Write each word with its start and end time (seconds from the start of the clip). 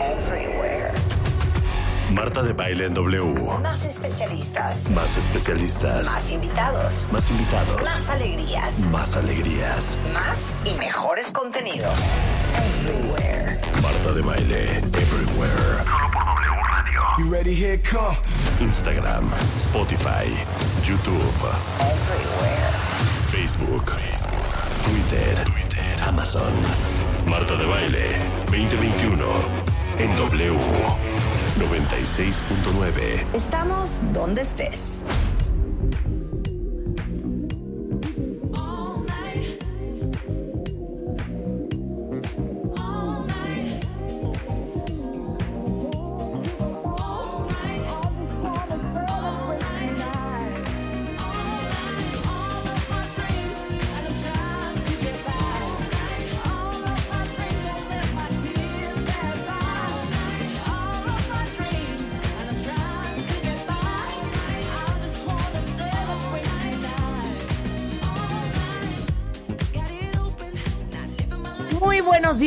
Everywhere. 0.00 0.92
Marta 2.12 2.42
de 2.42 2.52
baile 2.52 2.86
en 2.86 2.94
W. 2.94 3.58
Más 3.62 3.84
especialistas. 3.84 4.90
Más 4.92 5.16
especialistas. 5.16 6.06
Más 6.06 6.30
invitados. 6.30 7.08
Más 7.10 7.30
invitados. 7.30 7.82
Más 7.82 8.10
alegrías. 8.10 8.84
Más 8.86 9.16
alegrías. 9.16 9.98
Más 10.14 10.58
y 10.64 10.74
mejores 10.78 11.32
contenidos. 11.32 12.12
Everywhere. 12.54 13.60
Marta 13.82 14.12
de 14.12 14.22
baile 14.22 14.78
everywhere. 14.78 15.84
Solo 15.84 16.10
por 16.12 16.24
W 16.24 16.62
Radio. 16.72 17.02
You 17.18 17.30
ready? 17.30 17.54
Here 17.54 17.78
come. 17.78 18.16
Instagram, 18.60 19.30
Spotify, 19.58 20.26
YouTube, 20.82 21.20
Everywhere. 21.80 22.70
Facebook, 23.30 23.86
Twitter, 24.84 25.44
Amazon. 26.06 26.52
Marta 27.26 27.56
de 27.56 27.66
baile 27.66 28.16
2021 28.50 29.24
en 29.98 30.16
W 30.16 30.54
96.9. 31.58 33.24
Estamos 33.34 34.00
donde 34.12 34.42
estés. 34.42 35.04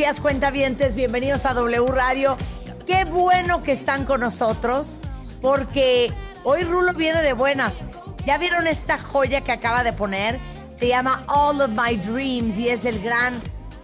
Días, 0.04 0.20
cuentavientes. 0.20 0.96
Bienvenidos 0.96 1.46
a 1.46 1.54
W 1.54 1.88
Radio. 1.88 2.36
Qué 2.86 3.06
bueno 3.06 3.64
que 3.64 3.72
están 3.72 4.04
con 4.04 4.20
nosotros, 4.20 5.00
porque 5.42 6.12
hoy 6.44 6.64
Rulo 6.64 6.94
viene 6.94 7.22
de 7.22 7.32
buenas. 7.32 7.86
¿Ya 8.26 8.38
vieron 8.38 8.68
esta 8.68 8.98
joya 8.98 9.40
que 9.40 9.54
acaba 9.54 9.82
de 9.82 9.94
poner? 9.94 10.42
Se 10.78 10.90
llama 10.90 11.24
All 11.28 11.62
of 11.62 11.70
My 11.70 11.96
Dreams 11.96 12.58
y 12.58 12.68
es 12.68 12.84
el 12.84 13.02
gran 13.02 13.42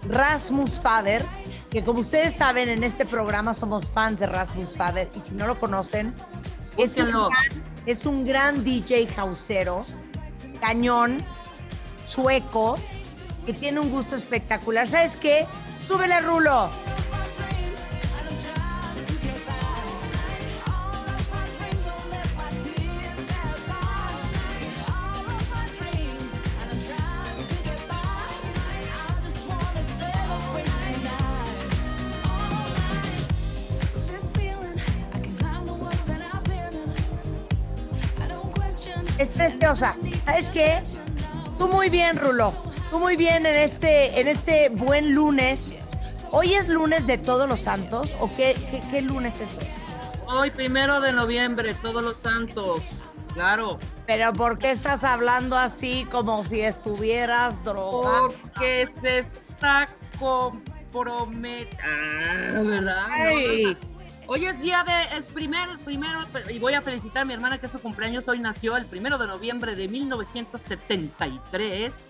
Rasmus 0.10 0.82
Faber, 0.82 1.24
que 1.70 1.86
como 1.86 2.02
ustedes 2.02 2.36
saben, 2.36 2.68
en 2.68 2.84
este 2.84 3.06
programa 3.06 3.54
somos 3.54 3.90
fans 3.90 4.20
de 4.20 4.28
Rasmus 4.28 4.76
Faber 4.76 5.10
y 5.16 5.22
si 5.22 5.32
no 5.32 5.48
lo 5.48 5.58
conocen, 5.58 6.14
es 6.76 6.98
un, 6.98 7.12
gran, 7.12 7.32
es 7.86 8.06
un 8.06 8.26
gran 8.26 8.66
DJ 8.66 9.06
causero, 9.16 9.86
cañón, 10.60 11.24
sueco, 12.06 12.78
que 13.46 13.54
tiene 13.54 13.80
un 13.80 13.90
gusto 13.90 14.18
espectacular. 14.18 14.86
¿Sabes 14.86 15.16
qué? 15.16 15.48
Súbele, 15.90 16.22
Rulo. 16.22 16.70
Es 39.18 39.30
preciosa. 39.32 39.96
¿Sabes 40.24 40.50
qué? 40.52 40.84
Tú 41.58 41.68
muy 41.68 41.90
bien, 41.90 42.16
Rulo. 42.16 42.69
Tú 42.90 42.98
muy 42.98 43.16
bien 43.16 43.46
en 43.46 43.56
este, 43.56 44.20
en 44.20 44.28
este 44.28 44.70
buen 44.70 45.14
lunes. 45.14 45.76
¿Hoy 46.32 46.54
es 46.54 46.68
lunes 46.68 47.06
de 47.06 47.18
todos 47.18 47.48
los 47.48 47.60
santos? 47.60 48.16
¿O 48.20 48.28
qué, 48.36 48.56
qué, 48.72 48.82
qué 48.90 49.02
lunes 49.02 49.40
es 49.40 49.50
hoy? 49.58 49.68
Hoy, 50.28 50.52
primero 50.52 51.00
de 51.00 51.12
noviembre, 51.12 51.74
todos 51.76 52.04
los 52.04 52.18
santos. 52.18 52.82
Claro. 53.34 53.78
Pero 54.08 54.34
¿por 54.34 54.58
qué 54.58 54.72
estás 54.72 55.04
hablando 55.04 55.56
así 55.56 56.08
como 56.10 56.44
si 56.44 56.62
estuvieras 56.62 57.64
drogado? 57.64 58.30
Porque 58.30 58.90
se 59.02 59.20
está 59.20 59.88
comprometiendo. 60.20 61.78
Ah, 61.84 62.62
¿verdad? 62.64 63.08
No, 63.08 63.90
Hoy 64.32 64.46
es 64.46 64.62
día 64.62 64.84
de. 64.84 65.18
Es 65.18 65.26
primero, 65.26 65.72
primero. 65.84 66.20
Y 66.50 66.60
voy 66.60 66.76
a 66.76 66.82
felicitar 66.82 67.24
a 67.24 67.26
mi 67.26 67.34
hermana 67.34 67.58
que 67.58 67.66
es 67.66 67.72
su 67.72 67.80
cumpleaños. 67.80 68.28
Hoy 68.28 68.38
nació 68.40 68.78
el 68.78 68.86
primero 68.86 69.18
de 69.18 69.26
noviembre 69.26 69.76
de 69.76 69.88
1973. 69.88 72.09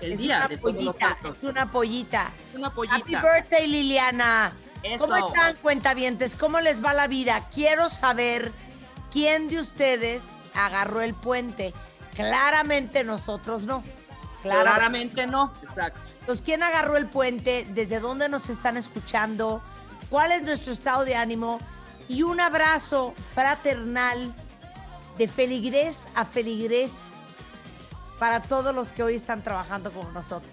El 0.00 0.12
es 0.12 0.18
día 0.18 0.38
una 0.38 0.48
de 0.48 0.58
pollita, 0.58 1.18
es 1.36 1.42
una 1.42 1.70
pollita. 1.70 2.32
Una 2.54 2.74
pollita. 2.74 2.96
Happy 2.96 3.16
birthday, 3.16 3.66
Liliana. 3.66 4.52
¿Cómo 4.98 5.16
están, 5.16 5.56
cuentavientes? 5.56 6.36
¿Cómo 6.36 6.60
les 6.60 6.84
va 6.84 6.92
la 6.92 7.06
vida? 7.06 7.48
Quiero 7.52 7.88
saber 7.88 8.52
quién 9.10 9.48
de 9.48 9.60
ustedes 9.60 10.22
agarró 10.54 11.00
el 11.00 11.14
puente. 11.14 11.72
Claramente 12.14 13.02
nosotros 13.02 13.62
no. 13.62 13.82
Claramente. 14.42 14.74
Claramente 14.74 15.26
no. 15.26 15.52
Exacto. 15.62 16.00
Entonces, 16.20 16.44
¿quién 16.44 16.62
agarró 16.62 16.96
el 16.96 17.08
puente? 17.08 17.66
¿Desde 17.70 17.98
dónde 17.98 18.28
nos 18.28 18.50
están 18.50 18.76
escuchando? 18.76 19.62
¿Cuál 20.10 20.32
es 20.32 20.42
nuestro 20.42 20.72
estado 20.72 21.04
de 21.04 21.16
ánimo? 21.16 21.58
Y 22.08 22.22
un 22.22 22.40
abrazo 22.40 23.14
fraternal 23.34 24.34
de 25.16 25.28
feligrés 25.28 26.08
a 26.14 26.24
feligrés 26.24 27.14
para 28.18 28.42
todos 28.42 28.74
los 28.74 28.92
que 28.92 29.02
hoy 29.02 29.14
están 29.14 29.42
trabajando 29.42 29.92
con 29.92 30.12
nosotros. 30.12 30.52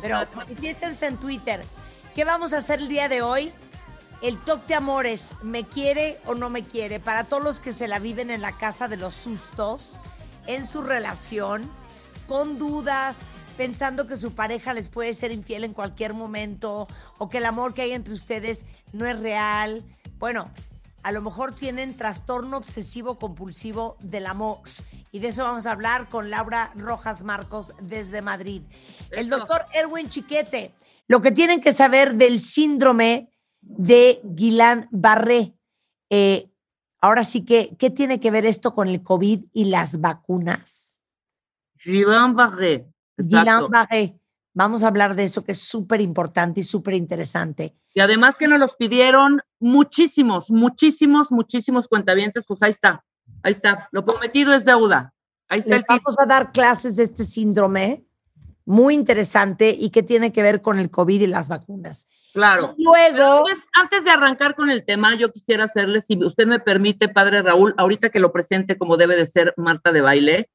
Pero 0.00 0.18
manifiéstense 0.34 1.06
en 1.06 1.18
Twitter. 1.18 1.64
¿Qué 2.14 2.24
vamos 2.24 2.52
a 2.52 2.58
hacer 2.58 2.80
el 2.80 2.88
día 2.88 3.08
de 3.08 3.22
hoy? 3.22 3.52
El 4.20 4.38
toque 4.38 4.68
de 4.68 4.74
amores, 4.76 5.32
¿me 5.42 5.64
quiere 5.64 6.20
o 6.26 6.34
no 6.34 6.48
me 6.48 6.62
quiere? 6.62 7.00
Para 7.00 7.24
todos 7.24 7.42
los 7.42 7.60
que 7.60 7.72
se 7.72 7.88
la 7.88 7.98
viven 7.98 8.30
en 8.30 8.40
la 8.40 8.56
casa 8.56 8.86
de 8.86 8.96
los 8.96 9.14
sustos, 9.14 9.98
en 10.46 10.66
su 10.66 10.82
relación, 10.82 11.68
con 12.28 12.56
dudas, 12.56 13.16
pensando 13.56 14.06
que 14.06 14.16
su 14.16 14.34
pareja 14.34 14.74
les 14.74 14.88
puede 14.88 15.14
ser 15.14 15.32
infiel 15.32 15.64
en 15.64 15.74
cualquier 15.74 16.14
momento 16.14 16.86
o 17.18 17.28
que 17.28 17.38
el 17.38 17.46
amor 17.46 17.74
que 17.74 17.82
hay 17.82 17.92
entre 17.92 18.14
ustedes 18.14 18.64
no 18.92 19.06
es 19.06 19.18
real. 19.18 19.84
Bueno, 20.18 20.50
a 21.02 21.12
lo 21.12 21.20
mejor 21.20 21.52
tienen 21.52 21.96
trastorno 21.96 22.56
obsesivo 22.56 23.18
compulsivo 23.18 23.96
del 24.00 24.26
amor. 24.26 24.60
Y 25.14 25.18
de 25.18 25.28
eso 25.28 25.44
vamos 25.44 25.66
a 25.66 25.72
hablar 25.72 26.08
con 26.08 26.30
Laura 26.30 26.72
Rojas 26.74 27.22
Marcos 27.22 27.74
desde 27.82 28.22
Madrid. 28.22 28.62
El 29.10 29.28
doctor 29.28 29.66
Erwin 29.74 30.08
Chiquete, 30.08 30.74
lo 31.06 31.20
que 31.20 31.30
tienen 31.30 31.60
que 31.60 31.74
saber 31.74 32.14
del 32.14 32.40
síndrome 32.40 33.30
de 33.60 34.22
Guillain-Barré. 34.24 35.52
Eh, 36.08 36.50
ahora 36.98 37.24
sí 37.24 37.44
que, 37.44 37.76
¿qué 37.78 37.90
tiene 37.90 38.20
que 38.20 38.30
ver 38.30 38.46
esto 38.46 38.74
con 38.74 38.88
el 38.88 39.02
COVID 39.02 39.44
y 39.52 39.66
las 39.66 40.00
vacunas? 40.00 41.02
Gilles 41.76 42.06
Barré. 42.32 42.86
Exacto. 43.18 43.68
Guillain-Barré. 43.68 44.18
Vamos 44.54 44.82
a 44.82 44.88
hablar 44.88 45.14
de 45.14 45.24
eso 45.24 45.44
que 45.44 45.52
es 45.52 45.60
súper 45.60 46.00
importante 46.00 46.60
y 46.60 46.62
súper 46.62 46.94
interesante. 46.94 47.76
Y 47.92 48.00
además 48.00 48.38
que 48.38 48.48
nos 48.48 48.58
los 48.58 48.76
pidieron 48.76 49.42
muchísimos, 49.60 50.50
muchísimos, 50.50 51.30
muchísimos 51.30 51.86
cuentavientes, 51.86 52.46
pues 52.46 52.62
ahí 52.62 52.70
está, 52.70 53.04
ahí 53.42 53.52
está. 53.52 53.88
Lo 53.92 54.04
prometido 54.04 54.54
es 54.54 54.64
deuda. 54.64 55.12
Ahí 55.48 55.60
está 55.60 55.76
el 55.76 55.84
vamos 55.88 56.18
a 56.18 56.26
dar 56.26 56.52
clases 56.52 56.96
de 56.96 57.02
este 57.04 57.24
síndrome 57.24 58.04
muy 58.64 58.94
interesante 58.94 59.76
y 59.78 59.90
que 59.90 60.02
tiene 60.02 60.32
que 60.32 60.42
ver 60.42 60.62
con 60.62 60.78
el 60.78 60.90
COVID 60.90 61.20
y 61.20 61.26
las 61.26 61.48
vacunas. 61.48 62.08
Claro. 62.32 62.74
Luego, 62.78 63.40
Antes, 63.46 63.64
antes 63.74 64.04
de 64.04 64.10
arrancar 64.10 64.54
con 64.54 64.70
el 64.70 64.84
tema, 64.86 65.14
yo 65.16 65.30
quisiera 65.32 65.64
hacerle, 65.64 66.00
si 66.00 66.16
usted 66.24 66.46
me 66.46 66.60
permite, 66.60 67.08
padre 67.08 67.42
Raúl, 67.42 67.74
ahorita 67.76 68.08
que 68.08 68.20
lo 68.20 68.32
presente 68.32 68.78
como 68.78 68.96
debe 68.96 69.16
de 69.16 69.26
ser 69.26 69.52
Marta 69.58 69.92
de 69.92 70.00
baile, 70.00 70.48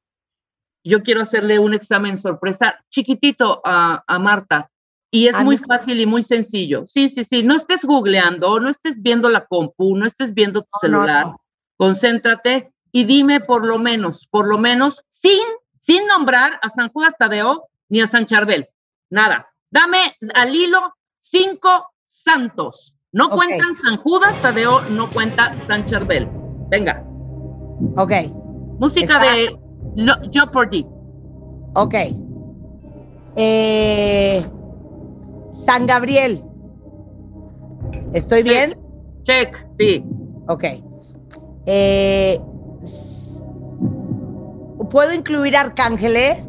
yo 0.84 1.04
quiero 1.04 1.22
hacerle 1.22 1.60
un 1.60 1.74
examen 1.74 2.18
sorpresa 2.18 2.80
chiquitito 2.90 3.62
a, 3.64 4.04
a 4.08 4.20
Marta. 4.20 4.72
Y 5.12 5.28
es 5.28 5.36
A 5.36 5.44
muy 5.44 5.58
mí- 5.58 5.64
fácil 5.68 6.00
y 6.02 6.06
muy 6.06 6.24
sencillo. 6.24 6.86
Sí, 6.88 7.10
sí, 7.10 7.24
sí. 7.24 7.44
No 7.44 7.56
estés 7.56 7.84
googleando, 7.86 8.60
no 8.60 8.70
estés 8.70 9.02
viendo 9.02 9.30
la 9.30 9.46
compu, 9.46 9.96
no 9.96 10.06
estés 10.06 10.34
viendo 10.34 10.62
tu 10.62 10.70
No, 10.84 10.90
no, 10.90 10.98
celular. 11.04 11.26
no. 11.28 11.42
Concéntrate 11.78 12.72
y 12.98 13.04
dime 13.04 13.40
por 13.42 13.64
lo 13.64 13.78
menos, 13.78 14.26
por 14.26 14.48
lo 14.48 14.58
menos, 14.58 15.04
sin, 15.08 15.44
sin 15.80 16.08
nombrar 16.08 16.54
a 16.64 16.70
San 16.70 16.90
Judas 16.92 17.14
Tadeo 17.20 17.68
ni 17.90 18.02
a 18.02 18.08
San 18.08 18.26
Charbel. 18.26 18.68
Nada. 19.12 19.48
Dame 19.70 20.00
al 20.34 20.56
hilo 20.56 20.96
cinco 21.22 21.70
santos. 22.08 22.96
No 23.12 23.30
cuentan 23.30 23.76
San 23.76 23.98
Judas 23.98 24.34
Tadeo, 24.42 24.82
no 24.90 25.08
cuenta 25.12 25.54
San 25.68 25.86
Charbel. 25.86 26.28
Venga. 26.70 27.04
ok, 27.98 28.12
Música 28.80 29.14
Está- 29.14 29.32
de 29.36 29.60
Lo- 29.96 30.32
Jeopardy. 30.32 30.88
ok. 31.76 31.96
Eh, 33.36 34.44
San 35.52 35.86
Gabriel, 35.86 36.44
¿Estoy 38.14 38.42
bien? 38.42 38.76
Check, 39.24 39.68
sí. 39.78 40.04
Ok. 40.48 40.64
Eh, 41.68 42.40
¿Puedo 44.90 45.14
incluir 45.14 45.56
arcángeles? 45.58 46.44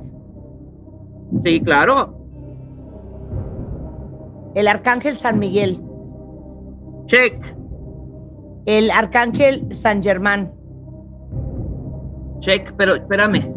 Sí, 1.43 1.61
claro. 1.61 2.14
El 4.55 4.67
arcángel 4.69 5.17
San 5.19 5.38
Miguel, 5.38 5.81
Check, 7.06 7.55
el 8.67 8.90
arcángel 8.90 9.73
San 9.73 10.02
Germán, 10.02 10.52
check, 12.41 12.73
pero 12.76 12.94
espérame. 12.96 13.52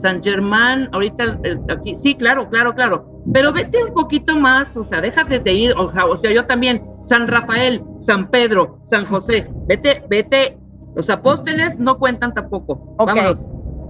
San 0.00 0.22
Germán, 0.22 0.88
ahorita 0.92 1.38
el- 1.44 1.60
aquí, 1.68 1.94
sí, 1.94 2.14
claro, 2.14 2.48
claro, 2.48 2.74
claro. 2.74 3.22
Pero 3.32 3.52
vete 3.52 3.84
un 3.84 3.92
poquito 3.94 4.36
más, 4.36 4.76
o 4.76 4.82
sea, 4.82 5.00
déjate 5.00 5.38
de 5.38 5.52
ir, 5.52 5.74
o 5.76 5.86
sea, 5.88 6.06
o 6.06 6.16
sea, 6.16 6.32
yo 6.32 6.44
también, 6.46 6.82
San 7.02 7.28
Rafael, 7.28 7.82
San 7.98 8.28
Pedro, 8.30 8.78
San 8.84 9.04
José, 9.04 9.48
vete, 9.66 10.02
vete, 10.08 10.58
los 10.94 11.08
apóstoles 11.10 11.78
no 11.78 11.98
cuentan 11.98 12.34
tampoco. 12.34 12.94
Ok. 12.98 13.06
Vámonos. 13.06 13.38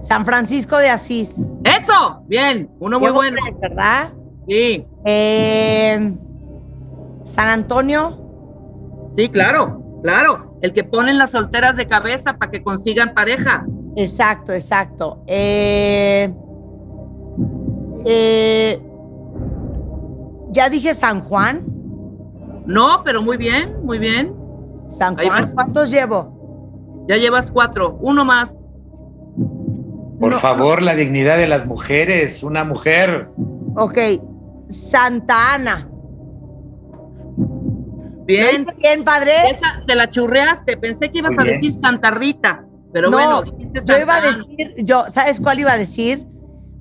San 0.01 0.25
Francisco 0.25 0.77
de 0.77 0.89
Asís. 0.89 1.49
Eso, 1.63 2.23
bien, 2.27 2.69
uno 2.79 2.99
muy 2.99 3.11
bueno. 3.11 3.37
¿Verdad? 3.61 4.11
Sí, 4.47 4.85
Eh, 5.05 6.13
San 7.23 7.47
Antonio, 7.47 8.19
sí, 9.15 9.29
claro, 9.29 9.81
claro. 10.03 10.57
El 10.61 10.73
que 10.73 10.83
ponen 10.83 11.17
las 11.17 11.31
solteras 11.31 11.77
de 11.77 11.87
cabeza 11.87 12.37
para 12.37 12.51
que 12.51 12.61
consigan 12.61 13.13
pareja. 13.13 13.65
exacto, 13.95 14.51
exacto. 14.51 15.23
Eh, 15.27 16.33
eh, 18.05 18.81
ya 20.51 20.69
dije 20.69 20.93
San 20.93 21.21
Juan. 21.21 21.63
No, 22.65 23.01
pero 23.05 23.21
muy 23.21 23.37
bien, 23.37 23.77
muy 23.85 23.99
bien. 23.99 24.35
San 24.87 25.15
Juan. 25.15 25.51
¿cuántos 25.53 25.89
llevo? 25.89 26.32
Ya 27.07 27.17
llevas 27.17 27.51
cuatro, 27.51 27.97
uno 28.01 28.23
más. 28.25 28.57
Por 30.19 30.31
No. 30.31 30.39
favor, 30.39 30.81
la 30.81 30.95
dignidad 30.95 31.37
de 31.37 31.47
las 31.47 31.65
mujeres, 31.67 32.43
una 32.43 32.63
mujer. 32.63 33.29
Ok, 33.75 33.97
Santa 34.69 35.53
Ana. 35.55 35.89
¿Lo 37.37 38.25
Bien. 38.25 38.65
bien, 38.77 39.03
padre? 39.03 39.31
Esa 39.51 39.83
te 39.85 39.95
la 39.95 40.09
churreaste. 40.09 40.77
Pensé 40.77 41.11
que 41.11 41.17
ibas 41.19 41.33
Muy 41.33 41.41
a 41.41 41.43
bien. 41.43 41.55
decir 41.61 41.73
Santa 41.73 42.11
Rita. 42.11 42.63
Pero 42.93 43.09
No, 43.09 43.17
bueno, 43.17 43.41
dijiste 43.43 43.81
Yo 43.85 43.97
iba 43.97 44.13
a 44.13 44.17
Ana. 44.19 44.27
decir, 44.27 44.75
yo, 44.85 45.03
¿sabes 45.09 45.39
cuál 45.41 45.59
iba 45.59 45.71
a 45.73 45.77
decir? 45.77 46.25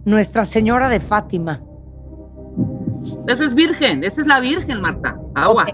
Nuestra 0.04 0.44
Señora 0.44 0.88
de 0.88 1.00
Fátima. 1.00 1.60
Eso 3.26 3.44
es 3.44 3.54
virgen. 3.54 4.04
Esa 4.04 4.20
es 4.20 4.26
la 4.26 4.38
virgen, 4.38 4.80
Marta. 4.80 5.18
Agua. 5.34 5.66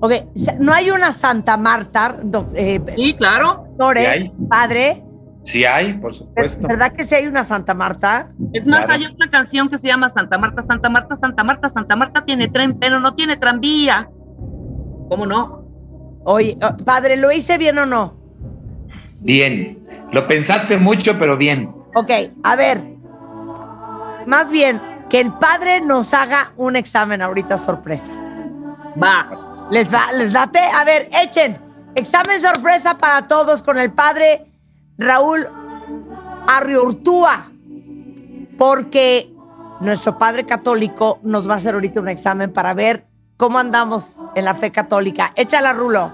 Ok, 0.00 0.12
sa- 0.34 0.56
no 0.58 0.72
hay 0.74 0.90
una 0.90 1.12
Santa 1.12 1.56
Marta, 1.56 2.16
eh, 2.54 2.80
Sí, 2.96 3.14
claro. 3.16 3.63
Doctor, 3.76 3.96
¿Sí 3.98 4.02
eh, 4.02 4.08
hay? 4.08 4.32
padre. 4.48 5.04
Sí 5.44 5.64
hay, 5.64 5.92
por 5.94 6.14
supuesto. 6.14 6.66
¿Verdad 6.66 6.92
que 6.94 7.04
sí 7.04 7.14
hay 7.14 7.26
una 7.26 7.44
Santa 7.44 7.74
Marta? 7.74 8.30
Es 8.54 8.66
más, 8.66 8.86
Claro. 8.86 8.94
hay 8.94 9.12
otra 9.12 9.28
canción 9.30 9.68
que 9.68 9.76
se 9.76 9.88
llama 9.88 10.08
Santa 10.08 10.38
Marta, 10.38 10.62
Santa 10.62 10.88
Marta, 10.88 11.14
Santa 11.14 11.44
Marta, 11.44 11.68
Santa 11.68 11.96
Marta 11.96 12.24
tiene 12.24 12.48
tren, 12.48 12.78
pero 12.78 12.98
no 12.98 13.14
tiene 13.14 13.36
tranvía. 13.36 14.08
¿Cómo 15.10 15.26
no? 15.26 15.64
Oye, 16.24 16.56
oh, 16.62 16.74
padre, 16.84 17.18
¿lo 17.18 17.30
hice 17.30 17.58
bien 17.58 17.78
o 17.78 17.84
no? 17.84 18.16
Bien. 19.20 19.78
Lo 20.12 20.26
pensaste 20.26 20.78
mucho, 20.78 21.18
pero 21.18 21.36
bien. 21.36 21.70
Ok, 21.94 22.10
a 22.42 22.56
ver. 22.56 22.82
Más 24.26 24.50
bien, 24.50 24.80
que 25.10 25.20
el 25.20 25.32
padre 25.34 25.82
nos 25.82 26.14
haga 26.14 26.52
un 26.56 26.76
examen 26.76 27.20
ahorita 27.20 27.58
sorpresa. 27.58 28.12
Va. 29.02 29.66
¿Les, 29.70 29.92
va, 29.92 30.12
¿Les 30.14 30.32
late? 30.32 30.60
A 30.60 30.84
ver, 30.84 31.08
echen. 31.22 31.58
Examen 31.96 32.40
sorpresa 32.40 32.98
para 32.98 33.26
todos 33.28 33.62
con 33.62 33.78
el 33.78 33.92
padre 33.92 34.46
Raúl 34.98 35.46
Arriurtúa. 36.46 37.50
Porque 38.58 39.32
nuestro 39.80 40.18
padre 40.18 40.44
católico 40.44 41.18
nos 41.22 41.48
va 41.48 41.54
a 41.54 41.56
hacer 41.56 41.74
ahorita 41.74 42.00
un 42.00 42.08
examen 42.08 42.52
para 42.52 42.74
ver 42.74 43.06
cómo 43.36 43.58
andamos 43.58 44.20
en 44.34 44.44
la 44.44 44.54
fe 44.54 44.70
católica. 44.70 45.32
Échala, 45.36 45.72
Rulo. 45.72 46.12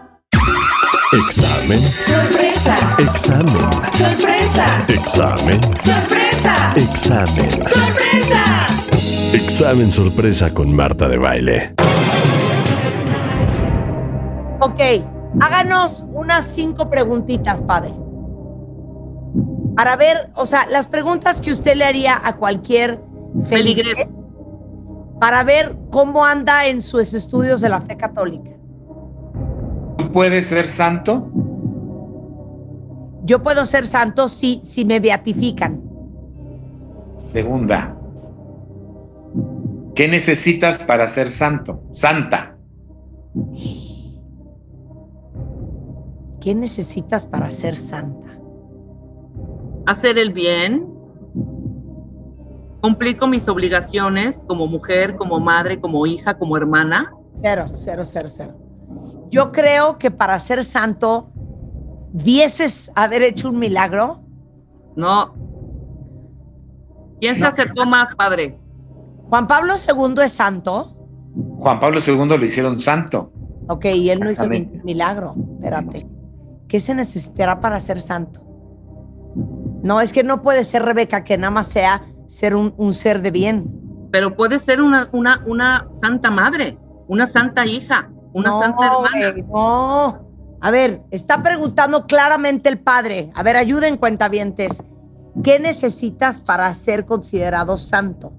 Examen. 1.12 1.81
Sorpresa, 1.81 2.75
Examen. 2.99 3.73
sorpresa, 3.93 4.67
Examen. 4.88 5.61
sorpresa, 5.81 6.73
Examen. 6.76 7.50
sorpresa. 7.50 8.67
Examen 9.33 9.93
sorpresa 9.93 10.55
con 10.55 10.75
Marta 10.75 11.09
de 11.09 11.19
baile. 11.19 11.75
Ok, 14.61 14.81
háganos 15.38 16.05
unas 16.12 16.47
cinco 16.47 16.91
preguntitas, 16.91 17.61
padre. 17.61 17.94
Para 19.77 19.97
ver, 19.97 20.31
o 20.35 20.47
sea, 20.47 20.67
las 20.67 20.88
preguntas 20.88 21.41
que 21.41 21.53
usted 21.53 21.77
le 21.77 21.85
haría 21.85 22.21
a 22.23 22.37
cualquier 22.37 23.00
Feligres. 23.44 23.94
feligres 24.09 24.17
para 25.21 25.44
ver 25.44 25.77
cómo 25.91 26.25
anda 26.25 26.67
en 26.67 26.81
sus 26.81 27.12
estudios 27.15 27.61
de 27.61 27.69
la 27.69 27.81
fe 27.82 27.97
católica. 27.97 28.50
¿Tú 29.99 30.11
puedes 30.12 30.47
ser 30.47 30.67
santo? 30.67 31.31
Yo 33.25 33.43
puedo 33.43 33.65
ser 33.67 33.87
santo 33.87 34.29
si, 34.29 34.61
si 34.65 34.85
me 34.87 34.99
beatifican. 34.99 35.81
Segunda. 37.21 37.94
¿Qué 39.94 40.09
necesitas 40.09 40.79
para 40.79 41.06
ser 41.06 41.31
santo? 41.31 41.83
Santa. 41.93 42.56
¿Qué 46.41 46.55
necesitas 46.55 47.27
para 47.27 47.51
ser 47.51 47.77
santa? 47.77 48.27
Hacer 49.87 50.19
el 50.19 50.33
bien. 50.33 50.87
Cumplir 52.81 53.19
con 53.19 53.31
mis 53.31 53.47
obligaciones 53.49 54.45
como 54.49 54.67
mujer, 54.67 55.17
como 55.17 55.39
madre, 55.39 55.81
como 55.81 56.07
hija, 56.07 56.39
como 56.39 56.57
hermana. 56.57 57.13
Cero, 57.35 57.67
cero, 57.75 58.03
cero, 58.05 58.29
cero. 58.31 58.55
Yo 59.31 59.53
creo 59.53 59.99
que 59.99 60.11
para 60.11 60.39
ser 60.39 60.65
santo, 60.65 61.31
dieces 62.13 62.91
haber 62.95 63.23
hecho 63.23 63.51
un 63.51 63.59
milagro. 63.59 64.21
No. 64.97 65.35
¿Quién 67.21 67.35
se 67.35 67.43
No. 67.43 67.49
acercó 67.49 67.85
más, 67.85 68.09
padre? 68.17 68.59
Juan 69.29 69.47
Pablo 69.47 69.75
II 69.75 70.15
es 70.25 70.33
santo. 70.33 70.97
Juan 71.59 71.79
Pablo 71.79 72.01
II 72.05 72.17
lo 72.39 72.45
hicieron 72.45 72.81
santo. 72.81 73.31
Ok, 73.69 73.85
y 73.85 74.11
él 74.11 74.21
no 74.21 74.31
hizo 74.31 74.49
ningún 74.49 74.81
milagro. 74.83 75.35
Espérate. 75.57 76.09
¿Qué 76.71 76.79
se 76.79 76.95
necesitará 76.95 77.61
para 77.61 77.81
ser 77.81 78.00
santo? 78.00 78.47
No, 79.83 80.00
es 80.00 80.12
que 80.12 80.23
no 80.23 80.41
puede 80.41 80.62
ser 80.62 80.85
Rebeca 80.85 81.25
que 81.25 81.37
nada 81.37 81.50
más 81.50 81.67
sea 81.67 82.07
ser 82.29 82.55
un, 82.55 82.73
un 82.77 82.95
ser 82.95 83.23
de 83.23 83.33
bien. 83.33 84.09
Pero 84.12 84.37
puede 84.37 84.61
ser 84.61 84.81
una, 84.81 85.09
una, 85.12 85.43
una 85.47 85.89
santa 86.00 86.31
madre, 86.31 86.79
una 87.09 87.27
santa 87.27 87.67
hija, 87.67 88.09
una 88.33 88.50
no, 88.50 88.61
santa 88.61 88.87
hermana. 88.87 89.31
güey, 89.33 89.43
no. 89.43 90.31
A 90.61 90.71
ver, 90.71 91.03
está 91.11 91.43
preguntando 91.43 92.07
claramente 92.07 92.69
el 92.69 92.79
padre. 92.79 93.33
A 93.35 93.43
ver, 93.43 93.57
ayuden 93.57 93.97
cuentavientes. 93.97 94.81
¿Qué 95.43 95.59
necesitas 95.59 96.39
para 96.39 96.73
ser 96.75 97.05
considerado 97.05 97.79
santo? 97.79 98.33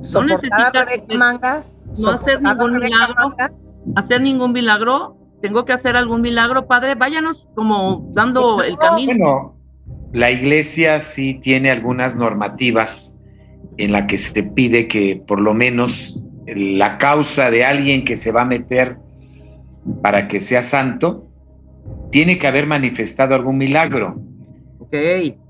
¿Soportar 0.00 0.22
a 0.22 0.70
necesitas 0.70 0.84
Rebeca 0.86 1.14
Mangas? 1.18 1.76
no 1.98 2.10
hacer 2.12 2.38
¿Soportar 2.38 2.46
a 2.46 2.54
ningún 2.54 2.78
milagro. 2.78 3.14
Mangas? 3.28 3.50
hacer 3.96 4.20
ningún 4.22 4.52
milagro. 4.52 5.19
Tengo 5.42 5.64
que 5.64 5.72
hacer 5.72 5.96
algún 5.96 6.20
milagro, 6.20 6.66
padre. 6.66 6.94
Váyanos 6.94 7.48
como 7.54 8.08
dando 8.12 8.62
el 8.62 8.76
camino. 8.78 9.12
Bueno, 9.12 9.56
la 10.12 10.30
iglesia 10.30 11.00
sí 11.00 11.34
tiene 11.34 11.70
algunas 11.70 12.16
normativas 12.16 13.14
en 13.78 13.92
la 13.92 14.06
que 14.06 14.18
se 14.18 14.42
pide 14.42 14.86
que 14.88 15.22
por 15.26 15.40
lo 15.40 15.54
menos 15.54 16.20
la 16.46 16.98
causa 16.98 17.50
de 17.50 17.64
alguien 17.64 18.04
que 18.04 18.16
se 18.16 18.32
va 18.32 18.42
a 18.42 18.44
meter 18.44 18.98
para 20.02 20.28
que 20.28 20.40
sea 20.40 20.62
santo 20.62 21.26
tiene 22.10 22.38
que 22.38 22.46
haber 22.46 22.66
manifestado 22.66 23.34
algún 23.34 23.56
milagro 23.56 24.20
Ok. 24.80 24.94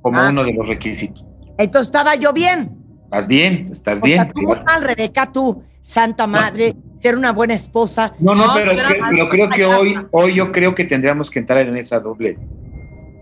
como 0.02 0.20
Ah. 0.20 0.28
uno 0.30 0.44
de 0.44 0.52
los 0.52 0.68
requisitos. 0.68 1.25
Entonces 1.59 1.88
estaba 1.88 2.14
yo 2.14 2.32
bien. 2.32 2.76
¿Estás 3.11 3.26
bien? 3.26 3.67
¿Estás 3.73 3.99
O 4.00 4.07
sea, 4.07 4.25
bien? 4.25 4.33
tú 4.33 4.43
mal, 4.64 4.85
Rebeca, 4.85 5.33
tú, 5.33 5.64
santa 5.81 6.29
madre, 6.29 6.76
ser 7.00 7.17
una 7.17 7.33
buena 7.33 7.55
esposa. 7.55 8.14
No, 8.21 8.35
no, 8.35 8.47
No, 8.47 8.55
pero, 8.55 8.71
pero- 8.73 8.88
cre- 8.88 9.07
pero 9.11 9.29
creo 9.29 9.49
que 9.49 9.64
hoy, 9.64 9.95
hoy 10.12 10.35
yo 10.35 10.52
creo 10.52 10.76
que 10.76 10.85
tendríamos 10.85 11.29
que 11.29 11.40
entrar 11.40 11.59
en 11.67 11.76
esa 11.76 11.99
doble 11.99 12.38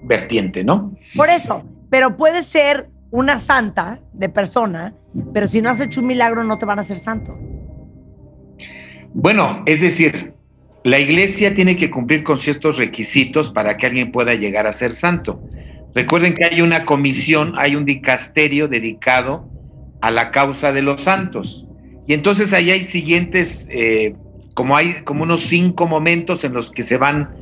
vertiente, 0.03 0.63
¿no? 0.63 0.95
Por 1.17 1.31
eso, 1.31 1.65
pero 1.89 2.19
puede 2.19 2.43
ser 2.43 2.91
una 3.11 3.39
santa 3.39 3.99
de 4.13 4.29
persona, 4.29 4.93
pero 5.33 5.47
si 5.47 5.63
no 5.63 5.71
has 5.71 5.81
hecho 5.81 6.03
un 6.03 6.07
milagro 6.07 6.45
no 6.45 6.59
te 6.59 6.67
van 6.67 6.79
a 6.79 6.83
hacer 6.83 6.99
santo. 6.99 7.39
Bueno, 9.15 9.63
es 9.65 9.81
decir, 9.81 10.35
la 10.85 10.99
iglesia 10.99 11.55
tiene 11.55 11.77
que 11.77 11.91
cumplir 11.91 12.23
con 12.25 12.37
ciertos 12.37 12.77
requisitos 12.77 13.51
para 13.51 13.79
que 13.79 13.87
alguien 13.87 14.13
pueda 14.13 14.35
llegar 14.35 14.67
a 14.67 14.73
ser 14.73 14.93
santo. 14.93 15.41
Recuerden 15.95 16.35
que 16.35 16.45
hay 16.45 16.61
una 16.61 16.85
comisión, 16.85 17.55
hay 17.57 17.75
un 17.75 17.87
dicasterio 17.87 18.69
dedicado 18.69 19.49
a 20.01 20.11
la 20.11 20.31
causa 20.31 20.73
de 20.73 20.83
los 20.83 21.03
santos. 21.03 21.67
Y 22.07 22.15
entonces 22.15 22.53
ahí 22.53 22.71
hay 22.71 22.83
siguientes 22.83 23.69
eh, 23.71 24.15
como 24.55 24.77
hay 24.77 25.03
como 25.05 25.23
unos 25.23 25.43
cinco 25.43 25.87
momentos 25.87 26.43
en 26.45 26.53
los 26.53 26.71
que 26.71 26.83
se 26.83 26.97
van 26.97 27.37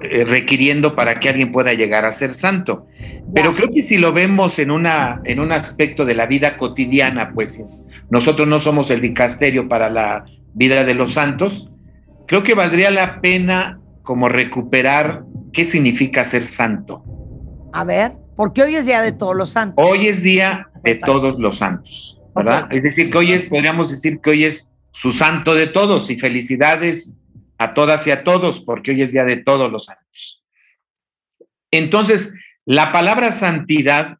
eh, 0.00 0.24
requiriendo 0.24 0.96
para 0.96 1.20
que 1.20 1.28
alguien 1.28 1.52
pueda 1.52 1.72
llegar 1.74 2.04
a 2.04 2.10
ser 2.10 2.32
santo. 2.32 2.86
Pero 3.34 3.54
creo 3.54 3.70
que 3.70 3.82
si 3.82 3.98
lo 3.98 4.12
vemos 4.12 4.58
en, 4.58 4.70
una, 4.72 5.20
en 5.24 5.38
un 5.38 5.52
aspecto 5.52 6.04
de 6.04 6.14
la 6.14 6.26
vida 6.26 6.56
cotidiana, 6.56 7.30
pues 7.32 7.58
es- 7.58 7.86
nosotros 8.10 8.48
no 8.48 8.58
somos 8.58 8.90
el 8.90 9.00
dicasterio 9.00 9.68
para 9.68 9.88
la 9.90 10.24
vida 10.54 10.84
de 10.84 10.94
los 10.94 11.12
santos, 11.12 11.70
creo 12.26 12.42
que 12.42 12.54
valdría 12.54 12.90
la 12.90 13.20
pena 13.20 13.78
como 14.02 14.28
recuperar 14.28 15.22
qué 15.52 15.64
significa 15.64 16.24
ser 16.24 16.42
santo. 16.42 17.04
A 17.72 17.84
ver, 17.84 18.12
porque 18.36 18.62
hoy 18.62 18.74
es 18.74 18.86
Día 18.86 19.00
de 19.02 19.12
Todos 19.12 19.36
los 19.36 19.50
Santos. 19.50 19.84
Hoy 19.86 20.08
es 20.08 20.22
día 20.22 20.68
de 20.82 20.94
todos 20.96 21.38
los 21.38 21.58
santos, 21.58 22.20
¿verdad? 22.34 22.68
Es 22.70 22.82
decir, 22.82 23.10
que 23.10 23.18
hoy 23.18 23.32
es, 23.32 23.46
podríamos 23.46 23.90
decir 23.90 24.20
que 24.20 24.30
hoy 24.30 24.44
es 24.44 24.72
su 24.90 25.12
santo 25.12 25.54
de 25.54 25.66
todos 25.68 26.10
y 26.10 26.18
felicidades 26.18 27.18
a 27.58 27.74
todas 27.74 28.06
y 28.06 28.10
a 28.10 28.24
todos, 28.24 28.60
porque 28.60 28.90
hoy 28.90 29.02
es 29.02 29.12
día 29.12 29.24
de 29.24 29.36
todos 29.36 29.70
los 29.70 29.86
santos. 29.86 30.44
Entonces, 31.70 32.34
la 32.64 32.92
palabra 32.92 33.32
santidad 33.32 34.18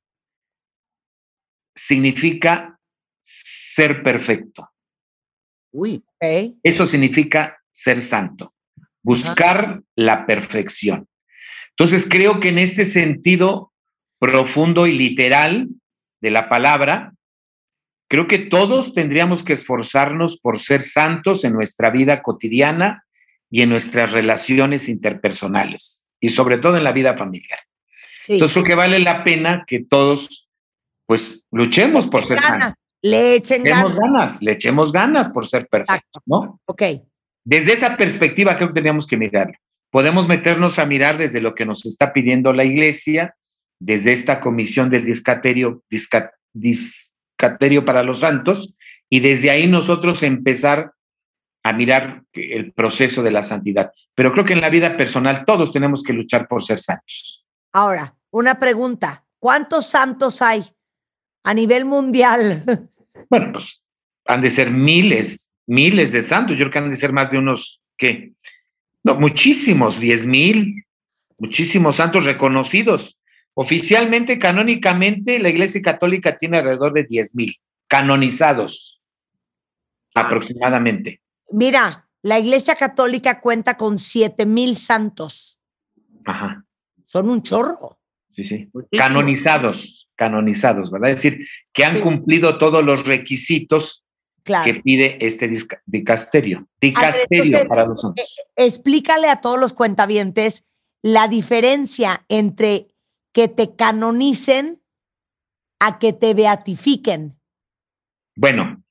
significa 1.74 2.78
ser 3.20 4.02
perfecto. 4.02 4.68
Uy. 5.72 6.04
Eso 6.62 6.86
significa 6.86 7.58
ser 7.70 8.00
santo, 8.00 8.54
buscar 9.02 9.82
la 9.96 10.26
perfección. 10.26 11.08
Entonces 11.70 12.06
creo 12.08 12.40
que 12.40 12.50
en 12.50 12.58
este 12.58 12.84
sentido 12.84 13.72
profundo 14.18 14.86
y 14.86 14.92
literal 14.92 15.68
de 16.22 16.30
la 16.30 16.48
palabra, 16.48 17.12
creo 18.08 18.26
que 18.26 18.38
todos 18.38 18.94
tendríamos 18.94 19.44
que 19.44 19.52
esforzarnos 19.52 20.38
por 20.40 20.60
ser 20.60 20.80
santos 20.80 21.44
en 21.44 21.52
nuestra 21.52 21.90
vida 21.90 22.22
cotidiana 22.22 23.04
y 23.50 23.62
en 23.62 23.68
nuestras 23.68 24.12
relaciones 24.12 24.88
interpersonales 24.88 26.06
y 26.20 26.30
sobre 26.30 26.58
todo 26.58 26.78
en 26.78 26.84
la 26.84 26.92
vida 26.92 27.16
familiar. 27.16 27.58
Sí. 28.20 28.34
Entonces 28.34 28.54
creo 28.54 28.64
que 28.64 28.74
vale 28.76 28.98
la 29.00 29.24
pena 29.24 29.64
que 29.66 29.80
todos 29.80 30.48
pues 31.06 31.44
luchemos 31.50 32.06
por 32.06 32.24
ser 32.24 32.38
santos. 32.38 32.74
Le 33.02 33.34
echen 33.34 33.64
ganas. 33.64 33.96
ganas, 33.96 34.42
le 34.42 34.52
echemos 34.52 34.92
ganas 34.92 35.28
por 35.28 35.46
ser 35.46 35.66
perfectos. 35.66 36.22
¿no? 36.24 36.60
Ok. 36.66 36.82
Desde 37.44 37.72
esa 37.72 37.96
perspectiva 37.96 38.56
creo 38.56 38.68
que 38.68 38.74
teníamos 38.74 39.08
que 39.08 39.16
mirar. 39.16 39.58
Podemos 39.90 40.28
meternos 40.28 40.78
a 40.78 40.86
mirar 40.86 41.18
desde 41.18 41.40
lo 41.40 41.54
que 41.54 41.66
nos 41.66 41.84
está 41.84 42.12
pidiendo 42.12 42.52
la 42.52 42.64
iglesia, 42.64 43.34
desde 43.84 44.12
esta 44.12 44.40
comisión 44.40 44.90
del 44.90 45.04
discaterio, 45.04 45.82
disca- 45.90 46.32
discaterio 46.52 47.84
para 47.84 48.02
los 48.02 48.20
santos, 48.20 48.74
y 49.08 49.20
desde 49.20 49.50
ahí 49.50 49.66
nosotros 49.66 50.22
empezar 50.22 50.92
a 51.64 51.72
mirar 51.72 52.22
el 52.32 52.72
proceso 52.72 53.22
de 53.22 53.30
la 53.30 53.42
santidad. 53.42 53.90
Pero 54.14 54.32
creo 54.32 54.44
que 54.44 54.52
en 54.54 54.60
la 54.60 54.70
vida 54.70 54.96
personal 54.96 55.44
todos 55.44 55.72
tenemos 55.72 56.02
que 56.02 56.12
luchar 56.12 56.48
por 56.48 56.62
ser 56.62 56.78
santos. 56.78 57.44
Ahora, 57.72 58.14
una 58.30 58.58
pregunta. 58.58 59.24
¿Cuántos 59.38 59.86
santos 59.86 60.40
hay 60.42 60.62
a 61.44 61.54
nivel 61.54 61.84
mundial? 61.84 62.64
Bueno, 63.28 63.52
pues 63.52 63.80
han 64.26 64.40
de 64.42 64.50
ser 64.50 64.70
miles, 64.70 65.52
miles 65.66 66.12
de 66.12 66.20
santos. 66.22 66.56
Yo 66.56 66.64
creo 66.64 66.70
que 66.72 66.78
han 66.80 66.90
de 66.90 66.96
ser 66.96 67.12
más 67.12 67.30
de 67.30 67.38
unos, 67.38 67.80
¿qué? 67.96 68.32
No, 69.04 69.14
muchísimos, 69.14 69.98
diez 69.98 70.26
mil, 70.26 70.84
muchísimos 71.38 71.96
santos 71.96 72.24
reconocidos. 72.26 73.18
Oficialmente, 73.54 74.38
canónicamente, 74.38 75.38
la 75.38 75.50
Iglesia 75.50 75.82
Católica 75.82 76.38
tiene 76.38 76.58
alrededor 76.58 76.92
de 76.92 77.04
diez 77.04 77.34
mil 77.34 77.54
canonizados, 77.86 79.02
aproximadamente. 80.14 81.20
Mira, 81.50 82.08
la 82.22 82.38
Iglesia 82.38 82.76
Católica 82.76 83.40
cuenta 83.40 83.76
con 83.76 83.98
siete 83.98 84.46
mil 84.46 84.76
santos. 84.76 85.60
Ajá, 86.24 86.64
Son 87.04 87.28
un 87.28 87.42
chorro. 87.42 87.98
sí, 88.34 88.44
sí. 88.44 88.70
muchísimo. 88.72 88.98
Canonizados, 88.98 90.08
canonizados, 90.14 90.90
¿verdad? 90.90 91.10
Es 91.10 91.22
decir, 91.22 91.46
que 91.72 91.84
han 91.84 91.96
Sí. 91.96 92.02
cumplido 92.02 92.58
todos 92.58 92.82
los 92.84 93.06
requisitos 93.06 94.04
Claro. 94.44 94.64
que 94.64 94.80
pide 94.80 95.18
este 95.24 95.50
dicasterio. 95.86 96.66
Dicasterio 96.80 97.66
para 97.68 97.86
los 97.86 98.00
santos. 98.00 98.36
Explícale 98.56 99.28
a 99.28 99.40
todos 99.40 99.60
los 99.60 99.72
cuentavientes 99.72 100.64
la 101.02 101.28
diferencia 101.28 102.24
entre 102.28 102.88
que 103.32 103.48
te 103.48 103.74
canonicen 103.74 104.82
a 105.80 105.98
que 105.98 106.12
te 106.12 106.34
beatifiquen. 106.34 107.38
Bueno, 108.36 108.82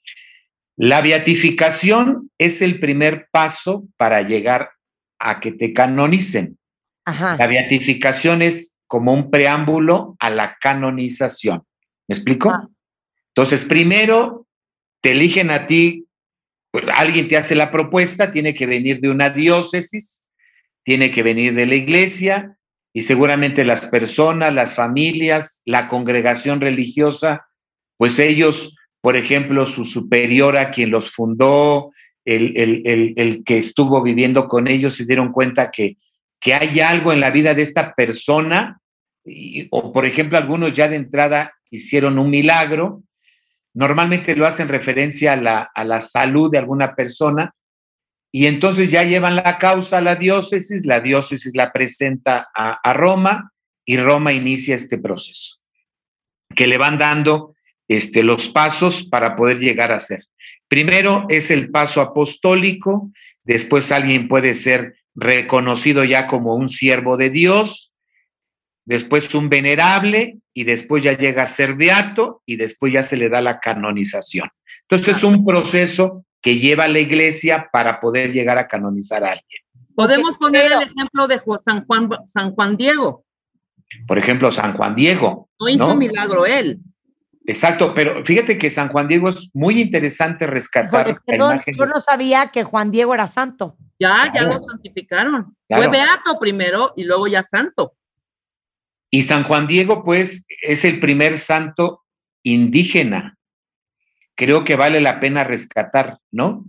la 0.75 1.01
beatificación 1.01 2.31
es 2.37 2.61
el 2.61 2.79
primer 2.79 3.27
paso 3.31 3.87
para 3.97 4.21
llegar 4.23 4.71
a 5.19 5.39
que 5.39 5.51
te 5.51 5.73
canonicen. 5.73 6.57
Ajá. 7.05 7.37
La 7.37 7.47
beatificación 7.47 8.41
es 8.41 8.77
como 8.87 9.13
un 9.13 9.31
preámbulo 9.31 10.15
a 10.19 10.29
la 10.29 10.57
canonización. 10.59 11.63
¿Me 12.07 12.15
explico? 12.15 12.49
Ah. 12.49 12.67
Entonces, 13.29 13.63
primero 13.65 14.47
te 15.01 15.11
eligen 15.11 15.49
a 15.49 15.67
ti, 15.67 16.07
pues, 16.71 16.85
alguien 16.95 17.27
te 17.27 17.37
hace 17.37 17.55
la 17.55 17.71
propuesta, 17.71 18.31
tiene 18.31 18.53
que 18.53 18.65
venir 18.65 18.99
de 18.99 19.09
una 19.09 19.29
diócesis, 19.29 20.25
tiene 20.83 21.11
que 21.11 21.23
venir 21.23 21.53
de 21.53 21.65
la 21.65 21.75
iglesia 21.75 22.57
y 22.93 23.03
seguramente 23.03 23.63
las 23.63 23.85
personas, 23.87 24.53
las 24.53 24.73
familias, 24.73 25.61
la 25.65 25.87
congregación 25.87 26.59
religiosa, 26.59 27.47
pues 27.97 28.19
ellos, 28.19 28.75
por 29.01 29.15
ejemplo, 29.15 29.65
su 29.65 29.85
superior 29.85 30.57
a 30.57 30.71
quien 30.71 30.91
los 30.91 31.11
fundó, 31.11 31.91
el, 32.25 32.55
el- 32.57 33.13
el- 33.15 33.43
que 33.43 33.57
estuvo 33.57 34.01
viviendo 34.03 34.47
con 34.47 34.67
ellos, 34.67 34.93
se 34.95 35.05
dieron 35.05 35.31
cuenta 35.31 35.71
que, 35.71 35.97
que 36.39 36.53
hay 36.53 36.79
algo 36.81 37.11
en 37.13 37.19
la 37.19 37.31
vida 37.31 37.53
de 37.53 37.61
esta 37.61 37.93
persona, 37.93 38.79
o 39.69 39.91
por 39.93 40.05
ejemplo, 40.05 40.37
algunos 40.37 40.73
ya 40.73 40.87
de 40.87 40.97
entrada 40.97 41.53
hicieron 41.69 42.19
un 42.19 42.29
milagro, 42.29 43.03
normalmente 43.73 44.35
lo 44.35 44.45
hacen 44.45 44.67
referencia 44.67 45.33
a 45.33 45.35
la, 45.37 45.69
a 45.73 45.83
la 45.85 46.01
salud 46.01 46.51
de 46.51 46.57
alguna 46.57 46.93
persona, 46.95 47.53
y 48.31 48.45
entonces 48.45 48.89
ya 48.89 49.03
llevan 49.03 49.35
la 49.35 49.57
causa 49.57 49.97
a 49.97 50.01
la 50.01 50.15
diócesis, 50.15 50.85
la 50.85 51.01
diócesis 51.01 51.51
la 51.53 51.73
presenta 51.73 52.49
a, 52.55 52.93
Roma 52.93 53.51
y 53.85 53.97
Roma 53.97 54.31
inicia 54.31 54.75
este 54.75 54.97
proceso, 54.97 55.59
que 56.55 56.65
le 56.65 56.77
van 56.77 56.97
dando 56.97 57.55
este, 57.89 58.23
los 58.23 58.47
pasos 58.47 59.03
para 59.03 59.35
poder 59.35 59.59
llegar 59.59 59.91
a 59.91 59.99
ser. 59.99 60.23
Primero 60.69 61.25
es 61.27 61.51
el 61.51 61.69
paso 61.71 61.99
apostólico, 61.99 63.11
después 63.43 63.91
alguien 63.91 64.29
puede 64.29 64.53
ser 64.53 64.95
reconocido 65.13 66.05
ya 66.05 66.27
como 66.27 66.55
un 66.55 66.69
siervo 66.69 67.17
de 67.17 67.29
Dios, 67.29 67.91
después 68.85 69.35
un 69.35 69.49
venerable 69.49 70.37
y 70.53 70.63
después 70.63 71.03
ya 71.03 71.17
llega 71.17 71.43
a 71.43 71.47
ser 71.47 71.73
beato 71.73 72.41
y 72.45 72.55
después 72.55 72.93
ya 72.93 73.03
se 73.03 73.17
le 73.17 73.27
da 73.27 73.41
la 73.41 73.59
canonización. 73.59 74.49
Entonces 74.83 75.17
es 75.17 75.23
un 75.23 75.45
proceso 75.45 76.25
que 76.41 76.57
lleva 76.57 76.87
la 76.87 76.99
iglesia 76.99 77.69
para 77.71 77.99
poder 77.99 78.31
llegar 78.33 78.57
a 78.57 78.67
canonizar 78.67 79.23
a 79.23 79.33
alguien. 79.33 79.61
Podemos 79.95 80.37
poner 80.37 80.69
pero- 80.69 80.81
el 80.81 80.87
ejemplo 80.89 81.27
de 81.27 81.41
San 81.63 81.85
Juan, 81.85 82.09
San 82.25 82.53
Juan 82.53 82.77
Diego. 82.77 83.25
Por 84.07 84.17
ejemplo, 84.17 84.51
San 84.51 84.73
Juan 84.73 84.95
Diego. 84.95 85.49
No 85.59 85.69
hizo 85.69 85.87
¿no? 85.87 85.95
milagro 85.95 86.45
él. 86.45 86.79
Exacto, 87.45 87.93
pero 87.93 88.23
fíjate 88.23 88.57
que 88.57 88.69
San 88.69 88.89
Juan 88.89 89.07
Diego 89.07 89.29
es 89.29 89.49
muy 89.53 89.81
interesante 89.81 90.45
rescatar 90.45 91.07
la 91.09 91.21
perdón, 91.25 91.55
imagen 91.55 91.73
yo 91.75 91.85
no 91.87 91.99
sabía 91.99 92.47
que 92.47 92.63
Juan 92.63 92.91
Diego 92.91 93.13
era 93.13 93.27
santo. 93.27 93.75
Ya, 93.99 94.31
ya 94.33 94.43
lo 94.43 94.63
santificaron. 94.63 95.55
Claro. 95.67 95.83
Fue 95.83 95.91
beato 95.91 96.39
primero 96.39 96.93
y 96.95 97.03
luego 97.03 97.27
ya 97.27 97.43
santo. 97.43 97.93
Y 99.09 99.23
San 99.23 99.43
Juan 99.43 99.67
Diego, 99.67 100.03
pues, 100.03 100.45
es 100.61 100.85
el 100.85 100.99
primer 100.99 101.37
santo 101.37 102.03
indígena. 102.43 103.37
Creo 104.41 104.63
que 104.63 104.75
vale 104.75 105.01
la 105.01 105.19
pena 105.19 105.43
rescatar, 105.43 106.17
¿no? 106.31 106.65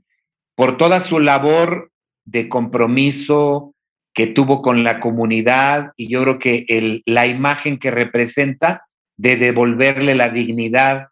Por 0.55 0.77
toda 0.77 1.01
su 1.01 1.21
labor 1.21 1.91
de 2.27 2.51
compromiso 2.51 3.75
que 4.13 4.27
tuvo 4.27 4.61
con 4.61 4.85
la 4.85 5.01
comunidad 5.01 5.93
y 5.97 6.09
yo 6.09 6.21
creo 6.21 6.39
que 6.39 6.67
el, 6.69 7.03
la 7.07 7.27
imagen 7.27 7.79
que 7.79 7.91
representa 7.91 8.85
de 9.17 9.39
devolverle 9.39 10.15
la 10.15 10.29
dignidad 10.29 11.09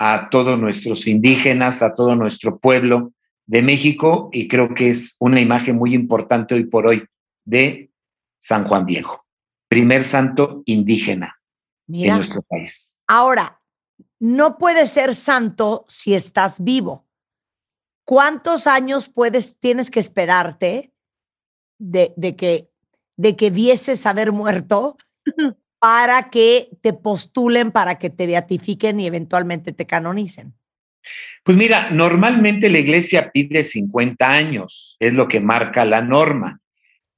a 0.00 0.30
todos 0.30 0.58
nuestros 0.58 1.06
indígenas, 1.06 1.80
a 1.80 1.94
todo 1.94 2.16
nuestro 2.16 2.58
pueblo 2.58 3.12
de 3.46 3.62
México 3.62 4.30
y 4.32 4.48
creo 4.48 4.74
que 4.74 4.88
es 4.88 5.14
una 5.20 5.40
imagen 5.40 5.76
muy 5.76 5.94
importante 5.94 6.56
hoy 6.56 6.64
por 6.64 6.88
hoy 6.88 7.06
de 7.44 7.88
San 8.40 8.64
Juan 8.64 8.84
Diego, 8.84 9.24
primer 9.68 10.02
santo 10.02 10.64
indígena 10.66 11.38
en 11.86 11.92
Mira, 11.92 12.16
nuestro 12.16 12.42
país. 12.42 12.96
ahora, 13.06 13.59
no 14.20 14.58
puedes 14.58 14.90
ser 14.90 15.14
santo 15.14 15.86
si 15.88 16.14
estás 16.14 16.62
vivo. 16.62 17.08
¿Cuántos 18.04 18.66
años 18.66 19.08
puedes, 19.08 19.58
tienes 19.58 19.90
que 19.90 20.00
esperarte 20.00 20.92
de, 21.78 22.12
de 22.16 22.36
que, 22.36 22.68
de 23.16 23.34
que 23.34 23.50
vieses 23.50 24.04
haber 24.06 24.32
muerto 24.32 24.98
para 25.78 26.28
que 26.28 26.68
te 26.82 26.92
postulen, 26.92 27.72
para 27.72 27.98
que 27.98 28.10
te 28.10 28.26
beatifiquen 28.26 29.00
y 29.00 29.06
eventualmente 29.06 29.72
te 29.72 29.86
canonicen? 29.86 30.54
Pues 31.42 31.56
mira, 31.56 31.90
normalmente 31.90 32.68
la 32.68 32.78
iglesia 32.78 33.30
pide 33.32 33.62
50 33.62 34.28
años, 34.28 34.96
es 35.00 35.14
lo 35.14 35.28
que 35.28 35.40
marca 35.40 35.86
la 35.86 36.02
norma. 36.02 36.60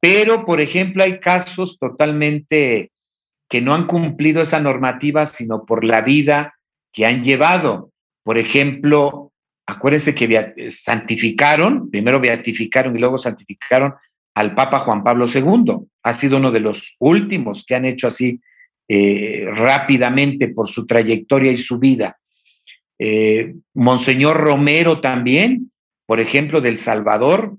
Pero, 0.00 0.44
por 0.44 0.61
ejemplo, 0.61 1.02
hay 1.02 1.18
casos 1.18 1.78
totalmente 1.78 2.92
que 3.49 3.61
no 3.61 3.75
han 3.75 3.87
cumplido 3.87 4.42
esa 4.42 4.61
normativa, 4.61 5.26
sino 5.26 5.64
por 5.64 5.85
la 5.85 6.00
vida 6.00 6.54
que 6.92 7.06
han 7.06 7.22
llevado. 7.22 7.90
Por 8.22 8.38
ejemplo, 8.38 9.32
acuérdense 9.66 10.14
que 10.14 10.70
santificaron, 10.70 11.90
primero 11.90 12.20
beatificaron 12.20 12.96
y 12.96 13.00
luego 13.00 13.18
santificaron 13.18 13.94
al 14.34 14.54
Papa 14.54 14.80
Juan 14.80 15.02
Pablo 15.02 15.26
II. 15.26 15.76
Ha 16.02 16.12
sido 16.12 16.37
uno 16.37 16.50
de 16.50 16.61
los 16.61 16.96
últimos 16.99 17.64
que 17.64 17.75
han 17.75 17.84
hecho 17.84 18.08
así 18.08 18.40
eh, 18.88 19.46
rápidamente 19.54 20.49
por 20.49 20.68
su 20.68 20.87
trayectoria 20.87 21.52
y 21.52 21.56
su 21.56 21.78
vida. 21.78 22.18
Eh, 22.99 23.54
Monseñor 23.75 24.37
Romero 24.37 25.00
también, 25.00 25.72
por 26.06 26.20
ejemplo, 26.20 26.61
del 26.61 26.78
Salvador, 26.78 27.56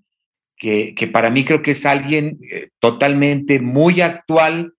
que, 0.58 1.10
para 1.12 1.30
mí 1.30 1.44
creo 1.44 1.62
que 1.62 1.72
es 1.72 1.86
alguien 1.86 2.40
eh, 2.50 2.70
totalmente 2.80 3.60
muy 3.60 4.00
actual, 4.00 4.74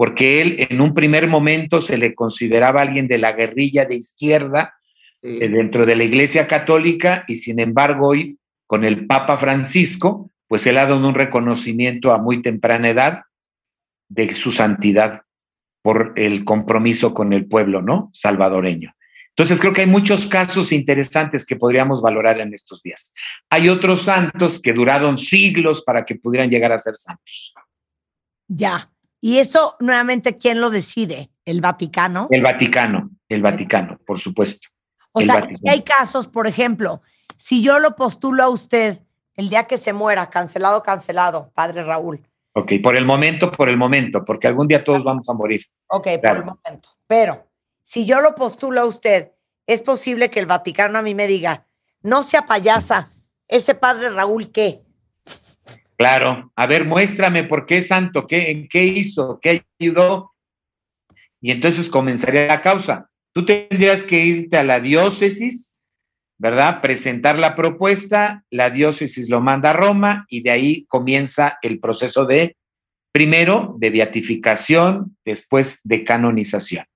porque 0.00 0.40
él 0.40 0.66
en 0.70 0.80
un 0.80 0.94
primer 0.94 1.26
momento 1.26 1.82
se 1.82 1.98
le 1.98 2.14
consideraba 2.14 2.80
alguien 2.80 3.06
de 3.06 3.18
la 3.18 3.32
guerrilla 3.32 3.84
de 3.84 3.96
izquierda 3.96 4.72
dentro 5.20 5.84
de 5.84 5.94
la 5.94 6.04
Iglesia 6.04 6.46
Católica 6.46 7.22
y 7.28 7.36
sin 7.36 7.60
embargo 7.60 8.08
hoy 8.08 8.38
con 8.66 8.86
el 8.86 9.06
Papa 9.06 9.36
Francisco, 9.36 10.30
pues 10.48 10.66
él 10.66 10.78
ha 10.78 10.86
dado 10.86 11.06
un 11.06 11.14
reconocimiento 11.14 12.12
a 12.12 12.18
muy 12.18 12.40
temprana 12.40 12.88
edad 12.88 13.24
de 14.08 14.32
su 14.32 14.52
santidad 14.52 15.20
por 15.82 16.14
el 16.16 16.46
compromiso 16.46 17.12
con 17.12 17.34
el 17.34 17.44
pueblo, 17.44 17.82
¿no? 17.82 18.08
Salvadoreño. 18.14 18.94
Entonces 19.36 19.60
creo 19.60 19.74
que 19.74 19.82
hay 19.82 19.86
muchos 19.86 20.26
casos 20.26 20.72
interesantes 20.72 21.44
que 21.44 21.56
podríamos 21.56 22.00
valorar 22.00 22.40
en 22.40 22.54
estos 22.54 22.82
días. 22.82 23.12
Hay 23.50 23.68
otros 23.68 24.00
santos 24.00 24.62
que 24.62 24.72
duraron 24.72 25.18
siglos 25.18 25.84
para 25.84 26.06
que 26.06 26.14
pudieran 26.14 26.48
llegar 26.48 26.72
a 26.72 26.78
ser 26.78 26.94
santos. 26.94 27.52
Ya. 28.48 28.90
Y 29.20 29.38
eso 29.38 29.76
nuevamente, 29.80 30.38
¿quién 30.38 30.60
lo 30.60 30.70
decide? 30.70 31.30
¿El 31.44 31.60
Vaticano? 31.60 32.28
El 32.30 32.42
Vaticano, 32.42 33.10
el 33.28 33.42
Vaticano, 33.42 33.98
por 34.06 34.18
supuesto. 34.18 34.68
O 35.12 35.20
sea, 35.20 35.46
si 35.46 35.68
hay 35.68 35.82
casos, 35.82 36.28
por 36.28 36.46
ejemplo, 36.46 37.02
si 37.36 37.62
yo 37.62 37.78
lo 37.78 37.96
postulo 37.96 38.42
a 38.42 38.48
usted 38.48 39.00
el 39.34 39.50
día 39.50 39.64
que 39.64 39.78
se 39.78 39.92
muera, 39.92 40.30
cancelado, 40.30 40.82
cancelado, 40.82 41.50
padre 41.54 41.82
Raúl, 41.82 42.24
Ok, 42.52 42.72
por 42.82 42.96
el 42.96 43.04
momento, 43.04 43.52
por 43.52 43.68
el 43.68 43.76
momento, 43.76 44.24
porque 44.24 44.48
algún 44.48 44.66
día 44.66 44.82
todos 44.82 45.04
vamos 45.04 45.28
a 45.28 45.34
morir. 45.34 45.64
Ok, 45.86 46.08
por 46.20 46.36
el 46.36 46.44
momento. 46.44 46.88
Pero 47.06 47.46
si 47.82 48.06
yo 48.06 48.20
lo 48.20 48.34
postulo 48.34 48.80
a 48.80 48.86
usted, 48.86 49.30
es 49.66 49.82
posible 49.82 50.30
que 50.30 50.40
el 50.40 50.46
Vaticano 50.46 50.98
a 50.98 51.02
mí 51.02 51.14
me 51.14 51.28
diga, 51.28 51.66
no 52.02 52.22
sea 52.22 52.46
payasa, 52.46 53.08
ese 53.46 53.74
padre 53.74 54.10
Raúl, 54.10 54.50
¿qué? 54.50 54.82
Claro, 56.00 56.50
a 56.56 56.66
ver, 56.66 56.86
muéstrame 56.86 57.44
por 57.44 57.66
qué 57.66 57.78
es 57.78 57.88
santo, 57.88 58.26
qué, 58.26 58.50
en 58.50 58.68
qué 58.68 58.84
hizo, 58.84 59.38
qué 59.40 59.64
ayudó. 59.78 60.32
Y 61.40 61.50
entonces 61.50 61.90
comenzaría 61.90 62.46
la 62.46 62.62
causa. 62.62 63.10
Tú 63.32 63.44
tendrías 63.44 64.02
que 64.02 64.24
irte 64.24 64.56
a 64.56 64.64
la 64.64 64.80
diócesis 64.80 65.70
¿verdad? 66.40 66.80
Presentar 66.80 67.38
la 67.38 67.54
propuesta, 67.54 68.44
la 68.48 68.70
diócesis 68.70 69.28
lo 69.28 69.42
manda 69.42 69.70
a 69.70 69.74
Roma 69.74 70.24
y 70.30 70.40
de 70.40 70.50
ahí 70.50 70.86
comienza 70.86 71.58
el 71.60 71.78
proceso 71.80 72.24
de, 72.24 72.56
primero, 73.12 73.74
de 73.76 73.90
beatificación, 73.90 75.18
después 75.22 75.80
de 75.84 76.02
canonización. 76.02 76.86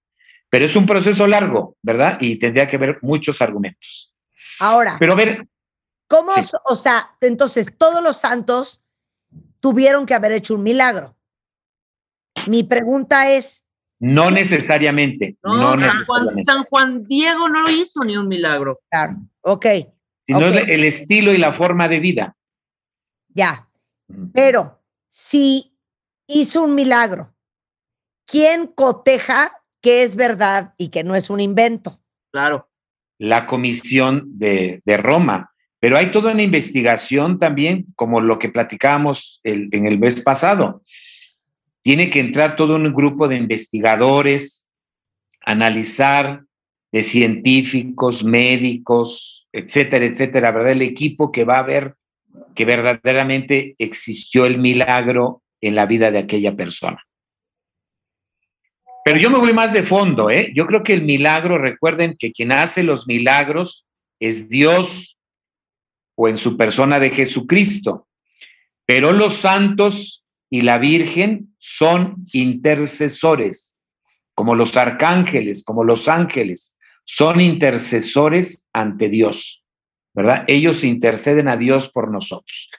Pero 0.49 0.65
es 0.65 0.75
un 0.77 0.87
proceso 0.87 1.27
largo, 1.27 1.77
¿verdad? 1.83 2.17
Y 2.23 2.37
tendría 2.37 2.67
que 2.67 2.77
haber 2.77 2.99
muchos 3.03 3.43
argumentos. 3.43 4.15
Ahora. 4.61 4.97
Pero 4.99 5.13
a 5.13 5.17
ver. 5.17 5.47
¿Cómo, 6.09 6.33
o 6.65 6.77
sea, 6.77 7.11
entonces 7.21 7.71
todos 7.77 8.03
los 8.03 8.17
santos 8.17 8.83
tuvieron 9.65 10.05
que 10.05 10.13
haber 10.13 10.33
hecho 10.33 10.57
un 10.57 10.63
milagro? 10.63 11.17
Mi 12.47 12.65
pregunta 12.65 13.31
es, 13.31 13.67
no 13.99 14.31
necesariamente. 14.31 15.39
No, 15.43 15.75
San, 16.45 16.65
Juan, 16.65 17.05
Diego 17.05 17.49
no 17.49 17.71
hizo 17.71 18.05
ni 18.05 18.15
un 18.15 18.29
milagro. 18.29 18.79
Claro, 18.91 19.17
ok. 19.41 19.67
Sino 20.27 20.49
el 20.49 20.85
estilo 20.85 21.33
y 21.33 21.39
la 21.39 21.55
forma 21.55 21.89
de 21.89 21.99
vida. 21.99 22.37
Ya. 23.29 23.67
Pero 24.35 24.83
si 25.09 25.75
hizo 26.27 26.65
un 26.65 26.75
milagro, 26.75 27.35
¿quién 28.27 28.67
coteja 28.67 29.63
que 29.81 30.03
es 30.03 30.15
verdad 30.15 30.75
y 30.77 30.89
que 30.89 31.05
no 31.05 31.15
es 31.15 31.31
un 31.31 31.41
invento? 31.41 31.99
Claro. 32.33 32.69
La 33.17 33.47
comisión 33.47 34.39
de, 34.39 34.83
Roma. 34.85 35.54
Pero 35.85 35.99
hay 35.99 36.11
toda 36.11 36.33
una 36.33 36.43
investigación 36.43 37.39
también, 37.39 37.85
como 37.95 38.23
lo 38.23 38.39
que 38.39 38.49
platicábamos 38.49 39.43
en 39.45 39.85
el 39.85 39.99
mes 39.99 40.23
pasado 40.23 40.81
tiene 41.83 42.09
que 42.09 42.21
entrar 42.21 42.57
todo 42.57 42.77
un 42.77 42.91
grupo 42.95 43.29
de 43.29 43.37
investigadores, 43.37 44.67
analizar, 45.43 46.45
de 46.91 47.03
científicos, 47.03 48.25
médicos, 48.25 49.47
etcétera, 49.53 50.07
etcétera, 50.07 50.53
¿verdad? 50.53 50.73
El 50.73 50.81
equipo 50.81 51.31
que 51.31 51.45
va 51.45 51.59
a 51.59 51.65
ver 51.65 51.97
que 52.55 52.65
verdaderamente 52.65 53.75
existió 53.77 54.47
el 54.47 54.57
milagro 54.57 55.43
en 55.61 55.75
la 55.75 55.85
vida 55.85 56.11
de 56.11 56.21
aquella 56.21 56.57
persona. 56.57 57.05
Pero 59.05 59.19
yo 59.19 59.29
me 59.29 59.37
voy 59.37 59.53
más 59.53 59.75
de 59.75 59.83
fondo, 59.83 60.31
¿eh? 60.31 60.51
Yo 60.55 60.67
creo 60.67 60.83
que 60.83 60.95
el 60.95 61.03
milagro, 61.03 61.59
recuerden 61.59 62.17
que 62.19 62.33
quien 62.33 62.53
hace 62.53 62.83
los 62.83 63.07
milagros 63.07 63.87
es 64.19 64.49
Dios 64.49 65.14
o 66.15 66.29
en 66.29 66.39
su 66.39 66.57
persona 66.57 66.99
de 66.99 67.11
Jesucristo. 67.11 68.07
Pero 68.87 69.13
los 69.13 69.35
santos 69.35 70.25
y 70.51 70.63
la 70.63 70.79
Virgen 70.79 71.55
son 71.59 72.27
intercesores, 72.33 73.77
como 74.35 74.55
los 74.55 74.77
arcángeles, 74.77 75.65
como 75.65 75.85
los 75.85 76.09
ángeles, 76.09 76.77
son 77.05 77.41
intercesores 77.41 78.67
ante 78.73 79.09
Dios, 79.09 79.65
¿verdad? 80.15 80.45
Ellos 80.47 80.85
interceden 80.85 81.49
a 81.49 81.57
Dios 81.57 81.91
por 81.91 82.11
nosotros. 82.11 82.71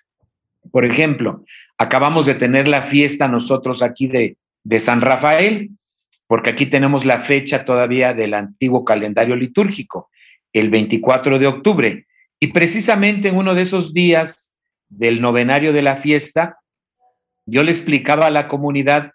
Por 0.72 0.86
ejemplo, 0.86 1.44
acabamos 1.78 2.26
de 2.26 2.36
tener 2.36 2.68
la 2.68 2.82
fiesta 2.82 3.28
nosotros 3.28 3.82
aquí 3.82 4.08
de, 4.08 4.38
de 4.64 4.80
San 4.80 5.02
Rafael, 5.02 5.70
porque 6.28 6.50
aquí 6.50 6.66
tenemos 6.66 7.06
la 7.06 7.20
fecha 7.20 7.66
todavía 7.66 8.14
del 8.14 8.34
antiguo 8.34 8.84
calendario 8.84 9.36
litúrgico, 9.36 10.10
el 10.54 10.70
24 10.70 11.38
de 11.38 11.48
octubre. 11.48 12.08
Y 12.46 12.50
precisamente 12.50 13.30
en 13.30 13.38
uno 13.38 13.56
de 13.56 13.64
esos 13.64 13.92
días 13.92 14.56
del 14.88 15.20
novenario 15.20 15.74
de 15.74 15.82
la 15.82 15.98
fiesta, 15.98 16.60
yo 17.48 17.64
le 17.64 17.72
explicaba 17.72 18.28
a 18.28 18.30
la 18.30 18.48
comunidad 18.48 19.14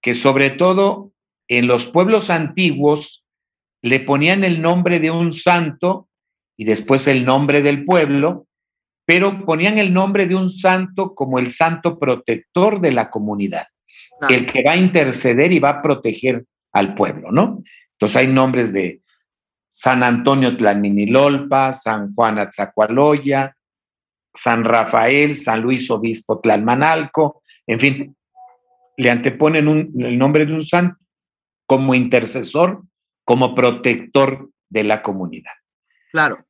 que 0.00 0.14
sobre 0.14 0.48
todo 0.48 1.12
en 1.46 1.66
los 1.66 1.84
pueblos 1.84 2.30
antiguos 2.30 3.22
le 3.82 4.00
ponían 4.00 4.44
el 4.44 4.62
nombre 4.62 4.98
de 4.98 5.10
un 5.10 5.34
santo 5.34 6.08
y 6.56 6.64
después 6.64 7.06
el 7.06 7.26
nombre 7.26 7.60
del 7.60 7.84
pueblo, 7.84 8.46
pero 9.04 9.44
ponían 9.44 9.76
el 9.76 9.92
nombre 9.92 10.26
de 10.26 10.36
un 10.36 10.48
santo 10.48 11.14
como 11.14 11.38
el 11.38 11.50
santo 11.50 11.98
protector 11.98 12.80
de 12.80 12.92
la 12.92 13.10
comunidad, 13.10 13.66
el 14.30 14.46
que 14.46 14.62
va 14.62 14.72
a 14.72 14.76
interceder 14.78 15.52
y 15.52 15.58
va 15.58 15.68
a 15.68 15.82
proteger 15.82 16.46
al 16.72 16.94
pueblo, 16.94 17.30
¿no? 17.30 17.62
Entonces 17.92 18.16
hay 18.16 18.28
nombres 18.28 18.72
de 18.72 19.02
San 19.70 20.02
Antonio 20.02 20.56
Tlaminilolpa, 20.56 21.72
San 21.72 22.12
Juan 22.12 22.38
Atzacualoya, 22.38 23.54
San 24.34 24.64
Rafael, 24.64 25.36
San 25.36 25.60
Luis 25.60 25.90
Obispo 25.90 26.40
Tlalmanalco, 26.40 27.42
en 27.66 27.80
fin, 27.80 28.16
le 28.96 29.10
anteponen 29.10 29.92
el 29.98 30.18
nombre 30.18 30.46
de 30.46 30.52
un 30.52 30.62
santo 30.62 30.96
como 31.66 31.94
intercesor, 31.94 32.82
como 33.24 33.54
protector 33.54 34.50
de 34.68 34.84
la 34.84 35.02
comunidad. 35.02 35.52
Claro. 36.10 36.44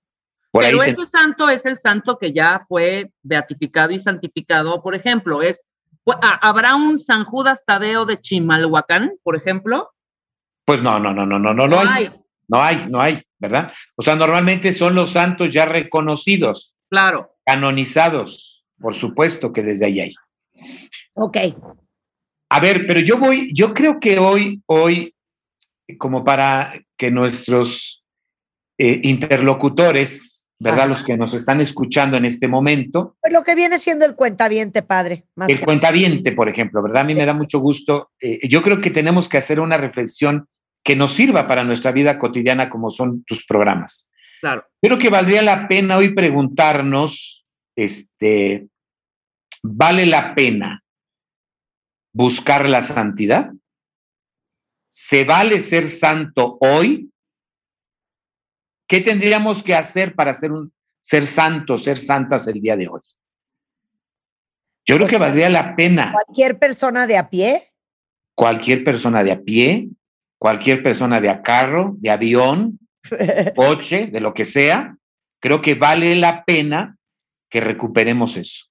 Pero 0.52 0.82
ese 0.82 1.06
santo 1.06 1.48
es 1.48 1.64
el 1.64 1.78
santo 1.78 2.18
que 2.18 2.32
ya 2.32 2.60
fue 2.66 3.12
beatificado 3.22 3.92
y 3.92 3.98
santificado. 3.98 4.82
Por 4.82 4.94
ejemplo, 4.94 5.42
es 5.42 5.66
¿habrá 6.20 6.74
un 6.74 6.98
San 6.98 7.24
Judas 7.24 7.62
Tadeo 7.64 8.06
de 8.06 8.20
Chimalhuacán, 8.20 9.12
por 9.22 9.36
ejemplo? 9.36 9.90
Pues 10.64 10.82
no, 10.82 10.98
no, 10.98 11.12
no, 11.12 11.26
no, 11.26 11.38
no, 11.38 11.54
no, 11.54 11.68
no 11.68 11.80
hay. 11.80 12.10
No 12.50 12.60
hay, 12.60 12.86
no 12.88 13.00
hay, 13.00 13.22
¿verdad? 13.38 13.72
O 13.94 14.02
sea, 14.02 14.16
normalmente 14.16 14.72
son 14.72 14.96
los 14.96 15.10
santos 15.10 15.52
ya 15.52 15.66
reconocidos. 15.66 16.76
Claro. 16.90 17.36
Canonizados, 17.46 18.64
por 18.80 18.94
supuesto 18.94 19.52
que 19.52 19.62
desde 19.62 19.86
ahí 19.86 20.00
hay. 20.00 20.14
Ok. 21.14 21.36
A 22.50 22.60
ver, 22.60 22.88
pero 22.88 22.98
yo 22.98 23.18
voy, 23.18 23.52
yo 23.54 23.72
creo 23.72 24.00
que 24.00 24.18
hoy, 24.18 24.60
hoy, 24.66 25.14
como 25.96 26.24
para 26.24 26.74
que 26.96 27.12
nuestros 27.12 28.04
eh, 28.76 29.00
interlocutores, 29.04 30.48
¿verdad? 30.58 30.88
Los 30.88 31.04
que 31.04 31.16
nos 31.16 31.32
están 31.34 31.60
escuchando 31.60 32.16
en 32.16 32.24
este 32.24 32.48
momento. 32.48 33.16
Pues 33.20 33.32
lo 33.32 33.44
que 33.44 33.54
viene 33.54 33.78
siendo 33.78 34.04
el 34.04 34.16
cuentaviente, 34.16 34.82
padre. 34.82 35.24
el 35.46 35.60
cuentaviente, 35.60 36.32
por 36.32 36.48
ejemplo, 36.48 36.82
¿verdad? 36.82 37.02
A 37.02 37.04
mí 37.04 37.14
me 37.14 37.24
da 37.24 37.32
mucho 37.32 37.60
gusto. 37.60 38.10
Eh, 38.20 38.48
yo 38.48 38.60
creo 38.60 38.80
que 38.80 38.90
tenemos 38.90 39.28
que 39.28 39.38
hacer 39.38 39.60
una 39.60 39.76
reflexión 39.76 40.48
que 40.82 40.96
nos 40.96 41.12
sirva 41.12 41.46
para 41.46 41.64
nuestra 41.64 41.92
vida 41.92 42.18
cotidiana 42.18 42.70
como 42.70 42.90
son 42.90 43.24
tus 43.24 43.44
programas. 43.44 44.10
Claro. 44.40 44.64
Creo 44.80 44.98
que 44.98 45.10
valdría 45.10 45.42
la 45.42 45.68
pena 45.68 45.98
hoy 45.98 46.14
preguntarnos, 46.14 47.46
este, 47.76 48.68
¿vale 49.62 50.06
la 50.06 50.34
pena 50.34 50.82
buscar 52.12 52.68
la 52.68 52.82
santidad? 52.82 53.50
¿Se 54.88 55.24
vale 55.24 55.60
ser 55.60 55.88
santo 55.88 56.56
hoy? 56.60 57.12
¿Qué 58.88 59.00
tendríamos 59.00 59.62
que 59.62 59.74
hacer 59.74 60.14
para 60.14 60.34
ser, 60.34 60.50
un, 60.50 60.72
ser 61.00 61.26
santos, 61.26 61.84
ser 61.84 61.98
santas 61.98 62.48
el 62.48 62.60
día 62.60 62.76
de 62.76 62.88
hoy? 62.88 63.00
Yo 64.86 64.96
creo 64.96 65.06
que 65.06 65.18
valdría 65.18 65.50
la 65.50 65.76
pena 65.76 66.12
Cualquier 66.12 66.58
persona 66.58 67.06
de 67.06 67.18
a 67.18 67.28
pie. 67.28 67.62
cualquier 68.34 68.82
persona 68.82 69.22
de 69.22 69.32
a 69.32 69.40
pie, 69.42 69.90
cualquier 70.40 70.82
persona 70.82 71.20
de 71.20 71.28
a 71.28 71.42
carro, 71.42 71.96
de 71.98 72.10
avión, 72.10 72.78
coche, 73.54 74.06
de 74.06 74.20
lo 74.20 74.32
que 74.32 74.46
sea, 74.46 74.96
creo 75.38 75.60
que 75.60 75.74
vale 75.74 76.14
la 76.16 76.44
pena 76.44 76.96
que 77.50 77.60
recuperemos 77.60 78.38
eso, 78.38 78.66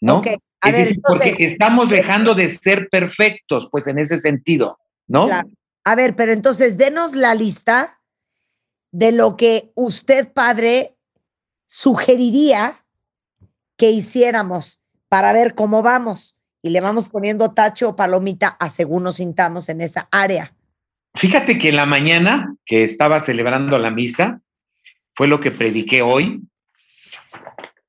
¿no? 0.00 0.20
Es 0.22 0.72
ver, 0.72 0.74
decir, 0.74 1.00
porque 1.02 1.34
estamos 1.38 1.88
dejando 1.88 2.34
de 2.34 2.50
ser 2.50 2.88
perfectos, 2.90 3.68
pues 3.72 3.86
en 3.86 3.98
ese 3.98 4.18
sentido, 4.18 4.78
¿no? 5.06 5.26
Claro. 5.26 5.48
A 5.84 5.94
ver, 5.94 6.14
pero 6.14 6.32
entonces 6.32 6.76
denos 6.76 7.14
la 7.14 7.34
lista 7.34 8.00
de 8.92 9.12
lo 9.12 9.36
que 9.36 9.72
usted, 9.74 10.30
padre, 10.30 10.94
sugeriría 11.66 12.84
que 13.76 13.90
hiciéramos 13.90 14.82
para 15.08 15.32
ver 15.32 15.54
cómo 15.54 15.82
vamos. 15.82 16.38
Y 16.62 16.70
le 16.70 16.80
vamos 16.80 17.08
poniendo 17.08 17.52
tacho 17.52 17.90
o 17.90 17.96
palomita 17.96 18.48
a 18.48 18.68
según 18.68 19.04
nos 19.04 19.16
sintamos 19.16 19.68
en 19.68 19.80
esa 19.80 20.08
área. 20.10 20.54
Fíjate 21.14 21.58
que 21.58 21.68
en 21.68 21.76
la 21.76 21.86
mañana 21.86 22.54
que 22.64 22.82
estaba 22.82 23.20
celebrando 23.20 23.78
la 23.78 23.90
misa, 23.90 24.40
fue 25.14 25.28
lo 25.28 25.40
que 25.40 25.50
prediqué 25.50 26.02
hoy. 26.02 26.40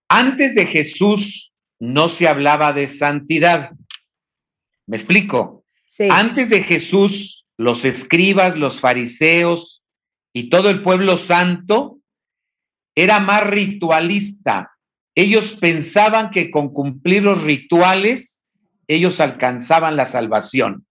Antes 0.08 0.54
de 0.56 0.66
Jesús 0.68 1.54
no 1.80 2.08
se 2.10 2.28
hablaba 2.28 2.72
de 2.72 2.88
santidad. 2.88 3.72
¿Me 4.86 4.96
explico? 4.96 5.66
Sí. 5.86 6.08
Antes 6.12 6.50
de 6.50 6.64
Jesús, 6.64 7.46
los 7.58 7.86
escribas, 7.86 8.56
los 8.56 8.80
fariseos 8.80 9.84
y 10.34 10.50
todo 10.50 10.70
el 10.70 10.84
pueblo 10.84 11.18
santo 11.18 12.00
era 12.96 13.20
más 13.20 13.44
ritualista. 13.44 14.72
Ellos 15.16 15.54
pensaban 15.54 16.30
que 16.30 16.52
con 16.52 16.72
cumplir 16.74 17.24
los 17.24 17.42
rituales, 17.42 18.44
ellos 18.88 19.20
alcanzaban 19.20 19.96
la 19.96 20.06
salvación. 20.06 20.86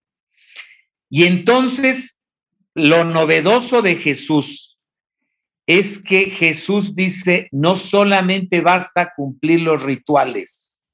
Y 1.11 1.25
entonces, 1.25 2.20
lo 2.74 3.04
novedoso 3.04 3.82
de 3.82 3.96
Jesús 3.96 4.78
es 5.66 5.98
que 5.98 6.26
Jesús 6.30 6.94
dice, 6.94 7.48
no 7.52 7.76
solamente 7.76 8.60
basta 8.60 9.12
cumplir 9.16 9.60
los 9.60 9.82
rituales. 9.82 10.84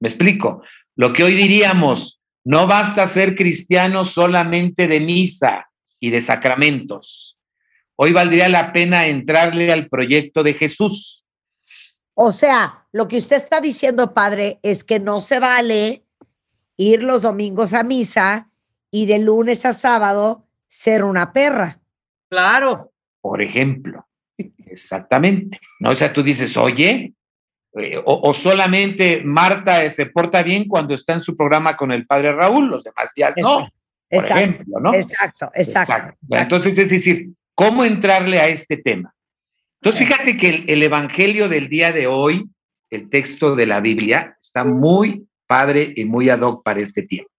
¿Me 0.00 0.08
explico? 0.08 0.62
Lo 0.96 1.12
que 1.12 1.22
hoy 1.22 1.34
diríamos, 1.34 2.22
no 2.44 2.66
basta 2.66 3.06
ser 3.06 3.36
cristiano 3.36 4.04
solamente 4.04 4.88
de 4.88 5.00
misa 5.00 5.70
y 6.00 6.10
de 6.10 6.20
sacramentos. 6.20 7.38
Hoy 7.96 8.12
valdría 8.12 8.48
la 8.48 8.72
pena 8.72 9.06
entrarle 9.06 9.72
al 9.72 9.88
proyecto 9.88 10.42
de 10.42 10.54
Jesús. 10.54 11.24
O 12.14 12.32
sea, 12.32 12.86
lo 12.92 13.08
que 13.08 13.18
usted 13.18 13.36
está 13.36 13.60
diciendo, 13.60 14.12
padre, 14.12 14.58
es 14.62 14.84
que 14.84 14.98
no 14.98 15.20
se 15.20 15.38
vale 15.38 16.02
ir 16.76 17.02
los 17.02 17.22
domingos 17.22 17.74
a 17.74 17.84
misa 17.84 18.50
y 18.90 19.06
de 19.06 19.18
lunes 19.18 19.64
a 19.64 19.72
sábado 19.72 20.45
ser 20.68 21.04
una 21.04 21.32
perra. 21.32 21.78
Claro. 22.28 22.92
por 23.20 23.40
ejemplo. 23.42 24.06
Exactamente. 24.66 25.58
¿No? 25.80 25.90
O 25.90 25.94
sea, 25.94 26.12
tú 26.12 26.22
dices, 26.22 26.56
oye, 26.56 27.14
eh, 27.74 27.96
o, 27.98 28.20
o 28.30 28.34
solamente 28.34 29.22
Marta 29.24 29.84
eh, 29.84 29.90
se 29.90 30.06
porta 30.06 30.42
bien 30.42 30.66
cuando 30.66 30.94
está 30.94 31.12
en 31.12 31.20
su 31.20 31.36
programa 31.36 31.76
con 31.76 31.92
el 31.92 32.06
padre 32.06 32.32
Raúl, 32.32 32.68
los 32.68 32.84
demás 32.84 33.10
días 33.14 33.34
no, 33.36 33.60
por 33.60 33.70
Exacto, 34.10 34.34
ejemplo, 34.34 34.80
¿no? 34.80 34.94
exacto, 34.94 35.50
exacto. 35.54 36.16
Entonces, 36.30 36.78
es 36.78 36.90
decir, 36.90 37.30
¿cómo 37.54 37.84
entrarle 37.84 38.38
a 38.40 38.48
este 38.48 38.76
tema? 38.76 39.14
Entonces, 39.80 40.06
fíjate 40.06 40.36
que 40.36 40.48
el, 40.48 40.64
el 40.68 40.82
evangelio 40.82 41.48
del 41.48 41.68
día 41.68 41.92
de 41.92 42.06
hoy, 42.06 42.48
el 42.90 43.10
texto 43.10 43.56
de 43.56 43.66
la 43.66 43.80
Biblia, 43.80 44.36
está 44.40 44.64
muy 44.64 45.26
padre 45.46 45.92
y 45.96 46.04
muy 46.04 46.28
ad 46.28 46.40
hoc 46.40 46.62
para 46.62 46.80
este 46.80 47.02
tiempo. 47.02 47.30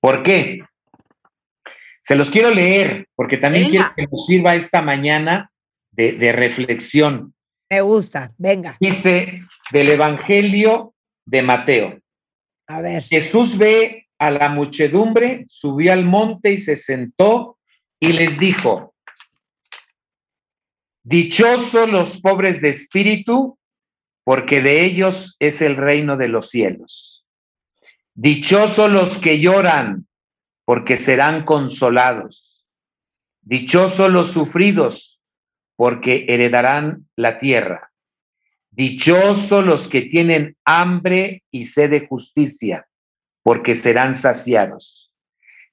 ¿Por 0.00 0.22
qué? 0.22 0.62
Se 2.10 2.16
los 2.16 2.28
quiero 2.28 2.50
leer, 2.52 3.06
porque 3.14 3.36
también 3.36 3.68
Venga. 3.68 3.70
quiero 3.70 3.94
que 3.94 4.06
nos 4.10 4.26
sirva 4.26 4.56
esta 4.56 4.82
mañana 4.82 5.52
de, 5.92 6.10
de 6.10 6.32
reflexión. 6.32 7.32
Me 7.70 7.82
gusta, 7.82 8.32
venga, 8.36 8.76
Dice 8.80 9.42
del 9.70 9.90
Evangelio 9.90 10.92
de 11.24 11.42
Mateo. 11.42 12.00
a 12.66 12.80
ver. 12.80 13.04
Jesús 13.04 13.56
ve 13.56 14.08
a 14.18 14.32
la 14.32 14.48
muchedumbre, 14.48 15.44
subió 15.46 15.92
al 15.92 16.04
monte 16.04 16.50
y 16.50 16.58
se 16.58 16.74
sentó 16.74 17.58
y 18.00 18.12
les 18.12 18.40
dijo, 18.40 18.92
Dichosos 21.04 21.88
los 21.88 22.20
pobres 22.20 22.60
de 22.60 22.70
espíritu, 22.70 23.56
porque 24.24 24.60
de 24.62 24.84
ellos 24.84 25.36
es 25.38 25.62
el 25.62 25.76
reino 25.76 26.16
de 26.16 26.26
los 26.26 26.50
cielos. 26.50 27.24
Dichosos 28.16 28.90
los 28.90 29.18
que 29.18 29.38
lloran, 29.38 30.08
porque 30.70 30.96
serán 30.96 31.44
consolados. 31.44 32.64
Dichosos 33.42 34.08
los 34.12 34.30
sufridos, 34.30 35.20
porque 35.74 36.26
heredarán 36.28 37.08
la 37.16 37.40
tierra. 37.40 37.90
Dichosos 38.70 39.66
los 39.66 39.88
que 39.88 40.02
tienen 40.02 40.56
hambre 40.64 41.42
y 41.50 41.64
sed 41.64 41.90
de 41.90 42.06
justicia, 42.06 42.86
porque 43.42 43.74
serán 43.74 44.14
saciados. 44.14 45.12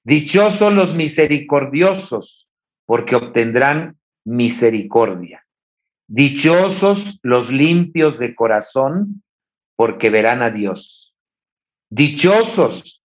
Dichosos 0.02 0.74
los 0.74 0.96
misericordiosos, 0.96 2.48
porque 2.84 3.14
obtendrán 3.14 4.00
misericordia. 4.24 5.46
Dichosos 6.08 7.20
los 7.22 7.52
limpios 7.52 8.18
de 8.18 8.34
corazón, 8.34 9.22
porque 9.76 10.10
verán 10.10 10.42
a 10.42 10.50
Dios. 10.50 11.14
Dichosos 11.88 13.04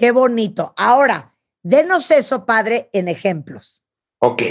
Qué 0.00 0.12
bonito. 0.12 0.72
Ahora, 0.78 1.34
denos 1.62 2.10
eso, 2.10 2.46
padre, 2.46 2.88
en 2.94 3.06
ejemplos. 3.06 3.84
Ok, 4.18 4.42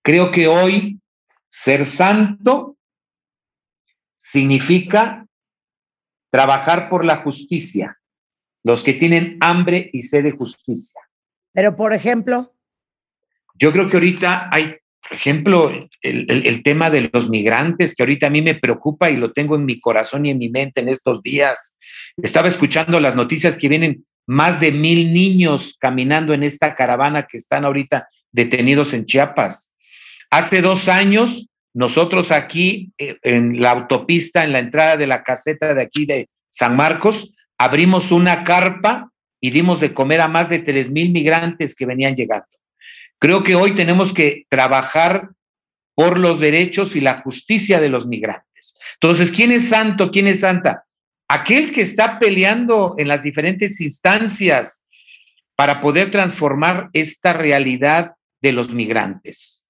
creo 0.00 0.30
que 0.30 0.46
hoy 0.46 1.00
ser 1.50 1.84
santo 1.84 2.76
significa 4.16 5.26
trabajar 6.30 6.88
por 6.88 7.04
la 7.04 7.16
justicia, 7.16 7.98
los 8.62 8.84
que 8.84 8.92
tienen 8.92 9.38
hambre 9.40 9.90
y 9.92 10.04
sed 10.04 10.22
de 10.22 10.30
justicia. 10.30 11.00
Pero, 11.52 11.74
por 11.76 11.92
ejemplo, 11.92 12.54
Yo 13.58 13.72
creo 13.72 13.90
que 13.90 13.96
ahorita 13.96 14.48
hay, 14.52 14.76
por 15.02 15.12
ejemplo, 15.18 15.70
el, 16.02 16.30
el- 16.30 16.46
el 16.46 16.62
tema 16.62 16.88
de 16.90 17.10
los 17.12 17.28
migrantes, 17.28 17.96
que 17.96 18.04
ahorita 18.04 18.28
a 18.28 18.30
mí 18.30 18.40
me 18.40 18.54
preocupa 18.54 19.10
y 19.10 19.16
lo 19.16 19.32
tengo 19.32 19.56
en 19.56 19.66
mi 19.66 19.80
corazón 19.80 20.24
y 20.26 20.30
en 20.30 20.38
mi 20.38 20.48
mente 20.48 20.80
en 20.80 20.88
estos 20.88 21.22
días. 21.22 21.76
Estaba 22.16 22.46
escuchando 22.48 23.00
las 23.00 23.16
noticias 23.16 23.58
que 23.58 23.68
vienen 23.68 24.06
más 24.26 24.60
de 24.60 24.72
mil 24.72 25.12
niños 25.12 25.76
caminando 25.80 26.34
en 26.34 26.42
esta 26.42 26.74
caravana 26.74 27.26
que 27.26 27.36
están 27.36 27.64
ahorita 27.64 28.08
detenidos 28.32 28.92
en 28.92 29.04
Chiapas. 29.04 29.74
Hace 30.30 30.62
dos 30.62 30.88
años, 30.88 31.48
nosotros 31.74 32.30
aquí 32.30 32.92
eh, 32.98 33.16
en 33.22 33.60
la 33.60 33.72
autopista, 33.72 34.44
en 34.44 34.52
la 34.52 34.60
entrada 34.60 34.96
de 34.96 35.06
la 35.06 35.22
caseta 35.22 35.74
de 35.74 35.82
aquí 35.82 36.06
de 36.06 36.28
San 36.48 36.76
Marcos, 36.76 37.32
abrimos 37.58 38.12
una 38.12 38.44
carpa 38.44 39.10
y 39.40 39.50
dimos 39.50 39.80
de 39.80 39.94
comer 39.94 40.20
a 40.20 40.28
más 40.28 40.48
de 40.48 40.58
tres 40.58 40.90
mil 40.90 41.10
migrantes 41.10 41.74
que 41.74 41.86
venían 41.86 42.14
llegando. 42.14 42.46
Creo 43.18 43.42
que 43.42 43.54
hoy 43.54 43.72
tenemos 43.72 44.12
que 44.12 44.44
trabajar 44.48 45.30
por 45.94 46.18
los 46.18 46.40
derechos 46.40 46.96
y 46.96 47.00
la 47.00 47.20
justicia 47.20 47.80
de 47.80 47.88
los 47.88 48.06
migrantes. 48.06 48.78
Entonces, 48.94 49.30
¿quién 49.30 49.52
es 49.52 49.68
santo? 49.68 50.10
¿Quién 50.10 50.26
es 50.26 50.40
santa? 50.40 50.84
Aquel 51.32 51.70
que 51.70 51.82
está 51.82 52.18
peleando 52.18 52.96
en 52.98 53.06
las 53.06 53.22
diferentes 53.22 53.80
instancias 53.80 54.84
para 55.54 55.80
poder 55.80 56.10
transformar 56.10 56.90
esta 56.92 57.32
realidad 57.32 58.14
de 58.42 58.50
los 58.50 58.74
migrantes. 58.74 59.64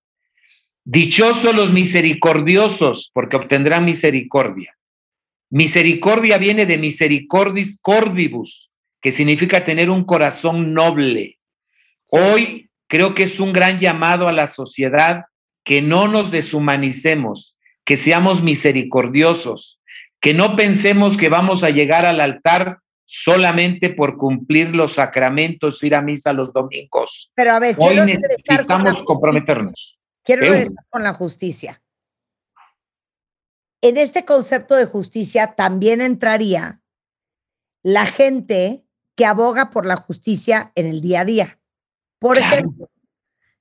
Dichosos 0.84 1.54
los 1.54 1.70
misericordiosos, 1.70 3.10
porque 3.12 3.36
obtendrán 3.36 3.84
misericordia. 3.84 4.74
Misericordia 5.50 6.38
viene 6.38 6.64
de 6.64 6.78
misericordis 6.78 7.78
cordibus, 7.82 8.70
que 9.02 9.10
significa 9.10 9.62
tener 9.62 9.90
un 9.90 10.04
corazón 10.04 10.72
noble. 10.72 11.40
Hoy 12.10 12.70
creo 12.86 13.14
que 13.14 13.24
es 13.24 13.38
un 13.38 13.52
gran 13.52 13.78
llamado 13.78 14.28
a 14.28 14.32
la 14.32 14.46
sociedad 14.46 15.26
que 15.62 15.82
no 15.82 16.08
nos 16.08 16.30
deshumanicemos, 16.30 17.58
que 17.84 17.98
seamos 17.98 18.42
misericordiosos, 18.42 19.79
que 20.20 20.34
no 20.34 20.54
pensemos 20.56 21.16
que 21.16 21.28
vamos 21.28 21.64
a 21.64 21.70
llegar 21.70 22.06
al 22.06 22.20
altar 22.20 22.80
solamente 23.06 23.90
por 23.90 24.16
cumplir 24.16 24.74
los 24.74 24.92
sacramentos, 24.92 25.82
ir 25.82 25.94
a 25.94 26.02
misa 26.02 26.32
los 26.32 26.52
domingos. 26.52 27.32
Pero 27.34 27.54
a 27.54 27.58
ver, 27.58 27.74
Hoy 27.78 27.96
con 27.96 28.06
necesitamos 28.06 29.02
comprometernos. 29.02 29.98
Quiero 30.22 30.42
regresar 30.42 30.84
con 30.90 31.02
la 31.02 31.14
justicia. 31.14 31.82
En 33.82 33.96
este 33.96 34.24
concepto 34.24 34.76
de 34.76 34.84
justicia 34.84 35.54
también 35.54 36.02
entraría 36.02 36.82
la 37.82 38.06
gente 38.06 38.84
que 39.16 39.24
aboga 39.24 39.70
por 39.70 39.86
la 39.86 39.96
justicia 39.96 40.70
en 40.74 40.86
el 40.86 41.00
día 41.00 41.20
a 41.20 41.24
día. 41.24 41.60
Por 42.18 42.36
Claro. 42.36 42.54
ejemplo, 42.54 42.90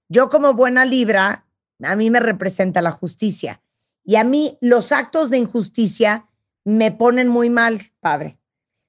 yo 0.09 0.29
como 0.29 0.53
buena 0.53 0.85
libra, 0.85 1.47
a 1.81 1.95
mí 1.95 2.09
me 2.09 2.19
representa 2.19 2.81
la 2.81 2.91
justicia. 2.91 3.63
Y 4.03 4.15
a 4.17 4.23
mí 4.23 4.57
los 4.61 4.91
actos 4.91 5.29
de 5.29 5.37
injusticia 5.37 6.28
me 6.65 6.91
ponen 6.91 7.27
muy 7.27 7.49
mal, 7.49 7.79
padre. 7.99 8.39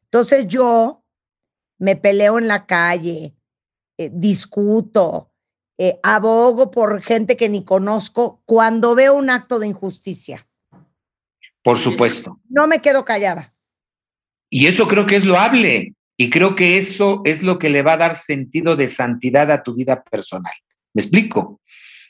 Entonces 0.05 0.47
yo 0.47 1.05
me 1.79 1.97
peleo 1.97 2.39
en 2.39 2.49
la 2.49 2.67
calle, 2.67 3.35
eh, 3.97 4.11
discuto, 4.13 5.33
eh, 5.79 5.99
abogo 6.03 6.71
por 6.71 7.01
gente 7.01 7.37
que 7.37 7.49
ni 7.49 7.65
conozco 7.65 8.43
cuando 8.45 8.95
veo 8.95 9.15
un 9.15 9.31
acto 9.31 9.59
de 9.59 9.69
injusticia. 9.69 10.47
Por 11.63 11.79
supuesto. 11.79 12.41
No 12.49 12.67
me 12.67 12.81
quedo 12.83 13.05
callada. 13.05 13.55
Y 14.51 14.67
eso 14.67 14.89
creo 14.89 15.07
que 15.07 15.17
es 15.17 15.25
loable. 15.25 15.95
Y 16.17 16.29
creo 16.29 16.55
que 16.55 16.77
eso 16.77 17.23
es 17.25 17.43
lo 17.43 17.59
que 17.59 17.71
le 17.71 17.83
va 17.83 17.95
a 17.95 17.99
dar 17.99 18.15
sentido 18.17 18.77
de 18.77 18.89
santidad 18.89 19.51
a 19.51 19.63
tu 19.63 19.75
vida 19.75 20.03
personal. 20.05 20.53
¿Me 20.93 21.01
explico? 21.01 21.61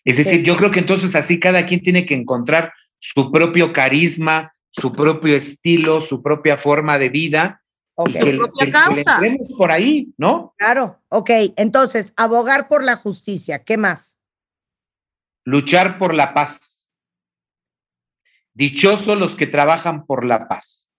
Es 0.04 0.16
decir, 0.16 0.40
Sí. 0.40 0.42
yo 0.42 0.56
creo 0.56 0.70
que 0.72 0.80
entonces 0.80 1.14
así 1.14 1.38
cada 1.38 1.64
quien 1.66 1.82
tiene 1.82 2.06
que 2.06 2.14
encontrar 2.14 2.72
su 2.98 3.30
propio 3.30 3.72
carisma, 3.72 4.52
su 4.70 4.92
propio 4.92 5.36
estilo, 5.36 6.00
su 6.00 6.22
propia 6.22 6.56
forma 6.58 6.98
de 6.98 7.08
vida. 7.08 7.62
Ok, 7.94 8.10
Y 8.10 8.12
que, 8.12 8.34
propia 8.34 8.64
que- 8.66 9.30
le 9.30 9.38
por 9.58 9.70
ahí, 9.70 10.08
¿no? 10.16 10.54
claro. 10.56 11.00
Ok, 11.08 11.30
entonces, 11.56 12.12
abogar 12.16 12.68
por 12.68 12.82
la 12.82 12.96
justicia. 12.96 13.62
¿Qué 13.64 13.76
más? 13.76 14.18
Luchar 15.44 15.98
por 15.98 16.14
la 16.14 16.32
paz. 16.32 16.90
Dichosos 18.54 19.18
los 19.18 19.34
que 19.36 19.46
trabajan 19.46 20.06
por 20.06 20.24
la 20.24 20.48
paz. 20.48 20.90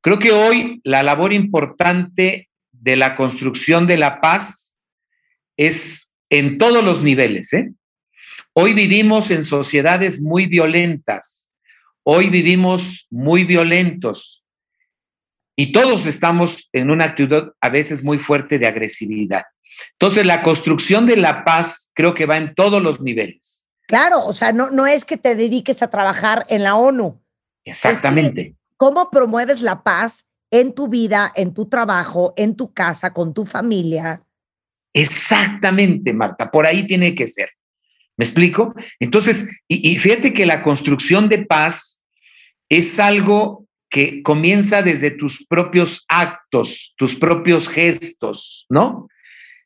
Creo 0.00 0.18
que 0.18 0.32
hoy 0.32 0.80
la 0.84 1.02
labor 1.02 1.32
importante 1.32 2.48
de 2.72 2.96
la 2.96 3.16
construcción 3.16 3.86
de 3.86 3.96
la 3.96 4.20
paz 4.20 4.76
es 5.56 6.12
en 6.30 6.58
todos 6.58 6.84
los 6.84 7.02
niveles. 7.02 7.52
¿eh? 7.52 7.72
Hoy 8.52 8.72
vivimos 8.74 9.30
en 9.30 9.42
sociedades 9.44 10.22
muy 10.22 10.46
violentas. 10.46 11.47
Hoy 12.10 12.30
vivimos 12.30 13.06
muy 13.10 13.44
violentos. 13.44 14.42
Y 15.54 15.72
todos 15.72 16.06
estamos 16.06 16.70
en 16.72 16.90
una 16.90 17.04
actitud 17.04 17.52
a 17.60 17.68
veces 17.68 18.02
muy 18.02 18.18
fuerte 18.18 18.58
de 18.58 18.66
agresividad. 18.66 19.42
Entonces, 19.92 20.24
la 20.24 20.40
construcción 20.42 21.04
de 21.04 21.18
la 21.18 21.44
paz 21.44 21.90
creo 21.92 22.14
que 22.14 22.24
va 22.24 22.38
en 22.38 22.54
todos 22.54 22.82
los 22.82 23.02
niveles. 23.02 23.68
Claro, 23.86 24.24
o 24.24 24.32
sea, 24.32 24.52
no, 24.52 24.70
no 24.70 24.86
es 24.86 25.04
que 25.04 25.18
te 25.18 25.34
dediques 25.34 25.82
a 25.82 25.90
trabajar 25.90 26.46
en 26.48 26.62
la 26.62 26.76
ONU. 26.76 27.20
Exactamente. 27.62 28.54
¿Cómo 28.78 29.10
promueves 29.10 29.60
la 29.60 29.82
paz 29.82 30.30
en 30.50 30.72
tu 30.72 30.88
vida, 30.88 31.30
en 31.36 31.52
tu 31.52 31.68
trabajo, 31.68 32.32
en 32.38 32.56
tu 32.56 32.72
casa, 32.72 33.12
con 33.12 33.34
tu 33.34 33.44
familia? 33.44 34.22
Exactamente, 34.94 36.14
Marta. 36.14 36.50
Por 36.50 36.64
ahí 36.64 36.86
tiene 36.86 37.14
que 37.14 37.28
ser. 37.28 37.50
¿Me 38.16 38.24
explico? 38.24 38.74
Entonces, 38.98 39.46
y, 39.68 39.90
y 39.90 39.98
fíjate 39.98 40.32
que 40.32 40.46
la 40.46 40.62
construcción 40.62 41.28
de 41.28 41.44
paz 41.44 41.97
es 42.68 42.98
algo 42.98 43.66
que 43.90 44.22
comienza 44.22 44.82
desde 44.82 45.10
tus 45.10 45.46
propios 45.46 46.04
actos, 46.08 46.94
tus 46.96 47.14
propios 47.14 47.68
gestos, 47.68 48.66
¿no? 48.68 49.08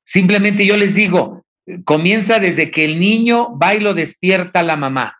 Simplemente 0.05 0.65
yo 0.65 0.77
les 0.77 0.95
digo, 0.95 1.45
comienza 1.85 2.39
desde 2.39 2.71
que 2.71 2.85
el 2.85 3.01
niño 3.01 3.57
va 3.59 3.75
y 3.75 3.81
lo 3.81 3.95
despierta 3.95 4.63
la 4.63 4.77
mamá. 4.77 5.19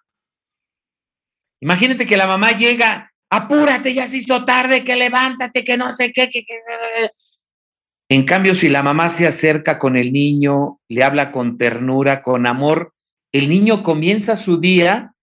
Imagínate 1.61 2.07
que 2.07 2.17
la 2.17 2.27
mamá 2.27 2.53
llega, 2.53 3.13
apúrate, 3.31 3.95
ya 3.95 4.07
se 4.07 4.19
hizo 4.19 4.45
tarde, 4.45 4.85
que 4.85 4.97
levántate, 4.97 5.65
que 5.65 5.77
no 5.77 5.93
sé 5.95 6.13
qué. 6.13 6.29
En 8.09 8.25
cambio, 8.25 8.55
si 8.55 8.69
la 8.69 8.83
mamá 8.83 9.09
se 9.09 9.27
acerca 9.27 9.79
con 9.79 9.97
el 9.97 10.13
niño, 10.13 10.81
le 10.89 11.03
habla 11.05 11.33
con 11.33 11.57
ternura, 11.57 12.23
con 12.23 12.47
amor, 12.47 12.93
el 13.33 13.49
niño 13.49 13.83
comienza 13.83 14.37
su 14.37 14.61
día 14.61 15.15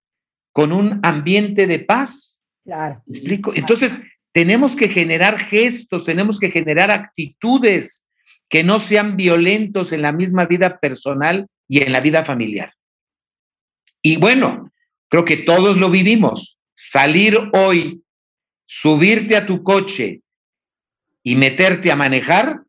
con 0.54 0.72
un 0.72 1.00
ambiente 1.04 1.68
de 1.68 1.80
paz. 1.80 2.39
Claro. 2.70 3.02
¿Me 3.08 3.18
explico? 3.18 3.52
Entonces, 3.56 3.98
tenemos 4.32 4.76
que 4.76 4.90
generar 4.90 5.40
gestos, 5.40 6.06
tenemos 6.06 6.40
que 6.40 6.52
generar 6.52 6.92
actitudes 6.92 8.06
que 8.48 8.64
no 8.64 8.80
sean 8.80 9.18
violentos 9.18 9.92
en 9.92 10.04
la 10.04 10.12
misma 10.12 10.46
vida 10.46 10.80
personal 10.80 11.48
y 11.68 11.82
en 11.82 11.92
la 11.92 12.00
vida 12.00 12.24
familiar. 12.24 12.74
Y 14.04 14.18
bueno, 14.18 14.72
creo 15.10 15.26
que 15.26 15.38
todos 15.38 15.78
lo 15.78 15.90
vivimos. 15.90 16.60
Salir 16.76 17.40
hoy, 17.54 18.04
subirte 18.68 19.36
a 19.36 19.48
tu 19.48 19.64
coche 19.64 20.22
y 21.24 21.36
meterte 21.36 21.92
a 21.92 21.96
manejar, 21.96 22.62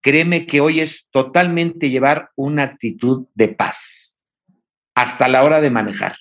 créeme 0.00 0.46
que 0.46 0.62
hoy 0.62 0.80
es 0.80 1.08
totalmente 1.10 1.90
llevar 1.90 2.30
una 2.36 2.62
actitud 2.62 3.26
de 3.34 3.48
paz 3.48 4.18
hasta 4.94 5.28
la 5.28 5.44
hora 5.44 5.60
de 5.60 5.70
manejar. 5.70 6.16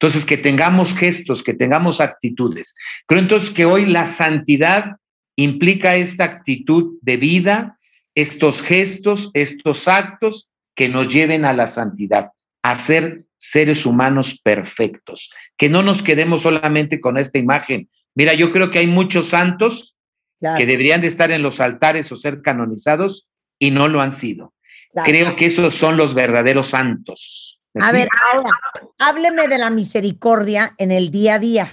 Entonces, 0.00 0.26
que 0.26 0.36
tengamos 0.36 0.94
gestos, 0.94 1.42
que 1.42 1.54
tengamos 1.54 2.00
actitudes. 2.00 2.76
Creo 3.06 3.20
entonces 3.22 3.50
que 3.50 3.64
hoy 3.64 3.86
la 3.86 4.06
santidad 4.06 4.96
implica 5.36 5.96
esta 5.96 6.24
actitud 6.24 6.98
de 7.00 7.16
vida, 7.16 7.78
estos 8.14 8.62
gestos, 8.62 9.30
estos 9.34 9.88
actos 9.88 10.50
que 10.74 10.88
nos 10.88 11.12
lleven 11.12 11.44
a 11.44 11.52
la 11.52 11.66
santidad, 11.66 12.30
a 12.62 12.74
ser 12.74 13.24
seres 13.38 13.86
humanos 13.86 14.40
perfectos, 14.42 15.30
que 15.56 15.68
no 15.68 15.82
nos 15.82 16.02
quedemos 16.02 16.42
solamente 16.42 17.00
con 17.00 17.18
esta 17.18 17.38
imagen. 17.38 17.88
Mira, 18.14 18.34
yo 18.34 18.50
creo 18.52 18.70
que 18.70 18.78
hay 18.78 18.86
muchos 18.86 19.28
santos 19.28 19.96
claro, 20.40 20.58
que 20.58 20.66
deberían 20.66 21.00
de 21.00 21.08
estar 21.08 21.30
en 21.30 21.42
los 21.42 21.60
altares 21.60 22.10
o 22.10 22.16
ser 22.16 22.42
canonizados 22.42 23.28
y 23.58 23.70
no 23.70 23.88
lo 23.88 24.00
han 24.00 24.12
sido. 24.12 24.54
claro. 24.92 25.08
Creo 25.08 25.36
que 25.36 25.46
esos 25.46 25.74
son 25.74 25.96
los 25.96 26.14
verdaderos 26.14 26.68
santos. 26.68 27.60
¿Me 27.74 27.84
A 27.84 27.90
ver, 27.90 28.08
ahora, 28.32 28.50
hábleme 28.98 29.48
de 29.48 29.58
la 29.58 29.68
misericordia 29.68 30.74
en 30.78 30.92
el 30.92 31.10
día 31.10 31.34
a 31.34 31.38
día. 31.40 31.68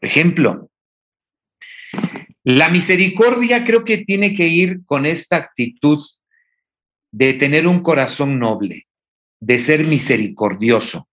Por 0.00 0.08
ejemplo, 0.08 0.70
la 2.44 2.68
misericordia 2.68 3.64
creo 3.64 3.84
que 3.84 3.98
tiene 3.98 4.34
que 4.34 4.46
ir 4.46 4.84
con 4.84 5.04
esta 5.04 5.36
actitud 5.36 6.00
de 7.10 7.34
tener 7.34 7.66
un 7.66 7.82
corazón 7.82 8.38
noble, 8.38 8.86
de 9.40 9.58
ser 9.58 9.84
misericordioso, 9.84 11.08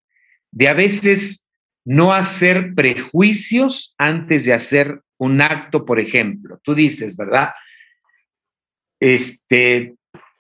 de 0.52 0.68
a 0.68 0.74
veces 0.74 1.48
no 1.86 2.14
hacer 2.14 2.76
prejuicios 2.76 3.96
antes 3.98 4.46
de 4.46 4.54
hacer 4.54 5.02
un 5.18 5.42
acto, 5.42 5.86
por 5.86 6.00
ejemplo. 6.00 6.60
Tú 6.64 6.76
dices, 6.76 7.18
¿verdad? 7.18 7.50
Este, 9.00 9.96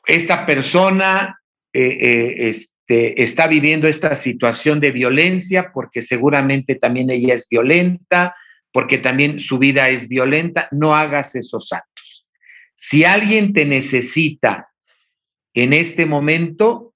esta 0.05 0.45
persona 0.45 1.39
eh, 1.73 1.97
eh, 1.99 2.49
este, 2.49 2.72
está 2.87 3.47
viviendo 3.47 3.87
esta 3.87 4.15
situación 4.15 4.79
de 4.79 4.91
violencia 4.91 5.71
porque 5.73 6.01
seguramente 6.01 6.75
también 6.75 7.09
ella 7.09 7.33
es 7.33 7.47
violenta, 7.49 8.35
porque 8.71 8.97
también 8.97 9.39
su 9.39 9.59
vida 9.59 9.89
es 9.89 10.07
violenta. 10.09 10.67
No 10.71 10.95
hagas 10.95 11.35
esos 11.35 11.71
actos. 11.71 12.27
Si 12.75 13.05
alguien 13.05 13.53
te 13.53 13.65
necesita 13.65 14.69
en 15.53 15.73
este 15.73 16.05
momento, 16.05 16.93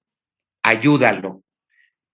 ayúdalo. 0.62 1.42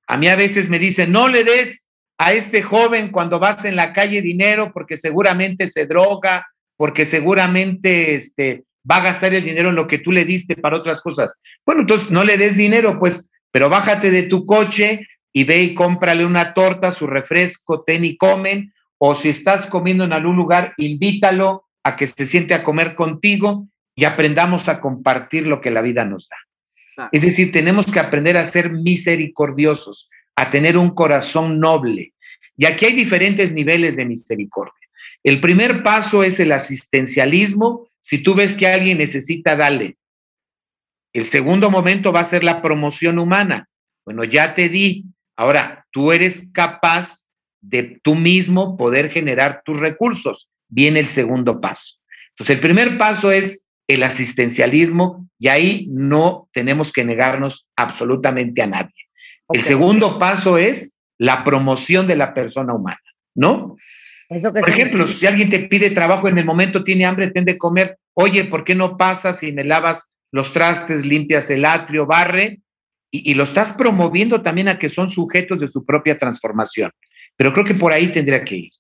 A 0.07 0.17
mí 0.17 0.29
a 0.29 0.37
veces 0.37 0.69
me 0.69 0.79
dicen, 0.79 1.11
no 1.11 1.29
le 1.29 1.45
des 1.45 1.89
a 2.19 2.33
este 2.33 2.63
joven 2.63 3.09
cuando 3.09 3.39
vas 3.39 3.65
en 3.65 3.77
la 3.77 3.93
calle 3.93 4.23
dinero 4.23 4.71
porque 4.73 4.97
seguramente 4.97 5.67
se 5.67 5.87
droga, 5.87 6.47
porque 6.77 7.07
seguramente 7.07 8.15
este, 8.15 8.65
va 8.89 8.97
a 8.97 9.05
gastar 9.05 9.35
el 9.35 9.45
dinero 9.45 9.71
en 9.71 9.75
lo 9.75 9.87
que 9.87 9.99
tú 9.99 10.13
le 10.13 10.25
diste 10.25 10.57
para 10.57 10.77
otras 10.77 11.01
cosas. 11.01 11.41
Bueno, 11.65 11.83
entonces 11.83 12.11
no 12.11 12.25
le 12.25 12.37
des 12.37 12.57
dinero, 12.57 12.99
pues, 12.99 13.31
pero 13.55 13.69
bájate 13.69 14.11
de 14.11 14.25
tu 14.25 14.47
coche 14.47 15.07
y 15.33 15.45
ve 15.45 15.63
y 15.63 15.75
cómprale 15.75 16.27
una 16.27 16.55
torta, 16.55 16.91
su 16.91 17.07
refresco, 17.07 17.85
ten 17.85 18.05
y 18.05 18.17
comen, 18.17 18.75
o 18.99 19.15
si 19.15 19.29
estás 19.29 19.67
comiendo 19.67 20.03
en 20.03 20.13
algún 20.13 20.35
lugar, 20.35 20.75
invítalo 20.77 21.65
a 21.85 21.95
que 21.95 22.09
se 22.09 22.27
siente 22.27 22.55
a 22.55 22.65
comer 22.65 22.97
contigo 22.97 23.69
y 23.95 24.07
aprendamos 24.07 24.69
a 24.69 24.81
compartir 24.81 25.47
lo 25.47 25.61
que 25.61 25.71
la 25.71 25.83
vida 25.83 26.05
nos 26.05 26.29
da. 26.29 27.07
Es 27.13 27.23
decir, 27.23 27.53
tenemos 27.53 27.87
que 27.93 28.01
aprender 28.01 28.37
a 28.37 28.45
ser 28.45 28.73
misericordiosos, 28.73 30.11
a 30.35 30.51
tener 30.51 30.77
un 30.77 30.91
corazón 30.91 31.61
noble. 31.61 32.13
Y 32.57 32.65
aquí 32.65 32.87
hay 32.87 32.95
diferentes 32.95 33.53
niveles 33.53 33.95
de 33.95 34.05
misericordia. 34.05 34.89
El 35.23 35.41
primer 35.41 35.85
paso 35.85 36.25
es 36.25 36.41
el 36.41 36.51
asistencialismo. 36.51 37.89
Si 38.01 38.19
tú 38.19 38.35
ves 38.35 38.57
que 38.57 38.67
alguien 38.67 38.99
necesita, 38.99 39.55
dale. 39.55 39.97
El 41.15 41.25
segundo 41.27 41.71
momento 41.71 42.13
va 42.13 42.21
a 42.21 42.25
ser 42.25 42.43
la 42.43 42.61
promoción 42.61 43.19
humana. 43.19 43.69
Bueno, 44.05 44.25
ya 44.25 44.55
te 44.55 44.69
di. 44.69 45.05
Ahora, 45.37 45.87
tú 45.93 46.13
eres 46.13 46.51
capaz 46.53 47.25
de 47.63 48.01
tú 48.03 48.17
mismo 48.17 48.77
poder 48.77 49.11
generar 49.11 49.63
tus 49.65 49.79
recursos. 49.79 50.51
Viene 50.69 51.01
el 51.01 51.09
segundo 51.09 51.61
paso. 51.61 51.95
Entonces, 52.31 52.57
el 52.57 52.61
primer 52.61 52.99
paso 52.99 53.31
es 53.31 53.67
el 53.87 54.03
asistencialismo 54.03 55.29
y 55.39 55.49
ahí 55.49 55.87
no 55.91 56.49
tenemos 56.53 56.93
que 56.93 57.05
negarnos 57.05 57.69
absolutamente 57.77 58.61
a 58.61 58.67
nadie. 58.67 58.95
El 59.51 59.63
segundo 59.63 60.19
paso 60.19 60.59
es 60.59 60.99
la 61.19 61.45
promoción 61.45 62.07
de 62.09 62.17
la 62.17 62.35
persona 62.35 62.75
humana, 62.75 62.99
¿no? 63.37 63.77
Eso 64.29 64.53
que 64.53 64.61
Por 64.61 64.71
ejemplo, 64.71 65.09
si 65.09 65.27
alguien 65.27 65.49
te 65.49 65.61
pide 65.61 65.91
trabajo 65.91 66.29
en 66.29 66.39
el 66.39 66.45
momento, 66.45 66.83
tiene 66.83 67.05
hambre, 67.05 67.31
ten 67.31 67.45
de 67.45 67.59
comer, 67.59 67.99
oye, 68.15 68.45
¿por 68.45 68.65
qué 68.65 68.75
no 68.75 68.97
pasas 68.97 69.43
y 69.43 69.53
me 69.53 69.65
lavas 69.65 70.14
los 70.35 70.53
trastes, 70.53 71.07
limpias 71.07 71.49
el 71.49 71.65
atrio, 71.65 72.07
barre? 72.07 72.61
Y, 73.13 73.35
lo 73.35 73.45
estás 73.45 73.73
promoviendo 73.73 74.43
también 74.43 74.67
a 74.67 74.81
que 74.81 74.89
son 74.89 75.09
sujetos 75.09 75.61
de 75.61 75.69
su 75.69 75.87
propia 75.87 76.19
transformación. 76.19 76.91
Pero 77.37 77.53
creo 77.53 77.65
que 77.65 77.75
por 77.75 77.93
ahí 77.93 78.11
tendría 78.11 78.45
que 78.45 78.57
ir. 78.57 78.73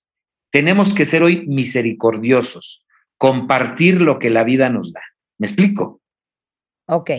Tenemos 0.51 0.93
que 0.93 1.05
ser 1.05 1.23
hoy 1.23 1.47
misericordiosos, 1.47 2.85
compartir 3.17 4.01
lo 4.01 4.19
que 4.19 4.31
la 4.31 4.43
vida 4.43 4.69
nos 4.69 4.93
da. 4.93 5.03
¿Me 5.39 5.47
explico? 5.47 6.03
Ok, 6.87 7.11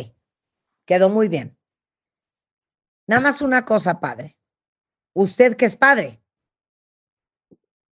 quedó 0.85 1.09
muy 1.09 1.29
bien. 1.29 1.57
Nada 3.07 3.21
más 3.21 3.41
una 3.41 3.63
cosa, 3.63 4.01
padre. 4.01 4.35
Usted 5.13 5.55
que 5.55 5.63
es 5.63 5.77
padre, 5.77 6.19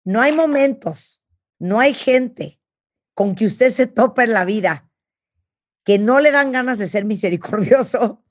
no 0.05 0.21
hay 0.21 0.35
momentos, 0.35 1.25
no 1.59 1.81
hay 1.81 1.95
gente 1.95 2.61
con 3.15 3.35
que 3.35 3.47
usted 3.47 3.71
se 3.71 3.87
topa 3.87 4.25
en 4.25 4.35
la 4.35 4.45
vida 4.45 4.86
que 5.87 5.99
no 5.99 6.19
le 6.21 6.33
dan 6.33 6.51
ganas 6.51 6.79
de 6.79 6.87
ser 6.87 7.05
misericordioso. 7.05 8.23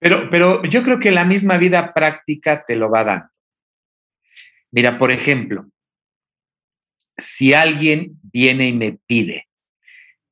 Pero, 0.00 0.30
pero 0.30 0.64
yo 0.64 0.82
creo 0.82 0.98
que 0.98 1.10
la 1.10 1.26
misma 1.26 1.58
vida 1.58 1.92
práctica 1.92 2.64
te 2.66 2.74
lo 2.74 2.90
va 2.90 3.04
dando. 3.04 3.28
Mira, 4.72 4.98
por 4.98 5.10
ejemplo, 5.10 5.68
si 7.18 7.52
alguien 7.52 8.18
viene 8.22 8.68
y 8.68 8.72
me 8.72 8.92
pide, 9.06 9.46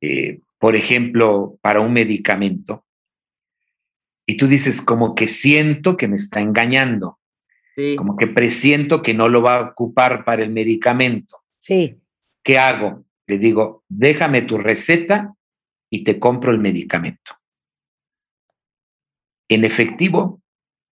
eh, 0.00 0.40
por 0.58 0.74
ejemplo, 0.74 1.58
para 1.60 1.80
un 1.80 1.92
medicamento, 1.92 2.86
y 4.26 4.38
tú 4.38 4.46
dices 4.46 4.80
como 4.80 5.14
que 5.14 5.28
siento 5.28 5.98
que 5.98 6.08
me 6.08 6.16
está 6.16 6.40
engañando, 6.40 7.18
Sí. 7.76 7.94
como 7.94 8.16
que 8.16 8.26
presiento 8.26 9.02
que 9.02 9.14
no 9.14 9.28
lo 9.28 9.40
va 9.42 9.56
a 9.56 9.60
ocupar 9.70 10.24
para 10.24 10.42
el 10.42 10.50
medicamento, 10.50 11.44
Sí, 11.58 12.00
¿qué 12.42 12.58
hago? 12.58 13.04
Le 13.28 13.38
digo, 13.38 13.84
déjame 13.88 14.42
tu 14.42 14.56
receta 14.56 15.34
y 15.90 16.02
te 16.02 16.18
compro 16.18 16.50
el 16.50 16.58
medicamento. 16.58 17.36
En 19.48 19.64
efectivo, 19.64 20.42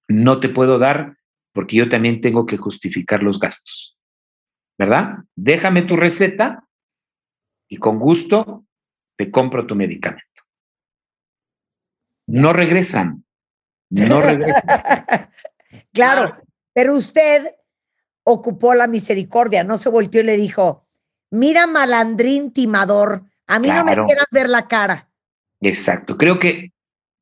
no 0.08 0.38
te 0.38 0.50
puedo 0.50 0.78
dar 0.78 1.16
porque 1.52 1.76
yo 1.76 1.88
también 1.88 2.20
tengo 2.20 2.44
que 2.44 2.58
justificar 2.58 3.22
los 3.22 3.40
gastos. 3.40 3.98
¿Verdad? 4.78 5.24
Déjame 5.34 5.82
tu 5.82 5.96
receta 5.96 6.68
y 7.68 7.78
con 7.78 7.98
gusto 7.98 8.66
te 9.16 9.30
compro 9.30 9.66
tu 9.66 9.74
medicamento. 9.74 10.42
No 12.26 12.52
regresan. 12.52 13.24
No 13.88 14.20
regresan. 14.20 14.62
claro, 15.92 16.36
pero 16.74 16.94
usted 16.94 17.54
ocupó 18.24 18.74
la 18.74 18.88
misericordia, 18.88 19.64
no 19.64 19.78
se 19.78 19.88
volteó 19.88 20.20
y 20.20 20.24
le 20.24 20.36
dijo, 20.36 20.85
mira 21.30 21.66
malandrín 21.66 22.52
timador, 22.52 23.22
a 23.46 23.58
mí 23.58 23.68
no 23.68 23.84
me 23.84 23.94
quieras 24.04 24.26
ver 24.30 24.48
la 24.48 24.66
cara. 24.68 25.08
Exacto. 25.60 26.16
Creo 26.16 26.38
que 26.38 26.72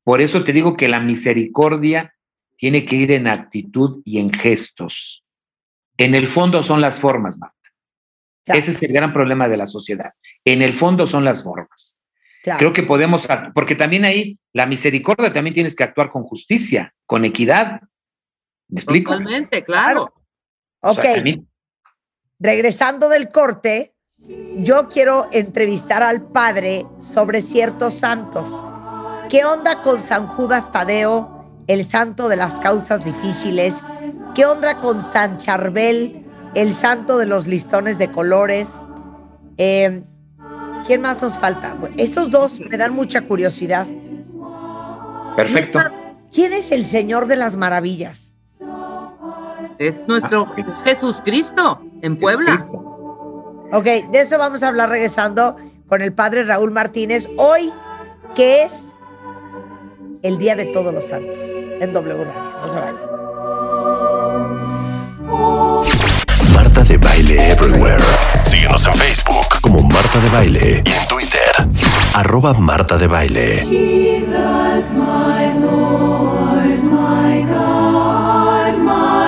por 0.03 0.21
eso 0.21 0.43
te 0.43 0.53
digo 0.53 0.75
que 0.77 0.87
la 0.87 0.99
misericordia 0.99 2.13
tiene 2.57 2.85
que 2.85 2.95
ir 2.95 3.11
en 3.11 3.27
actitud 3.27 4.01
y 4.05 4.19
en 4.19 4.31
gestos. 4.31 5.23
En 5.97 6.15
el 6.15 6.27
fondo 6.27 6.61
son 6.63 6.81
las 6.81 6.99
formas, 6.99 7.37
Marta. 7.37 7.55
Claro, 8.43 8.59
Ese 8.59 8.71
es 8.71 8.83
el 8.83 8.93
gran 8.93 9.11
problema 9.13 9.47
de 9.47 9.57
la 9.57 9.65
sociedad. 9.65 10.11
En 10.43 10.61
el 10.61 10.73
fondo 10.73 11.07
son 11.07 11.25
las 11.25 11.43
formas. 11.43 11.97
claro. 12.43 12.59
Creo 12.59 12.73
que 12.73 12.83
podemos, 12.83 13.27
porque 13.55 13.75
también 13.75 14.05
ahí 14.05 14.37
la 14.53 14.67
misericordia 14.67 15.33
también 15.33 15.53
tienes 15.55 15.75
que 15.75 15.83
actuar 15.83 16.11
con 16.11 16.23
justicia, 16.23 16.93
con 17.07 17.25
equidad. 17.25 17.81
¿Me 18.67 18.81
explico? 18.81 19.11
Totalmente, 19.13 19.63
claro. 19.63 20.13
O 20.81 20.93
sea, 20.93 21.03
ok, 21.03 21.15
también- 21.15 21.47
regresando 22.39 23.09
del 23.09 23.29
corte, 23.29 23.94
yo 24.57 24.87
quiero 24.89 25.27
entrevistar 25.31 26.03
al 26.03 26.21
padre 26.21 26.85
sobre 26.99 27.41
ciertos 27.41 27.93
santos. 27.95 28.63
¿Qué 29.29 29.43
onda 29.45 29.81
con 29.81 30.01
San 30.01 30.27
Judas 30.27 30.71
Tadeo, 30.71 31.45
el 31.67 31.83
santo 31.83 32.29
de 32.29 32.35
las 32.37 32.59
causas 32.59 33.03
difíciles? 33.03 33.83
¿Qué 34.33 34.45
onda 34.45 34.79
con 34.79 35.01
San 35.01 35.37
Charbel, 35.37 36.25
el 36.53 36.73
santo 36.73 37.17
de 37.17 37.25
los 37.25 37.47
listones 37.47 37.97
de 37.97 38.11
colores? 38.11 38.85
Eh, 39.57 40.03
¿Quién 40.85 41.01
más 41.01 41.21
nos 41.21 41.37
falta? 41.37 41.73
Bueno, 41.73 41.95
estos 41.97 42.29
dos 42.29 42.59
me 42.59 42.77
dan 42.77 42.93
mucha 42.93 43.21
curiosidad. 43.21 43.87
perfecto. 45.35 45.79
Más, 45.79 45.99
¿Quién 46.33 46.53
es 46.53 46.71
el 46.71 46.85
Señor 46.85 47.27
de 47.27 47.35
las 47.37 47.57
Maravillas? 47.57 48.33
Es 49.79 50.07
nuestro 50.07 50.45
Ah, 50.45 50.53
es 50.57 50.77
Jesús 50.83 51.21
Cristo 51.23 51.81
en 52.01 52.17
Puebla. 52.19 52.55
Cristo. 52.55 52.84
Ok, 53.75 53.83
de 53.83 54.21
eso 54.21 54.37
vamos 54.37 54.63
a 54.63 54.69
hablar 54.69 54.87
regresando 54.87 55.57
con 55.89 56.01
el 56.01 56.13
padre 56.13 56.45
Raúl 56.45 56.71
Martínez. 56.71 57.29
Hoy, 57.35 57.73
que 58.33 58.63
es 58.63 58.95
el 60.23 60.37
Día 60.37 60.55
de 60.55 60.63
Todos 60.67 60.93
los 60.93 61.03
Santos 61.03 61.37
en 61.81 61.91
W 61.91 62.23
Radio. 62.23 62.57
No 62.61 62.67
se 62.69 62.79
vayan. 62.79 62.95
Marta 66.53 66.83
de 66.83 66.97
Baile 66.97 67.51
Everywhere. 67.51 68.01
Síguenos 68.43 68.85
en 68.85 68.95
Facebook 68.95 69.59
como 69.59 69.81
Marta 69.81 70.21
de 70.21 70.29
Baile 70.29 70.83
y 70.85 70.91
en 70.91 71.07
Twitter. 71.09 71.51
Arroba 72.13 72.53
Marta 72.53 72.97
de 72.97 73.07
Baile. 73.07 73.57
Jesus, 73.57 74.91
my 74.91 75.51
Lord, 75.59 76.81
my 76.81 77.43
God, 77.43 78.77
my 78.79 79.24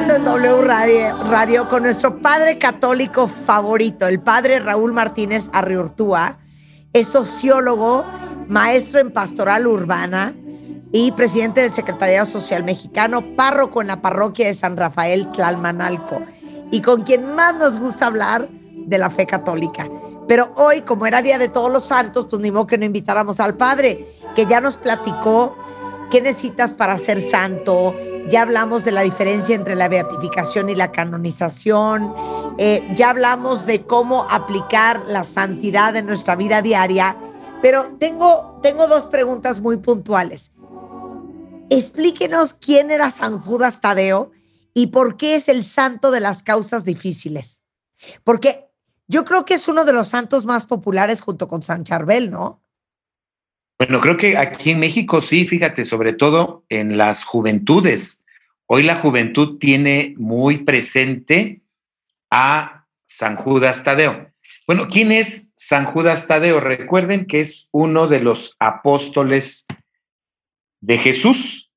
Regreso 0.00 0.16
en 0.16 0.24
W 0.24 0.62
Radio, 0.62 1.18
Radio 1.24 1.68
con 1.68 1.82
nuestro 1.82 2.22
padre 2.22 2.56
católico 2.56 3.28
favorito, 3.28 4.06
el 4.06 4.18
padre 4.22 4.58
Raúl 4.58 4.94
Martínez 4.94 5.50
Arriurtúa. 5.52 6.38
Es 6.94 7.08
sociólogo, 7.08 8.06
maestro 8.48 8.98
en 9.00 9.12
pastoral 9.12 9.66
urbana 9.66 10.32
y 10.90 11.12
presidente 11.12 11.60
del 11.60 11.70
Secretariado 11.70 12.24
Social 12.24 12.64
Mexicano, 12.64 13.36
párroco 13.36 13.82
en 13.82 13.88
la 13.88 14.00
parroquia 14.00 14.46
de 14.46 14.54
San 14.54 14.78
Rafael 14.78 15.30
Tlalmanalco 15.32 16.22
y 16.70 16.80
con 16.80 17.02
quien 17.02 17.34
más 17.34 17.56
nos 17.56 17.78
gusta 17.78 18.06
hablar 18.06 18.48
de 18.48 18.96
la 18.96 19.10
fe 19.10 19.26
católica. 19.26 19.86
Pero 20.26 20.50
hoy, 20.56 20.80
como 20.80 21.04
era 21.04 21.20
Día 21.20 21.36
de 21.36 21.48
Todos 21.48 21.70
los 21.70 21.84
Santos, 21.84 22.26
pues 22.30 22.40
ni 22.40 22.50
modo 22.50 22.66
que 22.66 22.78
no 22.78 22.86
invitáramos 22.86 23.38
al 23.38 23.54
padre, 23.58 24.06
que 24.34 24.46
ya 24.46 24.62
nos 24.62 24.78
platicó 24.78 25.58
qué 26.10 26.20
necesitas 26.20 26.74
para 26.74 26.98
ser 26.98 27.20
santo. 27.20 27.94
Ya 28.28 28.42
hablamos 28.42 28.84
de 28.84 28.92
la 28.92 29.02
diferencia 29.02 29.54
entre 29.54 29.74
la 29.74 29.88
beatificación 29.88 30.68
y 30.68 30.74
la 30.74 30.92
canonización. 30.92 32.14
Eh, 32.58 32.86
ya 32.94 33.10
hablamos 33.10 33.66
de 33.66 33.82
cómo 33.86 34.26
aplicar 34.30 35.00
la 35.06 35.24
santidad 35.24 35.96
en 35.96 36.06
nuestra 36.06 36.36
vida 36.36 36.62
diaria. 36.62 37.16
Pero 37.62 37.96
tengo, 37.98 38.58
tengo 38.62 38.86
dos 38.86 39.06
preguntas 39.06 39.60
muy 39.60 39.76
puntuales. 39.78 40.52
Explíquenos 41.70 42.54
quién 42.54 42.90
era 42.90 43.10
San 43.10 43.38
Judas 43.38 43.80
Tadeo 43.80 44.32
y 44.74 44.88
por 44.88 45.16
qué 45.16 45.36
es 45.36 45.48
el 45.48 45.64
santo 45.64 46.10
de 46.10 46.20
las 46.20 46.42
causas 46.42 46.84
difíciles. 46.84 47.62
Porque 48.24 48.70
yo 49.08 49.24
creo 49.24 49.44
que 49.44 49.54
es 49.54 49.68
uno 49.68 49.84
de 49.84 49.92
los 49.92 50.08
santos 50.08 50.46
más 50.46 50.66
populares 50.66 51.20
junto 51.20 51.48
con 51.48 51.62
San 51.62 51.84
Charbel, 51.84 52.30
¿no? 52.30 52.62
Bueno, 53.80 53.98
creo 53.98 54.18
que 54.18 54.36
aquí 54.36 54.72
en 54.72 54.78
México 54.78 55.22
sí, 55.22 55.48
fíjate, 55.48 55.84
sobre 55.84 56.12
todo 56.12 56.66
en 56.68 56.98
las 56.98 57.24
juventudes. 57.24 58.26
Hoy 58.66 58.82
la 58.82 58.96
juventud 58.96 59.56
tiene 59.56 60.12
muy 60.18 60.58
presente 60.58 61.62
a 62.30 62.84
San 63.06 63.36
Judas 63.36 63.82
Tadeo. 63.82 64.32
Bueno, 64.66 64.86
¿quién 64.88 65.12
es 65.12 65.54
San 65.56 65.86
Judas 65.86 66.26
Tadeo? 66.26 66.60
Recuerden 66.60 67.24
que 67.24 67.40
es 67.40 67.70
uno 67.72 68.06
de 68.06 68.20
los 68.20 68.54
apóstoles 68.58 69.64
de 70.82 70.98
Jesús. 70.98 71.72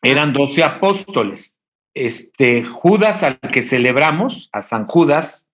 Eran 0.00 0.32
doce 0.32 0.64
apóstoles. 0.64 1.58
Este 1.92 2.64
Judas 2.64 3.22
al 3.22 3.38
que 3.38 3.62
celebramos, 3.62 4.48
a 4.50 4.62
San 4.62 4.86
Judas, 4.86 5.50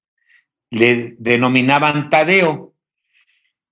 le 0.71 1.17
denominaban 1.19 2.11
Tadeo. 2.11 2.75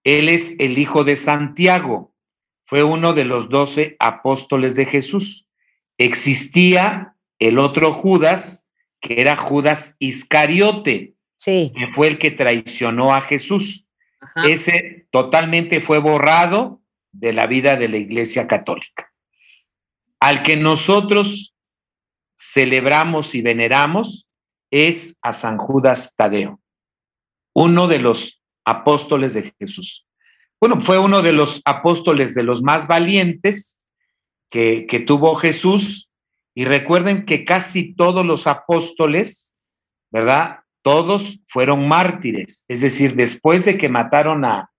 Él 0.07 0.29
es 0.29 0.55
el 0.61 0.79
hijo 0.79 1.03
de 1.03 1.17
Santiago, 1.17 2.15
fue 2.63 2.85
uno 2.85 3.13
de 3.13 3.25
los 3.25 3.49
doce 3.49 3.97
apóstoles 3.99 4.77
de 4.77 4.85
Jesús. 4.87 5.49
Existía 5.99 7.17
el 7.41 7.59
otro 7.59 7.93
Judas, 7.93 8.69
que 9.01 9.21
era 9.21 9.35
Judas 9.35 9.97
Iscariote, 9.99 11.15
Sí. 11.35 11.73
que 11.77 11.89
fue 11.93 12.07
el 12.07 12.19
que 12.19 12.31
traicionó 12.31 13.17
a 13.17 13.21
Jesús. 13.21 13.89
Ajá. 14.21 14.47
Ese 14.49 15.09
totalmente 15.11 15.81
fue 15.81 15.99
borrado 15.99 16.81
de 17.11 17.33
la 17.33 17.49
vida 17.49 17.77
de 17.77 17.89
la 17.89 17.97
Iglesia 17.97 18.47
Católica. 18.47 19.13
Al 20.21 20.45
que 20.45 20.57
nosotros 20.57 21.57
celebramos 22.39 23.35
y 23.35 23.43
veneramos 23.43 24.29
es 24.71 25.19
a 25.21 25.33
San 25.33 25.59
Judas 25.59 26.15
Tadeo, 26.17 26.61
uno 27.55 27.89
de 27.89 27.99
los 27.99 28.36
apóstoles 28.67 29.33
de 29.33 29.55
Jesús. 29.59 30.07
Bueno, 30.61 30.81
fue 30.81 30.99
uno 30.99 31.23
de 31.23 31.33
los 31.33 31.63
apóstoles 31.65 32.35
de 32.35 32.43
los 32.43 32.63
más 32.63 32.87
valientes 32.87 33.81
que, 34.51 35.05
tuvo 35.07 35.35
Jesús. 35.37 36.11
Y 36.55 36.65
recuerden 36.65 37.25
que 37.25 37.45
casi 37.45 37.95
todos 37.95 38.25
los 38.25 38.47
apóstoles, 38.47 39.55
¿verdad? 40.11 40.61
Todos 40.83 41.41
fueron 41.47 41.87
mártires. 41.87 42.65
Es 42.69 42.81
decir, 42.81 43.15
después 43.15 43.65
de 43.65 43.79
que 43.79 43.89
mataron 43.89 44.45
a, 44.45 44.71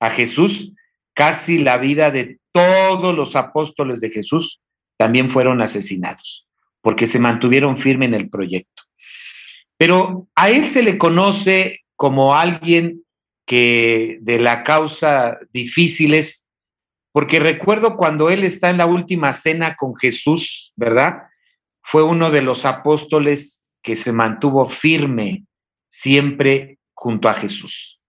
a 0.00 0.10
Jesús, 0.10 0.72
casi 1.14 1.58
la 1.58 1.76
vida 1.76 2.10
de 2.10 2.38
todos 2.52 3.14
los 3.14 3.36
apóstoles 3.36 4.00
de 4.00 4.10
Jesús 4.10 4.62
también 4.96 5.30
fueron 5.30 5.60
asesinados, 5.60 6.48
porque 6.80 7.06
se 7.06 7.18
mantuvieron 7.18 7.76
firmes 7.76 8.08
en 8.08 8.14
el 8.14 8.30
proyecto. 8.30 8.82
Pero 9.76 10.26
a 10.34 10.48
él 10.48 10.68
se 10.68 10.82
le 10.82 10.96
conoce 10.96 11.80
como 11.96 12.34
alguien 12.34 13.05
que 13.46 14.18
de 14.20 14.38
la 14.38 14.64
causa 14.64 15.38
difíciles, 15.52 16.46
porque 17.12 17.38
recuerdo 17.38 17.96
cuando 17.96 18.28
él 18.28 18.44
está 18.44 18.70
en 18.70 18.78
la 18.78 18.86
última 18.86 19.32
cena 19.32 19.76
con 19.76 19.96
Jesús, 19.96 20.72
¿verdad? 20.76 21.22
Fue 21.80 22.02
uno 22.02 22.30
de 22.30 22.42
los 22.42 22.64
apóstoles 22.66 23.64
que 23.82 23.96
se 23.96 24.12
mantuvo 24.12 24.68
firme 24.68 25.44
siempre 25.88 26.78
junto 26.92 27.28
a 27.28 27.34
Jesús. 27.34 28.00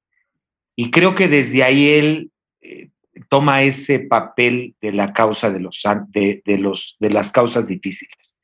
Y 0.75 0.91
creo 0.91 1.15
que 1.15 1.27
desde 1.27 1.63
ahí 1.63 1.87
él 1.87 2.31
eh, 2.61 2.89
toma 3.29 3.63
ese 3.63 3.99
papel 3.99 4.75
de 4.81 4.91
la 4.91 5.13
causa 5.13 5.49
de, 5.49 5.59
los, 5.59 5.83
de, 6.07 6.41
de 6.45 6.57
los, 6.57 6.97
de 6.99 7.09
las 7.09 7.31
causas 7.31 7.67
difíciles. 7.67 8.36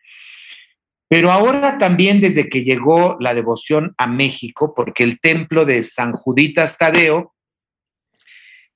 Pero 1.14 1.32
ahora 1.32 1.78
también 1.78 2.22
desde 2.22 2.50
que 2.50 2.64
llegó 2.64 3.18
la 3.20 3.36
devoción 3.36 3.94
a 4.00 4.08
México, 4.08 4.74
porque 4.76 5.04
el 5.04 5.20
templo 5.20 5.64
de 5.64 5.84
San 5.84 6.12
Juditas 6.12 6.80
Tadeo 6.80 7.36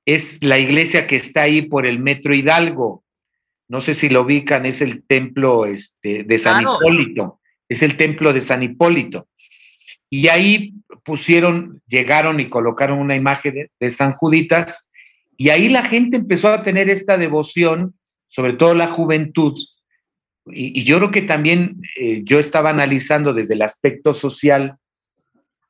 es 0.05 0.43
la 0.43 0.59
iglesia 0.59 1.07
que 1.07 1.15
está 1.15 1.41
ahí 1.41 1.63
por 1.63 1.87
el 1.87 1.97
Metro 1.97 2.35
Hidalgo. 2.35 3.03
No 3.67 3.81
sé 3.81 3.95
si 3.95 4.07
lo 4.09 4.21
ubican, 4.21 4.67
es 4.67 4.83
el 4.83 5.03
templo 5.07 5.65
este, 5.65 6.25
de 6.25 6.37
San 6.37 6.61
Claro. 6.61 6.77
Hipólito, 6.79 7.39
es 7.67 7.81
el 7.81 7.97
templo 7.97 8.31
de 8.31 8.41
San 8.41 8.61
Hipólito. 8.61 9.27
Y 10.07 10.27
ahí 10.27 10.75
pusieron, 11.03 11.81
llegaron 11.87 12.39
y 12.39 12.49
colocaron 12.49 12.99
una 12.99 13.15
imagen 13.15 13.55
de, 13.55 13.71
de 13.79 13.89
San 13.89 14.13
Juditas, 14.13 14.87
y 15.37 15.49
ahí 15.49 15.69
la 15.69 15.81
gente 15.81 16.17
empezó 16.17 16.49
a 16.49 16.61
tener 16.61 16.87
esta 16.91 17.17
devoción, 17.17 17.95
sobre 18.27 18.53
todo 18.53 18.75
la 18.75 18.89
juventud, 18.89 19.57
y, 20.51 20.79
y 20.79 20.83
yo 20.83 20.97
creo 20.97 21.11
que 21.11 21.21
también 21.23 21.81
eh, 21.99 22.21
yo 22.23 22.39
estaba 22.39 22.69
analizando 22.69 23.33
desde 23.33 23.53
el 23.55 23.61
aspecto 23.61 24.13
social, 24.13 24.75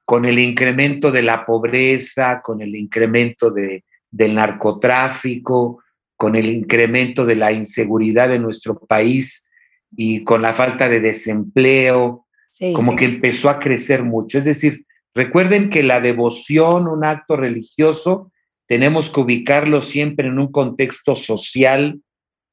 con 0.06 0.26
el 0.26 0.40
incremento 0.40 1.12
de 1.12 1.22
la 1.22 1.46
pobreza, 1.46 2.40
con 2.42 2.62
el 2.62 2.76
incremento 2.76 3.52
de, 3.52 3.84
del 4.10 4.36
narcotráfico, 4.36 5.84
con 6.16 6.36
el 6.36 6.50
incremento 6.50 7.26
de 7.26 7.36
la 7.36 7.52
inseguridad 7.52 8.34
en 8.34 8.42
nuestro 8.42 8.80
país 8.80 9.48
y 9.96 10.24
con 10.24 10.42
la 10.42 10.54
falta 10.54 10.90
de 10.90 11.00
desempleo, 11.00 12.24
Sí. 12.50 12.74
como 12.74 12.96
que 12.96 13.06
empezó 13.06 13.50
a 13.50 13.60
crecer 13.60 14.02
mucho. 14.04 14.38
Es 14.40 14.46
decir, 14.46 14.86
recuerden 15.14 15.70
que 15.70 15.84
la 15.84 16.00
devoción, 16.02 16.88
un 16.88 17.06
acto 17.06 17.36
religioso, 17.36 18.32
tenemos 18.68 19.10
que 19.12 19.20
ubicarlo 19.20 19.82
siempre 19.84 20.28
en 20.28 20.40
un 20.40 20.52
contexto 20.52 21.16
social, 21.16 22.00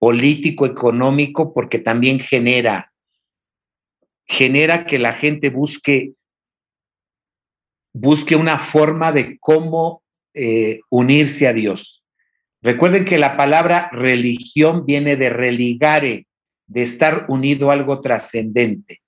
político, 0.04 0.66
económico, 0.66 1.54
porque 1.54 1.78
también 1.78 2.20
genera, 2.20 2.92
genera 4.26 4.84
que 4.84 4.98
la 4.98 5.14
gente 5.14 5.48
busque, 5.48 6.12
busque 7.94 8.36
una 8.36 8.58
forma 8.58 9.12
de 9.12 9.38
cómo 9.38 10.02
eh, 10.34 10.80
unirse 10.90 11.48
a 11.48 11.54
Dios. 11.54 12.04
Recuerden 12.60 13.06
que 13.06 13.16
la 13.16 13.38
palabra 13.38 13.88
religión 13.92 14.84
viene 14.84 15.16
de 15.16 15.30
religare, 15.30 16.26
de 16.66 16.82
estar 16.82 17.24
unido 17.30 17.70
a 17.70 17.72
algo 17.72 18.02
trascendente. 18.02 19.00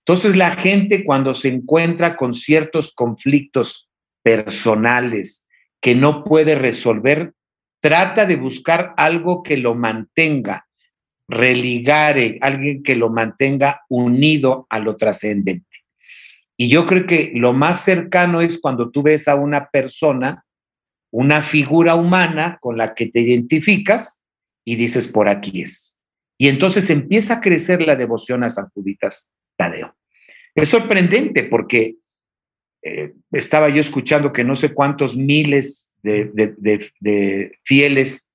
Entonces 0.00 0.36
la 0.36 0.50
gente 0.50 1.06
cuando 1.06 1.32
se 1.32 1.48
encuentra 1.48 2.16
con 2.16 2.34
ciertos 2.34 2.92
conflictos 2.92 3.88
personales 4.22 5.48
que 5.80 5.94
no 5.94 6.22
puede 6.22 6.54
resolver, 6.54 7.32
trata 7.84 8.24
de 8.24 8.36
buscar 8.36 8.94
algo 8.96 9.42
que 9.42 9.58
lo 9.58 9.74
mantenga, 9.74 10.66
religare, 11.28 12.38
alguien 12.40 12.82
que 12.82 12.96
lo 12.96 13.10
mantenga 13.10 13.82
unido 13.90 14.66
a 14.70 14.78
lo 14.78 14.96
trascendente. 14.96 15.84
Y 16.56 16.70
yo 16.70 16.86
creo 16.86 17.06
que 17.06 17.32
lo 17.34 17.52
más 17.52 17.84
cercano 17.84 18.40
es 18.40 18.58
cuando 18.58 18.90
tú 18.90 19.02
ves 19.02 19.28
a 19.28 19.34
una 19.34 19.68
persona, 19.68 20.46
una 21.12 21.42
figura 21.42 21.94
humana 21.94 22.56
con 22.62 22.78
la 22.78 22.94
que 22.94 23.08
te 23.08 23.20
identificas 23.20 24.22
y 24.64 24.76
dices, 24.76 25.06
por 25.06 25.28
aquí 25.28 25.60
es. 25.60 25.98
Y 26.38 26.48
entonces 26.48 26.88
empieza 26.88 27.34
a 27.34 27.40
crecer 27.42 27.82
la 27.82 27.96
devoción 27.96 28.44
a 28.44 28.48
San 28.48 28.70
Juditas 28.70 29.30
Tadeo. 29.58 29.94
Es 30.54 30.70
sorprendente 30.70 31.42
porque 31.42 31.96
eh, 32.86 33.14
estaba 33.32 33.70
yo 33.70 33.80
escuchando 33.80 34.30
que 34.30 34.44
no 34.44 34.56
sé 34.56 34.74
cuántos 34.74 35.16
miles 35.16 35.90
de, 36.02 36.26
de, 36.34 36.54
de, 36.58 36.90
de, 37.00 37.58
fieles 37.64 38.30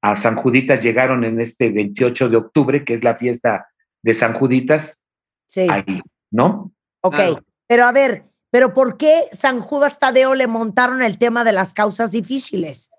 a 0.00 0.14
San 0.14 0.36
Juditas 0.36 0.84
llegaron 0.84 1.24
en 1.24 1.40
este 1.40 1.70
28 1.70 2.28
de 2.28 2.36
octubre, 2.36 2.84
que 2.84 2.94
es 2.94 3.02
la 3.02 3.16
fiesta 3.16 3.66
de 4.02 4.14
San 4.14 4.34
Juditas, 4.34 5.02
sí. 5.48 5.66
ahí, 5.68 6.00
¿no? 6.30 6.72
Ok, 7.00 7.14
Claro. 7.16 7.44
pero 7.66 7.86
a 7.86 7.92
ver, 7.92 8.24
¿pero 8.52 8.72
por 8.72 8.96
qué 8.96 9.22
San 9.32 9.58
Judas 9.60 9.98
Tadeo 9.98 10.36
le 10.36 10.46
montaron 10.46 11.02
el 11.02 11.18
tema 11.18 11.42
de 11.42 11.52
las 11.52 11.74
causas 11.74 12.12
difíciles? 12.12 12.90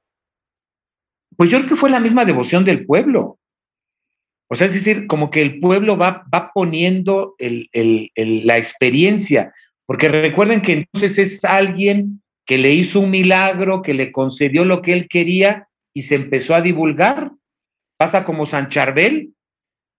Pues 1.37 1.49
yo 1.49 1.59
creo 1.59 1.69
que 1.69 1.75
fue 1.77 1.89
la 1.89 2.01
misma 2.01 2.25
devoción 2.25 2.65
del 2.65 2.85
pueblo. 2.85 3.39
O 4.49 4.55
sea, 4.55 4.67
es 4.67 4.73
decir, 4.73 5.07
como 5.07 5.31
que 5.31 5.41
el 5.41 5.61
pueblo 5.61 5.95
va, 5.95 6.25
va 6.33 6.51
poniendo 6.53 7.35
el, 7.37 7.69
el, 7.71 8.11
el, 8.15 8.45
la 8.45 8.57
experiencia, 8.57 9.53
porque 9.89 10.07
recuerden 10.07 10.61
que 10.61 10.73
entonces 10.73 11.17
es 11.17 11.43
alguien 11.43 12.21
que 12.45 12.59
le 12.59 12.71
hizo 12.71 12.99
un 12.99 13.09
milagro, 13.09 13.81
que 13.81 13.95
le 13.95 14.11
concedió 14.11 14.63
lo 14.63 14.83
que 14.83 14.93
él 14.93 15.07
quería 15.07 15.67
y 15.95 16.03
se 16.03 16.13
empezó 16.13 16.53
a 16.53 16.61
divulgar. 16.61 17.31
Pasa 17.97 18.23
como 18.23 18.45
San 18.45 18.69
Charbel. 18.69 19.31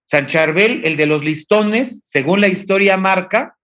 San 0.05 0.29
Charbel, 0.29 0.83
el 0.85 0.97
de 0.97 1.07
los 1.07 1.25
listones, 1.25 2.03
según 2.05 2.41
la 2.41 2.47
historia 2.47 2.97
marca, 2.99 3.57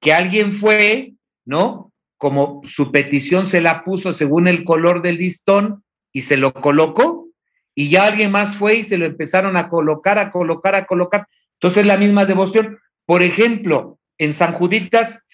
que 0.00 0.14
alguien 0.14 0.54
fue, 0.54 1.12
¿no? 1.44 1.92
Como 2.16 2.62
su 2.64 2.90
petición 2.90 3.46
se 3.46 3.60
la 3.60 3.84
puso 3.84 4.14
según 4.14 4.48
el 4.48 4.64
color 4.64 5.02
del 5.02 5.18
listón 5.18 5.84
y 6.10 6.22
se 6.22 6.38
lo 6.38 6.54
colocó 6.54 7.28
y 7.74 7.90
ya 7.90 8.06
alguien 8.06 8.30
más 8.30 8.56
fue 8.56 8.76
y 8.76 8.82
se 8.82 8.96
lo 8.96 9.04
empezaron 9.04 9.58
a 9.58 9.68
colocar, 9.68 10.18
a 10.18 10.30
colocar, 10.30 10.74
a 10.74 10.86
colocar. 10.86 11.28
Entonces 11.60 11.84
la 11.84 11.98
misma 11.98 12.24
devoción. 12.24 12.78
Por 13.04 13.22
ejemplo, 13.22 13.98
en 14.16 14.32
San 14.32 14.54
Juditas, 14.54 15.26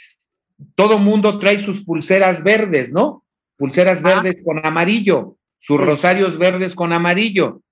todo 0.74 0.98
mundo 0.98 1.38
trae 1.38 1.58
sus 1.58 1.84
pulseras 1.84 2.42
verdes, 2.44 2.92
¿no? 2.92 3.24
Pulseras 3.56 4.00
ah. 4.04 4.14
verdes 4.14 4.42
con 4.44 4.64
amarillo, 4.64 5.36
sus 5.58 5.80
sí. 5.80 5.86
rosarios 5.86 6.38
verdes 6.38 6.74
con 6.74 6.92
amarillo. 6.92 7.62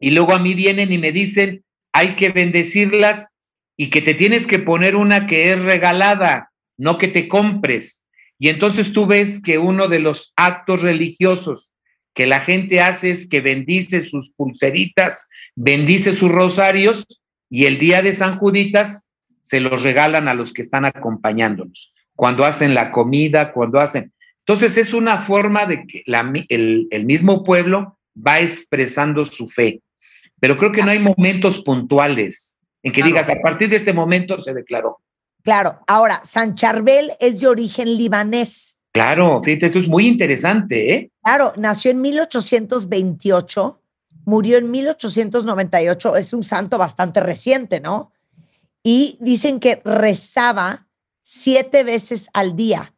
Y 0.00 0.10
luego 0.10 0.32
a 0.32 0.38
mí 0.38 0.54
vienen 0.54 0.92
y 0.92 0.98
me 0.98 1.12
dicen, 1.12 1.64
hay 1.92 2.14
que 2.16 2.30
bendecirlas 2.30 3.30
y 3.76 3.90
que 3.90 4.02
te 4.02 4.14
tienes 4.14 4.46
que 4.46 4.58
poner 4.58 4.96
una 4.96 5.26
que 5.26 5.52
es 5.52 5.58
regalada, 5.58 6.50
no 6.76 6.98
que 6.98 7.08
te 7.08 7.28
compres. 7.28 8.04
Y 8.38 8.48
entonces 8.48 8.92
tú 8.92 9.06
ves 9.06 9.42
que 9.42 9.58
uno 9.58 9.88
de 9.88 9.98
los 9.98 10.32
actos 10.36 10.82
religiosos 10.82 11.74
que 12.14 12.26
la 12.26 12.40
gente 12.40 12.80
hace 12.80 13.10
es 13.10 13.28
que 13.28 13.40
bendice 13.40 14.00
sus 14.00 14.32
pulseritas, 14.32 15.28
bendice 15.54 16.12
sus 16.12 16.30
rosarios 16.30 17.06
y 17.48 17.66
el 17.66 17.78
día 17.78 18.02
de 18.02 18.12
San 18.12 18.38
Juditas 18.38 19.06
se 19.48 19.60
los 19.60 19.82
regalan 19.82 20.28
a 20.28 20.34
los 20.34 20.52
que 20.52 20.62
están 20.62 20.84
acompañándonos, 20.84 21.92
cuando 22.14 22.44
hacen 22.44 22.74
la 22.74 22.90
comida, 22.90 23.52
cuando 23.52 23.80
hacen... 23.80 24.12
Entonces 24.40 24.76
es 24.78 24.94
una 24.94 25.20
forma 25.20 25.66
de 25.66 25.86
que 25.86 26.02
la, 26.06 26.32
el, 26.48 26.88
el 26.90 27.04
mismo 27.04 27.44
pueblo 27.44 27.98
va 28.16 28.40
expresando 28.40 29.24
su 29.24 29.46
fe, 29.46 29.82
pero 30.40 30.56
creo 30.56 30.72
que 30.72 30.82
no 30.82 30.90
hay 30.90 30.98
momentos 30.98 31.60
puntuales 31.62 32.56
en 32.82 32.92
que 32.92 33.02
digas, 33.02 33.28
a 33.28 33.40
partir 33.42 33.68
de 33.68 33.76
este 33.76 33.92
momento 33.92 34.40
se 34.40 34.54
declaró. 34.54 35.00
Claro, 35.42 35.80
ahora, 35.86 36.20
San 36.24 36.54
Charbel 36.54 37.12
es 37.20 37.40
de 37.40 37.48
origen 37.48 37.96
libanés. 37.96 38.78
Claro, 38.92 39.42
fíjate, 39.42 39.66
eso 39.66 39.78
es 39.78 39.88
muy 39.88 40.06
interesante, 40.06 40.94
¿eh? 40.94 41.10
Claro, 41.22 41.52
nació 41.56 41.90
en 41.90 42.00
1828, 42.00 43.82
murió 44.24 44.58
en 44.58 44.70
1898, 44.70 46.16
es 46.16 46.32
un 46.32 46.42
santo 46.42 46.78
bastante 46.78 47.20
reciente, 47.20 47.80
¿no? 47.80 48.12
Y 48.82 49.18
dicen 49.20 49.60
que 49.60 49.82
rezaba 49.84 50.88
siete 51.22 51.84
veces 51.84 52.30
al 52.32 52.56
día, 52.56 52.94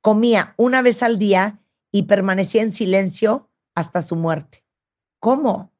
comía 0.00 0.54
una 0.56 0.82
vez 0.82 1.02
al 1.02 1.18
día 1.18 1.60
y 1.92 2.04
permanecía 2.04 2.62
en 2.62 2.72
silencio 2.72 3.50
hasta 3.74 4.02
su 4.02 4.16
muerte. 4.16 4.64
¿Cómo? 5.20 5.72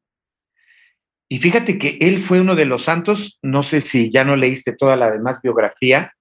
Y 1.28 1.38
fíjate 1.38 1.78
que 1.78 1.98
él 2.00 2.20
fue 2.20 2.40
uno 2.40 2.54
de 2.54 2.66
los 2.66 2.84
santos, 2.84 3.38
no 3.42 3.62
sé 3.62 3.80
si 3.80 4.10
ya 4.10 4.24
no 4.24 4.36
leíste 4.36 4.72
toda 4.72 4.96
la 4.96 5.10
demás 5.10 5.40
biografía, 5.42 6.12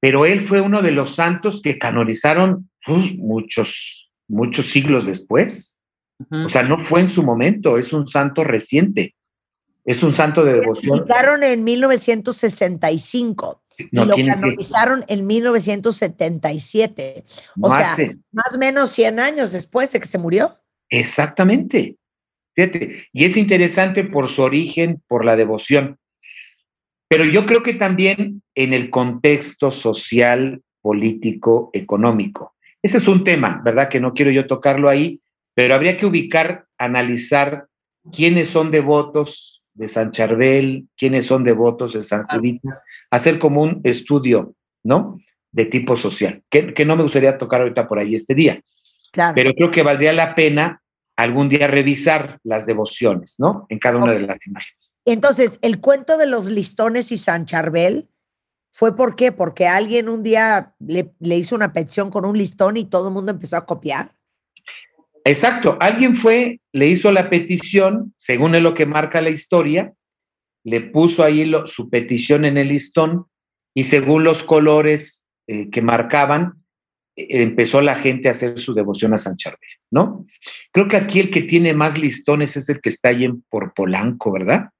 pero 0.00 0.26
él 0.26 0.42
fue 0.42 0.60
uno 0.60 0.82
de 0.82 0.92
los 0.92 1.14
santos 1.14 1.62
que 1.62 1.78
canonizaron 1.78 2.70
uy, 2.86 3.16
muchos, 3.18 4.12
muchos 4.28 4.66
siglos 4.66 5.06
después. 5.06 5.80
Ujú. 6.18 6.46
O 6.46 6.48
sea, 6.48 6.62
no 6.62 6.78
fue 6.78 7.00
en 7.00 7.08
su 7.08 7.22
momento, 7.22 7.78
es 7.78 7.92
un 7.92 8.06
santo 8.06 8.44
reciente. 8.44 9.14
Es 9.84 10.02
un 10.02 10.12
santo 10.12 10.44
de 10.44 10.60
devoción. 10.60 10.98
Publicaron 10.98 11.42
en 11.42 11.64
1965 11.64 13.62
No 13.90 14.04
y 14.04 14.06
lo 14.06 14.16
que- 14.16 14.26
canonizaron 14.26 15.04
en 15.08 15.26
1977. 15.26 17.24
O 17.60 17.68
no 17.68 17.76
sea, 17.76 17.92
hace- 17.92 18.16
más 18.30 18.54
o 18.54 18.58
menos 18.58 18.90
100 18.90 19.18
años 19.20 19.52
después 19.52 19.90
de 19.92 20.00
que 20.00 20.06
se 20.06 20.18
murió. 20.18 20.52
Exactamente. 20.88 21.96
Fíjate, 22.54 23.06
y 23.12 23.24
es 23.24 23.36
interesante 23.36 24.04
por 24.04 24.28
su 24.28 24.42
origen, 24.42 25.02
por 25.08 25.24
la 25.24 25.36
devoción. 25.36 25.98
Pero 27.08 27.24
yo 27.24 27.46
creo 27.46 27.62
que 27.62 27.74
también 27.74 28.42
en 28.54 28.72
el 28.74 28.90
contexto 28.90 29.70
social, 29.70 30.62
político, 30.82 31.70
económico. 31.72 32.54
Ese 32.82 32.98
es 32.98 33.08
un 33.08 33.24
tema, 33.24 33.60
¿verdad? 33.64 33.88
Que 33.88 34.00
no 34.00 34.12
quiero 34.14 34.30
yo 34.30 34.46
tocarlo 34.46 34.88
ahí, 34.88 35.20
pero 35.54 35.74
habría 35.74 35.96
que 35.96 36.06
ubicar, 36.06 36.66
analizar 36.78 37.66
quiénes 38.12 38.48
son 38.50 38.70
devotos 38.70 39.61
de 39.74 39.88
San 39.88 40.10
Charbel, 40.10 40.86
quiénes 40.96 41.26
son 41.26 41.44
devotos 41.44 41.94
de 41.94 42.02
San 42.02 42.26
Juditas, 42.26 42.84
hacer 43.10 43.38
como 43.38 43.62
un 43.62 43.80
estudio, 43.84 44.54
¿no? 44.82 45.18
De 45.50 45.66
tipo 45.66 45.96
social, 45.96 46.42
que, 46.50 46.74
que 46.74 46.84
no 46.84 46.96
me 46.96 47.02
gustaría 47.02 47.38
tocar 47.38 47.60
ahorita 47.60 47.88
por 47.88 47.98
ahí 47.98 48.14
este 48.14 48.34
día 48.34 48.60
Claro. 49.12 49.34
pero 49.34 49.52
creo 49.52 49.70
que 49.70 49.82
valdría 49.82 50.12
la 50.14 50.34
pena 50.34 50.82
algún 51.16 51.50
día 51.50 51.66
revisar 51.68 52.40
las 52.42 52.64
devociones, 52.64 53.36
¿no? 53.38 53.66
En 53.68 53.78
cada 53.78 53.98
una 53.98 54.12
de 54.12 54.20
las 54.20 54.38
imágenes. 54.46 54.96
Entonces, 55.04 55.58
el 55.60 55.80
cuento 55.80 56.16
de 56.16 56.26
los 56.26 56.46
listones 56.46 57.12
y 57.12 57.18
San 57.18 57.44
Charbel 57.44 58.08
fue 58.72 58.96
por 58.96 59.14
qué? 59.14 59.30
Porque 59.30 59.66
alguien 59.66 60.08
un 60.08 60.22
día 60.22 60.74
le, 60.78 61.12
le 61.20 61.36
hizo 61.36 61.54
una 61.54 61.74
petición 61.74 62.10
con 62.10 62.24
un 62.24 62.38
listón 62.38 62.78
y 62.78 62.86
todo 62.86 63.08
el 63.08 63.14
mundo 63.14 63.32
empezó 63.32 63.58
a 63.58 63.66
copiar. 63.66 64.12
Exacto, 65.24 65.76
alguien 65.80 66.14
fue, 66.16 66.60
le 66.72 66.88
hizo 66.88 67.12
la 67.12 67.30
petición, 67.30 68.12
según 68.16 68.54
es 68.54 68.62
lo 68.62 68.74
que 68.74 68.86
marca 68.86 69.20
la 69.20 69.30
historia, 69.30 69.92
le 70.64 70.80
puso 70.80 71.22
ahí 71.24 71.44
lo- 71.44 71.66
su 71.66 71.88
petición 71.90 72.44
en 72.44 72.56
el 72.56 72.68
listón 72.68 73.26
y 73.74 73.84
según 73.84 74.24
los 74.24 74.42
colores 74.42 75.26
eh, 75.48 75.70
que 75.70 75.82
marcaban, 75.82 76.54
eh, 77.16 77.42
empezó 77.42 77.80
la 77.82 77.94
gente 77.94 78.28
a 78.28 78.30
hacer 78.32 78.58
su 78.58 78.74
devoción 78.74 79.12
a 79.14 79.18
San 79.18 79.36
Charbel, 79.36 79.58
¿no? 79.90 80.24
Creo 80.72 80.88
que 80.88 80.96
aquí 80.96 81.20
el 81.20 81.30
que 81.30 81.42
tiene 81.42 81.74
más 81.74 81.98
listones 81.98 82.56
es 82.56 82.68
el 82.68 82.80
que 82.80 82.88
está 82.90 83.10
ahí 83.10 83.24
en, 83.24 83.42
por 83.48 83.74
Polanco, 83.74 84.32
¿verdad? 84.32 84.70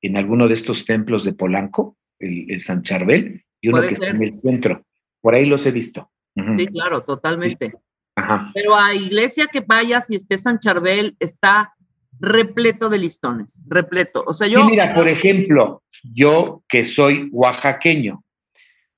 En 0.00 0.16
alguno 0.16 0.48
de 0.48 0.54
estos 0.54 0.84
templos 0.84 1.24
de 1.24 1.32
Polanco, 1.34 1.96
el, 2.20 2.50
el 2.50 2.60
San 2.60 2.82
Charbel, 2.82 3.44
y 3.60 3.68
uno 3.68 3.78
que 3.88 3.94
está 3.94 4.08
en 4.08 4.22
el 4.22 4.34
centro. 4.34 4.84
Por 5.20 5.34
ahí 5.34 5.44
los 5.44 5.64
he 5.66 5.70
visto. 5.72 6.10
Sí, 6.56 6.66
claro, 6.68 7.02
totalmente. 7.02 7.72
Ajá. 8.18 8.50
Pero 8.54 8.76
a 8.76 8.94
iglesia 8.94 9.46
que 9.46 9.60
vayas 9.60 10.10
y 10.10 10.16
esté 10.16 10.38
San 10.38 10.58
Charbel 10.58 11.16
está 11.20 11.74
repleto 12.20 12.88
de 12.88 12.98
listones, 12.98 13.62
repleto. 13.68 14.24
O 14.26 14.34
sea, 14.34 14.48
yo... 14.48 14.60
Sí, 14.62 14.70
mira, 14.70 14.92
por 14.94 15.08
ejemplo, 15.08 15.82
yo 16.02 16.62
que 16.68 16.84
soy 16.84 17.28
oaxaqueño, 17.30 18.24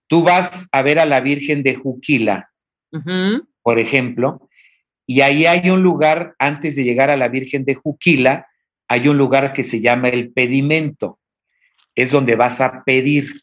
tú 0.07 0.23
vas 0.23 0.69
a 0.73 0.83
ver 0.83 0.99
a 0.99 1.07
la 1.07 1.21
Virgen 1.21 1.63
de 1.63 1.75
Juquila, 1.75 2.51
por 3.63 3.79
ejemplo, 3.79 4.49
y 5.07 5.21
ahí 5.21 5.45
hay 5.45 5.69
un 5.71 5.83
lugar, 5.83 6.35
antes 6.39 6.77
de 6.77 6.85
llegar 6.85 7.11
a 7.11 7.17
la 7.17 7.29
Virgen 7.29 7.65
de 7.65 7.75
Juquila, 7.75 8.47
hay 8.89 9.07
un 9.09 9.19
lugar 9.19 9.53
que 9.53 9.65
se 9.65 9.81
llama 9.81 10.09
el 10.09 10.33
pedimento. 10.33 11.19
Es 11.95 12.11
donde 12.11 12.37
vas 12.37 12.61
a 12.61 12.85
pedir. 12.85 13.43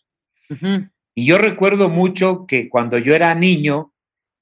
Y 1.13 1.25
yo 1.25 1.38
recuerdo 1.38 1.89
mucho 1.89 2.45
que 2.47 2.69
cuando 2.69 2.97
yo 2.97 3.13
era 3.13 3.36
niño, 3.36 3.91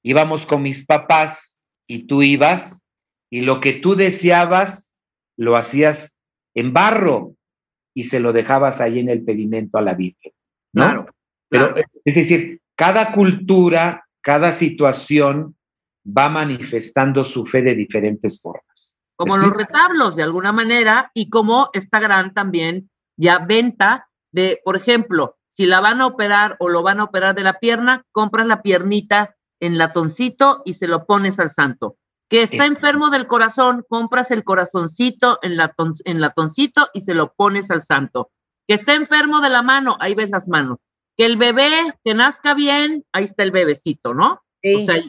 íbamos 0.06 0.46
con 0.46 0.62
mis 0.62 0.86
papás 0.86 1.58
y 1.88 2.06
tú 2.06 2.22
ibas 2.22 2.80
y 3.28 3.40
lo 3.40 3.60
que 3.60 3.72
tú 3.72 3.96
deseabas 3.96 4.94
lo 5.36 5.56
hacías 5.56 6.16
en 6.54 6.72
barro 6.72 7.34
y 7.92 8.04
se 8.04 8.20
lo 8.20 8.32
dejabas 8.32 8.80
ahí 8.80 9.00
en 9.00 9.08
el 9.08 9.24
pedimento 9.24 9.78
a 9.78 9.82
la 9.82 9.94
Virgen. 9.94 10.32
¿no? 10.72 10.84
Claro, 10.84 11.06
Pero 11.48 11.74
claro. 11.74 11.88
es 12.04 12.14
decir, 12.14 12.60
cada 12.76 13.10
cultura, 13.10 14.06
cada 14.20 14.52
situación 14.52 15.56
va 16.06 16.28
manifestando 16.28 17.24
su 17.24 17.44
fe 17.44 17.62
de 17.62 17.74
diferentes 17.74 18.40
formas. 18.40 18.96
como 19.16 19.36
¿Me 19.36 19.46
los 19.46 19.56
retablos 19.56 20.14
de 20.14 20.22
alguna 20.22 20.52
manera 20.52 21.10
y 21.14 21.30
como 21.30 21.68
esta 21.72 21.98
gran 21.98 22.32
también 22.32 22.88
ya 23.18 23.40
venta 23.40 24.08
de, 24.30 24.60
por 24.64 24.76
ejemplo, 24.76 25.36
si 25.48 25.66
la 25.66 25.80
van 25.80 26.00
a 26.00 26.06
operar 26.06 26.54
o 26.60 26.68
lo 26.68 26.84
van 26.84 27.00
a 27.00 27.04
operar 27.04 27.34
de 27.34 27.42
la 27.42 27.58
pierna, 27.58 28.04
compras 28.12 28.46
la 28.46 28.62
piernita 28.62 29.35
en 29.60 29.78
latoncito 29.78 30.62
y 30.64 30.74
se 30.74 30.88
lo 30.88 31.06
pones 31.06 31.38
al 31.38 31.50
santo. 31.50 31.96
Que 32.28 32.42
está 32.42 32.66
enfermo 32.66 33.10
del 33.10 33.26
corazón, 33.26 33.84
compras 33.88 34.30
el 34.30 34.42
corazoncito 34.42 35.38
en, 35.42 35.56
latón, 35.56 35.92
en 36.04 36.20
latoncito 36.20 36.88
y 36.92 37.02
se 37.02 37.14
lo 37.14 37.32
pones 37.34 37.70
al 37.70 37.82
santo. 37.82 38.30
Que 38.66 38.74
está 38.74 38.94
enfermo 38.94 39.40
de 39.40 39.50
la 39.50 39.62
mano, 39.62 39.96
ahí 40.00 40.14
ves 40.14 40.30
las 40.30 40.48
manos. 40.48 40.78
Que 41.16 41.24
el 41.24 41.36
bebé, 41.36 41.70
que 42.04 42.14
nazca 42.14 42.54
bien, 42.54 43.04
ahí 43.12 43.24
está 43.24 43.44
el 43.44 43.52
bebecito, 43.52 44.12
¿no? 44.12 44.42
Sí. 44.62 44.82
O 44.82 44.92
sea, 44.92 45.02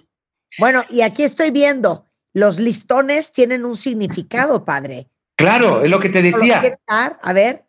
bueno, 0.59 0.83
y 0.89 1.01
aquí 1.01 1.23
estoy 1.23 1.51
viendo, 1.51 2.05
los 2.33 2.59
listones 2.59 3.31
tienen 3.31 3.65
un 3.65 3.75
significado, 3.75 4.65
padre. 4.65 5.09
Claro, 5.37 5.83
es 5.83 5.91
lo 5.91 5.99
que 5.99 6.09
te 6.09 6.21
¿Lo 6.21 6.37
decía. 6.37 6.79
A 6.87 7.33
ver, 7.33 7.66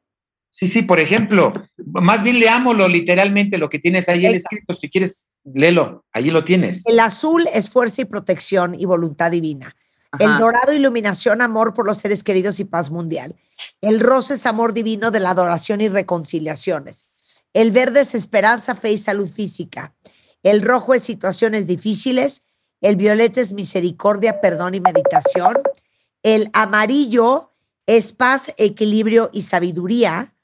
Sí, 0.50 0.66
sí, 0.66 0.82
por 0.82 0.98
ejemplo, 0.98 1.52
más 1.76 2.22
bien 2.22 2.40
leámoslo 2.40 2.88
literalmente, 2.88 3.58
lo 3.58 3.68
que 3.68 3.78
tienes 3.78 4.08
ahí 4.08 4.26
el 4.26 4.34
escrito. 4.34 4.74
Si 4.74 4.88
quieres, 4.88 5.28
léelo, 5.44 6.04
allí 6.12 6.30
lo 6.30 6.44
tienes. 6.44 6.86
el 6.86 7.00
azul 7.00 7.46
es 7.52 7.70
fuerza 7.70 8.02
y 8.02 8.06
protección 8.06 8.74
y 8.74 8.84
voluntad 8.84 9.30
divina. 9.30 9.76
El 10.18 10.38
dorado, 10.38 10.72
iluminación, 10.72 11.42
amor 11.42 11.74
por 11.74 11.86
los 11.86 11.98
seres 11.98 12.24
queridos 12.24 12.60
y 12.60 12.64
paz 12.64 12.90
mundial. 12.90 13.36
El 13.82 14.00
rosa 14.00 14.34
es 14.34 14.46
amor 14.46 14.72
divino 14.72 15.10
de 15.10 15.20
la 15.20 15.30
adoración 15.30 15.80
y 15.80 15.88
reconciliaciones. 15.88 17.06
El 17.52 17.70
verde 17.70 18.00
es 18.00 18.14
esperanza, 18.14 18.74
fe 18.74 18.92
y 18.92 18.98
salud 18.98 19.28
física. 19.28 19.94
El 20.42 20.62
rojo 20.62 20.94
es 20.94 21.02
situaciones 21.02 21.66
difíciles. 21.66 22.46
El 22.80 22.96
violeta 22.96 23.40
es 23.40 23.52
misericordia, 23.52 24.40
perdón 24.40 24.74
y 24.74 24.80
meditación. 24.80 25.56
El 26.22 26.50
amarillo 26.52 27.52
es 27.86 28.12
paz, 28.12 28.52
equilibrio 28.56 29.30
y 29.32 29.42
sabiduría. 29.42 30.34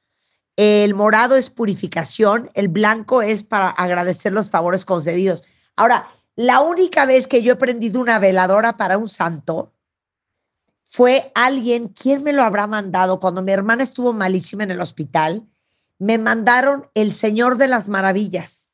El 0.57 0.95
morado 0.95 1.37
es 1.37 1.51
purificación. 1.51 2.51
El 2.55 2.69
blanco 2.69 3.23
es 3.23 3.43
para 3.43 3.71
agradecer 3.71 4.33
los 4.33 4.51
favores 4.51 4.85
concedidos. 4.85 5.43
Ahora, 5.77 6.09
la 6.37 6.61
única 6.61 7.07
vez 7.07 7.27
que 7.27 7.43
yo 7.43 7.53
he 7.53 7.57
prendido 7.57 8.01
una 8.01 8.19
veladora 8.19 8.77
para 8.77 8.99
un 8.99 9.09
santo 9.09 9.73
fue 10.85 11.33
alguien, 11.35 11.89
¿quién 11.89 12.23
me 12.23 12.33
lo 12.33 12.43
habrá 12.43 12.67
mandado? 12.67 13.19
Cuando 13.19 13.43
mi 13.43 13.53
hermana 13.53 13.83
estuvo 13.83 14.13
malísima 14.13 14.63
en 14.65 14.71
el 14.71 14.81
hospital, 14.81 15.45
me 15.99 16.19
mandaron 16.19 16.89
el 16.95 17.13
Señor 17.13 17.57
de 17.57 17.69
las 17.69 17.89
Maravillas. 17.89 18.71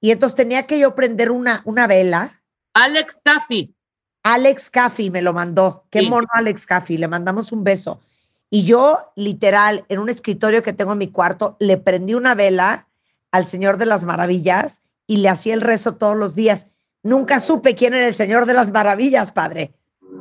Y 0.00 0.12
entonces 0.12 0.36
tenía 0.36 0.66
que 0.66 0.78
yo 0.78 0.94
prender 0.94 1.30
una, 1.30 1.62
una 1.64 1.86
vela. 1.86 2.42
Alex 2.74 3.20
Caffey. 3.24 3.74
Alex 4.22 4.70
Caffey 4.70 5.10
me 5.10 5.22
lo 5.22 5.32
mandó. 5.32 5.82
Qué 5.90 6.00
Sí. 6.00 6.10
mono 6.10 6.28
Alex 6.32 6.66
Caffey. 6.66 6.98
Le 6.98 7.08
mandamos 7.08 7.52
un 7.52 7.64
beso. 7.64 8.00
Y 8.50 8.64
yo, 8.64 8.98
literal, 9.16 9.84
en 9.88 10.00
un 10.00 10.08
escritorio 10.08 10.62
que 10.62 10.72
tengo 10.72 10.92
en 10.92 10.98
mi 10.98 11.08
cuarto, 11.08 11.56
le 11.60 11.76
prendí 11.76 12.14
una 12.14 12.34
vela 12.34 12.88
al 13.30 13.46
Señor 13.46 13.76
de 13.78 13.86
las 13.86 14.04
Maravillas 14.04 14.82
y 15.06 15.18
le 15.18 15.28
hacía 15.28 15.54
el 15.54 15.60
rezo 15.60 15.96
todos 15.96 16.16
los 16.16 16.34
días. 16.34 16.66
Nunca 17.02 17.38
supe 17.40 17.74
quién 17.76 17.94
era 17.94 18.06
el 18.08 18.14
Señor 18.14 18.46
de 18.46 18.54
las 18.54 18.70
Maravillas, 18.72 19.30
padre. 19.30 19.72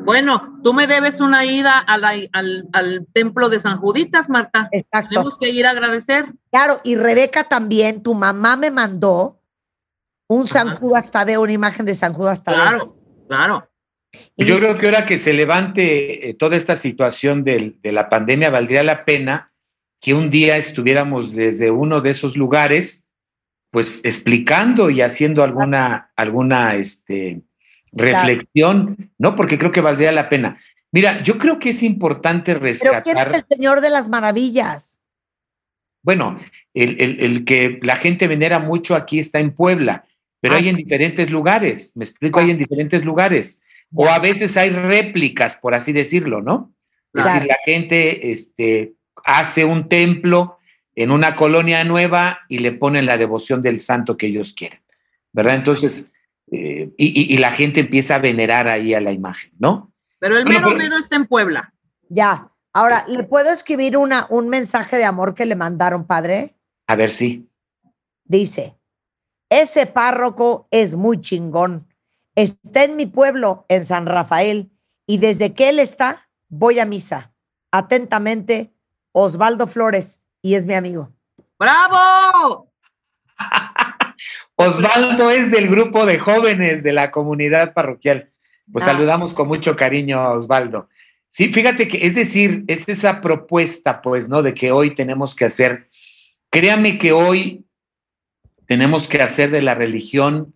Bueno, 0.05 0.59
tú 0.63 0.73
me 0.73 0.85
debes 0.87 1.19
una 1.19 1.43
ida 1.43 1.77
a 1.79 1.97
la- 1.97 2.13
al, 2.31 2.67
al 2.71 3.07
templo 3.13 3.49
de 3.49 3.59
San 3.59 3.79
Juditas, 3.79 4.29
Marta. 4.29 4.69
Exacto. 4.71 5.09
Tenemos 5.09 5.37
que 5.39 5.49
ir 5.49 5.65
a 5.65 5.71
agradecer. 5.71 6.25
Claro, 6.51 6.79
y 6.83 6.95
Rebeca 6.95 7.43
también, 7.45 8.01
tu 8.03 8.13
mamá 8.13 8.55
me 8.55 8.71
mandó 8.71 9.39
un 10.27 10.47
San. 10.47 10.75
Judas 10.77 11.09
Tadeo, 11.11 11.41
una 11.41 11.51
imagen 11.51 11.85
de 11.85 11.95
San 11.95 12.13
Judas 12.13 12.43
Tadeo. 12.43 12.61
Claro, 12.61 12.95
claro. 13.27 13.68
Yo 14.37 14.57
creo 14.57 14.77
que 14.77 14.85
ahora 14.87 15.05
que 15.05 15.17
se 15.17 15.33
levante 15.33 16.29
eh, 16.29 16.33
toda 16.33 16.55
esta 16.57 16.75
situación 16.75 17.43
de 17.43 17.75
la 17.83 18.09
pandemia, 18.09 18.49
valdría 18.49 18.83
la 18.83 19.05
pena 19.05 19.51
que 20.01 20.13
un 20.13 20.29
día 20.29 20.57
estuviéramos 20.57 21.33
desde 21.33 21.71
uno 21.71 22.01
de 22.01 22.09
esos 22.11 22.37
lugares 22.37 23.05
pues 23.71 24.01
explicando 24.03 24.89
y 24.89 25.01
haciendo 25.01 25.43
alguna, 25.43 26.11
alguna 26.15 26.73
este, 26.75 27.41
reflexión, 27.91 29.11
¿no? 29.19 29.35
Porque 29.35 29.59
creo 29.59 29.71
que 29.71 29.81
valdría 29.81 30.11
la 30.11 30.27
pena. 30.27 30.59
Mira, 30.91 31.21
yo 31.21 31.37
creo 31.37 31.59
que 31.59 31.69
es 31.69 31.83
importante 31.83 32.53
Pero 32.53 32.65
rescatar. 32.65 33.03
¿quién 33.03 33.17
es 33.19 33.33
el 33.33 33.45
Señor 33.47 33.81
de 33.81 33.91
las 33.91 34.07
Maravillas? 34.09 34.99
Bueno, 36.01 36.39
el, 36.73 36.99
el- 36.99 37.19
el 37.19 37.45
que 37.45 37.79
la 37.83 37.95
gente 37.95 38.27
venera 38.27 38.57
mucho 38.57 38.95
aquí 38.95 39.19
está 39.19 39.39
en 39.39 39.51
Puebla, 39.51 40.05
pero 40.41 40.55
Ah, 40.55 40.57
hay 40.57 40.69
en 40.69 40.77
sí. 40.77 40.83
diferentes 40.83 41.29
lugares. 41.29 41.91
Me 41.95 42.05
explico, 42.05 42.39
hay 42.39 42.49
en 42.49 42.57
diferentes 42.57 43.05
lugares. 43.05 43.61
O 43.93 44.07
a 44.07 44.19
veces 44.19 44.55
hay 44.57 44.69
réplicas, 44.69 45.55
por 45.57 45.73
así 45.73 45.91
decirlo, 45.93 46.41
¿no? 46.41 46.73
Es 47.13 47.23
Claro. 47.23 47.29
decir, 47.33 47.47
la 47.47 47.57
gente 47.65 48.31
este, 48.31 48.93
hace 49.25 49.65
un 49.65 49.89
templo 49.89 50.57
en 50.95 51.11
una 51.11 51.35
colonia 51.35 51.83
nueva 51.83 52.39
y 52.49 52.59
le 52.59 52.71
ponen 52.71 53.05
la 53.05 53.17
devoción 53.17 53.61
del 53.61 53.79
santo 53.79 54.15
que 54.17 54.27
ellos 54.27 54.53
quieren, 54.53 54.81
¿verdad? 55.33 55.55
Entonces, 55.55 56.11
eh, 56.51 56.91
y, 56.97 57.21
y- 57.21 57.33
y 57.33 57.37
la 57.37 57.51
gente 57.51 57.79
empieza 57.79 58.15
a 58.15 58.19
venerar 58.19 58.67
ahí 58.67 58.93
a 58.93 59.01
la 59.01 59.11
imagen, 59.11 59.51
¿no? 59.59 59.91
Pero 60.19 60.37
el 60.37 60.43
Bueno, 60.45 60.59
mero 60.59 60.67
pero- 60.69 60.77
mero 60.89 60.97
está 60.97 61.15
en 61.15 61.25
Puebla. 61.27 61.73
Ya. 62.09 62.51
Ahora, 62.73 63.05
¿le 63.07 63.23
puedo 63.23 63.49
escribir 63.51 63.97
una, 63.97 64.27
un 64.29 64.47
mensaje 64.49 64.97
de 64.97 65.05
amor 65.05 65.33
que 65.33 65.45
le 65.45 65.55
mandaron, 65.55 66.05
padre? 66.05 66.55
A 66.87 66.95
ver 66.95 67.09
si. 67.11 67.49
Dice, 68.25 68.75
ese 69.49 69.87
párroco 69.87 70.67
es 70.69 70.95
muy 70.95 71.19
chingón. 71.19 71.87
Está 72.39 72.85
en 72.85 72.95
mi 72.95 73.05
pueblo, 73.05 73.65
en 73.67 73.83
San 73.83 74.05
Rafael, 74.05 74.71
y 75.05 75.17
desde 75.17 75.53
que 75.53 75.67
él 75.67 75.77
está, 75.77 76.29
voy 76.47 76.79
a 76.79 76.85
misa. 76.85 77.33
Atentamente, 77.69 78.71
Osvaldo 79.11 79.67
Flores, 79.67 80.23
y 80.41 80.53
es 80.53 80.65
mi 80.65 80.73
amigo. 80.73 81.09
¡Bravo! 81.59 82.71
Osvaldo 84.55 85.31
es 85.31 85.51
del 85.51 85.67
grupo 85.67 86.05
de 86.05 86.17
jóvenes 86.17 86.81
de 86.81 86.93
la 86.93 87.11
comunidad 87.11 87.73
parroquial. 87.73 88.31
Pues 88.71 88.85
Ah. 88.85 88.93
saludamos 88.93 89.33
con 89.33 89.49
mucho 89.49 89.75
cariño 89.75 90.21
a 90.21 90.31
Osvaldo. 90.31 90.87
Sí, 91.27 91.51
fíjate 91.51 91.89
que 91.89 92.07
es 92.07 92.15
decir, 92.15 92.63
es 92.67 92.87
esa 92.87 93.19
propuesta, 93.19 94.01
pues, 94.01 94.29
¿no? 94.29 94.43
De 94.43 94.53
que 94.53 94.71
hoy 94.71 94.95
tenemos 94.95 95.35
que 95.35 95.43
hacer, 95.43 95.89
créame 96.49 96.97
que 96.97 97.11
hoy 97.11 97.65
tenemos 98.65 99.09
que 99.09 99.21
hacer 99.21 99.51
de 99.51 99.61
la 99.61 99.75
religión, 99.75 100.53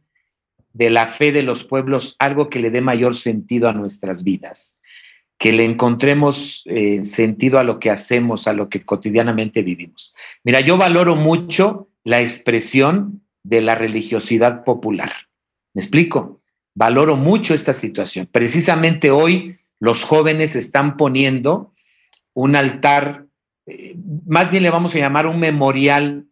de 0.73 0.89
la 0.89 1.07
fe 1.07 1.31
de 1.31 1.43
los 1.43 1.63
pueblos, 1.63 2.15
algo 2.19 2.49
que 2.49 2.59
le 2.59 2.71
dé 2.71 2.81
mayor 2.81 3.15
sentido 3.15 3.69
a 3.69 3.73
nuestras 3.73 4.23
vidas, 4.23 4.79
que 5.37 5.51
le 5.51 5.65
encontremos 5.65 6.63
eh, 6.65 7.05
sentido 7.05 7.59
a 7.59 7.63
lo 7.63 7.79
que 7.79 7.91
hacemos, 7.91 8.47
a 8.47 8.53
lo 8.53 8.69
que 8.69 8.83
cotidianamente 8.83 9.61
vivimos. 9.61 10.13
Mira, 10.43 10.59
yo 10.61 10.77
valoro 10.77 11.15
mucho 11.15 11.89
la 12.03 12.21
expresión 12.21 13.21
de 13.43 13.61
la 13.61 13.75
religiosidad 13.75 14.63
popular. 14.63 15.13
¿Me 15.73 15.81
explico? 15.81 16.41
Valoro 16.75 17.15
mucho 17.15 17.53
esta 17.53 17.73
situación. 17.73 18.27
Precisamente 18.31 19.11
hoy 19.11 19.57
los 19.79 20.03
jóvenes 20.03 20.55
están 20.55 20.97
poniendo 20.97 21.73
un 22.33 22.55
altar, 22.55 23.27
eh, 23.67 23.95
más 24.25 24.49
bien 24.49 24.63
le 24.63 24.71
vamos 24.71 24.95
a 24.95 24.99
llamar 24.99 25.27
un 25.27 25.39
memorial 25.39 26.25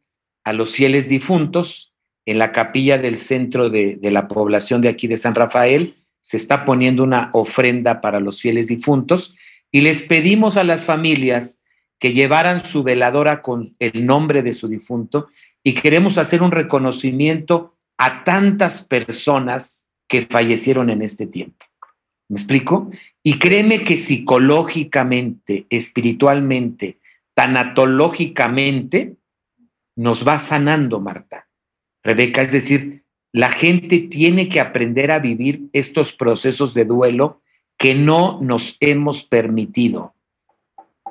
a 0.43 0.53
los 0.53 0.73
fieles 0.73 1.07
difuntos 1.07 1.90
en 2.25 2.39
la 2.39 2.51
capilla 2.51 2.97
del 2.97 3.17
centro 3.17 3.69
de, 3.69 3.99
la 4.01 4.27
población 4.27 4.81
de 4.81 4.89
aquí 4.89 5.07
de 5.07 5.17
San 5.17 5.35
Rafael. 5.35 5.95
Se 6.21 6.37
está 6.37 6.65
poniendo 6.65 7.03
una 7.03 7.29
ofrenda 7.33 8.01
para 8.01 8.19
los 8.19 8.41
fieles 8.41 8.67
difuntos 8.67 9.35
y 9.71 9.81
les 9.81 10.01
pedimos 10.01 10.57
a 10.57 10.63
las 10.63 10.85
familias 10.85 11.63
que 11.99 12.13
llevaran 12.13 12.63
su 12.63 12.83
veladora 12.83 13.41
con 13.41 13.75
el 13.79 14.05
nombre 14.05 14.43
de 14.43 14.53
su 14.53 14.67
difunto 14.67 15.27
y 15.63 15.73
queremos 15.73 16.17
hacer 16.17 16.41
un 16.41 16.51
reconocimiento 16.51 17.75
a 17.97 18.23
tantas 18.23 18.81
personas 18.81 19.85
que 20.07 20.23
fallecieron 20.23 20.89
en 20.89 21.01
este 21.01 21.27
tiempo. 21.27 21.65
¿Me 22.27 22.37
explico? 22.37 22.89
Y 23.23 23.39
créeme 23.39 23.83
que 23.83 23.97
psicológicamente, 23.97 25.67
espiritualmente, 25.69 26.97
tanatológicamente, 27.33 29.17
nos 29.95 30.27
va 30.27 30.39
sanando, 30.39 30.99
Marta. 30.99 31.47
Rebeca, 32.03 32.41
es 32.41 32.51
decir, 32.51 33.03
la 33.31 33.49
gente 33.49 33.99
tiene 33.99 34.49
que 34.49 34.59
aprender 34.59 35.11
a 35.11 35.19
vivir 35.19 35.69
estos 35.73 36.11
procesos 36.11 36.73
de 36.73 36.85
duelo 36.85 37.41
que 37.77 37.95
no 37.95 38.39
nos 38.41 38.77
hemos 38.79 39.23
permitido, 39.23 40.13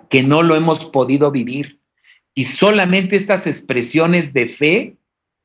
que 0.08 0.22
no 0.22 0.42
lo 0.42 0.54
hemos 0.54 0.86
podido 0.86 1.30
vivir. 1.30 1.80
Y 2.34 2.44
solamente 2.44 3.16
estas 3.16 3.46
expresiones 3.46 4.32
de 4.32 4.48
fe, 4.48 4.96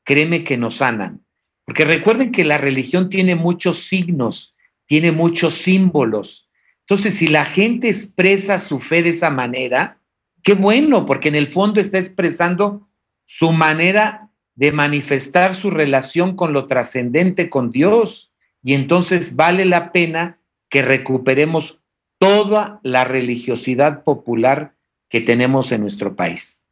créeme 0.03 0.43
que 0.43 0.57
nos 0.57 0.75
sanan. 0.77 1.21
Porque 1.65 1.83
recuerden 1.83 2.31
que 2.31 2.43
la 2.43 2.57
religión 2.57 3.09
tiene 3.09 3.35
muchos 3.35 3.87
signos, 3.87 4.55
tiene 4.85 5.11
muchos 5.11 5.55
símbolos. 5.55 6.49
Entonces, 6.81 7.15
si 7.15 7.27
la 7.27 7.45
gente 7.45 7.89
expresa 7.89 8.59
su 8.59 8.79
fe 8.79 9.01
de 9.01 9.09
esa 9.09 9.31
manera, 9.31 9.97
qué 10.43 10.53
bueno, 10.53 11.05
porque 11.05 11.29
en 11.29 11.35
el 11.35 11.51
fondo 11.51 11.81
está 11.81 11.97
expresando 11.97 12.87
su 13.25 13.51
manera 13.51 14.24
de 14.55 14.71
manifestar 14.71 15.53
su 15.55 15.69
relación 15.69 16.35
con 16.35 16.53
lo 16.53 16.65
trascendente, 16.67 17.49
con 17.49 17.71
Dios. 17.71 18.33
Y 18.63 18.73
entonces 18.73 19.35
vale 19.35 19.65
la 19.65 19.91
pena 19.91 20.39
que 20.69 20.81
recuperemos 20.81 21.81
toda 22.17 22.79
la 22.83 23.03
religiosidad 23.03 24.03
popular 24.03 24.73
que 25.09 25.21
tenemos 25.21 25.71
en 25.71 25.81
nuestro 25.81 26.15
país. 26.15 26.63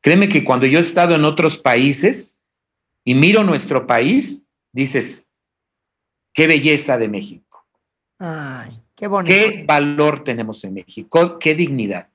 Créeme 0.00 0.28
que 0.28 0.44
cuando 0.44 0.66
yo 0.66 0.78
he 0.78 0.82
estado 0.82 1.14
en 1.14 1.24
otros 1.24 1.58
países 1.58 2.40
y 3.04 3.14
miro 3.14 3.44
nuestro 3.44 3.86
país, 3.86 4.46
dices, 4.72 5.28
qué 6.34 6.46
belleza 6.46 6.98
de 6.98 7.08
México, 7.08 7.66
Ay, 8.18 8.82
qué 8.94 9.06
bonito. 9.06 9.34
qué 9.34 9.64
valor 9.66 10.24
tenemos 10.24 10.62
en 10.64 10.74
México, 10.74 11.38
qué 11.38 11.54
dignidad 11.54 12.10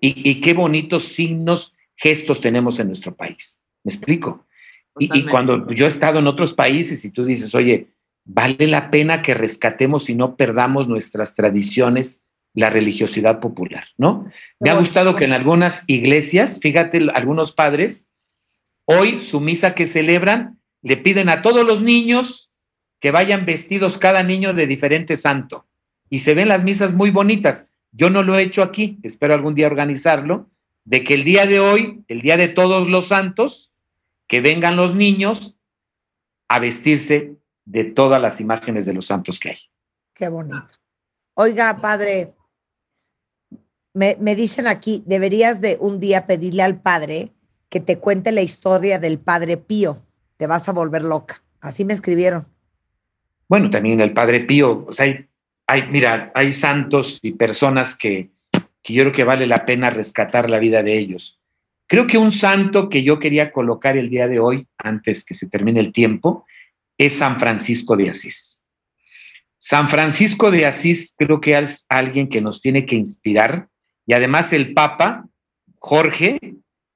y, 0.00 0.28
y 0.28 0.40
qué 0.40 0.54
bonitos 0.54 1.04
signos, 1.04 1.74
gestos 1.96 2.40
tenemos 2.40 2.78
en 2.78 2.88
nuestro 2.88 3.14
país. 3.14 3.62
¿Me 3.84 3.92
explico? 3.92 4.46
Y, 4.98 5.26
cuando 5.26 5.70
yo 5.70 5.86
he 5.86 5.88
estado 5.88 6.18
en 6.18 6.26
otros 6.26 6.52
países 6.52 7.04
y 7.04 7.10
tú 7.10 7.24
dices, 7.24 7.54
oye, 7.54 7.88
vale 8.24 8.66
la 8.66 8.90
pena 8.90 9.22
que 9.22 9.34
rescatemos 9.34 10.10
y 10.10 10.14
no 10.14 10.36
perdamos 10.36 10.86
nuestras 10.86 11.34
tradiciones, 11.34 12.24
la 12.54 12.68
religiosidad 12.68 13.40
popular, 13.40 13.86
¿no? 13.96 14.30
Me 14.60 14.68
ha 14.68 14.74
bueno. 14.74 14.80
gustado 14.80 15.16
que 15.16 15.24
en 15.24 15.32
algunas 15.32 15.84
iglesias, 15.86 16.60
fíjate, 16.60 17.08
algunos 17.14 17.52
padres, 17.52 18.06
hoy 18.84 19.20
su 19.20 19.40
misa 19.40 19.74
que 19.74 19.86
celebran, 19.86 20.60
le 20.82 20.98
piden 20.98 21.30
a 21.30 21.40
todos 21.40 21.66
los 21.66 21.80
niños 21.80 22.50
que 23.00 23.10
vayan 23.10 23.46
vestidos 23.46 23.98
cada 23.98 24.22
niño 24.22 24.52
de 24.52 24.66
diferente 24.66 25.16
santo. 25.16 25.66
Y 26.10 26.20
se 26.20 26.34
ven 26.34 26.48
las 26.48 26.62
misas 26.62 26.92
muy 26.92 27.10
bonitas. 27.10 27.68
Yo 27.90 28.10
no 28.10 28.22
lo 28.22 28.38
he 28.38 28.42
hecho 28.42 28.62
aquí, 28.62 28.98
espero 29.02 29.32
algún 29.32 29.54
día 29.54 29.66
organizarlo, 29.66 30.50
de 30.84 31.02
que 31.04 31.14
el 31.14 31.24
día 31.24 31.46
de 31.46 31.60
hoy, 31.60 32.04
el 32.08 32.20
día 32.20 32.36
de 32.36 32.48
todos 32.48 32.88
los 32.88 33.08
santos, 33.08 33.71
que 34.32 34.40
vengan 34.40 34.76
los 34.76 34.94
niños 34.94 35.58
a 36.48 36.58
vestirse 36.58 37.36
de 37.66 37.84
todas 37.84 38.18
las 38.18 38.40
imágenes 38.40 38.86
de 38.86 38.94
los 38.94 39.04
santos 39.04 39.38
que 39.38 39.50
hay. 39.50 39.58
Qué 40.14 40.26
bonito. 40.30 40.68
Oiga, 41.34 41.78
padre, 41.82 42.32
me, 43.92 44.16
me 44.18 44.34
dicen 44.34 44.68
aquí, 44.68 45.02
deberías 45.04 45.60
de 45.60 45.76
un 45.78 46.00
día 46.00 46.26
pedirle 46.26 46.62
al 46.62 46.80
padre 46.80 47.30
que 47.68 47.80
te 47.80 47.98
cuente 47.98 48.32
la 48.32 48.40
historia 48.40 48.98
del 48.98 49.18
padre 49.18 49.58
Pío. 49.58 49.98
Te 50.38 50.46
vas 50.46 50.66
a 50.66 50.72
volver 50.72 51.02
loca. 51.02 51.42
Así 51.60 51.84
me 51.84 51.92
escribieron. 51.92 52.46
Bueno, 53.48 53.68
también 53.68 54.00
el 54.00 54.14
Padre 54.14 54.40
Pío, 54.40 54.86
o 54.88 54.92
sea, 54.94 55.04
hay, 55.04 55.28
hay- 55.66 55.88
mira, 55.90 56.32
hay 56.34 56.54
santos 56.54 57.20
y 57.22 57.32
personas 57.32 57.94
que, 57.98 58.30
que 58.82 58.94
yo 58.94 59.02
creo 59.02 59.12
que 59.12 59.24
vale 59.24 59.46
la 59.46 59.66
pena 59.66 59.90
rescatar 59.90 60.48
la 60.48 60.58
vida 60.58 60.82
de 60.82 60.96
ellos. 60.96 61.38
Creo 61.92 62.06
que 62.06 62.16
un 62.16 62.32
santo 62.32 62.88
que 62.88 63.02
yo 63.02 63.18
quería 63.18 63.52
colocar 63.52 63.98
el 63.98 64.08
día 64.08 64.26
de 64.26 64.40
hoy, 64.40 64.66
antes 64.78 65.26
que 65.26 65.34
se 65.34 65.46
termine 65.46 65.78
el 65.78 65.92
tiempo, 65.92 66.46
es 66.96 67.18
San 67.18 67.38
Francisco 67.38 67.98
de 67.98 68.08
Asís. 68.08 68.64
San 69.58 69.90
Francisco 69.90 70.50
de 70.50 70.64
Asís 70.64 71.14
creo 71.18 71.38
que 71.38 71.58
es 71.58 71.84
alguien 71.90 72.30
que 72.30 72.40
nos 72.40 72.62
tiene 72.62 72.86
que 72.86 72.96
inspirar 72.96 73.68
y 74.06 74.14
además 74.14 74.54
el 74.54 74.72
Papa, 74.72 75.28
Jorge, 75.80 76.38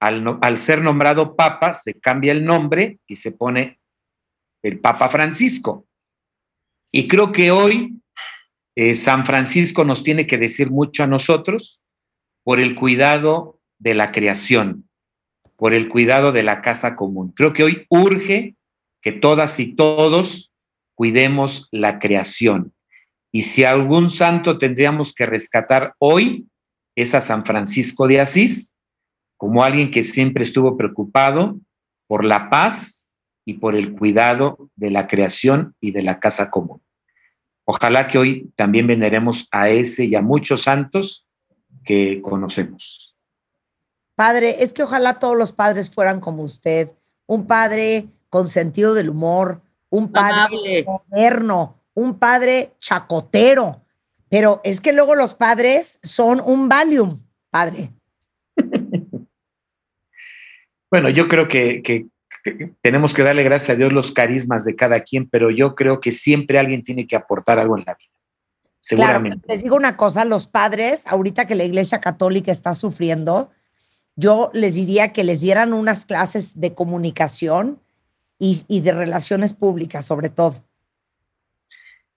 al, 0.01 0.57
ser 0.57 0.81
nombrado 0.81 1.37
Papa, 1.37 1.75
se 1.75 2.01
cambia 2.01 2.33
el 2.33 2.47
nombre 2.47 2.99
y 3.07 3.17
se 3.17 3.33
pone 3.33 3.79
el 4.63 4.81
Papa 4.81 5.11
Francisco. 5.11 5.87
Y 6.91 7.07
creo 7.07 7.33
que 7.33 7.51
hoy 7.51 8.01
eh, 8.75 8.95
San 8.95 9.27
Francisco 9.27 9.85
nos 9.85 10.03
tiene 10.03 10.27
que 10.27 10.39
decir 10.39 10.71
mucho 10.71 11.05
a 11.05 11.07
nosotros 11.07 11.83
por 12.45 12.61
el 12.61 12.75
cuidado 12.75 13.56
de 13.79 13.95
la 13.95 14.13
creación, 14.13 14.89
por 15.57 15.75
el 15.75 15.89
cuidado 15.89 16.33
de 16.33 16.43
la 16.43 16.63
casa 16.63 16.97
común. 16.97 17.33
Creo 17.35 17.53
que 17.53 17.65
hoy 17.65 17.87
urge 17.89 18.57
que 19.03 19.13
todas 19.13 19.59
y 19.61 19.75
todos 19.75 20.53
cuidemos 20.95 21.69
la 21.71 21.99
creación. 21.99 22.73
Y 23.33 23.45
si 23.45 23.65
algún 23.65 24.11
santo 24.11 24.59
tendríamos 24.59 25.15
que 25.15 25.27
rescatar 25.27 25.95
hoy, 25.99 26.47
es 26.95 27.15
a 27.15 27.21
San 27.21 27.45
Francisco 27.45 28.09
de 28.09 28.21
Asís, 28.21 28.75
como 29.37 29.63
alguien 29.63 29.91
que 29.91 30.03
siempre 30.03 30.43
estuvo 30.43 30.77
preocupado 30.77 31.59
por 32.07 32.25
la 32.25 32.49
paz 32.49 33.11
y 33.45 33.55
por 33.55 33.77
el 33.77 33.93
cuidado 33.93 34.71
de 34.75 34.91
la 34.91 35.07
creación 35.07 35.75
y 35.81 35.91
de 35.91 36.03
la 36.03 36.19
casa 36.19 36.51
común. 36.51 36.81
Ojalá 37.65 38.07
que 38.07 38.19
hoy 38.19 38.51
también 38.57 38.87
veneremos 38.87 39.49
a 39.51 39.69
ese 39.69 40.05
y 40.05 40.15
a 40.15 40.23
muchos 40.23 40.63
santos 40.63 41.27
que 41.85 42.21
conocemos. 42.23 43.06
Padre, 44.17 44.65
es 44.65 44.73
que 44.73 44.83
ojalá 44.83 45.19
todos 45.21 45.37
los 45.37 45.53
padres 45.53 45.89
fueran 45.91 46.21
como 46.21 46.43
usted, 46.43 46.91
un 47.27 47.47
padre 47.47 48.07
con 48.31 48.49
sentido 48.49 48.95
del 48.95 49.11
humor, 49.11 49.61
un 49.91 50.11
padre 50.11 50.41
Amable. 50.41 50.85
moderno, 50.85 51.77
un 51.95 52.19
padre 52.19 52.73
chacotero. 52.81 53.83
Pero 54.29 54.61
es 54.65 54.81
que 54.81 54.93
luego 54.93 55.15
los 55.15 55.35
padres 55.37 56.01
son 56.03 56.41
un 56.45 56.69
Valium, 56.69 57.21
padre. 57.51 57.93
Bueno, 60.91 61.09
yo 61.11 61.27
creo 61.29 61.49
que, 61.49 61.83
que- 61.83 62.07
que 62.45 62.71
tenemos 62.81 63.13
que 63.13 63.25
darle 63.25 63.43
gracias 63.43 63.71
a 63.71 63.75
Dios 63.77 63.93
los 63.93 64.13
carismas 64.13 64.65
de 64.65 64.77
cada 64.77 65.01
quien, 65.01 65.29
pero 65.29 65.51
yo 65.51 65.75
creo 65.75 65.99
que 65.99 66.13
siempre 66.13 66.61
alguien 66.61 66.85
tiene 66.85 67.07
que 67.09 67.17
aportar 67.17 67.59
algo 67.59 67.77
en 67.77 67.85
la 67.85 67.95
vida. 67.95 68.09
Seguramente. 68.79 69.39
Claro, 69.41 69.53
les 69.55 69.63
digo 69.65 69.75
una 69.75 69.97
cosa, 69.97 70.25
los 70.25 70.47
padres, 70.47 71.09
ahorita 71.09 71.47
que 71.49 71.57
la 71.57 71.65
Iglesia 71.65 72.01
Católica 72.01 72.53
está 72.53 72.73
sufriendo, 72.75 73.51
yo 74.17 74.51
les 74.53 74.75
diría 74.75 75.13
que 75.13 75.25
les 75.25 75.41
dieran 75.41 75.73
unas 75.73 76.05
clases 76.07 76.59
de 76.61 76.75
comunicación 76.75 77.79
y, 78.39 78.63
y 78.69 78.81
de 78.81 78.93
relaciones 78.93 79.55
públicas, 79.55 80.05
sobre 80.05 80.31
todo. 80.31 80.57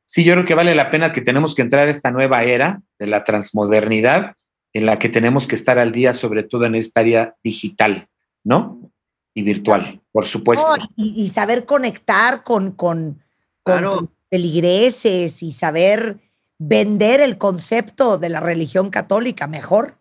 Sí, 0.06 0.24
yo 0.24 0.34
creo 0.34 0.46
que 0.46 0.56
vale 0.56 0.74
la 0.74 0.90
pena 0.90 1.12
que 1.12 1.22
tenemos 1.22 1.54
que 1.54 1.62
entrar 1.62 1.88
a 1.88 1.92
esta 1.92 2.10
nueva 2.10 2.44
era 2.44 2.82
de 2.98 3.06
la 3.06 3.24
transmodernidad 3.24 4.36
en 4.74 4.86
la 4.86 4.98
que 4.98 5.10
tenemos 5.10 5.46
que 5.46 5.56
estar 5.56 5.78
al 5.78 5.92
día, 5.92 6.14
sobre 6.14 6.44
todo 6.44 6.66
en 6.66 6.74
esta 6.76 7.02
área 7.02 7.36
digital, 7.44 8.08
¿no? 8.44 8.92
Y 9.36 9.44
virtual, 9.44 10.02
por 10.12 10.26
supuesto. 10.26 10.74
Y, 10.96 11.24
y 11.24 11.28
saber 11.28 11.66
conectar 11.66 12.44
con, 12.44 12.72
con, 12.72 13.22
con 13.62 13.78
Claro. 13.80 14.12
feligreses 14.32 15.44
y 15.44 15.52
saber 15.52 16.18
vender 16.58 17.22
el 17.22 17.38
concepto 17.38 18.18
de 18.18 18.30
la 18.30 18.40
religión 18.40 18.90
católica 18.90 19.46
mejor. 19.46 19.99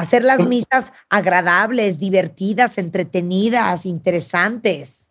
Hacer 0.00 0.24
las 0.24 0.46
misas 0.46 0.94
agradables, 1.10 1.98
divertidas, 1.98 2.78
entretenidas, 2.78 3.84
interesantes. 3.84 5.06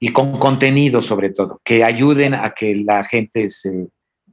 Y 0.00 0.08
con 0.08 0.40
contenido, 0.40 1.00
sobre 1.00 1.30
todo, 1.30 1.60
que 1.62 1.84
ayuden 1.84 2.34
a 2.34 2.50
que 2.50 2.74
la 2.74 3.04
gente 3.04 3.50
se 3.50 3.86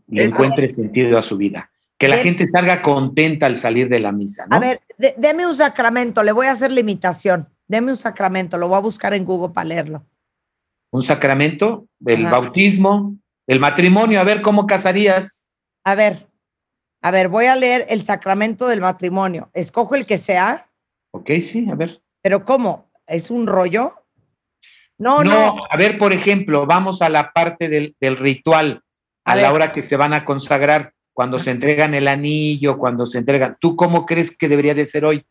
le 0.08 0.24
encuentre 0.24 0.68
sentido 0.68 1.20
a 1.20 1.22
su 1.22 1.38
vida. 1.38 1.70
Que 2.00 2.08
la 2.08 2.18
gente 2.18 2.48
salga 2.48 2.82
contenta 2.82 3.46
al 3.46 3.56
salir 3.58 3.88
de 3.88 4.00
la 4.00 4.12
misa, 4.12 4.48
¿no? 4.48 4.56
A 4.56 4.60
ver, 4.60 4.82
de- 4.98 5.14
deme 5.16 5.46
un 5.46 5.54
sacramento, 5.54 6.24
le 6.24 6.32
voy 6.32 6.48
a 6.48 6.54
hacer 6.54 6.72
la 6.72 6.80
imitación. 6.80 7.48
Deme 7.68 7.92
un 7.92 7.98
sacramento, 7.98 8.58
lo 8.58 8.68
voy 8.68 8.78
a 8.78 8.82
buscar 8.82 9.14
en 9.14 9.26
Google 9.26 9.54
para 9.54 9.68
leerlo. 9.68 10.04
Un 10.90 11.04
sacramento, 11.04 11.86
el 12.04 12.26
Ajá. 12.26 12.40
bautismo, 12.40 13.16
el 13.46 13.60
matrimonio, 13.60 14.20
a 14.20 14.24
ver 14.24 14.42
cómo 14.42 14.66
casarías. 14.66 15.44
A 15.84 15.94
ver, 15.94 16.26
a 17.02 17.12
ver, 17.12 17.30
voy 17.30 17.46
a 17.46 17.56
leer 17.56 17.86
el 17.90 18.02
sacramento 18.04 18.68
del 18.68 18.82
matrimonio. 18.82 19.50
Escojo 19.54 19.96
el 19.96 20.06
que 20.06 20.18
sea, 20.18 20.70
Ok, 21.12 21.30
sí, 21.44 21.68
a 21.72 21.76
ver. 21.76 22.02
pero 22.22 22.46
¿cómo? 22.46 22.92
¿Es 23.08 23.32
un 23.32 23.48
rollo? 23.48 23.96
No, 24.98 25.24
no. 25.24 25.56
No, 25.56 25.64
a 25.70 25.78
ver, 25.78 25.98
por 25.98 26.12
ejemplo, 26.14 26.66
vamos 26.66 27.02
a 27.02 27.10
la 27.10 27.32
parte 27.32 27.70
del, 27.70 27.96
del 28.00 28.18
ritual, 28.18 28.84
A 29.26 29.32
a, 29.32 29.36
la 29.38 29.54
hora 29.54 29.72
que 29.72 29.82
se 29.82 29.96
van 29.96 30.14
a 30.14 30.26
consagrar, 30.26 30.94
cuando 31.14 31.40
se 31.40 31.52
entregan 31.52 31.94
el 31.96 32.08
anillo, 32.08 32.78
cuando 32.78 33.06
se 33.06 33.18
entregan. 33.18 33.56
¿Tú 33.60 33.76
cómo 33.76 34.06
crees 34.06 34.36
que 34.36 34.48
debería 34.50 34.74
de 34.76 34.86
ser 34.86 35.06
hoy? 35.06 35.26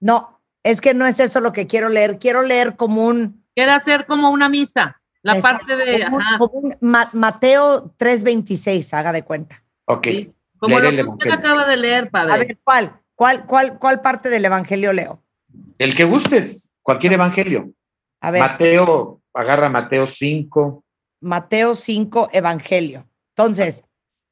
No, 0.00 0.40
es 0.62 0.80
que 0.80 0.92
no 0.94 1.06
es 1.06 1.18
eso 1.20 1.40
lo 1.40 1.52
que 1.52 1.66
quiero 1.66 1.88
leer. 1.88 2.18
Quiero 2.18 2.42
leer 2.42 2.76
como 2.76 3.06
un. 3.06 3.44
Queda 3.54 3.76
hacer 3.76 4.06
como 4.06 4.30
una 4.30 4.48
misa. 4.48 5.00
La 5.22 5.36
exacto, 5.36 5.66
parte 5.66 5.84
de. 5.84 6.04
como 6.04 6.16
un- 6.16 6.22
ajá, 6.22 6.38
como 6.38 6.52
un 6.58 6.74
Ma- 6.80 7.10
Mateo 7.12 7.94
3:26, 7.96 8.92
haga 8.92 9.12
de 9.12 9.22
cuenta. 9.22 9.64
Ok. 9.86 10.06
sí. 10.06 10.32
Como 10.58 10.78
leer 10.78 10.94
lo 10.94 11.00
el 11.00 11.06
que 11.06 11.10
usted 11.10 11.30
acaba 11.30 11.66
de 11.66 11.76
leer, 11.76 12.10
padre. 12.10 12.32
A 12.32 12.36
ver, 12.38 12.58
¿cuál? 12.64 13.00
¿Cuál, 13.14 13.46
cuál, 13.46 13.78
cuál 13.78 14.00
parte 14.00 14.28
del 14.28 14.44
evangelio 14.44 14.92
leo? 14.92 15.22
El 15.78 15.94
que 15.94 16.04
gustes, 16.04 16.72
cualquier 16.82 17.14
evangelio. 17.14 17.72
A 18.20 18.30
ver, 18.30 18.40
Mateo, 18.40 19.20
agarra 19.32 19.68
Mateo 19.68 20.06
5. 20.06 20.84
Mateo 21.20 21.74
5, 21.74 22.30
evangelio. 22.32 23.08
Entonces, 23.30 23.84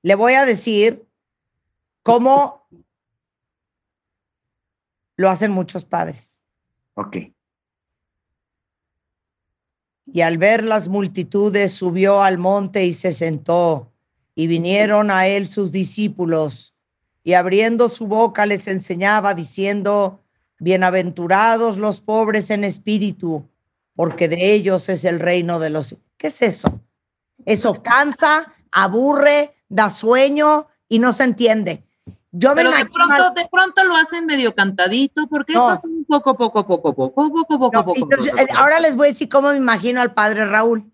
le 0.02 0.14
voy 0.14 0.34
a 0.34 0.44
decir 0.44 1.04
cómo 2.02 2.66
lo 5.16 5.30
hacen 5.30 5.50
muchos 5.50 5.84
padres. 5.84 6.40
Ok. 6.94 7.16
Y 10.06 10.20
al 10.20 10.36
ver 10.36 10.64
las 10.64 10.88
multitudes, 10.88 11.72
subió 11.72 12.22
al 12.22 12.38
monte 12.38 12.84
y 12.84 12.92
se 12.92 13.12
sentó. 13.12 13.93
Y 14.34 14.46
vinieron 14.46 15.10
a 15.10 15.26
él 15.26 15.46
sus 15.48 15.70
discípulos. 15.72 16.74
Y 17.22 17.34
abriendo 17.34 17.88
su 17.88 18.06
boca 18.06 18.46
les 18.46 18.66
enseñaba, 18.68 19.34
diciendo, 19.34 20.20
Bienaventurados 20.58 21.78
los 21.78 22.00
pobres 22.00 22.50
en 22.50 22.64
espíritu, 22.64 23.48
porque 23.94 24.28
de 24.28 24.52
ellos 24.54 24.88
es 24.88 25.04
el 25.04 25.20
reino 25.20 25.58
de 25.58 25.70
los... 25.70 25.96
¿Qué 26.16 26.28
es 26.28 26.42
eso? 26.42 26.80
Eso 27.44 27.82
cansa, 27.82 28.52
aburre, 28.70 29.54
da 29.68 29.90
sueño 29.90 30.66
y 30.88 30.98
no 30.98 31.12
se 31.12 31.24
entiende. 31.24 31.84
Yo 32.30 32.54
me 32.54 32.64
de 32.64 32.70
pronto, 32.86 33.30
de 33.34 33.48
pronto 33.50 33.84
lo 33.84 33.94
hacen 33.96 34.26
medio 34.26 34.54
cantadito, 34.54 35.26
porque 35.28 35.52
No. 35.52 35.72
esto 35.72 35.86
es 35.86 35.92
un 35.94 36.04
poco, 36.04 36.36
poco, 36.36 36.66
poco, 36.66 36.92
poco, 36.94 37.14
poco, 37.14 37.46
poco, 37.46 37.70
No, 37.72 37.84
poco. 37.84 37.98
entonces, 37.98 38.32
poco, 38.32 38.46
poco. 38.46 38.58
ahora 38.58 38.80
les 38.80 38.96
voy 38.96 39.08
a 39.08 39.10
decir 39.10 39.28
cómo 39.28 39.50
me 39.50 39.56
imagino 39.56 40.00
al 40.00 40.14
padre 40.14 40.44
Raúl. 40.44 40.90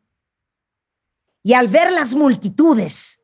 Y 1.43 1.55
al 1.55 1.68
ver 1.68 1.93
las 1.93 2.14
multitudes, 2.14 3.20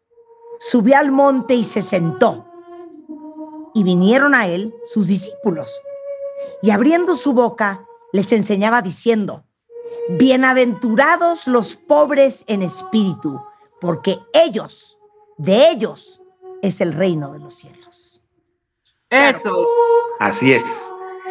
subió 0.58 0.98
al 0.98 1.12
monte 1.12 1.54
y 1.54 1.64
se 1.64 1.82
sentó. 1.82 2.46
Y 3.74 3.82
vinieron 3.82 4.34
a 4.34 4.46
él 4.46 4.74
sus 4.84 5.08
discípulos. 5.08 5.80
Y 6.62 6.70
abriendo 6.70 7.14
su 7.14 7.32
boca, 7.32 7.84
les 8.12 8.32
enseñaba 8.32 8.82
diciendo, 8.82 9.44
Bienaventurados 10.08 11.48
los 11.48 11.74
pobres 11.74 12.44
en 12.46 12.62
espíritu, 12.62 13.42
porque 13.80 14.16
ellos, 14.32 14.98
de 15.36 15.68
ellos, 15.70 16.22
es 16.62 16.80
el 16.80 16.92
reino 16.92 17.32
de 17.32 17.40
los 17.40 17.54
cielos. 17.54 18.22
Eso. 19.10 19.66
Así 20.20 20.52
es. 20.52 20.64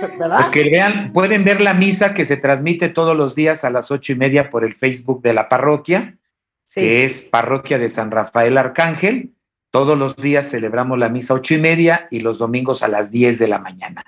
¿Verdad? 0.02 0.40
Pues 0.40 0.48
que 0.48 0.70
vean, 0.70 1.14
pueden 1.14 1.46
ver 1.46 1.62
la 1.62 1.74
misa 1.74 2.14
que 2.14 2.26
se 2.26 2.36
transmite 2.36 2.90
todos 2.90 3.16
los 3.16 3.34
días 3.34 3.64
a 3.64 3.70
las 3.70 3.92
ocho 3.92 4.12
y 4.12 4.16
media 4.16 4.50
por 4.50 4.66
el 4.66 4.76
Facebook 4.76 5.22
de 5.22 5.34
la 5.34 5.48
parroquia, 5.48 6.18
Sí. 6.66 6.82
que 6.82 7.06
es 7.06 7.26
Parroquia 7.26 7.78
de 7.78 7.90
San 7.90 8.12
Rafael 8.12 8.58
Arcángel. 8.58 9.34
Todos 9.72 9.98
los 9.98 10.16
días 10.16 10.50
celebramos 10.50 10.98
la 10.98 11.10
misa 11.10 11.34
ocho 11.34 11.54
y 11.54 11.58
media 11.60 12.08
y 12.10 12.22
los 12.22 12.38
domingos 12.38 12.82
a 12.82 12.88
las 12.88 13.12
10 13.12 13.40
de 13.40 13.48
la 13.48 13.60
mañana. 13.60 14.04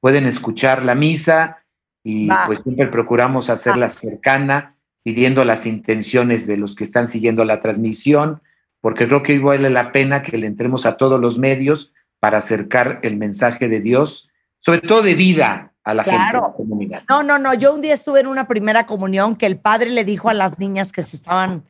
Pueden 0.00 0.26
escuchar 0.26 0.84
la 0.84 0.94
misa 0.94 1.58
y 2.04 2.28
Va. 2.28 2.44
pues 2.46 2.60
siempre 2.60 2.86
procuramos 2.86 3.50
hacerla 3.50 3.88
cercana, 3.88 4.74
pidiendo 5.02 5.44
las 5.44 5.66
intenciones 5.66 6.46
de 6.46 6.56
los 6.56 6.74
que 6.74 6.84
están 6.84 7.06
siguiendo 7.06 7.44
la 7.44 7.60
transmisión, 7.60 8.40
porque 8.80 9.06
creo 9.06 9.22
que 9.22 9.32
hoy 9.32 9.38
vale 9.38 9.70
la 9.70 9.90
pena 9.92 10.22
que 10.22 10.38
le 10.38 10.46
entremos 10.46 10.86
a 10.86 10.96
todos 10.96 11.20
los 11.20 11.38
medios 11.38 11.94
para 12.20 12.38
acercar 12.38 13.00
el 13.02 13.16
mensaje 13.16 13.68
de 13.68 13.80
Dios, 13.80 14.30
sobre 14.58 14.80
todo 14.80 15.02
de 15.02 15.14
vida 15.14 15.72
a 15.84 15.94
la 15.94 16.04
gente 16.04 16.36
de 16.36 16.40
la 16.40 16.52
comunidad. 16.52 17.02
No, 17.08 17.22
no, 17.22 17.38
no. 17.38 17.54
Yo 17.54 17.74
un 17.74 17.80
día 17.80 17.94
estuve 17.94 18.20
en 18.20 18.26
una 18.26 18.46
primera 18.46 18.86
comunión 18.86 19.36
que 19.36 19.46
el 19.46 19.58
padre 19.58 19.90
le 19.90 20.04
dijo 20.04 20.28
a 20.28 20.34
las 20.34 20.58
niñas 20.58 20.92
que 20.92 21.02
se 21.02 21.16
estaban, 21.16 21.64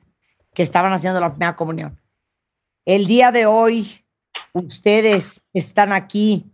que 0.59 0.64
estaban 0.64 0.92
haciendo 0.92 1.20
la 1.20 1.30
primera 1.30 1.54
comunión. 1.54 1.96
El 2.84 3.06
día 3.06 3.30
de 3.30 3.46
hoy, 3.46 4.04
ustedes 4.52 5.40
están 5.52 5.92
aquí 5.92 6.46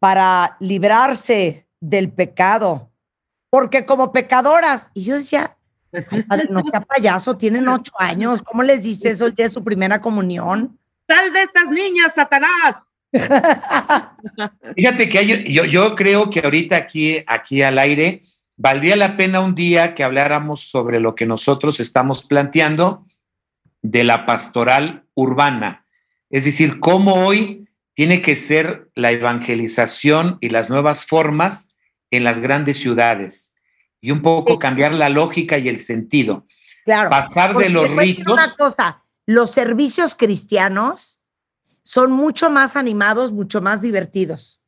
para 0.00 0.56
librarse 0.58 1.64
del 1.78 2.10
pecado, 2.10 2.90
porque 3.50 3.86
como 3.86 4.10
pecadoras, 4.10 4.90
y 4.94 5.04
yo 5.04 5.14
decía, 5.14 5.56
"Ay, 6.10 6.24
padre, 6.24 6.48
no 6.50 6.60
sea 6.64 6.80
payaso, 6.80 7.38
tienen 7.38 7.68
ocho 7.68 7.92
años, 8.00 8.42
¿cómo 8.42 8.64
les 8.64 8.82
dice 8.82 9.10
eso 9.10 9.26
el 9.26 9.34
día 9.36 9.46
de 9.46 9.52
su 9.52 9.62
primera 9.62 10.00
comunión? 10.00 10.76
¡Sal 11.06 11.32
de 11.32 11.42
estas 11.42 11.68
niñas, 11.70 12.14
Satanás! 12.16 12.82
Fíjate 14.74 15.08
que 15.08 15.18
hay- 15.18 15.52
yo, 15.52 15.64
yo 15.66 15.94
creo 15.94 16.30
que 16.30 16.40
ahorita 16.40 16.74
aquí, 16.74 17.22
aquí 17.28 17.62
al 17.62 17.78
aire 17.78 18.22
valdría 18.56 18.96
la 18.96 19.16
pena 19.16 19.40
un 19.40 19.54
día 19.54 19.94
que 19.94 20.04
habláramos 20.04 20.62
sobre 20.62 21.00
lo 21.00 21.14
que 21.14 21.26
nosotros 21.26 21.80
estamos 21.80 22.24
planteando 22.24 23.06
de 23.82 24.04
la 24.04 24.26
pastoral 24.26 25.04
urbana. 25.14 25.84
Es 26.30 26.44
decir, 26.44 26.80
cómo 26.80 27.26
hoy 27.26 27.68
tiene 27.94 28.22
que 28.22 28.36
ser 28.36 28.90
la 28.94 29.12
evangelización 29.12 30.38
y 30.40 30.48
las 30.48 30.68
nuevas 30.70 31.04
formas 31.04 31.68
en 32.10 32.24
las 32.24 32.38
grandes 32.40 32.78
ciudades 32.78 33.54
y 34.00 34.10
un 34.10 34.22
poco 34.22 34.54
Sí. 34.54 34.58
cambiar 34.58 34.94
la 34.94 35.08
lógica 35.08 35.58
y 35.58 35.68
el 35.68 35.78
sentido. 35.78 36.46
Claro. 36.84 37.10
Pasar 37.10 37.56
de 37.56 37.68
los 37.68 37.88
ritos. 37.90 38.32
Una 38.32 38.52
cosa, 38.54 39.02
los 39.26 39.50
servicios 39.50 40.16
cristianos 40.16 41.20
son 41.82 42.12
mucho 42.12 42.50
más 42.50 42.76
animados, 42.76 43.32
mucho 43.32 43.62
más 43.62 43.80
divertidos. 43.80 44.60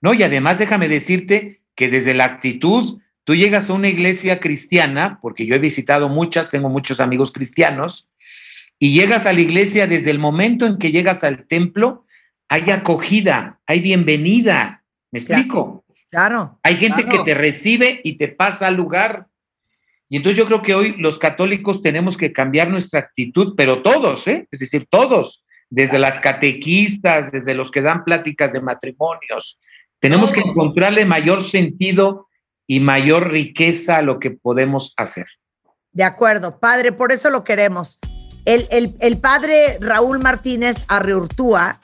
No, 0.00 0.14
y 0.14 0.22
además 0.22 0.58
déjame 0.58 0.88
decirte 0.88 1.62
que 1.74 1.88
desde 1.88 2.14
la 2.14 2.24
actitud 2.24 3.00
tú 3.24 3.34
llegas 3.34 3.70
a 3.70 3.72
una 3.72 3.88
iglesia 3.88 4.38
cristiana, 4.40 5.18
porque 5.20 5.46
yo 5.46 5.54
he 5.54 5.58
visitado 5.58 6.08
muchas, 6.08 6.50
tengo 6.50 6.68
muchos 6.68 7.00
amigos 7.00 7.32
cristianos, 7.32 8.08
y 8.78 8.92
llegas 8.92 9.26
a 9.26 9.32
la 9.32 9.40
iglesia 9.40 9.86
desde 9.86 10.10
el 10.10 10.18
momento 10.18 10.66
en 10.66 10.78
que 10.78 10.92
llegas 10.92 11.24
al 11.24 11.46
templo, 11.46 12.04
hay 12.48 12.70
acogida, 12.70 13.58
hay 13.66 13.80
bienvenida. 13.80 14.82
¿Me 15.10 15.20
explico? 15.20 15.84
Claro. 16.10 16.58
Hay 16.62 16.76
gente 16.76 17.04
Claro. 17.04 17.24
que 17.24 17.24
te 17.24 17.34
recibe 17.34 18.00
y 18.04 18.18
te 18.18 18.28
pasa 18.28 18.66
al 18.66 18.74
lugar. 18.74 19.26
Y 20.08 20.18
entonces 20.18 20.38
yo 20.38 20.46
creo 20.46 20.62
que 20.62 20.74
hoy 20.74 20.94
los 20.98 21.18
católicos 21.18 21.82
tenemos 21.82 22.16
que 22.16 22.32
cambiar 22.32 22.68
nuestra 22.68 23.00
actitud, 23.00 23.54
pero 23.56 23.82
todos, 23.82 24.28
¿eh? 24.28 24.46
Es 24.50 24.60
decir, 24.60 24.86
todos, 24.90 25.44
desde 25.70 25.98
las 25.98 26.18
catequistas, 26.18 27.32
desde 27.32 27.54
los 27.54 27.70
que 27.70 27.80
dan 27.80 28.04
pláticas 28.04 28.52
de 28.52 28.60
matrimonios, 28.60 29.58
tenemos 29.98 30.30
que 30.30 30.40
encontrarle 30.40 31.04
mayor 31.04 31.42
sentido 31.42 32.28
y 32.66 32.80
mayor 32.80 33.30
riqueza 33.30 33.96
a 33.96 34.02
lo 34.02 34.18
que 34.18 34.30
podemos 34.30 34.94
hacer. 34.96 35.26
De 35.92 36.04
acuerdo, 36.04 36.58
padre, 36.58 36.92
por 36.92 37.12
eso 37.12 37.30
lo 37.30 37.44
queremos. 37.44 37.98
El, 38.44 38.66
el- 38.70 38.94
el 39.00 39.18
padre 39.18 39.78
Raúl 39.80 40.18
Martínez 40.18 40.84
Arreurtúa 40.88 41.80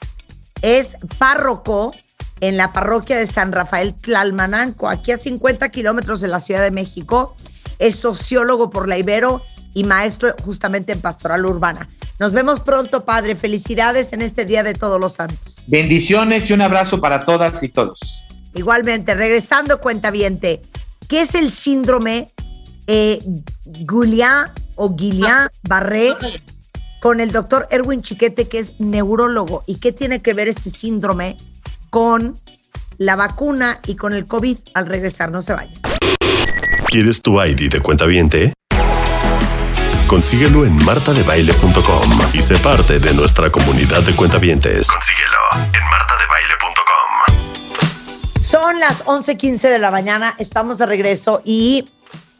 es 0.61 0.97
párroco 1.17 1.91
en 2.39 2.57
la 2.57 2.73
parroquia 2.73 3.17
de 3.17 3.27
San 3.27 3.51
Rafael 3.51 3.93
Tlalmananco, 3.95 4.89
aquí 4.89 5.11
a 5.11 5.17
50 5.17 5.69
kilómetros 5.69 6.21
de 6.21 6.27
la 6.27 6.39
Ciudad 6.39 6.61
de 6.61 6.71
México. 6.71 7.35
Es 7.79 7.95
sociólogo 7.95 8.69
por 8.69 8.87
la 8.87 8.97
Ibero 8.97 9.41
y 9.73 9.83
maestro 9.85 10.35
justamente 10.43 10.91
en 10.91 11.01
pastoral 11.01 11.45
urbana. 11.45 11.87
Nos 12.19 12.33
vemos 12.33 12.59
pronto, 12.59 13.05
padre. 13.05 13.35
Felicidades 13.35 14.13
en 14.13 14.21
este 14.21 14.45
Día 14.45 14.61
de 14.63 14.73
Todos 14.75 14.99
los 14.99 15.13
Santos. 15.13 15.61
Bendiciones 15.67 16.47
y 16.49 16.53
un 16.53 16.61
abrazo 16.61 16.99
para 17.01 17.25
todas 17.25 17.63
y 17.63 17.69
todos. 17.69 18.25
Igualmente, 18.53 19.13
regresando 19.13 19.79
cuentaviente, 19.79 20.61
¿qué 21.07 21.21
es 21.21 21.35
el 21.35 21.51
síndrome 21.51 22.33
eh, 22.87 23.19
Guillain 23.65 24.51
o 24.75 24.95
Guillain-Barré 24.95 26.15
con 26.99 27.19
el 27.19 27.31
doctor 27.31 27.67
Erwin 27.71 28.01
Chiquete, 28.01 28.47
que 28.47 28.59
es 28.59 28.79
neurólogo? 28.79 29.63
¿Y 29.67 29.79
qué 29.79 29.91
tiene 29.91 30.21
que 30.21 30.33
ver 30.33 30.49
este 30.49 30.69
síndrome 30.69 31.37
con 31.89 32.39
la 32.97 33.15
vacuna 33.15 33.79
y 33.87 33.95
con 33.95 34.13
el 34.13 34.25
COVID? 34.27 34.57
Al 34.73 34.85
regresar, 34.85 35.31
no 35.31 35.41
se 35.41 35.53
vayan. 35.53 35.81
¿Quieres 36.87 37.21
tu 37.21 37.41
ID 37.41 37.71
de 37.71 37.79
cuenta 37.79 38.05
viente? 38.05 38.53
Consíguelo 40.11 40.65
en 40.65 40.75
martadebaile.com 40.83 42.19
y 42.33 42.41
sé 42.41 42.57
parte 42.57 42.99
de 42.99 43.13
nuestra 43.13 43.49
comunidad 43.49 44.03
de 44.03 44.13
cuentavientes. 44.13 44.87
Consíguelo 44.87 45.71
en 45.73 45.83
martadebaile.com. 45.89 46.70
Son 48.51 48.81
las 48.81 49.05
11:15 49.05 49.69
de 49.69 49.79
la 49.79 49.91
mañana, 49.91 50.35
estamos 50.37 50.77
de 50.77 50.85
regreso 50.85 51.41
y 51.45 51.85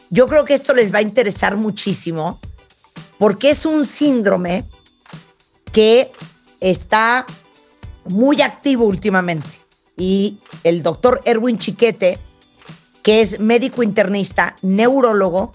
yo 0.10 0.28
creo 0.28 0.44
que 0.44 0.54
esto 0.54 0.74
les 0.74 0.94
va 0.94 0.98
a 0.98 1.04
interesar 1.04 1.56
muchísimo 1.56 2.38
porque 3.18 3.52
es 3.52 3.66
un 3.66 3.86
síndrome 3.86 4.66
que 5.72 6.12
está 6.60 7.26
muy 8.04 8.42
activo 8.42 8.88
últimamente. 8.88 9.48
Y 9.96 10.38
el 10.66 10.84
doctor 10.84 11.22
Erwin 11.24 11.58
Chiquete, 11.58 12.20
que 13.04 13.22
es 13.22 13.40
médico 13.40 13.82
internista, 13.82 14.58
neurólogo, 14.62 15.54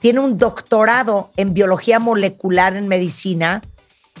tiene 0.00 0.20
un 0.20 0.36
doctorado 0.36 1.30
en 1.38 1.54
biología 1.54 1.98
molecular 1.98 2.76
en 2.76 2.88
medicina, 2.88 3.62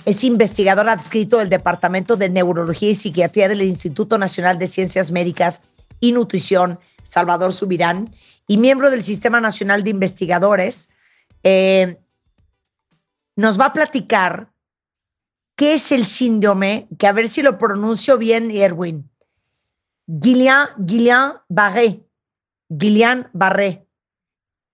es 0.06 0.24
investigador 0.24 0.88
adscrito 0.88 1.36
del 1.36 1.50
Departamento 1.50 2.16
de 2.16 2.30
Neurología 2.30 2.88
y 2.88 2.94
Psiquiatría 2.94 3.48
del 3.48 3.60
Instituto 3.60 4.16
Nacional 4.16 4.58
de 4.58 4.66
Ciencias 4.66 5.10
Médicas 5.10 5.60
y 6.04 6.12
Nutrición, 6.12 6.78
Salvador 7.02 7.52
Subirán, 7.52 8.10
y 8.46 8.58
miembro 8.58 8.90
del 8.90 9.02
Sistema 9.02 9.40
Nacional 9.40 9.82
de 9.82 9.90
Investigadores. 9.90 10.90
Eh, 11.42 11.98
nos 13.36 13.58
va 13.58 13.66
a 13.66 13.72
platicar 13.72 14.52
qué 15.56 15.74
es 15.74 15.92
el 15.92 16.04
síndrome, 16.04 16.88
que 16.98 17.06
a 17.06 17.12
ver 17.12 17.28
si 17.28 17.42
lo 17.42 17.56
pronuncio 17.56 18.18
bien, 18.18 18.50
Erwin. 18.50 19.08
Guillain, 20.06 20.68
Guillain-Barré. 20.76 22.04
Guillain-Barré. 22.68 23.86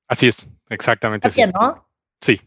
Así 0.08 0.26
es, 0.26 0.50
exactamente. 0.68 1.28
Así, 1.28 1.42
así. 1.42 1.52
¿no? 1.52 1.88
Sí. 2.20 2.40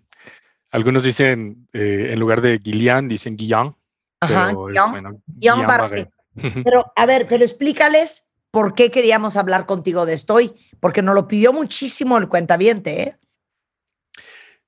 Algunos 0.71 1.03
dicen, 1.03 1.69
eh, 1.71 2.09
en 2.11 2.19
lugar 2.19 2.41
de 2.41 2.57
Guillain, 2.57 3.07
dicen 3.07 3.37
Guillain. 3.37 3.73
Ajá, 4.19 4.47
pero 4.47 4.65
Guillain- 4.67 4.91
bueno. 4.91 5.21
Guillain-Barré. 5.27 6.09
Pero, 6.65 6.91
a 6.95 7.05
ver, 7.05 7.27
pero 7.27 7.43
explícales 7.43 8.27
por 8.53 8.75
qué 8.75 8.91
queríamos 8.91 9.35
hablar 9.35 9.65
contigo 9.65 10.05
de 10.05 10.13
esto 10.13 10.35
hoy, 10.35 10.53
porque 10.79 11.01
nos 11.01 11.15
lo 11.15 11.27
pidió 11.27 11.53
muchísimo 11.53 12.19
el 12.19 12.29
cuentaviente, 12.29 13.01
¿eh? 13.01 13.17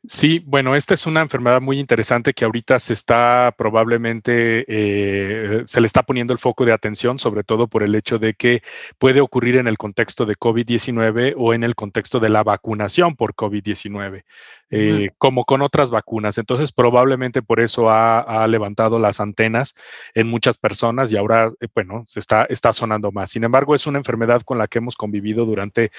Sí, 0.07 0.43
bueno, 0.45 0.75
esta 0.75 0.93
es 0.93 1.05
una 1.07 1.21
enfermedad 1.21 1.61
muy 1.61 1.79
interesante 1.79 2.33
que 2.33 2.45
ahorita 2.45 2.77
se 2.79 2.93
está 2.93 3.53
probablemente, 3.57 4.65
eh, 4.67 5.63
se 5.65 5.81
le 5.81 5.87
está 5.87 6.03
poniendo 6.03 6.33
el 6.33 6.39
foco 6.39 6.65
de 6.65 6.73
atención, 6.73 7.17
sobre 7.17 7.43
todo 7.43 7.67
por 7.67 7.81
el 7.81 7.95
hecho 7.95 8.19
de 8.19 8.33
que 8.33 8.61
puede 8.99 9.21
ocurrir 9.21 9.55
en 9.55 9.67
el 9.67 9.77
contexto 9.77 10.25
de 10.25 10.35
COVID-19 10.35 11.33
o 11.37 11.53
en 11.53 11.63
el 11.63 11.75
contexto 11.75 12.19
de 12.19 12.29
la 12.29 12.43
vacunación 12.43 13.15
por 13.15 13.33
COVID-19, 13.35 14.25
eh, 14.69 15.09
como 15.17 15.43
con 15.45 15.61
otras 15.61 15.91
vacunas. 15.91 16.37
Entonces, 16.37 16.71
probablemente 16.71 17.41
por 17.41 17.59
eso 17.59 17.89
ha, 17.89 18.19
ha 18.19 18.47
levantado 18.47 18.99
las 18.99 19.19
antenas 19.19 19.75
en 20.13 20.27
muchas 20.27 20.57
personas 20.57 21.11
y 21.11 21.17
ahora, 21.17 21.51
eh, 21.61 21.67
bueno, 21.73 22.03
se 22.05 22.19
está, 22.19 22.45
está 22.45 22.73
sonando 22.73 23.11
más. 23.11 23.31
Sin 23.31 23.43
embargo, 23.43 23.73
es 23.73 23.87
una 23.87 23.97
enfermedad 23.97 24.41
con 24.41 24.57
la 24.57 24.67
que 24.67 24.79
hemos 24.79 24.95
convivido 24.95 25.45
durante 25.45 25.89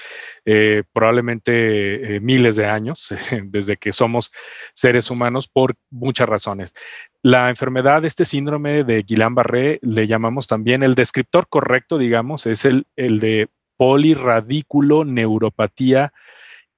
probablemente 0.93 2.19
miles 2.21 2.55
de 2.55 2.67
años, 2.67 3.09
desde 3.43 3.75
que 3.75 3.91
somos 3.97 4.31
seres 4.73 5.11
humanos 5.11 5.47
por 5.47 5.75
muchas 5.89 6.29
razones. 6.29 6.73
La 7.21 7.49
enfermedad, 7.49 8.05
este 8.05 8.23
síndrome 8.23 8.83
de 8.83 9.03
Guillain-Barré, 9.03 9.79
le 9.81 10.07
llamamos 10.07 10.47
también 10.47 10.83
el 10.83 10.95
descriptor 10.95 11.47
correcto, 11.49 11.97
digamos, 11.97 12.45
es 12.45 12.63
el, 12.63 12.87
el 12.95 13.19
de 13.19 13.49
polirradículo 13.75 15.05
neuropatía 15.05 16.13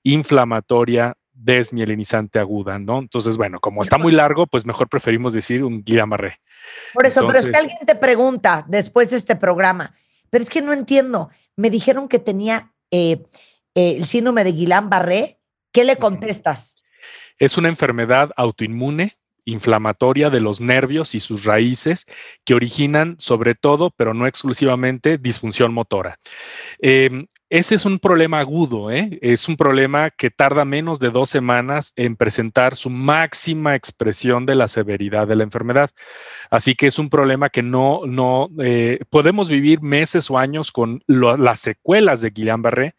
inflamatoria 0.04 1.16
desmielinizante 1.40 2.38
aguda, 2.40 2.80
¿no? 2.80 3.00
Entonces, 3.00 3.38
bueno, 3.38 3.60
como 3.60 3.82
está 3.82 3.98
muy 3.98 4.12
largo, 4.12 4.46
pues 4.46 4.66
mejor 4.66 4.90
preferimos 4.90 5.34
decir 5.34 5.64
un 5.64 5.84
Guillain-Barré. 5.84 6.40
Por 6.94 7.06
eso, 7.06 7.26
pero 7.26 7.40
es 7.40 7.48
que 7.48 7.58
alguien 7.58 7.80
te 7.86 7.96
pregunta 7.96 8.66
después 8.68 9.10
de 9.10 9.18
este 9.18 9.36
programa, 9.36 9.96
pero 10.30 10.42
es 10.42 10.50
que 10.50 10.62
no 10.62 10.74
entiendo. 10.74 11.30
Me 11.56 11.70
dijeron 11.70 12.10
que 12.10 12.20
tenía 12.20 12.74
eh, 12.92 13.24
eh, 13.74 13.96
el 13.98 14.06
síndrome 14.06 14.44
de 14.44 14.54
Guillain-Barré. 14.54 15.40
¿Qué 15.72 15.84
le 15.84 15.98
contestas? 15.98 16.78
Es 17.40 17.58
una 17.58 17.70
enfermedad 17.70 18.32
autoinmune 18.36 19.18
inflamatoria 19.46 20.30
de 20.30 20.42
los 20.42 20.62
nervios 20.62 21.16
y 21.16 21.20
sus 21.20 21.44
raíces 21.46 22.06
que 22.46 22.54
originan 22.54 23.16
sobre 23.20 23.56
todo, 23.56 23.92
pero 23.96 24.14
no 24.14 24.28
exclusivamente, 24.28 25.18
disfunción 25.18 25.74
motora. 25.74 26.20
Eh, 26.82 27.26
ese 27.50 27.74
es 27.74 27.86
un 27.86 27.98
problema 27.98 28.40
agudo, 28.40 28.92
¿eh? 28.92 29.18
es 29.24 29.48
un 29.48 29.58
problema 29.58 30.12
que 30.12 30.30
tarda 30.30 30.66
menos 30.66 31.00
de 31.00 31.10
dos 31.10 31.32
semanas 31.32 31.94
en 31.96 32.16
presentar 32.16 32.76
su 32.76 32.92
máxima 32.92 33.74
expresión 33.74 34.46
de 34.46 34.54
la 34.54 34.68
severidad 34.68 35.28
de 35.28 35.36
la 35.36 35.44
enfermedad. 35.44 35.90
Así 36.52 36.76
que 36.76 36.86
es 36.86 37.00
un 37.00 37.10
problema 37.10 37.50
que 37.50 37.64
no, 37.64 38.02
no 38.06 38.50
eh, 38.60 39.00
podemos 39.10 39.50
vivir 39.50 39.82
meses 39.82 40.30
o 40.30 40.38
años 40.38 40.72
con 40.72 41.02
las 41.08 41.60
secuelas 41.60 42.22
de 42.22 42.32
Guillain-Barré, 42.32 42.94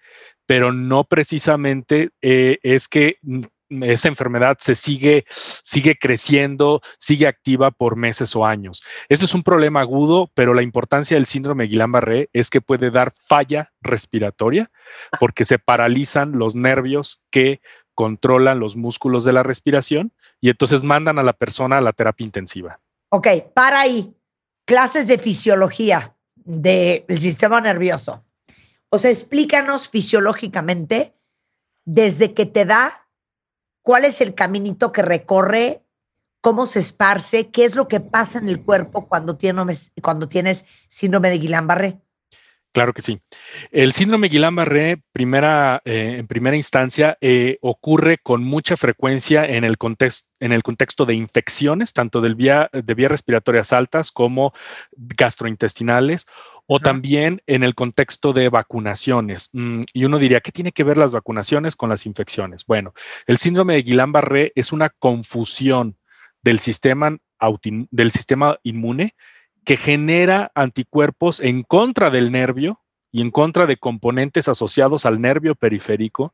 pero 0.47 0.73
no 0.73 1.05
precisamente 1.05 2.11
eh, 2.21 2.59
es 2.65 2.89
que 2.89 3.19
esa 3.83 4.09
enfermedad 4.09 4.59
se 4.61 4.75
sigue, 4.75 5.25
sigue 5.29 5.97
creciendo, 5.97 6.81
sigue 6.99 7.27
activa 7.27 7.71
por 7.71 7.97
meses 7.97 8.35
o 8.35 8.45
años. 8.45 8.83
Eso 9.09 9.25
es 9.25 9.35
un 9.35 9.43
problema 9.43 9.81
agudo, 9.81 10.31
pero 10.35 10.55
la 10.55 10.63
importancia 10.63 11.17
del 11.17 11.27
síndrome 11.27 11.69
Guillain-Barré 11.69 12.29
es 12.33 12.51
que 12.51 12.61
puede 12.61 12.91
dar 12.91 13.13
falla 13.17 13.73
respiratoria 13.81 14.71
porque 15.19 15.45
se 15.45 15.59
paralizan 15.59 16.33
los 16.39 16.55
nervios 16.55 17.25
que 17.31 17.61
controlan 17.95 18.61
los 18.61 18.77
músculos 18.77 19.25
de 19.25 19.33
la 19.33 19.43
respiración 19.43 20.13
y 20.41 20.51
entonces 20.51 20.83
mandan 20.83 21.19
a 21.19 21.23
la 21.23 21.33
persona 21.33 21.79
a 21.79 21.83
la 21.83 21.93
terapia 21.93 22.25
intensiva. 22.25 22.81
Ok, 23.11 23.29
para 23.55 23.81
ahí. 23.81 24.15
Clases 24.65 25.07
de 25.07 25.19
fisiología 25.19 26.17
del 26.35 27.05
sistema 27.19 27.61
nervioso. 27.61 28.25
O 28.89 28.99
sea, 28.99 29.11
explícanos 29.11 29.89
fisiológicamente 29.89 31.15
desde 31.85 32.35
que 32.35 32.47
te 32.47 32.65
da, 32.65 33.09
cuál 33.83 34.05
es 34.05 34.21
el 34.21 34.35
caminito 34.35 34.93
que 34.93 35.03
recorre, 35.03 35.85
cómo 36.41 36.67
se 36.67 36.81
esparce, 36.81 37.51
qué 37.51 37.65
es 37.65 37.75
lo 37.75 37.89
que 37.89 38.01
pasa 38.01 38.39
en 38.39 38.49
el 38.49 38.65
cuerpo 38.65 39.09
cuando 39.09 39.37
tienes, 39.37 39.93
síndrome 40.89 41.31
de 41.31 41.41
Guillain-Barré. 41.41 42.01
Claro 42.73 42.93
que 42.93 43.03
sí. 43.03 43.21
El 43.73 43.93
síndrome 43.93 44.29
Guillain-Barré, 44.29 45.03
primera, 45.13 45.83
eh, 45.85 46.17
en 46.19 46.29
primera 46.29 46.57
instancia, 46.57 47.19
eh, 47.21 47.59
ocurre 47.63 48.19
con 48.19 48.45
mucha 48.45 48.77
frecuencia 48.77 49.45
en 49.45 49.65
el, 49.65 49.77
contexto, 49.77 50.31
en 50.39 50.53
el 50.53 50.63
contexto 50.63 51.05
de 51.05 51.15
infecciones, 51.15 51.93
tanto 51.93 52.21
del 52.21 52.37
vía, 52.37 52.71
de 52.73 52.95
vías 52.95 53.11
respiratorias 53.11 53.73
altas 53.73 54.13
como 54.13 54.53
gastrointestinales, 54.93 56.27
o 56.67 56.79
también 56.79 57.43
en 57.49 57.65
el 57.65 57.75
contexto 57.75 58.33
de 58.33 58.49
vacunaciones. 58.49 59.51
Mm, 59.53 59.81
y 59.93 60.05
uno 60.05 60.19
diría, 60.19 60.41
¿qué 60.41 60.53
tiene 60.53 60.71
que 60.71 60.85
ver 60.85 60.97
las 60.97 61.11
vacunaciones 61.11 61.75
con 61.75 61.91
las 61.91 62.07
infecciones? 62.07 62.65
Bueno, 62.67 62.95
el 63.27 63.39
síndrome 63.39 63.75
de 63.75 63.83
Guillain-Barré 63.83 64.53
es 64.55 64.71
una 64.73 64.91
confusión 64.91 65.97
del 66.43 66.61
sistema, 66.61 67.19
del 67.91 68.13
sistema 68.13 68.59
inmune 68.63 69.17
que 69.65 69.77
genera 69.77 70.51
anticuerpos 70.55 71.41
en 71.41 71.63
contra 71.63 72.11
del 72.11 72.33
nervio 72.33 72.81
y 73.13 73.21
en 73.21 73.31
contra 73.31 73.67
de 73.67 73.77
componentes 73.77 74.49
asociados 74.49 75.07
al 75.07 75.21
nervio 75.21 75.55
periférico 75.55 76.33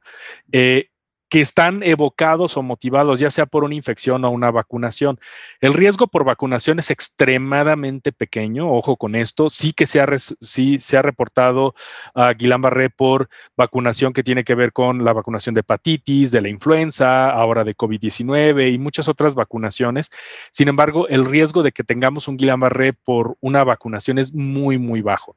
eh, 0.53 0.91
que 1.29 1.41
están 1.41 1.83
evocados 1.83 2.57
o 2.57 2.63
motivados 2.63 3.19
ya 3.19 3.31
sea 3.31 3.47
por 3.47 3.65
una 3.65 3.75
infección 3.75 4.25
o 4.25 4.31
una 4.31 4.51
vacunación. 4.51 5.19
El 5.61 5.75
riesgo 5.75 6.07
por 6.07 6.25
vacunación 6.25 6.79
es 6.79 6.91
extremadamente 6.91 8.13
pequeño, 8.13 8.73
ojo 8.73 8.97
con 8.97 9.15
esto, 9.15 9.51
sí 9.51 9.73
que 9.73 9.87
se 9.87 10.01
ha, 10.01 10.07
sí 10.19 10.79
se 10.79 10.97
ha 10.97 11.03
reportado 11.03 11.75
a 12.15 12.33
Guillain-Barré 12.33 12.91
por 12.91 13.29
vacunación 13.57 14.13
que 14.13 14.23
tiene 14.23 14.45
que 14.45 14.55
ver 14.55 14.73
con 14.73 15.05
la 15.05 15.13
vacunación 15.13 15.55
de 15.55 15.61
hepatitis, 15.61 16.31
de 16.31 16.41
la 16.41 16.49
influenza, 16.49 17.31
ahora 17.31 17.65
de 17.65 17.77
COVID-19 17.77 18.73
y 18.73 18.79
muchas 18.79 19.09
otras 19.09 19.35
vacunaciones. 19.35 20.11
Sin 20.51 20.69
embargo, 20.69 21.09
el 21.09 21.25
riesgo 21.25 21.63
de 21.63 21.73
que 21.73 21.85
tengamos 21.85 22.29
un 22.29 22.37
Guillain-Barré 22.37 22.93
por 22.93 23.37
una 23.41 23.65
vacunación 23.65 24.19
es 24.19 24.33
muy, 24.33 24.79
muy 24.79 25.01
bajo. 25.01 25.37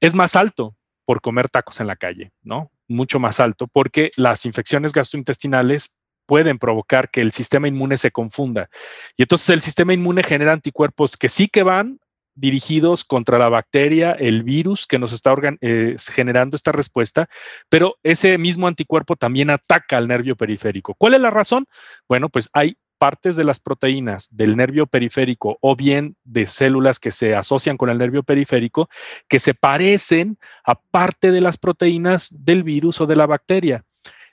Es 0.00 0.14
más 0.14 0.36
alto 0.36 0.76
por 1.04 1.20
comer 1.20 1.48
tacos 1.48 1.80
en 1.80 1.86
la 1.86 1.96
calle, 1.96 2.32
¿no? 2.42 2.70
Mucho 2.88 3.20
más 3.20 3.38
alto, 3.40 3.68
porque 3.68 4.10
las 4.16 4.46
infecciones 4.46 4.92
gastrointestinales 4.92 6.00
pueden 6.26 6.58
provocar 6.58 7.10
que 7.10 7.22
el 7.22 7.32
sistema 7.32 7.68
inmune 7.68 7.96
se 7.96 8.10
confunda. 8.10 8.68
Y 9.16 9.22
entonces 9.22 9.48
el 9.50 9.60
sistema 9.60 9.94
inmune 9.94 10.22
genera 10.22 10.52
anticuerpos 10.52 11.16
que 11.16 11.28
sí 11.28 11.48
que 11.48 11.62
van 11.62 12.00
dirigidos 12.34 13.04
contra 13.04 13.38
la 13.38 13.48
bacteria, 13.48 14.12
el 14.12 14.42
virus 14.42 14.86
que 14.86 14.98
nos 14.98 15.12
está 15.12 15.34
eh, 15.60 15.96
generando 16.12 16.54
esta 16.54 16.70
respuesta, 16.70 17.28
pero 17.68 17.96
ese 18.02 18.38
mismo 18.38 18.68
anticuerpo 18.68 19.16
también 19.16 19.50
ataca 19.50 19.96
al 19.96 20.06
nervio 20.06 20.36
periférico. 20.36 20.94
¿Cuál 20.94 21.14
es 21.14 21.20
la 21.20 21.30
razón? 21.30 21.66
Bueno, 22.08 22.28
pues 22.28 22.48
hay 22.52 22.76
partes 22.98 23.36
de 23.36 23.44
las 23.44 23.60
proteínas 23.60 24.28
del 24.30 24.56
nervio 24.56 24.86
periférico 24.86 25.56
o 25.60 25.76
bien 25.76 26.16
de 26.24 26.46
células 26.46 26.98
que 26.98 27.10
se 27.10 27.34
asocian 27.34 27.76
con 27.76 27.90
el 27.90 27.98
nervio 27.98 28.22
periférico 28.22 28.88
que 29.28 29.38
se 29.38 29.54
parecen 29.54 30.38
a 30.64 30.74
parte 30.74 31.30
de 31.30 31.40
las 31.40 31.56
proteínas 31.56 32.28
del 32.44 32.62
virus 32.62 33.00
o 33.00 33.06
de 33.06 33.16
la 33.16 33.26
bacteria. 33.26 33.84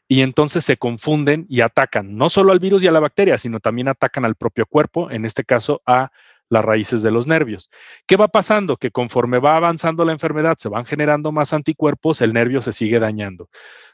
Y 0.08 0.22
entonces 0.22 0.64
se 0.64 0.78
confunden 0.78 1.46
y 1.50 1.62
atacan 1.62 2.16
no 2.16 2.30
solo 2.30 2.52
al 2.52 2.60
virus 2.60 2.84
y 2.84 2.88
a 2.88 2.92
la 2.92 3.00
bacteria, 3.00 3.38
sino 3.38 3.60
también 3.60 3.88
atacan 3.88 4.26
al 4.26 4.36
propio 4.36 4.66
cuerpo, 4.66 5.10
en 5.10 5.26
este 5.26 5.44
caso 5.44 5.82
a 5.86 6.12
las 6.50 6.64
raíces 6.64 7.02
de 7.02 7.12
los 7.12 7.26
nervios. 7.28 7.70
¿Qué 8.06 8.18
va 8.18 8.28
pasando? 8.28 8.78
Que 8.78 8.92
conforme 8.92 9.40
va 9.40 9.56
avanzando 9.58 10.06
la 10.06 10.12
enfermedad, 10.12 10.58
se 10.60 10.70
van 10.70 10.86
generando 10.86 11.32
más 11.32 11.54
anticuerpos, 11.54 12.22
el 12.22 12.34
nervio 12.34 12.62
se 12.62 12.72
sigue 12.72 13.00
dañando. 13.00 13.50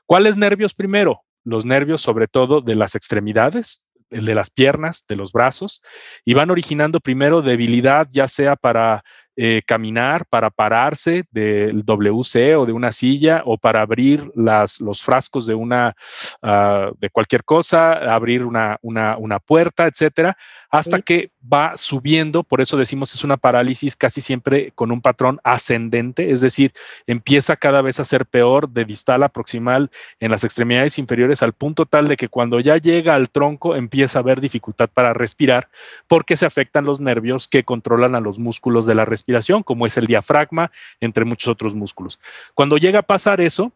¿Cuáles 0.05 0.37
nervios 0.37 0.73
primero? 0.73 1.21
Los 1.43 1.65
nervios 1.65 2.01
sobre 2.01 2.27
todo 2.27 2.61
de 2.61 2.75
las 2.75 2.95
extremidades, 2.95 3.85
el 4.11 4.25
de 4.25 4.35
las 4.35 4.49
piernas, 4.49 5.05
de 5.07 5.15
los 5.15 5.31
brazos, 5.31 5.81
y 6.23 6.33
van 6.33 6.51
originando 6.51 6.99
primero 6.99 7.41
debilidad, 7.41 8.07
ya 8.11 8.27
sea 8.27 8.55
para 8.55 9.03
eh, 9.37 9.61
caminar, 9.65 10.25
para 10.25 10.49
pararse 10.49 11.23
del 11.31 11.83
WC 11.85 12.55
o 12.57 12.65
de 12.65 12.73
una 12.73 12.91
silla, 12.91 13.43
o 13.45 13.57
para 13.57 13.81
abrir 13.81 14.29
las, 14.35 14.81
los 14.81 15.01
frascos 15.01 15.45
de 15.45 15.55
una, 15.55 15.95
ah, 16.41 16.91
de 16.99 17.09
cualquier 17.09 17.43
cosa, 17.45 17.93
abrir 18.13 18.43
una, 18.43 18.77
una, 18.81 19.17
una 19.17 19.39
puerta, 19.39 19.87
etcétera, 19.87 20.37
hasta 20.69 20.99
que 20.99 21.31
va 21.41 21.77
subiendo, 21.77 22.43
por 22.43 22.61
eso 22.61 22.77
decimos 22.77 23.13
es 23.13 23.23
una 23.23 23.37
parálisis 23.37 23.95
casi 23.95 24.21
siempre 24.21 24.71
con 24.75 24.91
un 24.91 25.01
patrón 25.01 25.39
ascendente, 25.43 26.31
es 26.31 26.41
decir, 26.41 26.71
empieza 27.07 27.55
cada 27.55 27.81
vez 27.81 27.99
a 27.99 28.05
ser 28.05 28.25
peor 28.25 28.69
de 28.69 28.85
distal 28.85 29.23
a 29.23 29.29
proximal 29.29 29.89
en 30.19 30.31
las 30.31 30.43
extremidades 30.43 30.97
inferiores 30.99 31.41
al 31.41 31.53
punto 31.53 31.85
tal 31.85 32.07
de 32.07 32.17
que 32.17 32.27
cuando 32.27 32.59
ya 32.59 32.77
llega 32.77 33.15
al 33.15 33.29
tronco 33.29 33.75
empieza 33.75 34.19
a 34.19 34.21
haber 34.21 34.41
dificultad 34.41 34.89
para 34.93 35.13
respirar 35.13 35.69
porque 36.07 36.35
se 36.35 36.45
afectan 36.45 36.85
los 36.85 36.99
nervios 36.99 37.47
que 37.47 37.63
controlan 37.63 38.15
a 38.15 38.19
los 38.19 38.39
músculos 38.39 38.85
de 38.85 38.95
la 38.95 39.05
respiración 39.05 39.20
respiración, 39.21 39.61
como 39.63 39.85
es 39.85 39.97
el 39.97 40.07
diafragma, 40.07 40.71
entre 40.99 41.25
muchos 41.25 41.47
otros 41.47 41.75
músculos. 41.75 42.19
Cuando 42.55 42.77
llega 42.77 42.99
a 42.99 43.03
pasar 43.03 43.39
eso, 43.39 43.71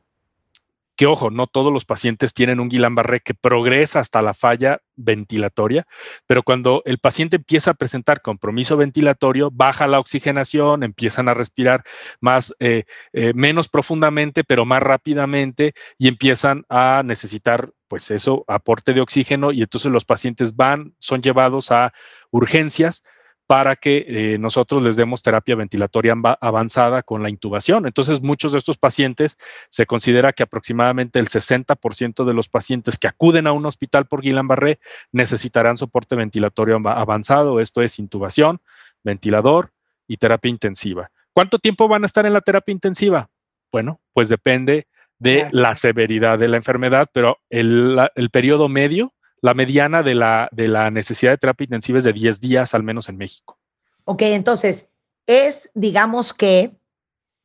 que 0.95 1.05
ojo, 1.05 1.29
no 1.29 1.47
todos 1.47 1.73
los 1.73 1.85
pacientes 1.85 2.33
tienen 2.33 2.59
un 2.59 2.69
Guillain-Barré 2.69 3.21
que 3.21 3.33
progresa 3.33 3.99
hasta 3.99 4.21
la 4.21 4.33
falla 4.33 4.79
ventilatoria, 4.95 5.85
pero 6.25 6.43
cuando 6.43 6.81
el 6.85 6.99
paciente 6.99 7.35
empieza 7.35 7.71
a 7.71 7.73
presentar 7.73 8.21
compromiso 8.21 8.77
ventilatorio, 8.77 9.51
baja 9.51 9.87
la 9.87 9.99
oxigenación, 9.99 10.83
empiezan 10.83 11.27
a 11.27 11.33
respirar 11.33 11.83
más, 12.21 12.55
eh, 12.59 12.83
eh, 13.11 13.33
menos 13.35 13.67
profundamente, 13.67 14.43
pero 14.43 14.65
más 14.65 14.81
rápidamente 14.81 15.73
y 15.97 16.07
empiezan 16.07 16.65
a 16.69 17.03
necesitar, 17.03 17.71
pues 17.89 18.09
eso, 18.09 18.45
aporte 18.47 18.93
de 18.93 19.01
oxígeno 19.01 19.51
y 19.51 19.61
entonces 19.63 19.91
los 19.91 20.05
pacientes 20.05 20.55
van, 20.55 20.93
son 20.99 21.21
llevados 21.21 21.71
a 21.71 21.91
urgencias 22.31 23.03
para 23.47 23.75
que 23.75 24.05
eh, 24.07 24.37
nosotros 24.39 24.81
les 24.81 24.95
demos 24.95 25.21
terapia 25.21 25.55
ventilatoria 25.55 26.15
avanzada 26.41 27.03
con 27.03 27.21
la 27.21 27.29
intubación. 27.29 27.85
Entonces, 27.85 28.21
muchos 28.21 28.51
de 28.51 28.57
estos 28.57 28.77
pacientes 28.77 29.37
se 29.69 29.85
considera 29.85 30.33
que 30.33 30.43
aproximadamente 30.43 31.19
el 31.19 31.27
60% 31.27 32.25
de 32.25 32.33
los 32.33 32.49
pacientes 32.49 32.97
que 32.97 33.07
acuden 33.07 33.45
a 33.45 33.51
un 33.51 33.65
hospital 33.65 34.07
por 34.07 34.21
Guillain-Barré 34.21 34.79
necesitarán 35.11 35.77
soporte 35.77 36.15
ventilatorio 36.15 36.75
avanzado, 36.85 37.59
esto 37.59 37.81
es 37.81 37.99
intubación, 37.99 38.61
ventilador 39.03 39.71
y 40.07 40.17
terapia 40.17 40.49
intensiva. 40.49 41.11
¿Cuánto 41.31 41.59
tiempo 41.59 41.87
van 41.87 42.03
a 42.03 42.05
estar 42.07 42.25
en 42.25 42.33
la 42.33 42.41
terapia 42.41 42.71
intensiva? 42.71 43.29
Bueno, 43.71 43.99
pues 44.13 44.29
depende 44.29 44.87
de 45.19 45.47
la 45.51 45.77
severidad 45.77 46.39
de 46.39 46.47
la 46.47 46.57
enfermedad, 46.57 47.09
pero 47.13 47.37
el, 47.49 47.99
el 48.15 48.29
periodo 48.31 48.69
medio 48.69 49.13
la 49.41 49.53
mediana 49.53 50.01
de 50.03 50.15
la, 50.15 50.49
de 50.51 50.67
la 50.67 50.91
necesidad 50.91 51.31
de 51.31 51.37
terapia 51.37 51.65
intensiva 51.65 51.97
es 51.97 52.03
de 52.03 52.13
10 52.13 52.39
días, 52.39 52.73
al 52.73 52.83
menos 52.83 53.09
en 53.09 53.17
México. 53.17 53.59
Ok, 54.05 54.21
entonces, 54.23 54.89
es, 55.27 55.69
digamos 55.73 56.33
que, 56.33 56.75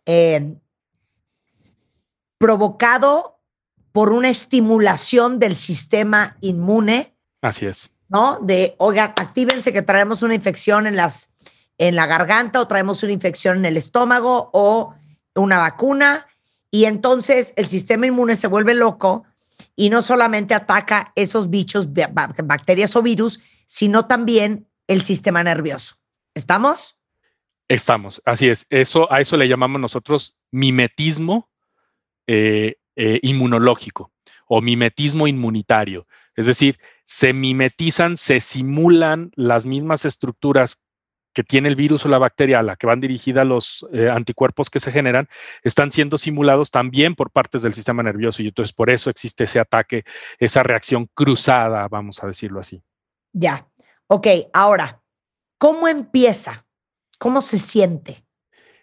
eh, 0.06 0.54
provocado 2.38 3.38
por 3.92 4.12
una 4.12 4.28
estimulación 4.28 5.38
del 5.38 5.56
sistema 5.56 6.36
inmune. 6.40 7.14
Así 7.42 7.66
es. 7.66 7.92
¿No? 8.08 8.38
De, 8.40 8.74
oigan, 8.78 9.12
actívense 9.16 9.72
que 9.72 9.82
traemos 9.82 10.22
una 10.22 10.34
infección 10.34 10.86
en, 10.86 10.96
las, 10.96 11.32
en 11.78 11.94
la 11.94 12.06
garganta 12.06 12.60
o 12.60 12.66
traemos 12.66 13.02
una 13.02 13.12
infección 13.12 13.58
en 13.58 13.66
el 13.66 13.76
estómago 13.76 14.50
o 14.52 14.94
una 15.34 15.58
vacuna. 15.58 16.26
Y 16.70 16.84
entonces 16.84 17.52
el 17.56 17.66
sistema 17.66 18.06
inmune 18.06 18.36
se 18.36 18.46
vuelve 18.46 18.74
loco 18.74 19.24
y 19.80 19.88
no 19.88 20.02
solamente 20.02 20.52
ataca 20.52 21.10
esos 21.14 21.48
bichos, 21.48 21.88
bacterias 21.90 22.94
o 22.96 23.02
virus, 23.02 23.40
sino 23.64 24.04
también 24.04 24.68
el 24.86 25.00
sistema 25.00 25.42
nervioso. 25.42 25.94
¿Estamos? 26.34 27.00
Estamos, 27.66 28.20
así 28.26 28.50
es. 28.50 28.66
Eso, 28.68 29.10
a 29.10 29.20
eso 29.20 29.38
le 29.38 29.48
llamamos 29.48 29.80
nosotros 29.80 30.36
mimetismo 30.50 31.48
eh, 32.26 32.76
eh, 32.94 33.20
inmunológico 33.22 34.12
o 34.48 34.60
mimetismo 34.60 35.26
inmunitario. 35.26 36.06
Es 36.36 36.44
decir, 36.44 36.78
se 37.06 37.32
mimetizan, 37.32 38.18
se 38.18 38.40
simulan 38.40 39.30
las 39.34 39.64
mismas 39.64 40.04
estructuras 40.04 40.82
que 41.32 41.44
tiene 41.44 41.68
el 41.68 41.76
virus 41.76 42.04
o 42.04 42.08
la 42.08 42.18
bacteria 42.18 42.58
a 42.58 42.62
la 42.62 42.76
que 42.76 42.86
van 42.86 43.00
dirigidas 43.00 43.46
los 43.46 43.86
eh, 43.92 44.08
anticuerpos 44.08 44.70
que 44.70 44.80
se 44.80 44.92
generan, 44.92 45.28
están 45.62 45.90
siendo 45.90 46.18
simulados 46.18 46.70
también 46.70 47.14
por 47.14 47.30
partes 47.30 47.62
del 47.62 47.74
sistema 47.74 48.02
nervioso 48.02 48.42
y 48.42 48.48
entonces 48.48 48.72
por 48.72 48.90
eso 48.90 49.10
existe 49.10 49.44
ese 49.44 49.60
ataque, 49.60 50.04
esa 50.38 50.62
reacción 50.62 51.06
cruzada, 51.14 51.86
vamos 51.88 52.22
a 52.22 52.26
decirlo 52.26 52.60
así. 52.60 52.82
Ya, 53.32 53.68
ok, 54.08 54.26
ahora, 54.52 55.02
¿cómo 55.58 55.86
empieza? 55.86 56.66
¿Cómo 57.18 57.42
se 57.42 57.58
siente? 57.58 58.24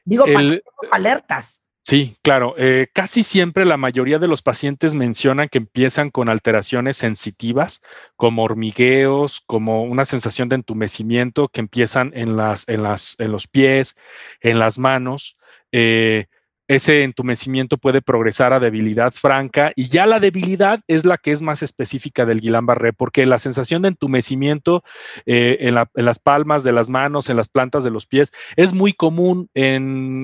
Digo, 0.05 0.25
para 0.25 0.59
alertas. 0.93 1.66
Sí, 1.89 2.17
claro. 2.21 2.53
Eh, 2.57 2.87
casi 2.93 3.23
siempre 3.23 3.63
la 3.63 3.77
mayoría 3.77 4.19
de 4.19 4.27
los 4.27 4.41
pacientes 4.41 4.93
mencionan 4.93 5.47
que 5.47 5.59
empiezan 5.59 6.09
con 6.11 6.27
alteraciones 6.27 6.97
sensitivas, 6.97 7.81
como 8.17 8.43
hormigueos, 8.43 9.41
como 9.45 9.83
una 9.83 10.03
sensación 10.03 10.49
de 10.49 10.55
entumecimiento 10.55 11.47
que 11.47 11.61
empiezan 11.61 12.11
en, 12.13 12.35
las, 12.35 12.67
en, 12.67 12.83
las, 12.83 13.17
en 13.21 13.31
los 13.31 13.47
pies, 13.47 13.95
en 14.41 14.59
las 14.59 14.79
manos. 14.79 15.37
Eh, 15.71 16.25
ese 16.67 17.03
entumecimiento 17.03 17.77
puede 17.77 18.01
progresar 18.01 18.53
a 18.53 18.59
debilidad 18.59 19.11
franca 19.13 19.71
y 19.75 19.87
ya 19.87 20.05
la 20.05 20.19
debilidad 20.19 20.81
es 20.87 21.05
la 21.05 21.17
que 21.17 21.31
es 21.31 21.41
más 21.41 21.63
específica 21.63 22.25
del 22.25 22.41
Guillain-Barré, 22.41 22.93
porque 22.93 23.25
la 23.25 23.37
sensación 23.37 23.81
de 23.81 23.89
entumecimiento 23.89 24.83
eh, 25.25 25.57
en, 25.61 25.75
la- 25.75 25.89
en 25.95 26.05
las 26.05 26.19
palmas 26.19 26.63
de 26.63 26.71
las 26.73 26.89
manos, 26.89 27.29
en 27.29 27.37
las 27.37 27.49
plantas 27.49 27.83
de 27.83 27.91
los 27.91 28.05
pies, 28.05 28.33
es 28.55 28.73
muy 28.73 28.93
común 28.93 29.49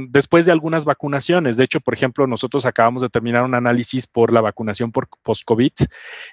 después 0.10 0.46
de 0.46 0.52
algunas 0.52 0.86
vacunaciones. 0.86 1.58
De 1.58 1.64
hecho, 1.64 1.80
por 1.80 1.94
ejemplo, 1.94 2.28
nosotros 2.28 2.66
acabamos 2.66 3.02
de 3.02 3.10
terminar 3.10 3.44
un 3.44 3.56
análisis 3.56 4.08
por 4.08 4.34
la 4.34 4.42
vacunación 4.42 4.92
por 4.92 5.08
post-COVID 5.24 5.72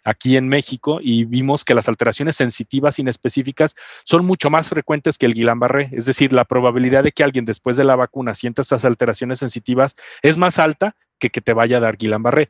aquí 0.05 0.37
en 0.37 0.49
México 0.49 0.99
y 1.03 1.25
vimos 1.25 1.65
que 1.65 1.75
las 1.75 1.89
alteraciones 1.89 2.37
sensitivas 2.37 2.99
inespecíficas 2.99 3.75
son 4.05 4.25
mucho 4.25 4.51
más 4.51 4.69
frecuentes 4.69 5.19
que 5.19 5.27
el 5.27 5.35
Guillain-Barré. 5.35 5.91
Es 5.93 6.07
decir, 6.07 6.33
la 6.33 6.45
probabilidad 6.45 7.05
de 7.05 7.13
que 7.13 7.23
alguien 7.23 7.45
después 7.45 7.77
de 7.77 7.85
la 7.85 7.97
vacuna 7.97 8.35
sienta 8.35 8.63
estas 8.63 8.85
alteraciones 8.85 9.39
sensitivas 9.39 9.97
es 10.22 10.38
más 10.38 10.59
alta 10.59 10.96
que 11.18 11.30
que 11.30 11.40
te 11.40 11.53
vaya 11.53 11.76
a 11.76 11.80
dar 11.80 11.96
Guillain-Barré. 11.96 12.48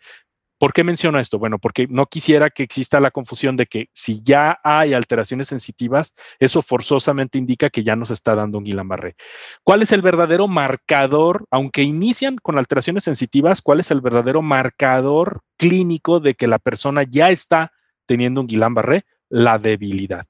¿Por 0.60 0.74
qué 0.74 0.84
menciono 0.84 1.18
esto? 1.18 1.38
Bueno, 1.38 1.58
porque 1.58 1.86
no 1.88 2.04
quisiera 2.04 2.50
que 2.50 2.62
exista 2.62 3.00
la 3.00 3.10
confusión 3.10 3.56
de 3.56 3.64
que 3.64 3.88
si 3.94 4.22
ya 4.22 4.60
hay 4.62 4.92
alteraciones 4.92 5.48
sensitivas, 5.48 6.12
eso 6.38 6.60
forzosamente 6.60 7.38
indica 7.38 7.70
que 7.70 7.82
ya 7.82 7.96
nos 7.96 8.10
está 8.10 8.34
dando 8.34 8.58
un 8.58 8.64
Guillain-Barré. 8.64 9.16
¿Cuál 9.64 9.80
es 9.80 9.92
el 9.92 10.02
verdadero 10.02 10.48
marcador, 10.48 11.46
aunque 11.50 11.82
inician 11.82 12.36
con 12.36 12.58
alteraciones 12.58 13.04
sensitivas, 13.04 13.62
cuál 13.62 13.80
es 13.80 13.90
el 13.90 14.02
verdadero 14.02 14.42
marcador 14.42 15.40
clínico 15.56 16.20
de 16.20 16.34
que 16.34 16.46
la 16.46 16.58
persona 16.58 17.04
ya 17.08 17.30
está 17.30 17.72
teniendo 18.04 18.42
un 18.42 18.46
Guillain-Barré? 18.46 19.04
La 19.30 19.56
debilidad. 19.56 20.26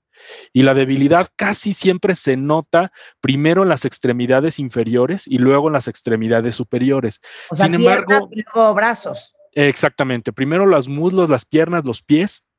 Y 0.52 0.62
la 0.62 0.74
debilidad 0.74 1.28
casi 1.36 1.72
siempre 1.72 2.14
se 2.14 2.36
nota 2.36 2.92
primero 3.20 3.62
en 3.62 3.68
las 3.68 3.84
extremidades 3.84 4.58
inferiores 4.58 5.26
y 5.26 5.38
luego 5.38 5.68
en 5.68 5.74
las 5.74 5.88
extremidades 5.88 6.54
superiores. 6.54 7.20
O 7.50 7.56
sea, 7.56 7.66
Sin 7.66 7.76
piernas 7.76 8.06
embargo, 8.06 8.28
y 8.32 8.42
luego 8.54 8.74
brazos. 8.74 9.34
Exactamente. 9.52 10.32
Primero 10.32 10.66
los 10.66 10.88
muslos, 10.88 11.30
las 11.30 11.44
piernas, 11.44 11.84
los 11.84 12.02
pies 12.02 12.50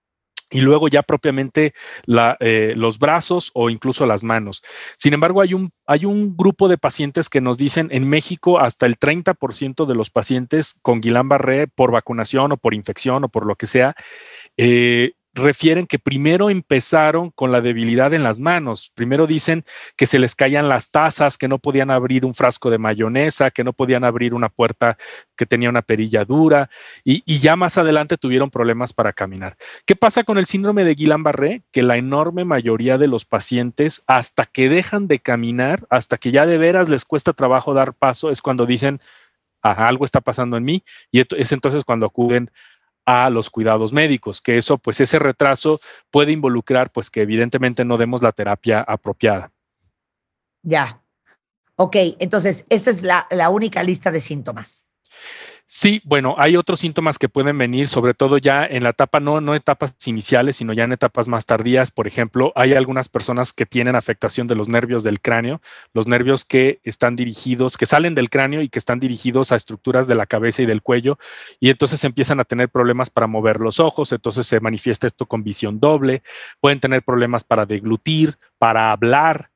y 0.52 0.62
luego 0.62 0.90
ya 0.90 1.02
propiamente 1.02 1.74
la, 2.06 2.36
eh, 2.40 2.74
los 2.76 3.00
brazos 3.00 3.52
o 3.54 3.70
incluso 3.70 4.06
las 4.06 4.24
manos. 4.24 4.62
Sin 4.98 5.14
embargo, 5.14 5.42
hay 5.42 5.54
un, 5.54 5.72
hay 5.86 6.06
un 6.06 6.36
grupo 6.36 6.68
de 6.68 6.78
pacientes 6.78 7.30
que 7.30 7.42
nos 7.42 7.58
dicen 7.58 7.88
en 7.92 8.08
México 8.08 8.60
hasta 8.60 8.86
el 8.86 9.00
30% 9.00 9.86
de 9.86 9.96
los 9.96 10.10
pacientes 10.10 10.76
con 10.82 11.02
Guillain-Barré 11.02 11.68
por 11.74 11.92
vacunación 11.92 12.52
o 12.52 12.58
por 12.58 12.74
infección 12.74 13.24
o 13.24 13.30
por 13.30 13.46
lo 13.46 13.56
que 13.56 13.66
sea, 13.66 13.96
eh, 14.58 15.14
refieren 15.34 15.88
que 15.88 16.00
primero 16.00 16.50
empezaron 16.50 17.32
con 17.32 17.52
la 17.52 17.62
debilidad 17.62 18.14
en 18.14 18.24
las 18.24 18.40
manos. 18.40 18.92
Primero 18.96 19.28
dicen 19.28 19.64
que 19.96 20.06
se 20.06 20.20
les 20.20 20.36
caían 20.36 20.68
las 20.68 20.92
tazas, 20.92 21.38
que 21.38 21.48
no 21.48 21.60
podían 21.60 21.90
abrir 21.90 22.26
un 22.26 22.34
frasco 22.34 22.70
de 22.70 22.78
mayonesa, 22.78 23.52
que 23.52 23.64
no 23.64 23.74
podían 23.74 24.04
abrir 24.04 24.34
una 24.34 24.50
puerta 24.50 24.98
que 25.38 25.46
tenía 25.46 25.70
una 25.70 25.82
perilla 25.82 26.26
dura 26.26 26.70
y, 27.04 27.24
ya 27.40 27.56
más 27.56 27.78
adelante 27.78 28.18
tuvieron 28.18 28.52
problemas 28.52 28.94
para 28.94 29.14
caminar. 29.14 29.56
¿Qué 29.86 29.96
pasa 29.96 30.24
con 30.24 30.38
el 30.38 30.46
síndrome 30.46 30.84
de 30.84 30.96
Guillain-Barré? 30.96 31.64
Que 31.72 31.82
la 31.82 31.98
enorme 31.98 32.46
mayoría 32.46 32.98
de 32.98 33.08
los 33.08 33.26
pacientes, 33.26 34.04
hasta 34.08 34.46
que 34.46 34.70
dejan 34.70 35.08
de 35.08 35.20
caminar, 35.20 35.88
hasta 35.90 36.18
que 36.18 36.32
ya 36.32 36.46
de 36.46 36.58
veras 36.58 36.90
les 36.90 37.06
cuesta 37.06 37.34
trabajo 37.34 37.74
dar 37.74 37.94
paso, 37.94 38.30
es 38.32 38.42
cuando 38.42 38.66
dicen, 38.66 39.00
"Ajá, 39.62 39.88
algo 39.88 40.06
está 40.06 40.22
pasando 40.22 40.58
en 40.58 40.64
mí, 40.66 40.84
y 41.12 41.22
es 41.22 41.52
entonces 41.52 41.84
cuando 41.86 42.06
acuden 42.06 42.52
a 43.12 43.30
los 43.30 43.50
cuidados 43.50 43.92
médicos, 43.92 44.40
que 44.40 44.58
eso, 44.58 44.78
pues 44.78 45.02
ese 45.02 45.20
retraso 45.20 45.80
puede 46.10 46.32
involucrar, 46.32 46.92
pues 46.92 47.10
que 47.10 47.22
evidentemente 47.22 47.84
no 47.84 47.98
demos 47.98 48.22
la 48.22 48.32
terapia 48.32 48.82
apropiada. 48.82 49.52
Ya. 50.64 51.02
Ok, 51.76 51.96
entonces 52.20 52.66
esa 52.70 52.90
es 52.90 53.02
la, 53.04 53.28
la 53.32 53.50
única 53.50 53.84
lista 53.84 54.12
de 54.12 54.22
síntomas. 54.22 54.86
Sí, 55.74 56.02
bueno, 56.04 56.36
hay 56.38 56.58
otros 56.58 56.82
síntomas 56.82 57.18
que 57.18 57.30
pueden 57.30 57.58
venir, 57.58 57.88
sobre 57.88 58.14
todo 58.14 58.38
ya 58.38 58.66
en 58.66 58.84
la 58.84 58.90
etapa, 58.90 59.22
no, 59.22 59.40
no 59.40 59.56
etapas 59.56 59.96
iniciales, 60.06 60.58
sino 60.58 60.74
ya 60.74 60.84
en 60.84 60.92
etapas 60.92 61.30
más 61.30 61.46
tardías. 61.46 61.92
Por 61.92 62.08
ejemplo, 62.08 62.52
hay 62.56 62.74
algunas 62.74 63.08
personas 63.08 63.54
que 63.54 63.66
tienen 63.66 63.96
afectación 63.96 64.48
de 64.48 64.56
los 64.56 64.68
nervios 64.68 65.02
del 65.04 65.22
cráneo, 65.22 65.62
los 65.94 66.08
nervios 66.08 66.44
que 66.44 66.82
están 66.84 67.16
dirigidos, 67.16 67.78
que 67.78 67.86
salen 67.86 68.16
del 68.16 68.30
cráneo 68.30 68.62
y 68.62 68.68
que 68.68 68.80
están 68.80 69.00
dirigidos 69.00 69.54
a 69.54 69.56
estructuras 69.56 70.08
de 70.08 70.16
la 70.16 70.26
cabeza 70.26 70.62
y 70.62 70.66
del 70.66 70.82
cuello, 70.82 71.18
y 71.62 71.70
entonces 71.70 72.04
empiezan 72.04 72.42
a 72.42 72.44
tener 72.44 72.68
problemas 72.68 73.10
para 73.10 73.28
mover 73.28 73.62
los 73.62 73.80
ojos, 73.80 74.12
entonces 74.12 74.48
se 74.48 74.60
manifiesta 74.60 75.08
esto 75.08 75.26
con 75.26 75.42
visión 75.42 75.80
doble, 75.80 76.22
pueden 76.60 76.82
tener 76.82 77.02
problemas 77.02 77.46
para 77.46 77.66
deglutir, 77.66 78.38
para 78.58 78.92
hablar, 78.92 79.51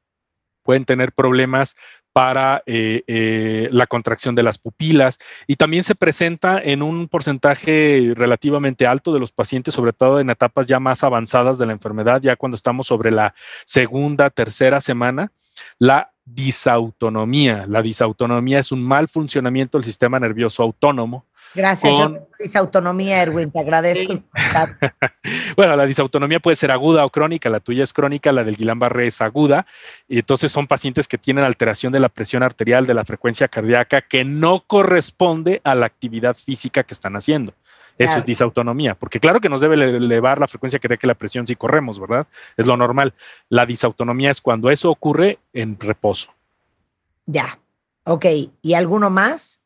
pueden 0.66 0.84
tener 0.84 1.13
problemas 1.13 1.78
para 2.11 2.63
eh, 2.66 3.03
eh, 3.07 3.70
la 3.72 3.86
contracción 3.88 4.36
de 4.36 4.43
las 4.43 4.57
pupilas. 4.57 5.20
Y 5.47 5.57
también 5.57 5.84
se 5.84 5.95
presenta 5.95 6.59
en 6.59 6.82
un 6.82 7.07
porcentaje 7.07 8.13
relativamente 8.16 8.88
alto 8.88 9.13
de 9.13 9.20
los 9.20 9.32
pacientes, 9.32 9.76
sobre 9.76 9.93
todo 9.93 10.20
en 10.20 10.30
etapas 10.30 10.68
ya 10.68 10.80
más 10.80 11.03
avanzadas 11.03 11.59
de 11.59 11.68
la 11.68 11.74
enfermedad, 11.74 12.22
ya 12.22 12.36
cuando 12.36 12.55
estamos 12.55 12.88
sobre 12.88 13.11
la 13.11 13.34
segunda, 13.66 14.30
tercera 14.30 14.82
semana, 14.82 15.32
la 15.78 16.14
disautonomía. 16.26 17.65
La 17.67 17.82
disautonomía 17.82 18.59
es 18.59 18.71
un 18.71 18.84
mal 18.84 19.07
funcionamiento 19.07 19.78
del 19.78 19.86
sistema 19.86 20.19
nervioso 20.19 20.63
autónomo. 20.63 21.26
Gracias, 21.53 21.93
Con- 21.95 22.15
yo 22.15 22.28
dice 22.39 22.57
autonomía, 22.57 23.21
Erwin, 23.21 23.51
te 23.51 23.59
agradezco. 23.59 24.21
Bueno, 25.55 25.76
la 25.76 25.86
disautonomía 25.86 26.39
puede 26.39 26.55
ser 26.55 26.69
aguda 26.69 27.03
o 27.05 27.09
crónica, 27.09 27.49
la 27.49 27.59
tuya 27.59 27.84
es 27.84 27.93
crónica, 27.93 28.32
la 28.32 28.43
del 28.43 28.57
Guillain-Barré 28.57 29.07
es 29.07 29.21
aguda, 29.21 29.65
y 30.07 30.19
entonces 30.19 30.51
son 30.51 30.67
pacientes 30.67 31.07
que 31.07 31.17
tienen 31.17 31.43
alteración 31.43 31.91
de 31.93 31.99
la 31.99 32.09
presión 32.09 32.43
arterial, 32.43 32.86
de 32.86 32.93
la 32.93 33.05
frecuencia 33.05 33.47
cardíaca, 33.47 34.01
que 34.01 34.23
no 34.23 34.63
corresponde 34.67 35.61
a 35.63 35.73
la 35.73 35.88
actividad 35.88 36.36
física 36.36 36.84
que 36.84 36.93
están 36.93 37.15
haciendo. 37.15 37.53
Eso 37.97 38.07
Claro. 38.07 38.19
es 38.19 38.25
disautonomía, 38.25 38.95
porque 38.95 39.19
claro 39.19 39.39
que 39.39 39.47
nos 39.49 39.61
debe 39.61 39.75
ele- 39.75 39.97
elevar 39.97 40.39
la 40.39 40.47
frecuencia 40.47 40.79
y 40.83 41.07
la 41.07 41.13
presión 41.15 41.47
si 41.47 41.55
corremos, 41.55 41.99
¿verdad? 41.99 42.27
Es 42.57 42.65
lo 42.65 42.75
normal. 42.75 43.13
La 43.49 43.65
disautonomía 43.65 44.31
es 44.31 44.41
cuando 44.41 44.69
eso 44.69 44.89
ocurre 44.91 45.39
en 45.53 45.79
reposo. 45.79 46.33
Ya. 47.25 47.57
Ok, 48.03 48.25
¿y 48.61 48.73
alguno 48.73 49.09
más? 49.09 49.63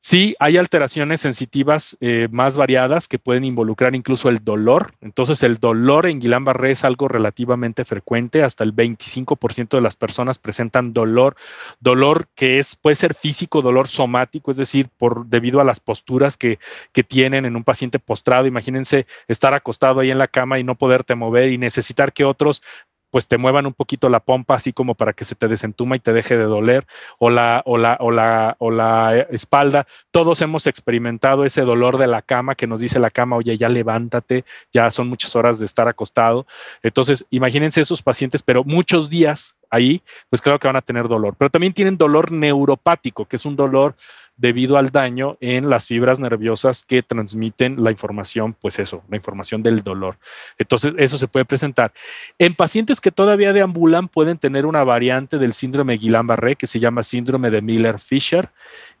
Sí, 0.00 0.36
hay 0.38 0.56
alteraciones 0.56 1.20
sensitivas 1.20 1.96
eh, 2.00 2.28
más 2.30 2.56
variadas 2.56 3.08
que 3.08 3.18
pueden 3.18 3.44
involucrar 3.44 3.96
incluso 3.96 4.28
el 4.28 4.44
dolor. 4.44 4.94
Entonces, 5.00 5.42
el 5.42 5.56
dolor 5.56 6.06
en 6.06 6.20
Guillain-Barré 6.20 6.70
es 6.70 6.84
algo 6.84 7.08
relativamente 7.08 7.84
frecuente. 7.84 8.44
Hasta 8.44 8.62
el 8.62 8.72
25% 8.72 9.76
de 9.76 9.80
las 9.80 9.96
personas 9.96 10.38
presentan 10.38 10.92
dolor, 10.92 11.34
dolor 11.80 12.28
que 12.36 12.60
es 12.60 12.76
puede 12.76 12.94
ser 12.94 13.14
físico, 13.14 13.60
dolor 13.60 13.88
somático, 13.88 14.52
es 14.52 14.56
decir, 14.56 14.88
por 14.98 15.26
debido 15.26 15.60
a 15.60 15.64
las 15.64 15.80
posturas 15.80 16.36
que, 16.36 16.60
que 16.92 17.02
tienen 17.02 17.44
en 17.44 17.56
un 17.56 17.64
paciente 17.64 17.98
postrado. 17.98 18.46
Imagínense 18.46 19.04
estar 19.26 19.52
acostado 19.52 19.98
ahí 19.98 20.12
en 20.12 20.18
la 20.18 20.28
cama 20.28 20.60
y 20.60 20.64
no 20.64 20.76
poderte 20.76 21.16
mover 21.16 21.50
y 21.50 21.58
necesitar 21.58 22.12
que 22.12 22.24
otros 22.24 22.62
pues 23.10 23.26
te 23.26 23.38
muevan 23.38 23.66
un 23.66 23.74
poquito 23.74 24.08
la 24.08 24.20
pompa 24.20 24.54
así 24.54 24.72
como 24.72 24.94
para 24.94 25.12
que 25.12 25.24
se 25.24 25.34
te 25.34 25.48
desentuma 25.48 25.96
y 25.96 26.00
te 26.00 26.12
deje 26.12 26.36
de 26.36 26.44
doler 26.44 26.86
o 27.18 27.30
la 27.30 27.62
o 27.64 27.78
la 27.78 27.96
o 28.00 28.10
la 28.10 28.56
o 28.58 28.70
la 28.70 29.16
eh, 29.16 29.26
espalda 29.30 29.86
todos 30.10 30.42
hemos 30.42 30.66
experimentado 30.66 31.44
ese 31.44 31.62
dolor 31.62 31.98
de 31.98 32.06
la 32.06 32.22
cama 32.22 32.54
que 32.54 32.66
nos 32.66 32.80
dice 32.80 32.98
la 32.98 33.10
cama, 33.10 33.36
oye, 33.36 33.56
ya 33.56 33.68
levántate, 33.68 34.44
ya 34.72 34.90
son 34.90 35.08
muchas 35.08 35.34
horas 35.36 35.58
de 35.58 35.66
estar 35.66 35.88
acostado. 35.88 36.46
Entonces, 36.82 37.26
imagínense 37.30 37.80
esos 37.80 38.02
pacientes, 38.02 38.42
pero 38.42 38.64
muchos 38.64 39.10
días 39.10 39.58
ahí, 39.70 40.02
pues 40.30 40.42
claro 40.42 40.58
que 40.58 40.68
van 40.68 40.76
a 40.76 40.82
tener 40.82 41.08
dolor, 41.08 41.34
pero 41.38 41.50
también 41.50 41.72
tienen 41.72 41.96
dolor 41.96 42.32
neuropático, 42.32 43.26
que 43.26 43.36
es 43.36 43.44
un 43.44 43.56
dolor 43.56 43.94
debido 44.38 44.78
al 44.78 44.90
daño 44.90 45.36
en 45.40 45.68
las 45.68 45.86
fibras 45.86 46.20
nerviosas 46.20 46.84
que 46.84 47.02
transmiten 47.02 47.82
la 47.82 47.90
información, 47.90 48.54
pues 48.54 48.78
eso, 48.78 49.02
la 49.08 49.16
información 49.16 49.62
del 49.62 49.82
dolor. 49.82 50.16
Entonces, 50.58 50.94
eso 50.96 51.18
se 51.18 51.26
puede 51.26 51.44
presentar. 51.44 51.92
En 52.38 52.54
pacientes 52.54 53.00
que 53.00 53.10
todavía 53.10 53.52
deambulan, 53.52 54.08
pueden 54.08 54.38
tener 54.38 54.64
una 54.64 54.84
variante 54.84 55.38
del 55.38 55.52
síndrome 55.52 55.98
Guillain-Barré 55.98 56.54
que 56.56 56.68
se 56.68 56.78
llama 56.78 57.02
síndrome 57.02 57.50
de 57.50 57.60
Miller-Fisher, 57.60 58.48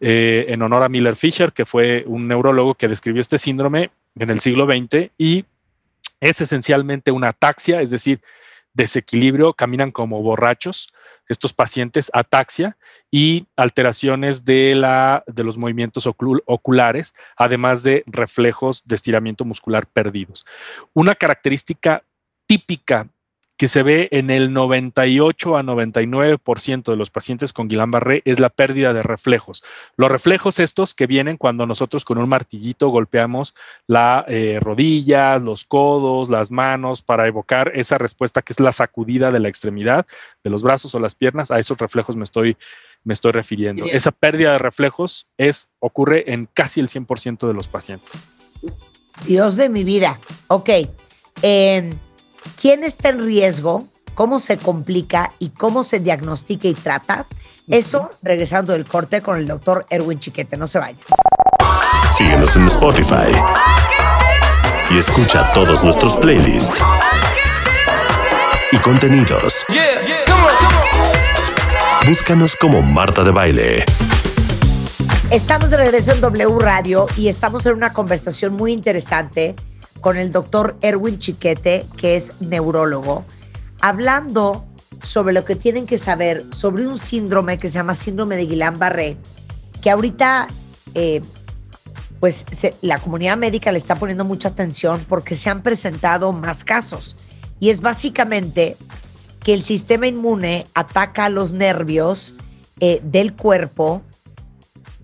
eh, 0.00 0.46
en 0.48 0.60
honor 0.60 0.82
a 0.82 0.88
Miller 0.88 1.14
Fisher, 1.14 1.52
que 1.52 1.64
fue 1.64 2.04
un 2.06 2.26
neurólogo 2.26 2.74
que 2.74 2.88
describió 2.88 3.20
este 3.20 3.38
síndrome 3.38 3.90
en 4.18 4.30
el 4.30 4.40
siglo 4.40 4.66
XX 4.66 5.10
y 5.16 5.44
es 6.20 6.40
esencialmente 6.40 7.12
una 7.12 7.28
ataxia, 7.28 7.80
es 7.80 7.90
decir, 7.90 8.20
desequilibrio, 8.78 9.52
caminan 9.52 9.90
como 9.90 10.22
borrachos, 10.22 10.92
estos 11.28 11.52
pacientes, 11.52 12.10
ataxia 12.14 12.78
y 13.10 13.46
alteraciones 13.56 14.44
de, 14.44 14.74
la, 14.76 15.24
de 15.26 15.44
los 15.44 15.58
movimientos 15.58 16.06
ocul- 16.06 16.42
oculares, 16.46 17.12
además 17.36 17.82
de 17.82 18.04
reflejos 18.06 18.82
de 18.86 18.94
estiramiento 18.94 19.44
muscular 19.44 19.86
perdidos. 19.86 20.46
Una 20.94 21.14
característica 21.14 22.04
típica 22.46 23.08
que 23.58 23.66
se 23.66 23.82
ve 23.82 24.08
en 24.12 24.30
el 24.30 24.52
98 24.52 25.56
a 25.56 25.62
99% 25.64 26.84
de 26.84 26.96
los 26.96 27.10
pacientes 27.10 27.52
con 27.52 27.68
Guillain-Barré 27.68 28.22
es 28.24 28.38
la 28.38 28.50
pérdida 28.50 28.94
de 28.94 29.02
reflejos. 29.02 29.64
Los 29.96 30.10
reflejos 30.10 30.60
estos 30.60 30.94
que 30.94 31.08
vienen 31.08 31.36
cuando 31.36 31.66
nosotros 31.66 32.04
con 32.04 32.18
un 32.18 32.28
martillito 32.28 32.88
golpeamos 32.88 33.56
la 33.88 34.24
eh, 34.28 34.60
rodilla, 34.62 35.38
los 35.40 35.64
codos, 35.64 36.30
las 36.30 36.52
manos 36.52 37.02
para 37.02 37.26
evocar 37.26 37.72
esa 37.74 37.98
respuesta 37.98 38.42
que 38.42 38.52
es 38.52 38.60
la 38.60 38.70
sacudida 38.70 39.32
de 39.32 39.40
la 39.40 39.48
extremidad 39.48 40.06
de 40.44 40.50
los 40.50 40.62
brazos 40.62 40.94
o 40.94 41.00
las 41.00 41.16
piernas. 41.16 41.50
A 41.50 41.58
esos 41.58 41.76
reflejos 41.78 42.16
me 42.16 42.24
estoy 42.24 42.56
me 43.02 43.12
estoy 43.12 43.32
refiriendo. 43.32 43.84
Bien. 43.84 43.96
Esa 43.96 44.12
pérdida 44.12 44.52
de 44.52 44.58
reflejos 44.58 45.26
es 45.36 45.70
ocurre 45.80 46.32
en 46.32 46.48
casi 46.52 46.78
el 46.80 46.88
100% 46.88 47.48
de 47.48 47.54
los 47.54 47.66
pacientes. 47.66 48.18
Dios 49.26 49.56
de 49.56 49.68
mi 49.68 49.82
vida. 49.82 50.20
Ok. 50.46 50.70
Eh, 51.42 51.92
¿Quién 52.60 52.84
está 52.84 53.10
en 53.10 53.24
riesgo? 53.24 53.84
¿Cómo 54.14 54.38
se 54.38 54.58
complica 54.58 55.32
y 55.38 55.50
cómo 55.50 55.84
se 55.84 56.00
diagnostica 56.00 56.68
y 56.68 56.74
trata? 56.74 57.26
Eso 57.68 58.10
regresando 58.22 58.72
del 58.72 58.86
corte 58.86 59.20
con 59.20 59.36
el 59.36 59.46
doctor 59.46 59.86
Erwin 59.90 60.18
Chiquete. 60.18 60.56
No 60.56 60.66
se 60.66 60.78
vaya. 60.78 60.98
Síguenos 62.12 62.56
en 62.56 62.66
Spotify 62.66 63.32
y 64.90 64.98
escucha 64.98 65.52
todos 65.52 65.84
nuestros 65.84 66.16
playlists 66.16 66.72
y 68.72 68.76
contenidos. 68.78 69.64
Búscanos 72.06 72.56
como 72.56 72.80
Marta 72.82 73.22
de 73.22 73.30
Baile. 73.30 73.84
Estamos 75.30 75.68
de 75.68 75.76
regreso 75.76 76.12
en 76.12 76.22
W 76.22 76.58
Radio 76.58 77.06
y 77.16 77.28
estamos 77.28 77.66
en 77.66 77.74
una 77.74 77.92
conversación 77.92 78.54
muy 78.54 78.72
interesante 78.72 79.54
con 80.00 80.16
el 80.16 80.32
doctor 80.32 80.76
Erwin 80.80 81.18
Chiquete, 81.18 81.86
que 81.96 82.16
es 82.16 82.32
neurólogo, 82.40 83.24
hablando 83.80 84.64
sobre 85.02 85.32
lo 85.32 85.44
que 85.44 85.56
tienen 85.56 85.86
que 85.86 85.98
saber 85.98 86.44
sobre 86.50 86.86
un 86.86 86.98
síndrome 86.98 87.58
que 87.58 87.68
se 87.68 87.74
llama 87.74 87.94
síndrome 87.94 88.36
de 88.36 88.48
Guillain-Barré, 88.48 89.16
que 89.80 89.90
ahorita 89.90 90.48
eh, 90.94 91.22
pues 92.20 92.46
la 92.82 92.98
comunidad 92.98 93.36
médica 93.36 93.70
le 93.70 93.78
está 93.78 93.94
poniendo 93.94 94.24
mucha 94.24 94.48
atención 94.48 95.04
porque 95.08 95.34
se 95.34 95.50
han 95.50 95.62
presentado 95.62 96.32
más 96.32 96.64
casos. 96.64 97.16
Y 97.60 97.70
es 97.70 97.80
básicamente 97.80 98.76
que 99.40 99.54
el 99.54 99.62
sistema 99.62 100.06
inmune 100.06 100.66
ataca 100.74 101.28
los 101.28 101.52
nervios 101.52 102.34
eh, 102.80 103.00
del 103.02 103.34
cuerpo 103.34 104.02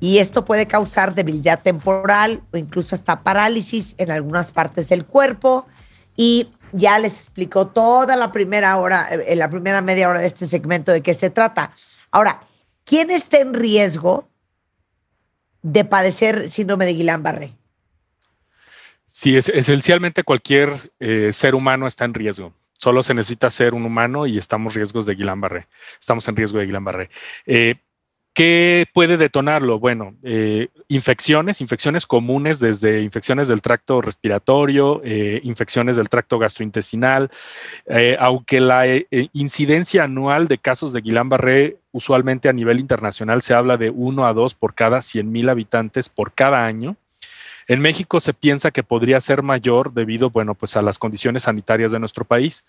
y 0.04 0.18
esto 0.18 0.44
puede 0.44 0.66
causar 0.66 1.14
debilidad 1.14 1.62
temporal 1.62 2.42
o 2.52 2.58
incluso 2.58 2.94
hasta 2.94 3.22
parálisis 3.22 3.94
en 3.96 4.10
algunas 4.10 4.52
partes 4.52 4.90
del 4.90 5.06
cuerpo. 5.06 5.66
Y 6.14 6.50
ya 6.72 6.98
les 6.98 7.14
explicó 7.14 7.68
toda 7.68 8.14
la 8.14 8.30
primera 8.30 8.76
hora, 8.76 9.08
eh, 9.10 9.24
en 9.28 9.38
la 9.38 9.48
primera 9.48 9.80
media 9.80 10.10
hora 10.10 10.20
de 10.20 10.26
este 10.26 10.44
segmento 10.44 10.92
de 10.92 11.00
qué 11.00 11.14
se 11.14 11.30
trata. 11.30 11.72
Ahora, 12.10 12.42
¿quién 12.84 13.10
está 13.10 13.38
en 13.38 13.54
riesgo 13.54 14.28
de 15.62 15.86
padecer 15.86 16.50
síndrome 16.50 16.84
de 16.84 16.96
Guillain-Barré? 16.96 17.52
Sí, 19.06 19.38
es, 19.38 19.48
esencialmente 19.48 20.22
cualquier 20.22 20.92
eh, 21.00 21.30
ser 21.32 21.54
humano 21.54 21.86
está 21.86 22.04
en 22.04 22.12
riesgo. 22.12 22.52
Solo 22.76 23.02
se 23.02 23.14
necesita 23.14 23.48
ser 23.48 23.72
un 23.72 23.86
humano 23.86 24.26
y 24.26 24.36
estamos 24.36 24.74
riesgos 24.74 25.06
de 25.06 25.16
Guillain-Barré. 25.16 25.66
Estamos 25.98 26.28
en 26.28 26.36
riesgo 26.36 26.58
de 26.58 26.66
Guillain-Barré. 26.66 27.08
Eh, 27.46 27.76
¿Qué 28.34 28.86
puede 28.92 29.16
detonarlo? 29.16 29.78
Bueno, 29.78 30.16
eh, 30.24 30.66
infecciones, 30.88 31.60
infecciones 31.60 32.04
comunes 32.04 32.58
desde 32.58 33.00
infecciones 33.02 33.46
del 33.46 33.62
tracto 33.62 34.02
respiratorio, 34.02 35.00
eh, 35.04 35.40
infecciones 35.44 35.94
del 35.94 36.08
tracto 36.08 36.40
gastrointestinal, 36.40 37.30
eh, 37.86 38.16
aunque 38.18 38.58
la 38.58 38.88
eh, 38.88 39.06
incidencia 39.34 40.02
anual 40.02 40.48
de 40.48 40.58
casos 40.58 40.92
de 40.92 41.02
Guillain-Barré 41.02 41.76
usualmente 41.92 42.48
a 42.48 42.52
nivel 42.52 42.80
internacional 42.80 43.40
se 43.40 43.54
habla 43.54 43.76
de 43.76 43.90
1 43.90 44.26
a 44.26 44.32
2 44.32 44.54
por 44.54 44.74
cada 44.74 45.00
100 45.00 45.30
mil 45.30 45.48
habitantes 45.48 46.08
por 46.08 46.32
cada 46.32 46.66
año. 46.66 46.96
En 47.68 47.80
México 47.80 48.20
se 48.20 48.34
piensa 48.34 48.70
que 48.70 48.82
podría 48.82 49.20
ser 49.20 49.42
mayor 49.42 49.92
debido, 49.92 50.30
bueno, 50.30 50.54
pues 50.54 50.76
a 50.76 50.82
las 50.82 50.98
condiciones 50.98 51.44
sanitarias 51.44 51.92
de 51.92 51.98
nuestro 51.98 52.24
país. 52.24 52.64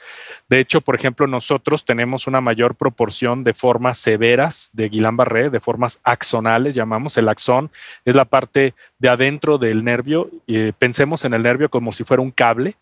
De 0.50 0.60
hecho, 0.60 0.82
por 0.82 0.96
ejemplo, 0.96 1.28
nosotros 1.28 1.86
tenemos 1.86 2.28
una 2.28 2.42
mayor 2.42 2.76
proporción 2.76 3.44
de 3.44 3.54
formas 3.54 3.98
severas 3.98 4.70
de 4.74 4.90
Guillain-Barré, 4.90 5.50
de 5.50 5.60
formas 5.60 6.00
axonales, 6.04 6.76
llamamos. 6.76 7.18
El 7.18 7.30
axón 7.30 7.70
es 8.06 8.16
la 8.16 8.26
parte 8.26 8.74
de 9.00 9.10
adentro 9.10 9.58
del 9.58 9.84
nervio. 9.84 10.30
Eh, 10.48 10.72
pensemos 10.78 11.26
en 11.26 11.34
el 11.34 11.44
nervio 11.44 11.70
como 11.70 11.92
si 11.92 12.04
fuera 12.04 12.24
un 12.24 12.32
cable 12.32 12.76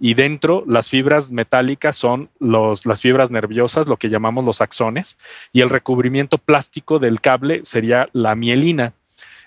y 0.00 0.14
dentro 0.14 0.64
las 0.66 0.88
fibras 0.88 1.30
metálicas 1.30 1.96
son 1.96 2.30
las 2.38 3.02
fibras 3.02 3.30
nerviosas, 3.30 3.86
lo 3.86 3.96
que 3.96 4.08
llamamos 4.08 4.44
los 4.44 4.60
axones, 4.60 5.18
y 5.52 5.60
el 5.60 5.68
recubrimiento 5.68 6.38
plástico 6.38 6.98
del 6.98 7.20
cable 7.20 7.60
sería 7.64 8.08
la 8.12 8.34
mielina 8.34 8.92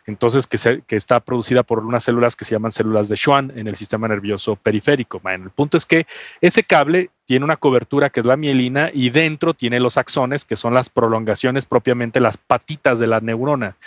entonces 0.06 0.48
que, 0.48 0.96
está 0.96 1.20
producida 1.20 1.64
por 1.64 1.80
unas 1.80 2.04
células 2.04 2.36
que 2.36 2.46
se 2.46 2.56
llaman 2.56 2.72
células 2.72 3.10
de 3.10 3.16
Schwann 3.16 3.52
en 3.56 3.68
el 3.68 3.76
sistema 3.76 4.08
nervioso 4.08 4.56
periférico. 4.56 5.20
Bueno, 5.20 5.46
el 5.46 5.52
punto 5.52 5.78
es 5.78 5.86
que 5.86 6.06
ese 6.42 6.64
cable 6.64 7.10
tiene 7.26 7.46
una 7.46 7.58
cobertura 7.58 8.10
que 8.10 8.20
es 8.20 8.26
la 8.26 8.36
mielina 8.36 8.90
y 8.94 9.10
dentro 9.10 9.54
tiene 9.54 9.80
los 9.80 9.98
axones, 9.98 10.44
que 10.44 10.56
son 10.56 10.74
las 10.74 10.90
prolongaciones 10.90 11.66
propiamente, 11.66 12.20
las 12.20 12.38
patitas 12.38 13.00
de 13.00 13.08
la 13.08 13.20
neurona. 13.20 13.78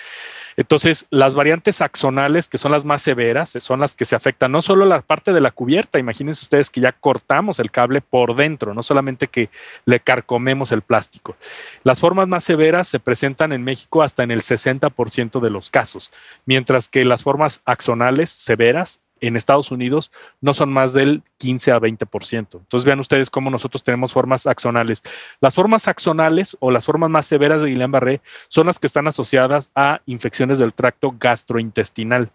Entonces, 0.56 1.06
las 1.10 1.34
variantes 1.34 1.80
axonales, 1.80 2.48
que 2.48 2.58
son 2.58 2.72
las 2.72 2.84
más 2.84 3.02
severas, 3.02 3.50
son 3.58 3.80
las 3.80 3.94
que 3.94 4.04
se 4.04 4.16
afectan 4.16 4.52
no 4.52 4.62
solo 4.62 4.84
la 4.84 5.00
parte 5.00 5.32
de 5.32 5.40
la 5.40 5.50
cubierta, 5.50 5.98
imagínense 5.98 6.44
ustedes 6.44 6.70
que 6.70 6.80
ya 6.80 6.92
cortamos 6.92 7.58
el 7.58 7.70
cable 7.70 8.00
por 8.00 8.36
dentro, 8.36 8.74
no 8.74 8.82
solamente 8.82 9.26
que 9.26 9.50
le 9.84 10.00
carcomemos 10.00 10.72
el 10.72 10.82
plástico. 10.82 11.36
Las 11.82 12.00
formas 12.00 12.28
más 12.28 12.44
severas 12.44 12.88
se 12.88 13.00
presentan 13.00 13.52
en 13.52 13.64
México 13.64 14.02
hasta 14.02 14.22
en 14.22 14.30
el 14.30 14.42
60% 14.42 15.40
de 15.40 15.50
los 15.50 15.70
casos, 15.70 16.12
mientras 16.46 16.88
que 16.88 17.04
las 17.04 17.22
formas 17.22 17.62
axonales 17.64 18.30
severas 18.30 19.00
en 19.26 19.36
Estados 19.36 19.70
Unidos 19.70 20.10
no 20.40 20.54
son 20.54 20.72
más 20.72 20.92
del 20.92 21.22
15 21.38 21.72
a 21.72 21.80
20%. 21.80 22.36
Entonces 22.36 22.84
vean 22.84 23.00
ustedes 23.00 23.30
cómo 23.30 23.50
nosotros 23.50 23.82
tenemos 23.82 24.12
formas 24.12 24.46
axonales. 24.46 25.02
Las 25.40 25.54
formas 25.54 25.88
axonales 25.88 26.56
o 26.60 26.70
las 26.70 26.84
formas 26.84 27.10
más 27.10 27.26
severas 27.26 27.62
de 27.62 27.70
Guillain-Barré 27.70 28.20
son 28.48 28.66
las 28.66 28.78
que 28.78 28.86
están 28.86 29.08
asociadas 29.08 29.70
a 29.74 30.00
infecciones 30.06 30.58
del 30.58 30.74
tracto 30.74 31.14
gastrointestinal. 31.18 32.30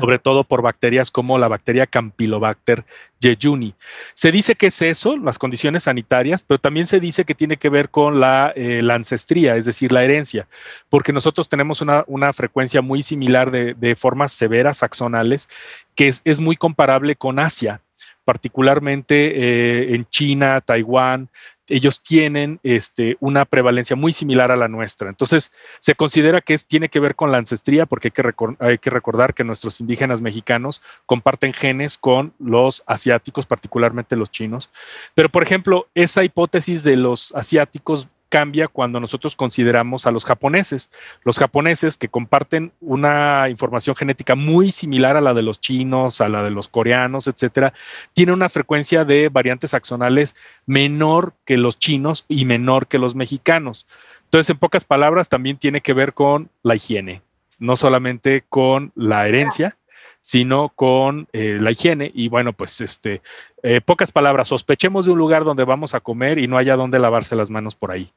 Sobre 0.00 0.18
todo 0.18 0.42
por 0.42 0.62
bacterias 0.62 1.10
como 1.10 1.38
la 1.38 1.46
bacteria 1.46 1.86
Campylobacter 1.86 2.84
jejuni. 3.20 3.74
Se 4.14 4.32
dice 4.32 4.56
que 4.56 4.66
es 4.66 4.82
eso, 4.82 5.16
las 5.16 5.38
condiciones 5.38 5.84
sanitarias, 5.84 6.42
pero 6.42 6.58
también 6.58 6.86
se 6.86 6.98
dice 6.98 7.24
que 7.24 7.36
tiene 7.36 7.56
que 7.56 7.68
ver 7.68 7.88
con 7.88 8.18
la, 8.18 8.52
eh, 8.56 8.82
ancestría, 8.90 9.54
es 9.56 9.66
decir, 9.66 9.92
la 9.92 10.02
herencia, 10.02 10.48
porque 10.88 11.12
nosotros 11.12 11.48
tenemos 11.48 11.80
una, 11.80 12.04
una 12.08 12.32
frecuencia 12.32 12.82
muy 12.82 13.02
similar 13.02 13.52
de, 13.52 13.74
de, 13.74 13.94
formas 13.94 14.32
severas 14.32 14.82
axonales 14.82 15.48
que 15.94 16.08
es, 16.08 16.22
es 16.24 16.40
muy 16.40 16.56
comparable 16.56 17.14
con 17.14 17.38
Asia 17.38 17.80
particularmente 18.24 19.32
eh, 19.34 19.94
en 19.94 20.08
China, 20.08 20.60
Taiwán, 20.60 21.28
ellos 21.70 22.02
tienen 22.02 22.60
este, 22.62 23.16
una 23.20 23.44
prevalencia 23.44 23.96
muy 23.96 24.12
similar 24.12 24.52
a 24.52 24.56
la 24.56 24.68
nuestra. 24.68 25.08
Entonces, 25.08 25.54
se 25.78 25.94
considera 25.94 26.40
que 26.40 26.54
es, 26.54 26.66
tiene 26.66 26.88
que 26.88 27.00
ver 27.00 27.14
con 27.14 27.32
la 27.32 27.38
ancestría, 27.38 27.86
porque 27.86 28.08
hay 28.08 28.12
que, 28.12 28.56
hay 28.58 28.78
que, 28.78 28.90
recordar 28.90 29.32
que 29.32 29.44
nuestros 29.44 29.80
indígenas 29.80 30.20
mexicanos 30.20 30.82
comparten 31.06 31.52
genes 31.52 31.96
con 31.96 32.34
los 32.38 32.82
asiáticos, 32.86 33.46
particularmente 33.46 34.16
los 34.16 34.30
chinos. 34.30 34.70
Pero, 35.14 35.28
por 35.28 35.42
ejemplo, 35.42 35.86
esa 35.94 36.24
hipótesis 36.24 36.82
de 36.82 36.96
los 36.96 37.34
asiáticos 37.34 38.08
cambia 38.30 38.68
cuando 38.68 39.00
nosotros 39.00 39.36
consideramos 39.36 40.06
a 40.06 40.10
los 40.10 40.24
japoneses. 40.24 40.90
Los 41.24 41.38
japoneses 41.38 41.98
que 41.98 42.08
comparten 42.08 42.72
una 42.80 43.48
información 43.50 43.94
genética 43.94 44.36
muy 44.36 44.70
similar 44.70 45.18
a 45.18 45.20
la 45.20 45.34
de 45.34 45.42
los 45.42 45.60
chinos, 45.60 46.22
a 46.22 46.30
la 46.30 46.42
de 46.42 46.50
los 46.50 46.68
coreanos, 46.68 47.26
etcétera, 47.26 47.74
tienen 48.14 48.36
una 48.36 48.48
frecuencia 48.48 49.04
de 49.04 49.28
variantes 49.28 49.74
axonales 49.74 50.36
menor 50.64 51.34
que 51.44 51.58
los 51.58 51.78
chinos 51.78 52.24
y 52.28 52.46
menor 52.46 52.86
que 52.86 52.98
los 52.98 53.14
mexicanos. 53.14 53.86
Entonces, 54.24 54.50
en 54.50 54.58
pocas 54.58 54.84
palabras, 54.84 55.28
también 55.28 55.58
tiene 55.58 55.80
que 55.80 55.92
ver 55.92 56.14
con 56.14 56.50
la 56.62 56.76
higiene, 56.76 57.20
no 57.58 57.76
solamente 57.76 58.44
con 58.48 58.92
la 58.94 59.26
herencia, 59.26 59.76
sino 60.20 60.70
con 60.74 61.28
eh, 61.32 61.58
la 61.60 61.70
higiene. 61.70 62.10
Y 62.14 62.28
bueno, 62.28 62.52
pues 62.52 62.80
este, 62.80 63.22
eh, 63.62 63.80
pocas 63.80 64.12
palabras, 64.12 64.48
sospechemos 64.48 65.06
de 65.06 65.12
un 65.12 65.18
lugar 65.18 65.44
donde 65.44 65.64
vamos 65.64 65.94
a 65.94 66.00
comer 66.00 66.38
y 66.38 66.46
no 66.46 66.58
haya 66.58 66.76
donde 66.76 66.98
lavarse 66.98 67.34
las 67.36 67.50
manos 67.50 67.74
por 67.74 67.90
ahí. 67.90 68.12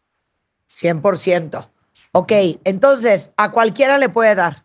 100%. 0.72 1.68
Ok, 2.12 2.32
entonces, 2.64 3.34
¿a 3.38 3.52
cualquiera 3.52 3.98
le 3.98 4.10
puede 4.10 4.36
dar? 4.36 4.64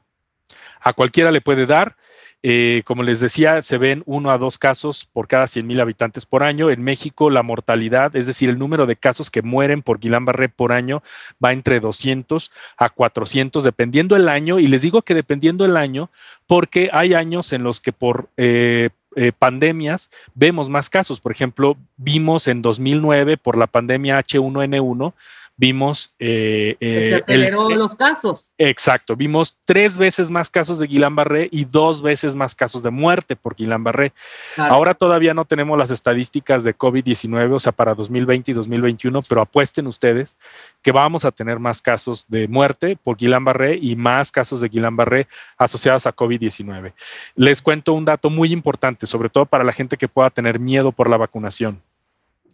A 0.80 0.92
cualquiera 0.92 1.30
le 1.30 1.40
puede 1.40 1.66
dar. 1.66 1.96
Eh, 2.44 2.82
como 2.84 3.02
les 3.02 3.18
decía, 3.18 3.62
se 3.62 3.78
ven 3.78 4.04
uno 4.06 4.30
a 4.30 4.38
dos 4.38 4.58
casos 4.58 5.08
por 5.12 5.26
cada 5.26 5.48
100 5.48 5.66
mil 5.66 5.80
habitantes 5.80 6.24
por 6.24 6.44
año. 6.44 6.70
En 6.70 6.82
México, 6.82 7.30
la 7.30 7.42
mortalidad, 7.42 8.14
es 8.14 8.26
decir, 8.26 8.48
el 8.48 8.58
número 8.58 8.86
de 8.86 8.96
casos 8.96 9.30
que 9.30 9.42
mueren 9.42 9.82
por 9.82 9.98
Guillain-Barré 9.98 10.48
por 10.48 10.72
año, 10.72 11.02
va 11.44 11.52
entre 11.52 11.80
200 11.80 12.52
a 12.76 12.90
400, 12.90 13.64
dependiendo 13.64 14.14
el 14.14 14.28
año. 14.28 14.60
Y 14.60 14.68
les 14.68 14.82
digo 14.82 15.02
que 15.02 15.14
dependiendo 15.14 15.64
el 15.64 15.76
año, 15.76 16.10
porque 16.46 16.90
hay 16.92 17.14
años 17.14 17.52
en 17.52 17.64
los 17.64 17.80
que 17.80 17.92
por 17.92 18.28
eh, 18.36 18.90
eh, 19.16 19.32
pandemias 19.36 20.10
vemos 20.34 20.68
más 20.68 20.90
casos. 20.90 21.18
Por 21.18 21.32
ejemplo, 21.32 21.76
vimos 21.96 22.46
en 22.46 22.62
2009 22.62 23.36
por 23.36 23.58
la 23.58 23.66
pandemia 23.66 24.22
H1N1, 24.22 25.12
vimos... 25.58 26.14
Eh, 26.18 26.76
se 26.80 27.14
aceleró 27.16 27.68
los 27.68 27.94
casos. 27.96 28.50
Exacto, 28.56 29.14
vimos 29.16 29.56
tres 29.66 29.98
veces 29.98 30.30
más 30.30 30.48
casos 30.48 30.78
de 30.78 30.86
Guillain-Barré 30.86 31.48
y 31.50 31.64
dos 31.66 32.00
veces 32.00 32.34
más 32.34 32.54
casos 32.54 32.82
de 32.82 32.90
muerte 32.90 33.36
por 33.36 33.56
Guillain-Barré. 33.56 34.12
Ahora 34.56 34.94
todavía 34.94 35.34
no 35.34 35.44
tenemos 35.44 35.76
las 35.76 35.90
estadísticas 35.90 36.64
de 36.64 36.76
COVID-19, 36.76 37.52
o 37.52 37.58
sea, 37.58 37.72
para 37.72 37.94
2020 37.94 38.52
y 38.52 38.54
2021, 38.54 39.22
pero 39.22 39.42
apuesten 39.42 39.86
ustedes 39.86 40.36
que 40.80 40.92
vamos 40.92 41.24
a 41.24 41.32
tener 41.32 41.58
más 41.58 41.82
casos 41.82 42.26
de 42.28 42.48
muerte 42.48 42.96
por 42.96 43.16
Guillain-Barré 43.16 43.78
y 43.82 43.96
más 43.96 44.30
casos 44.30 44.60
de 44.60 44.70
Guillain-Barré 44.70 45.26
asociados 45.58 46.06
a 46.06 46.14
COVID-19. 46.14 46.92
Les 47.34 47.60
cuento 47.60 47.92
un 47.92 48.04
dato 48.04 48.30
muy 48.30 48.52
importante, 48.52 49.06
sobre 49.06 49.28
todo 49.28 49.44
para 49.44 49.64
la 49.64 49.72
gente 49.72 49.96
que 49.96 50.08
pueda 50.08 50.30
tener 50.30 50.60
miedo 50.60 50.92
por 50.92 51.10
la 51.10 51.16
vacunación 51.16 51.82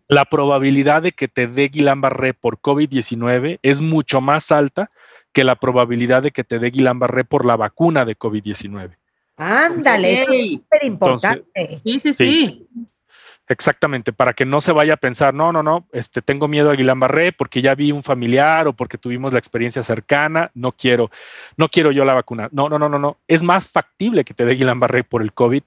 la 0.09 0.25
probabilidad 0.25 1.03
de 1.03 1.13
que 1.13 1.29
te 1.29 1.47
dé 1.47 1.71
Guillain-Barré 1.71 2.35
por 2.35 2.61
COVID-19 2.61 3.59
es 3.63 3.81
mucho 3.81 4.21
más 4.21 4.53
alta 4.53 4.91
que 5.33 5.45
la 5.45 5.57
probabilidad 5.57 6.23
de 6.23 6.31
que 6.31 6.45
te 6.45 6.59
dé 6.59 6.71
Guillain-Barré 6.71 7.25
por 7.25 7.47
la 7.47 7.57
vacuna 7.57 8.05
de 8.05 8.17
COVID-19. 8.17 8.97
Ándale, 9.37 10.23
es 10.23 10.53
súper 10.53 10.85
importante. 10.85 11.79
Sí, 11.83 11.99
sí, 11.99 12.15
sí, 12.15 12.69
Exactamente, 13.47 14.15
para 14.15 14.33
que 14.33 14.47
no 14.47 14.63
se 14.63 14.73
vaya 14.73 14.95
a 14.95 14.97
pensar, 14.97 15.35
no, 15.35 15.53
no, 15.53 15.63
no, 15.63 15.87
este, 15.93 16.23
tengo 16.23 16.49
miedo 16.49 16.71
a 16.71 16.75
Guillain-Barré 16.75 17.33
porque 17.33 17.61
ya 17.61 17.75
vi 17.75 17.93
un 17.93 18.03
familiar 18.03 18.67
o 18.69 18.73
porque 18.73 18.97
tuvimos 18.97 19.35
la 19.35 19.39
experiencia 19.39 19.83
cercana, 19.83 20.51
no 20.55 20.73
quiero, 20.73 21.11
no 21.59 21.69
quiero 21.69 21.93
yo 21.93 22.07
la 22.07 22.15
vacuna. 22.15 22.49
No, 22.53 22.71
no, 22.71 22.79
no, 22.79 22.89
no, 22.89 22.99
no. 22.99 23.19
Es 23.29 23.43
más 23.43 23.69
factible 23.69 24.25
que 24.25 24.33
te 24.33 24.47
dé 24.47 24.57
Guillain-Barré 24.57 25.05
por 25.05 25.21
el 25.21 25.35
COVID 25.35 25.63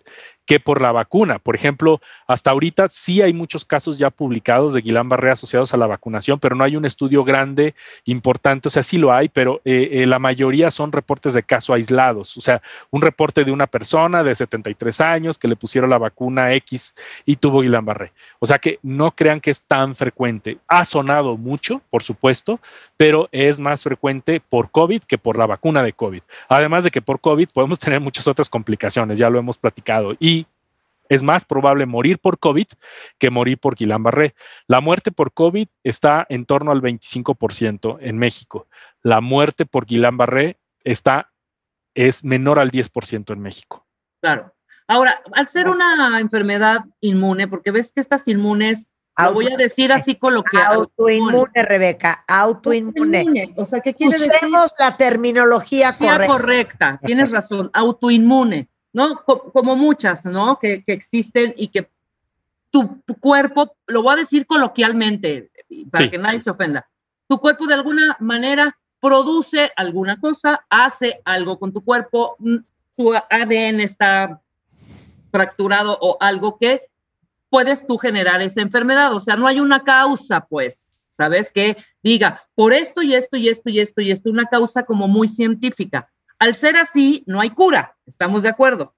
que 0.48 0.60
por 0.62 0.82
la 0.82 0.92
vacuna. 0.94 1.40
Por 1.40 1.56
ejemplo, 1.56 2.00
hasta 2.26 2.52
ahorita 2.52 2.88
sí 2.90 3.22
hay 3.22 3.34
muchos 3.34 3.66
casos 3.66 3.98
ya 3.98 4.10
publicados 4.10 4.74
de 4.74 4.82
Guillain-Barré 4.82 5.32
asociados 5.32 5.74
a 5.74 5.78
la 5.78 5.88
vacunación, 5.88 6.40
pero 6.40 6.56
no 6.56 6.64
hay 6.64 6.78
un 6.78 6.86
estudio 6.86 7.26
grande, 7.26 7.76
importante, 8.06 8.70
o 8.70 8.72
sea, 8.72 8.82
sí 8.82 8.98
lo 8.98 9.12
hay, 9.14 9.28
pero 9.28 9.62
eh, 9.66 9.90
eh, 9.92 10.06
la 10.06 10.20
mayoría 10.20 10.72
son 10.72 10.94
reportes 10.94 11.34
de 11.34 11.44
casos 11.44 11.76
aislados, 11.76 12.38
o 12.38 12.42
sea, 12.42 12.62
un 12.92 13.02
reporte 13.02 13.44
de 13.44 13.52
una 13.52 13.68
persona 13.68 14.24
de 14.24 14.34
73 14.34 15.02
años 15.02 15.38
que 15.38 15.50
le 15.50 15.58
pusieron 15.58 15.90
la 15.90 15.98
vacuna 15.98 16.54
X 16.54 16.96
y 17.26 17.36
tuvo 17.36 17.62
Guillain-Barré. 17.62 18.14
O 18.40 18.46
sea 18.46 18.58
que 18.58 18.80
no 18.82 19.12
crean 19.12 19.42
que 19.42 19.52
es 19.52 19.62
tan 19.64 19.96
frecuente. 19.96 20.60
Ha 20.70 20.86
sonado 20.86 21.36
mucho, 21.36 21.82
por 21.90 22.04
supuesto, 22.04 22.62
pero 22.96 23.28
es 23.34 23.60
más 23.60 23.84
frecuente 23.84 24.40
por 24.40 24.72
COVID 24.72 25.04
que 25.04 25.18
por 25.18 25.38
la 25.38 25.46
vacuna 25.46 25.84
de 25.84 25.92
COVID. 25.92 26.22
Además 26.48 26.86
de 26.86 26.92
que 26.92 27.02
por 27.02 27.20
COVID 27.20 27.50
podemos 27.54 27.80
tener 27.88 28.00
muchas 28.00 28.28
otras 28.28 28.50
complicaciones, 28.50 29.20
ya 29.20 29.30
lo 29.30 29.40
hemos 29.40 29.58
platicado. 29.58 30.16
Y 30.20 30.37
es 31.10 31.24
más 31.24 31.46
probable 31.46 31.86
morir 31.86 32.20
por 32.20 32.40
COVID 32.40 32.68
que 33.18 33.30
morir 33.30 33.60
por 33.60 33.76
Guillain-Barré. 33.76 34.34
La 34.68 34.82
muerte 34.82 35.12
por 35.12 35.34
COVID 35.34 35.68
está 35.84 36.26
en 36.30 36.46
torno 36.46 36.72
al 36.72 36.82
25% 36.82 37.98
en 38.02 38.18
México. 38.18 38.68
La 39.02 39.22
muerte 39.22 39.66
por 39.66 39.86
Guillain-Barré 39.86 40.58
está 40.84 41.32
es 41.94 42.24
menor 42.24 42.60
al 42.60 42.72
10% 42.72 43.34
en 43.34 43.40
México. 43.40 43.86
Claro. 44.22 44.54
Ahora, 44.88 45.22
al 45.34 45.48
ser 45.48 45.68
una 45.70 46.20
enfermedad 46.20 46.80
inmune, 47.02 47.48
porque 47.48 47.72
ves 47.72 47.92
que 47.92 48.00
estas 48.00 48.28
inmunes, 48.28 48.94
lo 49.18 49.34
voy 49.34 49.52
a 49.52 49.58
decir 49.58 49.92
así 49.92 50.16
con 50.16 50.34
lo 50.34 50.44
que 50.44 50.58
autoinmune, 50.58 51.64
Rebeca, 51.64 52.24
autoinmune. 52.28 53.54
O 53.58 53.66
sea, 53.66 53.82
¿qué 53.82 53.94
quiere 53.94 54.16
Usemos 54.16 54.72
la 54.80 54.96
terminología 54.96 55.98
correcta. 55.98 56.28
correcta. 56.28 57.00
Tienes 57.04 57.32
razón, 57.32 57.70
autoinmune. 57.74 58.70
¿No? 58.98 59.24
Como 59.24 59.76
muchas, 59.76 60.26
¿no? 60.26 60.58
Que, 60.58 60.84
existen 60.88 61.54
y 61.56 61.68
que 61.68 61.88
tu, 62.72 63.00
cuerpo, 63.20 63.78
lo 63.86 64.02
voy 64.02 64.14
a 64.14 64.18
decir 64.18 64.48
coloquialmente, 64.48 65.52
para 65.92 66.10
que 66.10 66.18
nadie 66.18 66.42
se 66.42 66.50
ofenda, 66.50 66.90
tu 67.28 67.38
cuerpo 67.40 67.68
de 67.68 67.76
alguna 67.76 68.18
manera 68.20 68.76
produce 69.00 69.72
alguna 69.76 70.20
cosa, 70.20 70.66
hace 70.68 71.22
algo 71.26 71.60
con 71.60 71.72
tu 71.72 71.84
cuerpo, 71.84 72.38
mm, 72.40 72.58
tu 72.96 73.14
ADN 73.14 73.82
está 73.82 74.42
fracturado 75.32 75.96
o 76.02 76.18
algo 76.20 76.58
que 76.58 76.90
puedes 77.52 77.86
tú 77.86 78.00
generar 78.00 78.42
esa 78.42 78.62
enfermedad. 78.62 79.14
O 79.14 79.20
sea, 79.20 79.36
no 79.36 79.46
hay 79.46 79.60
una 79.60 79.84
causa, 79.84 80.42
pues, 80.42 80.96
¿sabes? 81.12 81.52
Que 81.52 81.78
diga, 82.02 82.42
por 82.56 82.74
esto 82.74 83.04
y 83.04 83.14
esto 83.14 83.38
y 83.38 83.50
esto 83.50 83.70
y 83.70 83.80
esto 83.80 84.02
y 84.02 84.10
esto, 84.10 84.32
una 84.32 84.48
causa 84.48 84.84
como 84.84 85.08
muy 85.08 85.28
científica. 85.28 86.10
Al 86.40 86.56
ser 86.56 86.78
así, 86.78 87.24
no 87.26 87.42
hay 87.42 87.50
cura, 87.50 87.96
¿estamos 88.06 88.44
de 88.44 88.50
acuerdo? 88.50 88.94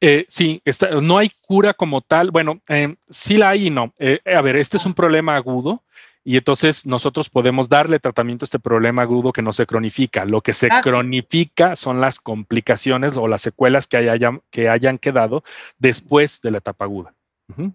Eh, 0.00 0.26
sí, 0.28 0.62
no 1.00 1.16
hay 1.16 1.30
cura 1.46 1.72
como 1.72 2.02
tal. 2.02 2.30
Bueno, 2.30 2.60
eh, 2.68 2.94
sí 3.08 3.38
la 3.38 3.50
hay 3.50 3.68
y 3.68 3.70
no. 3.70 3.94
Eh, 3.98 4.20
a 4.34 4.42
ver, 4.42 4.56
este 4.56 4.76
es 4.76 4.84
un 4.84 4.92
problema 4.92 5.34
agudo 5.34 5.82
y 6.22 6.36
entonces 6.36 6.84
nosotros 6.84 7.30
podemos 7.30 7.68
darle 7.68 8.00
tratamiento 8.00 8.44
a 8.44 8.46
este 8.46 8.58
problema 8.58 9.02
agudo 9.02 9.32
que 9.32 9.42
no 9.42 9.52
se 9.52 9.66
cronifica. 9.66 10.24
Lo 10.24 10.40
que 10.40 10.52
se 10.52 10.68
cronifica 10.82 11.76
son 11.76 12.00
las 12.00 12.20
complicaciones 12.20 13.16
o 13.16 13.28
las 13.28 13.42
secuelas 13.42 13.86
que 13.86 13.96
hayan, 13.96 14.42
que 14.50 14.68
hayan 14.68 14.98
quedado 14.98 15.42
después 15.78 16.40
de 16.42 16.50
la 16.50 16.58
etapa 16.58 16.84
aguda. 16.84 17.14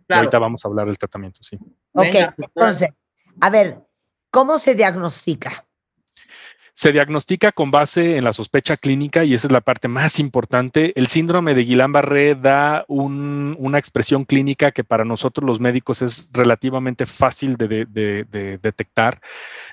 Ahorita 0.10 0.40
vamos 0.40 0.62
a 0.64 0.68
hablar 0.68 0.88
del 0.88 0.98
tratamiento, 0.98 1.42
sí. 1.42 1.58
Ok, 1.94 2.16
entonces, 2.38 2.90
a 3.40 3.50
ver, 3.50 3.80
¿cómo 4.32 4.58
se 4.58 4.76
diagnostica? 4.76 5.66
Se 6.80 6.94
diagnostica 6.94 7.52
con 7.52 7.72
base 7.72 8.16
en 8.16 8.24
la 8.24 8.32
sospecha 8.32 8.78
clínica 8.78 9.26
y 9.26 9.34
esa 9.34 9.48
es 9.48 9.52
la 9.52 9.60
parte 9.60 9.90
más 9.90 10.18
importante. 10.18 10.94
El 10.96 11.08
síndrome 11.08 11.54
de 11.54 11.66
Guillain-Barré 11.66 12.36
da 12.36 12.86
una 12.88 13.78
expresión 13.78 14.24
clínica 14.24 14.72
que 14.72 14.86
para 14.86 15.04
nosotros 15.04 15.46
los 15.46 15.60
médicos 15.60 16.02
es 16.02 16.30
relativamente 16.32 17.06
fácil 17.06 17.58
de, 17.58 17.86
detectar. 18.62 19.20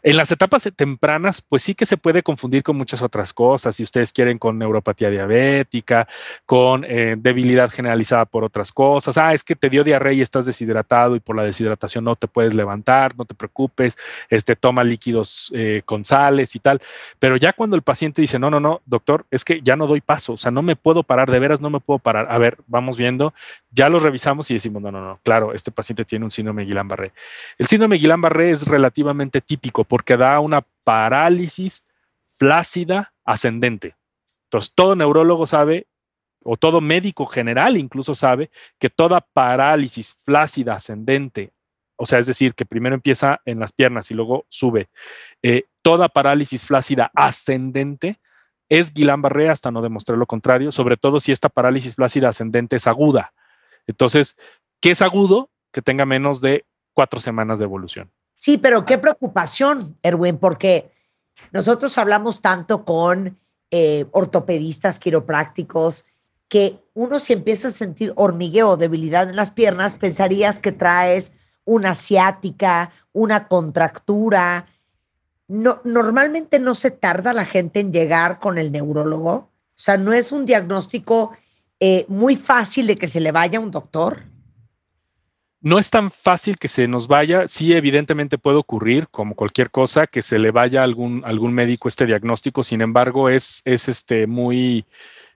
En 0.03 0.17
las 0.17 0.33
etapas 0.33 0.69
tempranas, 0.75 1.41
pues 1.43 1.63
sí 1.63 1.77
que 1.77 1.87
se 1.87 1.97
puede 1.97 2.25
confundir 2.25 2.65
con 2.65 2.77
muchas 2.77 3.03
otras 3.03 3.33
cosas. 3.33 3.77
Si 3.77 3.85
ustedes 3.85 4.11
quieren 4.11 4.39
con 4.39 4.59
neuropatía 4.59 5.09
diabética, 5.09 6.09
con 6.45 6.85
eh, 6.89 7.15
debilidad 7.17 7.71
generalizada 7.71 8.25
por 8.25 8.43
otras 8.43 8.73
cosas. 8.73 9.17
Ah, 9.17 9.33
es 9.33 9.45
que 9.45 9.55
te 9.55 9.71
dio 9.71 9.85
diarrea 9.85 10.13
y 10.13 10.23
estás 10.23 10.45
deshidratado 10.45 11.15
y 11.15 11.21
por 11.21 11.37
la 11.37 11.45
deshidratación 11.45 12.03
no 12.03 12.17
te 12.17 12.27
puedes 12.27 12.53
levantar, 12.53 13.17
no 13.17 13.25
te 13.25 13.35
preocupes, 13.37 13.97
este, 14.29 14.57
toma 14.57 14.83
líquidos 14.83 15.53
eh, 15.55 15.83
con 15.85 16.05
sales 16.05 16.57
y 16.57 16.59
tal. 16.59 16.81
Pero 17.19 17.37
ya 17.37 17.53
cuando 17.53 17.77
el 17.77 17.83
paciente 17.83 18.21
dice, 18.21 18.39
no, 18.39 18.51
no, 18.51 18.61
no, 18.61 18.83
doctor, 18.87 19.27
es 19.31 19.45
que 19.45 19.61
ya 19.63 19.77
no 19.77 19.87
doy 19.87 20.01
paso, 20.01 20.35
o 20.35 20.37
sea, 20.37 20.51
no 20.51 20.63
me 20.63 20.77
puedo 20.77 21.03
parar, 21.03 21.31
de 21.31 21.39
veras 21.39 21.61
no 21.61 21.71
me 21.71 21.81
puedo 21.81 21.99
parar. 21.99 22.27
A 22.31 22.39
ver, 22.39 22.59
vamos 22.67 22.97
viendo, 22.97 23.35
ya 23.71 23.89
lo 23.89 23.99
revisamos 23.99 24.51
y 24.51 24.55
decimos, 24.55 24.83
no, 24.83 24.93
no, 24.93 25.01
no, 25.01 25.21
claro, 25.23 25.53
este 25.53 25.71
paciente 25.71 26.05
tiene 26.05 26.25
un 26.25 26.31
síndrome 26.31 26.65
Guillain-Barré. 26.65 27.13
El 27.59 27.67
síndrome 27.67 27.97
Guillain-Barré 27.99 28.51
es 28.51 28.67
relativamente 28.67 29.41
típico 29.41 29.85
porque 29.85 30.17
da 30.17 30.41
una 30.41 30.65
parálisis 30.85 31.85
flácida 32.37 33.13
ascendente. 33.25 33.97
Entonces, 34.45 34.73
todo 34.75 34.95
neurólogo 34.97 35.47
sabe 35.47 35.87
o 36.45 36.57
todo 36.57 36.81
médico 36.81 37.27
general 37.27 37.77
incluso 37.77 38.15
sabe 38.15 38.51
que 38.79 38.89
toda 38.89 39.21
parálisis 39.21 40.17
flácida 40.25 40.75
ascendente 40.75 41.53
o 41.97 42.05
sea, 42.05 42.19
es 42.19 42.27
decir, 42.27 42.55
que 42.55 42.67
primero 42.67 42.95
empieza 42.95 43.41
en 43.45 43.59
las 43.59 43.73
piernas 43.73 44.11
y 44.11 44.15
luego 44.15 44.45
sube. 44.49 44.89
Eh, 45.43 45.65
toda 45.87 46.09
parálisis 46.09 46.67
flácida 46.67 47.13
ascendente 47.15 48.19
es 48.69 48.93
Guillain-Barré 48.93 49.49
hasta 49.49 49.71
no 49.71 49.83
demostrar 49.83 50.19
lo 50.19 50.27
contrario, 50.27 50.73
sobre 50.73 50.97
todo 50.97 51.21
si 51.21 51.31
esta 51.31 51.49
parálisis 51.49 51.95
flácida 51.95 52.29
ascendente 52.29 52.75
es 52.75 52.89
aguda. 52.89 53.33
Entonces, 53.87 54.37
¿qué 54.81 54.91
es 54.91 55.01
agudo? 55.01 55.49
Que 55.71 55.83
tenga 55.83 56.05
menos 56.05 56.41
de 56.41 56.65
cuatro 56.93 57.21
semanas 57.21 57.61
de 57.61 57.67
evolución. 57.67 58.11
Sí, 58.35 58.59
pero 58.59 58.85
qué 58.85 58.99
preocupación, 58.99 59.97
Erwin, 60.03 60.39
porque 60.39 60.91
nosotros 61.53 61.97
hablamos 61.99 62.43
tanto 62.43 62.85
con 62.85 63.39
eh, 63.71 64.07
ortopedistas, 64.11 64.99
quiroprácticos, 64.99 66.07
que 66.49 66.81
uno 66.95 67.21
si 67.21 67.33
empieza 67.33 67.69
a 67.69 67.71
sentir 67.71 68.13
hormigueo, 68.17 68.77
debilidad 68.77 69.31
en 69.31 69.37
las 69.37 69.53
piernas, 69.53 69.95
pensarías 69.95 70.59
que 70.59 70.73
traes 70.73 71.37
una 71.65 71.95
ciática, 71.95 72.91
una 73.13 73.47
contractura. 73.47 74.67
No, 75.49 75.81
normalmente 75.85 76.59
no 76.59 76.75
se 76.75 76.91
tarda 76.91 77.33
la 77.33 77.45
gente 77.45 77.81
en 77.81 77.93
llegar 77.93 78.39
con 78.39 78.59
el 78.59 78.73
neurólogo. 78.73 79.33
O 79.33 79.79
sea, 79.79 79.97
no 79.97 80.13
es 80.13 80.33
un 80.33 80.47
diagnóstico 80.47 81.33
eh, 81.79 82.05
muy 82.09 82.37
fácil 82.37 82.87
de 82.87 82.97
que 82.97 83.09
se 83.09 83.21
le 83.21 83.33
vaya 83.33 83.59
a 83.59 83.63
un 83.63 83.71
doctor. 83.71 84.25
No 85.61 85.79
es 85.79 85.91
tan 85.91 86.11
fácil 86.11 86.59
que 86.59 86.69
se 86.69 86.89
nos 86.89 87.09
vaya. 87.09 87.49
Sí, 87.49 87.73
evidentemente 87.73 88.39
puede 88.39 88.57
ocurrir, 88.57 89.09
como 89.09 89.35
cualquier 89.35 89.71
cosa, 89.71 90.07
que 90.07 90.23
se 90.23 90.39
le 90.39 90.51
vaya 90.51 90.81
a 90.81 90.85
algún, 90.85 91.23
algún 91.25 91.53
médico 91.53 91.89
este 91.89 92.07
diagnóstico. 92.07 92.63
Sin 92.63 92.81
embargo, 92.81 93.29
es, 93.29 93.63
es 93.65 93.89
este, 93.89 94.27
muy, 94.27 94.87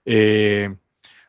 eh, 0.05 0.74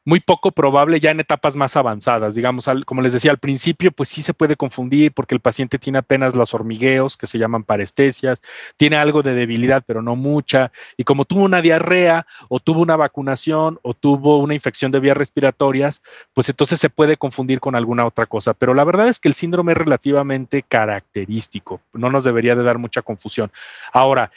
muy 0.06 0.20
poco 0.20 0.52
probable 0.52 1.00
ya 1.00 1.12
en 1.12 1.20
etapas 1.20 1.56
más 1.56 1.76
avanzadas. 1.78 2.36
Digamos, 2.36 2.68
al- 2.68 2.86
como 2.86 3.02
les 3.02 3.14
decía 3.14 3.32
al 3.32 3.38
principio, 3.38 3.92
pues 3.92 4.10
sí 4.10 4.24
se 4.24 4.34
puede 4.34 4.56
confundir 4.56 5.12
porque 5.14 5.36
el 5.36 5.42
paciente 5.42 5.78
tiene 5.78 6.00
apenas 6.00 6.36
los 6.36 6.54
hormigueos 6.54 7.18
que 7.18 7.28
se 7.28 7.38
llaman 7.38 7.64
parestesias, 7.64 8.42
tiene 8.78 8.98
algo 8.98 9.22
de 9.22 9.34
debilidad, 9.34 9.84
pero 9.86 10.02
no 10.02 10.16
mucha. 10.16 10.72
Y 10.98 11.04
como 11.04 11.26
tuvo 11.26 11.44
una 11.44 11.62
diarrea 11.62 12.26
o 12.50 12.60
tuvo 12.60 12.82
una 12.82 12.96
vacunación 12.96 13.80
o 13.84 13.94
tuvo 13.94 14.38
una 14.40 14.56
infección 14.56 14.92
de 14.92 15.00
vías 15.00 15.18
respiratorias, 15.18 16.02
pues 16.34 16.50
entonces 16.50 16.80
se 16.80 16.90
puede 16.90 17.18
confundir 17.18 17.60
con 17.60 17.76
alguna 17.76 18.06
otra 18.06 18.26
cosa. 18.26 18.54
Pero 18.54 18.74
la 18.74 18.84
verdad 18.84 19.08
es 19.08 19.20
que 19.20 19.28
el 19.28 19.36
síndrome 19.36 19.74
es 19.74 19.78
relativamente 19.78 20.64
característico. 20.64 21.82
No 21.94 22.10
nos 22.10 22.24
debería 22.24 22.56
de 22.56 22.64
dar 22.64 22.78
mucha 22.78 23.02
confusión. 23.02 23.52
Ahora, 23.94 24.32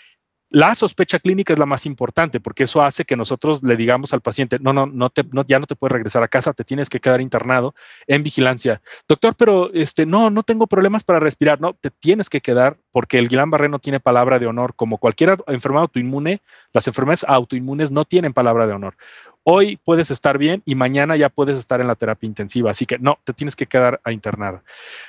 la 0.55 0.72
sospecha 0.76 1.18
clínica 1.18 1.52
es 1.52 1.59
la 1.59 1.66
más 1.66 1.85
importante 1.85 2.39
porque 2.39 2.62
eso 2.62 2.81
hace 2.81 3.05
que 3.05 3.16
nosotros 3.16 3.64
le 3.64 3.74
digamos 3.74 4.12
al 4.12 4.20
paciente, 4.20 4.59
no, 4.60 4.72
no, 4.72 4.86
no 4.86 5.10
te, 5.10 5.24
ya 5.48 5.59
no 5.59 5.66
te 5.66 5.74
puedes 5.74 5.90
regresar 5.90 6.22
a 6.22 6.28
casa, 6.28 6.52
te 6.52 6.62
tienes 6.62 6.89
que 6.89 7.01
quedar 7.01 7.20
internado 7.20 7.74
en 8.06 8.22
vigilancia. 8.22 8.81
Doctor, 9.09 9.35
pero 9.35 9.72
este, 9.74 10.06
no, 10.06 10.31
no 10.31 10.44
tengo 10.44 10.68
problemas 10.68 11.02
para 11.02 11.18
respirar. 11.18 11.60
No, 11.60 11.74
te 11.74 11.90
tienes 11.90 12.31
que 12.31 12.40
quedar 12.40 12.76
porque 12.93 13.18
el 13.18 13.28
Guillain-Barré 13.28 13.68
no 13.68 13.81
tiene 13.81 13.98
palabra 13.98 14.39
de 14.39 14.47
honor. 14.47 14.74
Como 14.76 14.98
cualquier 14.98 15.36
enfermedad 15.48 15.82
autoinmune, 15.82 16.40
las 16.72 16.86
enfermedades 16.86 17.24
autoinmunes 17.24 17.90
no 17.90 18.05
tienen 18.05 18.32
palabra 18.32 18.68
de 18.68 18.74
honor. 18.74 18.94
Hoy 19.43 19.81
puedes 19.85 20.12
estar 20.12 20.39
bien 20.39 20.62
y 20.64 20.76
mañana 20.76 21.16
ya 21.16 21.31
puedes 21.31 21.59
estar 21.59 21.81
en 21.81 21.89
la 21.89 21.97
terapia 21.97 22.28
intensiva. 22.28 22.70
Así 22.70 22.86
que 22.86 23.01
no, 23.01 23.18
te 23.24 23.32
tienes 23.32 23.56
que 23.56 23.66
quedar 23.66 24.01
a 24.05 24.12
internar. 24.12 24.62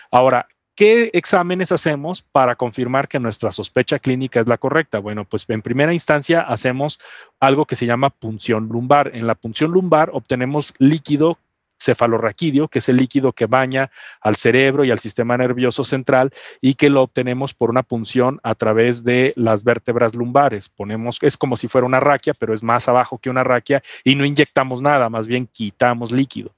Ahora, 0.10 0.48
¿Qué 0.76 1.10
exámenes 1.14 1.72
hacemos 1.72 2.22
para 2.22 2.58
confirmar 2.58 3.08
que 3.08 3.18
nuestra 3.18 3.50
sospecha 3.52 3.98
clínica 3.98 4.42
es 4.42 4.48
la 4.48 4.58
correcta? 4.58 5.00
Bueno, 5.00 5.24
pues 5.24 5.50
en 5.50 5.62
primera 5.62 5.94
instancia 5.94 6.42
hacemos 6.42 7.00
algo 7.40 7.66
que 7.66 7.76
se 7.76 7.86
llama 7.86 8.10
punción 8.10 8.68
lumbar. 8.68 9.12
En 9.16 9.26
la 9.26 9.36
punción 9.36 9.72
lumbar 9.72 10.10
obtenemos 10.12 10.74
líquido 10.78 11.38
cefalorraquídeo, 11.82 12.68
que 12.68 12.80
es 12.80 12.90
el 12.90 12.98
líquido 12.98 13.34
que 13.34 13.46
baña 13.46 13.92
al 14.22 14.36
cerebro 14.36 14.84
y 14.84 14.92
al 14.92 15.00
sistema 15.00 15.38
nervioso 15.38 15.84
central 15.84 16.32
y 16.62 16.76
que 16.76 16.90
lo 16.90 17.02
obtenemos 17.02 17.54
por 17.54 17.70
una 17.70 17.84
punción 17.84 18.40
a 18.44 18.56
través 18.56 19.04
de 19.04 19.34
las 19.36 19.64
vértebras 19.64 20.16
lumbares. 20.16 20.70
Ponemos, 20.70 21.18
es 21.22 21.38
como 21.38 21.58
si 21.58 21.68
fuera 21.68 21.86
una 21.86 22.00
raquia, 22.00 22.34
pero 22.34 22.54
es 22.54 22.64
más 22.64 22.88
abajo 22.88 23.18
que 23.18 23.30
una 23.30 23.44
raquia 23.44 23.82
y 24.04 24.16
no 24.16 24.26
inyectamos 24.26 24.82
nada, 24.82 25.10
más 25.10 25.28
bien 25.28 25.48
quitamos 25.52 26.12
líquido. 26.12 26.52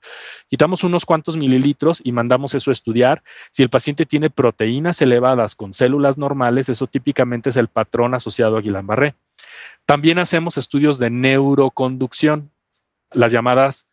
Quitamos 0.48 0.84
unos 0.84 1.06
cuantos 1.06 1.38
mililitros 1.38 2.02
y 2.04 2.12
mandamos 2.12 2.54
eso 2.54 2.72
a 2.72 2.74
estudiar. 2.74 3.24
Si 3.52 3.64
el 3.64 3.70
paciente 3.70 4.06
tiene 4.06 4.30
proteínas 4.30 5.02
elevadas 5.02 5.56
con 5.56 5.74
células 5.74 6.18
normales, 6.18 6.70
eso 6.70 6.88
típicamente 6.88 7.50
es 7.50 7.58
el 7.58 7.68
patrón 7.68 8.14
asociado 8.14 8.58
a 8.58 8.62
Guillain-Barré. 8.62 9.16
También 9.86 10.20
hacemos 10.20 10.58
estudios 10.58 11.00
de 11.00 11.10
neuroconducción, 11.10 12.52
las 13.12 13.32
llamadas 13.32 13.87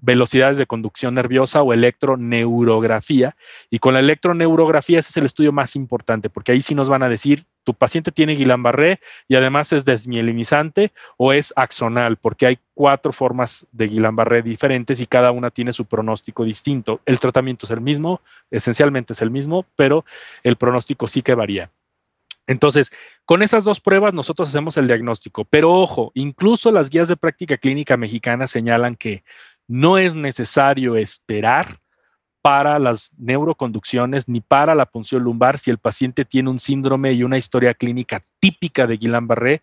velocidades 0.00 0.58
de 0.58 0.66
conducción 0.66 1.14
nerviosa 1.14 1.62
o 1.62 1.72
electroneurografía. 1.72 3.36
Y 3.70 3.78
con 3.78 3.94
la 3.94 4.00
electroneurografía 4.00 4.98
ese 4.98 5.10
es 5.10 5.16
el 5.16 5.26
estudio 5.26 5.52
más 5.52 5.76
importante, 5.76 6.30
porque 6.30 6.52
ahí 6.52 6.60
sí 6.60 6.74
nos 6.74 6.88
van 6.88 7.02
a 7.02 7.08
decir, 7.08 7.44
tu 7.64 7.74
paciente 7.74 8.10
tiene 8.10 8.36
Guillain-Barré 8.36 9.00
y 9.28 9.36
además 9.36 9.72
es 9.72 9.84
desmielinizante 9.84 10.92
o 11.16 11.32
es 11.32 11.52
axonal, 11.56 12.16
porque 12.16 12.46
hay 12.46 12.58
cuatro 12.74 13.12
formas 13.12 13.66
de 13.72 13.88
Guillain-Barré 13.88 14.42
diferentes 14.42 15.00
y 15.00 15.06
cada 15.06 15.30
una 15.30 15.50
tiene 15.50 15.72
su 15.72 15.84
pronóstico 15.84 16.44
distinto. 16.44 17.00
El 17.04 17.18
tratamiento 17.18 17.66
es 17.66 17.70
el 17.70 17.80
mismo, 17.80 18.20
esencialmente 18.50 19.12
es 19.12 19.22
el 19.22 19.30
mismo, 19.30 19.66
pero 19.76 20.04
el 20.42 20.56
pronóstico 20.56 21.06
sí 21.06 21.22
que 21.22 21.34
varía. 21.34 21.70
Entonces, 22.50 22.90
con 23.26 23.42
esas 23.42 23.62
dos 23.62 23.78
pruebas 23.78 24.12
nosotros 24.12 24.48
hacemos 24.48 24.76
el 24.76 24.88
diagnóstico, 24.88 25.44
pero 25.44 25.72
ojo, 25.72 26.10
incluso 26.14 26.72
las 26.72 26.90
guías 26.90 27.06
de 27.06 27.16
práctica 27.16 27.56
clínica 27.56 27.96
mexicanas 27.96 28.50
señalan 28.50 28.96
que 28.96 29.22
no 29.70 29.98
es 29.98 30.16
necesario 30.16 30.96
esperar 30.96 31.78
para 32.42 32.80
las 32.80 33.14
neuroconducciones 33.18 34.28
ni 34.28 34.40
para 34.40 34.74
la 34.74 34.84
punción 34.84 35.22
lumbar 35.22 35.58
si 35.58 35.70
el 35.70 35.78
paciente 35.78 36.24
tiene 36.24 36.50
un 36.50 36.58
síndrome 36.58 37.12
y 37.12 37.22
una 37.22 37.38
historia 37.38 37.72
clínica 37.74 38.24
típica 38.40 38.88
de 38.88 38.98
Guillain-Barré 38.98 39.62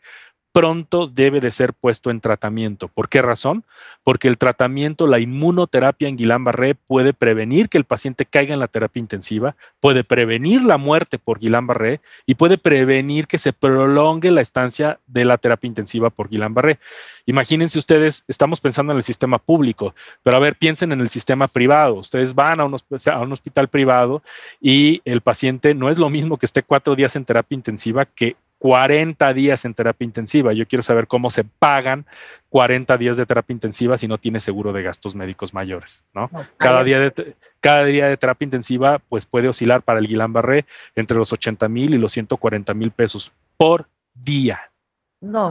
pronto 0.58 1.06
debe 1.06 1.40
de 1.40 1.52
ser 1.52 1.72
puesto 1.72 2.10
en 2.10 2.20
tratamiento. 2.20 2.88
¿Por 2.88 3.10
qué 3.10 3.22
razón? 3.22 3.64
Porque 4.04 4.28
el 4.28 4.40
tratamiento, 4.40 5.06
la 5.06 5.20
inmunoterapia 5.20 6.08
en 6.08 6.18
Guillain-Barré 6.18 6.76
puede 6.88 7.14
prevenir 7.14 7.70
que 7.70 7.78
el 7.78 7.84
paciente 7.84 8.26
caiga 8.26 8.56
en 8.56 8.60
la 8.60 8.68
terapia 8.68 9.00
intensiva, 9.00 9.56
puede 9.80 10.04
prevenir 10.04 10.66
la 10.66 10.80
muerte 10.80 11.20
por 11.20 11.40
Guillain-Barré 11.40 12.00
y 12.26 12.34
puede 12.34 12.58
prevenir 12.58 13.28
que 13.28 13.38
se 13.38 13.54
prolongue 13.54 14.32
la 14.32 14.42
estancia 14.42 15.00
de 15.06 15.26
la 15.26 15.38
terapia 15.38 15.68
intensiva 15.68 16.10
por 16.10 16.28
Guillain-Barré. 16.28 16.80
Imagínense 17.28 17.78
ustedes, 17.78 18.26
estamos 18.28 18.60
pensando 18.60 18.94
en 18.94 18.98
el 18.98 19.04
sistema 19.04 19.38
público, 19.38 19.94
pero 20.24 20.38
a 20.38 20.40
ver, 20.40 20.56
piensen 20.56 20.92
en 20.92 21.02
el 21.02 21.10
sistema 21.10 21.48
privado. 21.48 21.94
Ustedes 21.94 22.34
van 22.34 22.62
a 22.62 22.66
un, 22.66 22.76
a 23.06 23.20
un 23.20 23.32
hospital 23.32 23.68
privado 23.68 24.24
y 24.60 25.04
el 25.06 25.22
paciente 25.22 25.76
no 25.76 25.92
es 25.92 26.00
lo 26.00 26.10
mismo 26.10 26.38
que 26.38 26.48
esté 26.48 26.64
cuatro 26.64 26.96
días 26.96 27.16
en 27.16 27.26
terapia 27.26 27.56
intensiva 27.56 28.06
que 28.06 28.36
40 28.60 29.34
días 29.34 29.66
en 29.66 29.74
terapia 29.74 30.06
intensiva. 30.06 30.54
Yo 30.54 30.68
quiero 30.68 30.84
saber 30.84 31.08
cómo 31.08 31.30
se 31.30 31.44
pagan 31.44 32.06
40 32.50 32.98
días 32.98 33.18
de 33.18 33.26
terapia 33.26 33.54
intensiva 33.54 33.98
si 33.98 34.08
no 34.08 34.18
tiene 34.18 34.40
seguro 34.40 34.74
de 34.74 34.84
gastos 34.84 35.16
médicos 35.16 35.54
mayores, 35.54 36.04
¿no? 36.14 36.30
Cada 36.58 36.84
día 36.84 37.00
de, 37.00 37.36
cada 37.60 37.84
día 37.86 38.08
de 38.08 38.18
terapia 38.18 38.46
intensiva 38.46 39.00
pues 39.10 39.26
puede 39.26 39.48
oscilar 39.48 39.82
para 39.82 40.00
el 40.00 40.08
Guillain-Barré 40.08 40.66
entre 40.96 41.18
los 41.18 41.32
80 41.32 41.68
mil 41.70 41.94
y 41.94 41.98
los 41.98 42.12
140 42.14 42.74
mil 42.74 42.92
pesos 42.92 43.32
por 43.58 43.88
día. 44.14 44.72
No, 45.20 45.50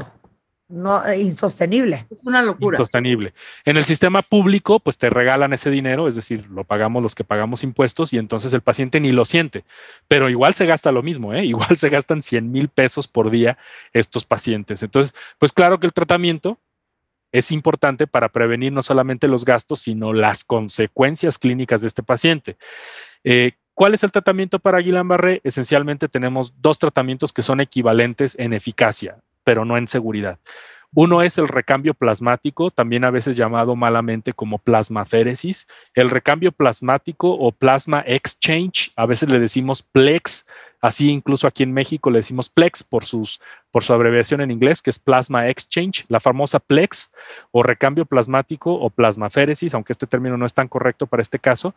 no, 0.69 1.05
eh, 1.07 1.21
insostenible. 1.21 2.07
Es 2.11 2.19
una 2.25 2.43
locura. 2.43 2.79
Sostenible. 2.79 3.33
En 3.65 3.77
el 3.77 3.85
sistema 3.85 4.23
público, 4.23 4.81
pues 4.81 4.99
te 4.99 5.11
regalan 5.11 5.53
ese 5.53 5.71
dinero, 5.71 6.09
es 6.09 6.17
decir, 6.17 6.51
lo 6.51 6.65
pagamos 6.65 7.03
los 7.03 7.15
que 7.15 7.23
pagamos 7.23 7.63
impuestos 7.63 8.13
y 8.13 8.19
entonces 8.19 8.53
el 8.53 8.63
paciente 8.63 8.99
ni 8.99 9.13
lo 9.13 9.25
siente. 9.25 9.65
Pero 10.09 10.29
igual 10.29 10.55
se 10.55 10.67
gasta 10.67 10.91
lo 10.91 11.03
mismo, 11.03 11.33
¿eh? 11.35 11.45
Igual 11.57 11.77
se 11.77 11.89
gastan 11.89 12.23
100 12.23 12.51
mil 12.51 12.69
pesos 12.69 13.07
por 13.07 13.31
día 13.31 13.59
estos 13.93 14.25
pacientes. 14.25 14.83
Entonces, 14.83 15.15
pues 15.39 15.53
claro 15.53 15.79
que 15.79 15.87
el 15.87 15.93
tratamiento 15.93 16.59
es 17.31 17.53
importante 17.53 18.07
para 18.07 18.29
prevenir 18.29 18.73
no 18.73 18.83
solamente 18.83 19.29
los 19.29 19.45
gastos, 19.45 19.81
sino 19.81 20.13
las 20.13 20.43
consecuencias 20.43 21.39
clínicas 21.39 21.83
de 21.83 21.89
este 21.89 22.03
paciente. 22.03 22.57
Eh, 23.23 23.53
¿Cuál 23.75 23.95
es 23.95 24.03
el 24.03 24.11
tratamiento 24.11 24.59
para 24.59 24.81
Guillain-Barré? 24.81 25.43
Esencialmente 25.45 26.09
tenemos 26.09 26.55
dos 26.63 26.79
tratamientos 26.79 27.33
que 27.33 27.43
son 27.43 27.61
equivalentes 27.61 28.35
en 28.39 28.55
eficacia, 28.55 29.19
pero 29.47 29.65
no 29.65 29.79
en 29.79 29.87
seguridad. 29.87 30.41
Uno 30.93 31.23
es 31.23 31.39
el 31.39 31.47
recambio 31.47 31.95
plasmático, 31.95 32.71
también 32.71 33.05
a 33.05 33.11
veces 33.11 33.37
llamado 33.37 33.77
malamente 33.77 34.33
como 34.33 34.59
plasmaféresis. 34.59 35.69
El 35.95 36.11
recambio 36.11 36.53
plasmático 36.53 37.31
o 37.31 37.53
plasma 37.53 38.03
exchange, 38.07 38.93
a 38.97 39.07
veces 39.07 39.29
le 39.29 39.39
decimos 39.39 39.83
plex, 39.83 40.49
así 40.81 41.11
incluso 41.11 41.47
aquí 41.47 41.63
en 41.63 41.73
México 41.73 42.11
le 42.11 42.21
decimos 42.21 42.49
plex 42.49 42.83
por, 42.83 43.05
sus, 43.05 43.41
por 43.71 43.85
su 43.85 43.93
abreviación 43.93 44.41
en 44.41 44.51
inglés, 44.51 44.83
que 44.83 44.91
es 44.91 44.99
plasma 44.99 45.49
exchange, 45.49 46.07
la 46.09 46.19
famosa 46.19 46.59
plex 46.59 47.13
o 47.53 47.63
recambio 47.63 48.07
plasmático 48.07 48.73
o 48.73 48.91
plasmaféresis, 48.91 49.75
aunque 49.75 49.93
este 49.93 50.07
término 50.07 50.37
no 50.37 50.47
es 50.47 50.55
tan 50.55 50.67
correcto 50.67 51.07
para 51.07 51.21
este 51.21 51.39
caso 51.39 51.75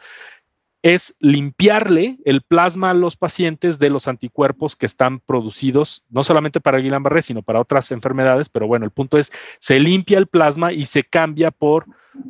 es 0.81 1.17
limpiarle 1.19 2.17
el 2.23 2.41
plasma 2.41 2.91
a 2.91 2.93
los 2.93 3.17
pacientes 3.17 3.79
de 3.79 3.89
los 3.89 4.07
anticuerpos 4.07 4.75
que 4.75 4.85
están 4.85 5.19
producidos, 5.19 6.05
no 6.09 6.23
solamente 6.23 6.61
para 6.61 6.79
Guillain-Barré, 6.79 7.21
sino 7.21 7.41
para 7.41 7.59
otras 7.59 7.91
enfermedades, 7.91 8.47
pero 8.49 8.67
bueno, 8.67 8.85
el 8.85 8.91
punto 8.91 9.17
es, 9.17 9.31
se 9.59 9.79
limpia 9.79 10.17
el 10.17 10.27
plasma 10.27 10.71
y 10.71 10.85
se 10.85 11.03
cambia 11.03 11.51
por 11.51 11.85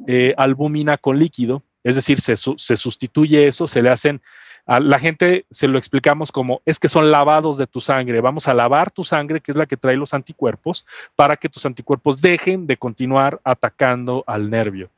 eh, 0.08 0.34
albúmina 0.38 0.98
con 0.98 1.20
líquido, 1.20 1.64
es 1.84 1.96
decir, 1.96 2.20
se, 2.20 2.36
se 2.36 2.76
sustituye 2.76 3.48
eso, 3.48 3.68
se 3.68 3.82
le 3.82 3.90
hacen, 3.90 4.22
a 4.66 4.80
la 4.80 5.00
gente 5.00 5.46
se 5.50 5.68
lo 5.68 5.78
explicamos 5.78 6.32
como, 6.32 6.62
es 6.66 6.80
que 6.80 6.88
son 6.88 7.12
lavados 7.12 7.58
de 7.58 7.68
tu 7.68 7.82
sangre, 7.82 8.22
vamos 8.22 8.48
a 8.48 8.54
lavar 8.54 8.92
tu 8.92 9.04
sangre, 9.04 9.42
que 9.42 9.52
es 9.52 9.58
la 9.58 9.66
que 9.66 9.78
trae 9.78 9.98
los 9.98 10.14
anticuerpos, 10.14 10.86
para 11.16 11.38
que 11.38 11.50
tus 11.50 11.66
anticuerpos 11.66 12.22
dejen 12.22 12.68
de 12.68 12.78
continuar 12.78 13.42
atacando 13.44 14.24
al 14.28 14.50
nervio. 14.50 14.90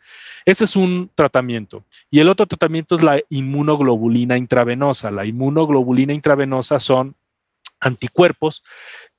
Ese 0.45 0.65
es 0.65 0.75
un 0.75 1.09
tratamiento. 1.15 1.83
Y 2.09 2.19
el 2.19 2.29
otro 2.29 2.45
tratamiento 2.45 2.95
es 2.95 3.03
la 3.03 3.21
inmunoglobulina 3.29 4.37
intravenosa. 4.37 5.11
La 5.11 5.25
inmunoglobulina 5.25 6.13
intravenosa 6.13 6.79
son 6.79 7.15
anticuerpos 7.79 8.63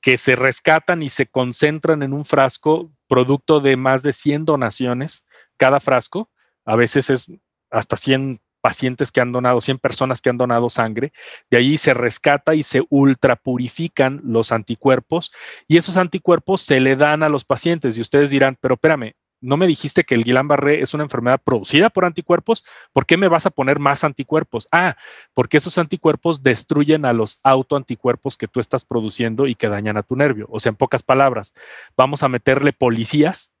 que 0.01 0.17
se 0.17 0.35
rescatan 0.35 1.01
y 1.01 1.09
se 1.09 1.25
concentran 1.27 2.03
en 2.03 2.13
un 2.13 2.25
frasco 2.25 2.89
producto 3.07 3.59
de 3.59 3.77
más 3.77 4.03
de 4.03 4.11
100 4.11 4.45
donaciones 4.45 5.25
cada 5.57 5.79
frasco. 5.79 6.29
A 6.65 6.75
veces 6.75 7.09
es 7.09 7.31
hasta 7.69 7.95
100 7.95 8.39
pacientes 8.63 9.11
que 9.11 9.19
han 9.19 9.33
donado, 9.33 9.59
100 9.59 9.77
personas 9.79 10.21
que 10.21 10.29
han 10.29 10.37
donado 10.37 10.69
sangre. 10.69 11.11
De 11.51 11.57
ahí 11.57 11.75
se 11.75 11.93
rescata 11.93 12.55
y 12.55 12.63
se 12.63 12.81
ultrapurifican 12.89 14.21
los 14.23 14.53
anticuerpos 14.53 15.33
y 15.67 15.75
esos 15.75 15.97
anticuerpos 15.97 16.61
se 16.61 16.79
le 16.79 16.95
dan 16.95 17.23
a 17.23 17.29
los 17.29 17.43
pacientes. 17.43 17.97
Y 17.97 18.01
ustedes 18.01 18.29
dirán, 18.29 18.57
pero 18.61 18.75
espérame, 18.75 19.15
no 19.41 19.57
me 19.57 19.67
dijiste 19.67 20.05
que 20.05 20.15
el 20.15 20.23
Guillain-Barré 20.23 20.81
es 20.81 20.93
una 20.93 21.03
enfermedad 21.03 21.41
producida 21.43 21.89
por 21.89 22.05
anticuerpos, 22.05 22.63
¿por 22.93 23.05
qué 23.05 23.17
me 23.17 23.27
vas 23.27 23.45
a 23.45 23.49
poner 23.49 23.79
más 23.79 24.05
anticuerpos? 24.05 24.69
Ah, 24.71 24.95
porque 25.33 25.57
esos 25.57 25.77
anticuerpos 25.77 26.41
destruyen 26.41 27.03
a 27.03 27.11
los 27.11 27.41
autoanticuerpos 27.43 28.37
que 28.37 28.47
tú 28.47 28.61
estás 28.61 28.85
produciendo 28.85 29.45
y 29.45 29.55
que 29.55 29.67
dañan 29.67 29.97
a 29.97 30.03
tu 30.03 30.15
nervio. 30.15 30.47
O 30.49 30.61
sea, 30.61 30.69
en 30.69 30.77
pocas 30.77 31.03
palabras, 31.03 31.53
vamos 31.97 32.23
a 32.23 32.29
meterle 32.29 32.71
policías 32.71 33.53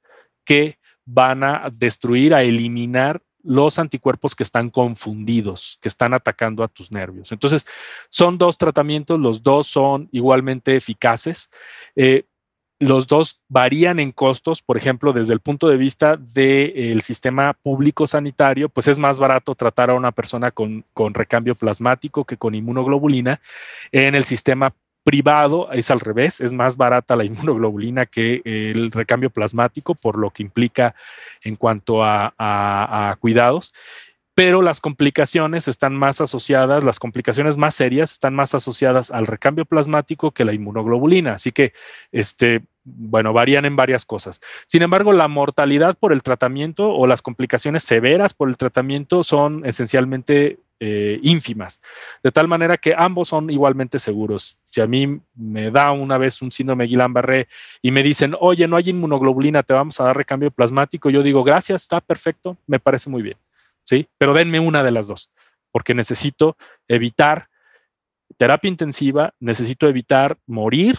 que 0.45 0.77
van 1.03 1.43
a 1.43 1.69
destruir, 1.69 2.33
a 2.33 2.43
eliminar 2.43 3.21
los 3.43 3.77
anticuerpos 3.77 4.35
que 4.35 4.43
están 4.43 4.69
confundidos, 4.69 5.77
que 5.81 5.89
están 5.89 6.13
atacando 6.13 6.63
a 6.63 6.67
tus 6.67 6.91
nervios. 6.91 7.31
Entonces, 7.31 7.65
son 8.09 8.37
dos 8.37 8.57
tratamientos, 8.57 9.19
los 9.19 9.43
dos 9.43 9.67
son 9.67 10.09
igualmente 10.11 10.75
eficaces. 10.75 11.51
Eh, 11.95 12.25
los 12.79 13.07
dos 13.07 13.43
varían 13.47 13.99
en 13.99 14.11
costos, 14.11 14.61
por 14.61 14.77
ejemplo, 14.77 15.13
desde 15.13 15.33
el 15.33 15.39
punto 15.39 15.69
de 15.69 15.77
vista 15.77 16.17
del 16.17 17.01
sistema 17.01 17.53
público 17.53 18.07
sanitario, 18.07 18.67
pues 18.69 18.87
es 18.87 18.97
más 18.97 19.19
barato 19.19 19.55
tratar 19.55 19.89
a 19.89 19.95
una 19.95 20.11
persona 20.11 20.51
con, 20.51 20.83
con 20.93 21.13
recambio 21.13 21.55
plasmático 21.55 22.25
que 22.25 22.37
con 22.37 22.55
inmunoglobulina. 22.55 23.39
En 23.91 24.15
el 24.15 24.25
sistema 24.25 24.73
privado 25.03 25.71
es 25.71 25.91
al 25.91 25.99
revés, 25.99 26.41
es 26.41 26.53
más 26.53 26.77
barata 26.77 27.15
la 27.15 27.23
inmunoglobulina 27.25 28.05
que 28.05 28.41
el 28.45 28.91
recambio 28.91 29.29
plasmático, 29.29 29.95
por 29.95 30.17
lo 30.17 30.29
que 30.31 30.43
implica 30.43 30.95
en 31.43 31.55
cuanto 31.55 32.03
a, 32.03 33.17
cuidados 33.19 33.73
pero 34.35 34.63
las 34.63 34.81
complicaciones 34.81 35.67
están 35.67 35.95
más 35.95 36.19
asociadas, 36.19 36.83
las 36.83 36.97
complicaciones 36.97 37.57
más 37.57 37.75
serias 37.75 38.13
están 38.13 38.33
más 38.33 38.55
asociadas 38.55 39.11
al 39.11 39.27
recambio 39.27 39.63
plasmático 39.63 40.31
que 40.31 40.43
la 40.43 40.53
inmunoglobulina. 40.53 41.33
Así 41.33 41.51
que, 41.51 41.71
este, 42.11 42.63
bueno, 42.83 43.31
varían 43.31 43.65
en 43.65 43.75
varias 43.75 44.05
cosas. 44.05 44.41
Sin 44.65 44.81
embargo, 44.81 45.13
la 45.13 45.27
mortalidad 45.27 45.95
por 45.95 46.11
el 46.11 46.23
tratamiento 46.23 46.89
o 46.89 47.05
las 47.05 47.21
complicaciones 47.21 47.83
severas 47.83 48.33
por 48.33 48.49
el 48.49 48.57
tratamiento 48.57 49.23
son 49.23 49.67
esencialmente 49.67 50.57
eh, 50.85 51.17
ínfimas, 51.23 51.79
de 52.21 52.29
tal 52.29 52.49
manera 52.49 52.77
que 52.77 52.93
ambos 52.97 53.29
son 53.29 53.49
igualmente 53.49 53.99
seguros. 53.99 54.61
Si 54.65 54.81
a 54.81 54.87
mí 54.87 55.21
me 55.33 55.71
da 55.71 55.93
una 55.93 56.17
vez 56.17 56.41
un 56.41 56.51
síndrome 56.51 56.87
Guillain-Barré 56.87 57.47
y 57.81 57.91
me 57.91 58.03
dicen, 58.03 58.35
oye, 58.37 58.67
no 58.67 58.75
hay 58.75 58.89
inmunoglobulina, 58.89 59.63
te 59.63 59.73
vamos 59.73 60.01
a 60.01 60.03
dar 60.03 60.17
recambio 60.17 60.51
plasmático, 60.51 61.09
yo 61.09 61.23
digo, 61.23 61.41
gracias, 61.45 61.83
está 61.83 62.01
perfecto, 62.01 62.57
me 62.67 62.79
parece 62.79 63.09
muy 63.09 63.21
bien, 63.21 63.37
¿sí? 63.83 64.09
Pero 64.17 64.33
denme 64.33 64.59
una 64.59 64.83
de 64.83 64.91
las 64.91 65.07
dos, 65.07 65.31
porque 65.71 65.93
necesito 65.93 66.57
evitar 66.89 67.47
terapia 68.35 68.67
intensiva, 68.67 69.33
necesito 69.39 69.87
evitar 69.87 70.37
morir 70.47 70.97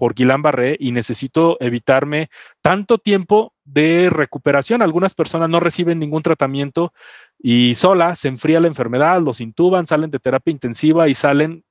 por 0.00 0.14
Guillain-Barré 0.14 0.78
y 0.80 0.92
necesito 0.92 1.58
evitarme 1.60 2.30
tanto 2.62 2.96
tiempo 2.96 3.52
de 3.64 4.08
recuperación. 4.08 4.80
Algunas 4.80 5.12
personas 5.12 5.50
no 5.50 5.60
reciben 5.60 5.98
ningún 5.98 6.22
tratamiento 6.22 6.94
y 7.38 7.74
sola 7.74 8.14
se 8.14 8.28
enfría 8.28 8.60
la 8.60 8.66
enfermedad, 8.66 9.20
los 9.20 9.42
intuban, 9.42 9.86
salen 9.86 10.10
de 10.10 10.18
terapia 10.18 10.52
intensiva 10.52 11.06
y 11.06 11.12
salen 11.12 11.66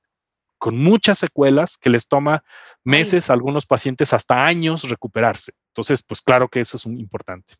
con 0.60 0.78
muchas 0.78 1.18
secuelas 1.18 1.76
que 1.76 1.90
les 1.90 2.08
toma 2.08 2.44
meses, 2.84 3.32
algunos 3.32 3.66
pacientes 3.66 4.14
hasta 4.14 4.46
años 4.46 4.88
recuperarse. 4.88 5.54
Entonces, 5.70 6.04
pues 6.04 6.22
claro 6.22 6.50
que 6.50 6.60
eso 6.60 6.78
es 6.78 6.86
un 6.86 7.00
importante. 7.00 7.56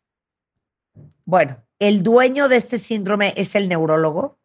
Bueno, 1.24 1.64
¿el 1.80 2.04
dueño 2.04 2.48
de 2.48 2.58
este 2.58 2.78
síndrome 2.78 3.34
es 3.36 3.56
el 3.56 3.68
neurólogo? 3.68 4.38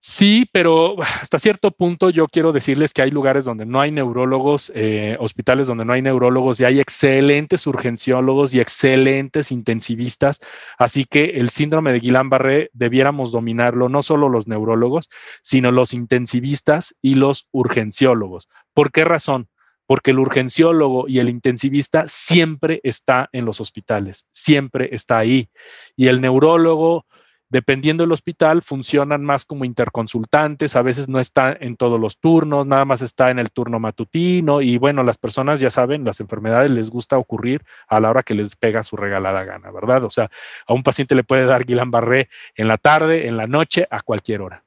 Sí, 0.00 0.48
pero 0.52 0.96
hasta 1.20 1.38
cierto 1.38 1.70
punto 1.72 2.10
yo 2.10 2.28
quiero 2.28 2.52
decirles 2.52 2.92
que 2.92 3.02
hay 3.02 3.10
lugares 3.10 3.44
donde 3.44 3.66
no 3.66 3.80
hay 3.80 3.90
neurólogos, 3.90 4.70
eh, 4.74 5.16
hospitales 5.20 5.66
donde 5.66 5.84
no 5.84 5.92
hay 5.92 6.02
neurólogos 6.02 6.60
y 6.60 6.64
hay 6.64 6.80
excelentes 6.80 7.66
urgenciólogos 7.66 8.54
y 8.54 8.60
excelentes 8.60 9.50
intensivistas. 9.50 10.40
Así 10.78 11.04
que 11.04 11.24
el 11.36 11.50
síndrome 11.50 11.92
de 11.92 12.00
Guillain-Barré 12.00 12.70
debiéramos 12.72 13.32
dominarlo 13.32 13.88
no 13.88 14.02
solo 14.02 14.28
los 14.28 14.46
neurólogos, 14.46 15.08
sino 15.42 15.72
los 15.72 15.92
intensivistas 15.92 16.94
y 17.02 17.16
los 17.16 17.48
urgenciólogos. 17.50 18.48
¿Por 18.74 18.92
qué 18.92 19.04
razón? 19.04 19.48
Porque 19.86 20.10
el 20.10 20.18
urgenciólogo 20.18 21.08
y 21.08 21.18
el 21.18 21.30
intensivista 21.30 22.04
siempre 22.06 22.80
está 22.84 23.30
en 23.32 23.46
los 23.46 23.60
hospitales, 23.60 24.28
siempre 24.30 24.90
está 24.92 25.18
ahí. 25.18 25.48
Y 25.96 26.08
el 26.08 26.20
neurólogo 26.20 27.06
dependiendo 27.50 28.02
del 28.02 28.12
hospital, 28.12 28.62
funcionan 28.62 29.24
más 29.24 29.44
como 29.44 29.64
interconsultantes, 29.64 30.76
a 30.76 30.82
veces 30.82 31.08
no 31.08 31.18
está 31.18 31.56
en 31.58 31.76
todos 31.76 31.98
los 31.98 32.18
turnos, 32.18 32.66
nada 32.66 32.84
más 32.84 33.00
está 33.02 33.30
en 33.30 33.38
el 33.38 33.50
turno 33.50 33.78
matutino 33.78 34.60
y 34.60 34.76
bueno, 34.76 35.02
las 35.02 35.18
personas 35.18 35.60
ya 35.60 35.70
saben, 35.70 36.04
las 36.04 36.20
enfermedades 36.20 36.70
les 36.70 36.90
gusta 36.90 37.16
ocurrir 37.16 37.64
a 37.88 38.00
la 38.00 38.10
hora 38.10 38.22
que 38.22 38.34
les 38.34 38.56
pega 38.56 38.82
su 38.82 38.96
regalada 38.96 39.44
gana, 39.44 39.70
¿verdad? 39.70 40.04
O 40.04 40.10
sea, 40.10 40.30
a 40.66 40.74
un 40.74 40.82
paciente 40.82 41.14
le 41.14 41.24
puede 41.24 41.46
dar 41.46 41.64
Guillain-Barré 41.64 42.28
en 42.54 42.68
la 42.68 42.76
tarde, 42.76 43.26
en 43.26 43.36
la 43.36 43.46
noche, 43.46 43.86
a 43.90 44.02
cualquier 44.02 44.42
hora. 44.42 44.64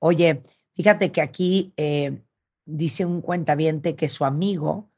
Oye, 0.00 0.42
fíjate 0.74 1.12
que 1.12 1.20
aquí 1.20 1.72
eh, 1.76 2.22
dice 2.64 3.04
un 3.04 3.20
cuentaviente 3.20 3.94
que 3.94 4.08
su 4.08 4.24
amigo 4.24 4.90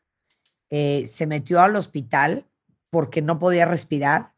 eh, 0.71 1.07
se 1.07 1.27
metió 1.27 1.61
al 1.61 1.77
hospital 1.77 2.47
porque 2.91 3.21
no 3.21 3.39
podía 3.39 3.67
respirar, 3.67 4.33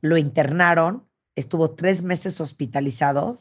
lo 0.00 0.16
internaron 0.16 1.04
estuvo 1.36 1.70
tres 1.72 2.02
meses 2.02 2.40
hospitalizado 2.40 3.36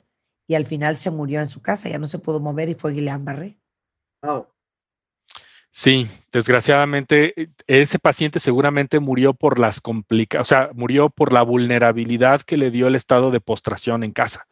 y 0.48 0.56
al 0.56 0.66
final 0.66 0.98
se 0.98 1.12
murió 1.12 1.42
en 1.42 1.50
su 1.50 1.62
casa, 1.62 1.90
ya 1.90 2.00
no 2.00 2.08
se 2.08 2.20
pudo 2.20 2.40
mover 2.40 2.70
y 2.70 2.76
fue 2.76 2.94
Guillain-Barré. 2.94 3.58
Sí, 5.74 6.08
desgraciadamente 6.34 7.52
ese 7.66 7.98
paciente 7.98 8.40
seguramente 8.40 9.00
murió 9.00 9.34
por 9.34 9.58
las 9.58 9.80
complicaciones, 9.80 10.46
o 10.46 10.50
sea, 10.50 10.70
murió 10.74 11.10
por 11.10 11.32
la 11.32 11.44
vulnerabilidad 11.44 12.42
que 12.42 12.58
le 12.58 12.72
dio 12.72 12.88
el 12.88 12.96
estado 12.96 13.32
de 13.32 13.40
postración 13.40 14.04
en 14.04 14.12
casa 14.12 14.48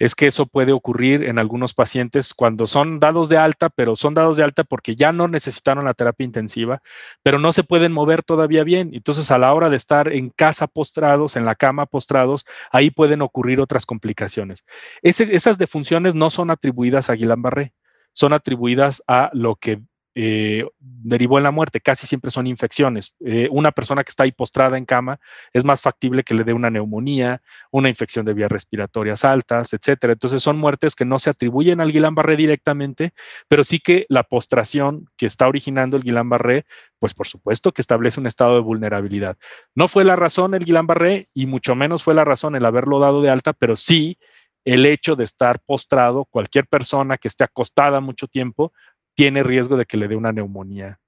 es 0.00 0.14
que 0.14 0.26
eso 0.26 0.46
puede 0.46 0.72
ocurrir 0.72 1.24
en 1.24 1.38
algunos 1.38 1.74
pacientes 1.74 2.32
cuando 2.32 2.66
son 2.66 3.00
dados 3.00 3.28
de 3.28 3.36
alta, 3.36 3.68
pero 3.68 3.94
son 3.94 4.14
dados 4.14 4.38
de 4.38 4.42
alta 4.42 4.64
porque 4.64 4.96
ya 4.96 5.12
no 5.12 5.28
necesitaron 5.28 5.84
la 5.84 5.92
terapia 5.92 6.24
intensiva, 6.24 6.82
pero 7.22 7.38
no 7.38 7.52
se 7.52 7.64
pueden 7.64 7.92
mover 7.92 8.22
todavía 8.22 8.64
bien. 8.64 8.90
Entonces, 8.94 9.30
a 9.30 9.36
la 9.36 9.52
hora 9.52 9.68
de 9.68 9.76
estar 9.76 10.10
en 10.10 10.30
casa 10.30 10.66
postrados, 10.66 11.36
en 11.36 11.44
la 11.44 11.54
cama 11.54 11.84
postrados, 11.84 12.46
ahí 12.72 12.90
pueden 12.90 13.20
ocurrir 13.20 13.60
otras 13.60 13.84
complicaciones. 13.84 14.64
esas 15.02 15.58
defunciones 15.58 16.14
no 16.14 16.30
son 16.30 16.50
atribuidas 16.50 17.10
a 17.10 17.14
Guillain-Barré, 17.14 17.74
son 18.14 18.32
atribuidas 18.32 19.04
a 19.06 19.30
lo 19.34 19.56
que 19.56 19.82
eh, 20.14 20.66
derivó 20.78 21.38
en 21.38 21.44
la 21.44 21.50
muerte. 21.50 21.80
Casi 21.80 22.06
siempre 22.06 22.30
son 22.30 22.46
infecciones. 22.46 23.14
Eh, 23.24 23.48
una 23.50 23.70
persona 23.70 24.02
que 24.02 24.10
está 24.10 24.24
ahí 24.24 24.32
postrada 24.32 24.76
en 24.76 24.84
cama 24.84 25.20
es 25.52 25.64
más 25.64 25.80
factible 25.80 26.22
que 26.22 26.34
le 26.34 26.44
dé 26.44 26.52
una 26.52 26.70
neumonía, 26.70 27.42
una 27.70 27.88
infección 27.88 28.24
de 28.26 28.34
vías 28.34 28.50
respiratorias 28.50 29.24
altas, 29.24 29.72
etcétera. 29.72 30.12
Entonces 30.12 30.42
son 30.42 30.58
muertes 30.58 30.94
que 30.94 31.04
no 31.04 31.18
se 31.18 31.30
atribuyen 31.30 31.80
al 31.80 31.92
Guillain-Barré 31.92 32.36
directamente, 32.36 33.12
pero 33.48 33.64
sí 33.64 33.78
que 33.78 34.06
la 34.08 34.24
postración 34.24 35.08
que 35.16 35.26
está 35.26 35.48
originando 35.48 35.96
el 35.96 36.02
Guillain-Barré, 36.02 36.64
pues 36.98 37.14
por 37.14 37.26
supuesto 37.26 37.72
que 37.72 37.82
establece 37.82 38.20
un 38.20 38.26
estado 38.26 38.54
de 38.54 38.60
vulnerabilidad. 38.60 39.36
No 39.74 39.88
fue 39.88 40.04
la 40.04 40.16
razón 40.16 40.54
el 40.54 40.64
Guillain-Barré 40.64 41.28
y 41.34 41.46
mucho 41.46 41.74
menos 41.74 42.02
fue 42.02 42.14
la 42.14 42.24
razón 42.24 42.56
el 42.56 42.64
haberlo 42.64 42.98
dado 42.98 43.22
de 43.22 43.30
alta, 43.30 43.52
pero 43.52 43.76
sí 43.76 44.18
el 44.64 44.84
hecho 44.86 45.16
de 45.16 45.24
estar 45.24 45.60
postrado, 45.60 46.26
cualquier 46.26 46.66
persona 46.66 47.16
que 47.16 47.28
esté 47.28 47.44
acostada 47.44 48.00
mucho 48.00 48.26
tiempo 48.26 48.72
tiene 49.20 49.42
riesgo 49.42 49.76
de 49.76 49.84
que 49.84 49.98
le 49.98 50.08
dé 50.08 50.16
una 50.16 50.32
neumonía 50.32 50.98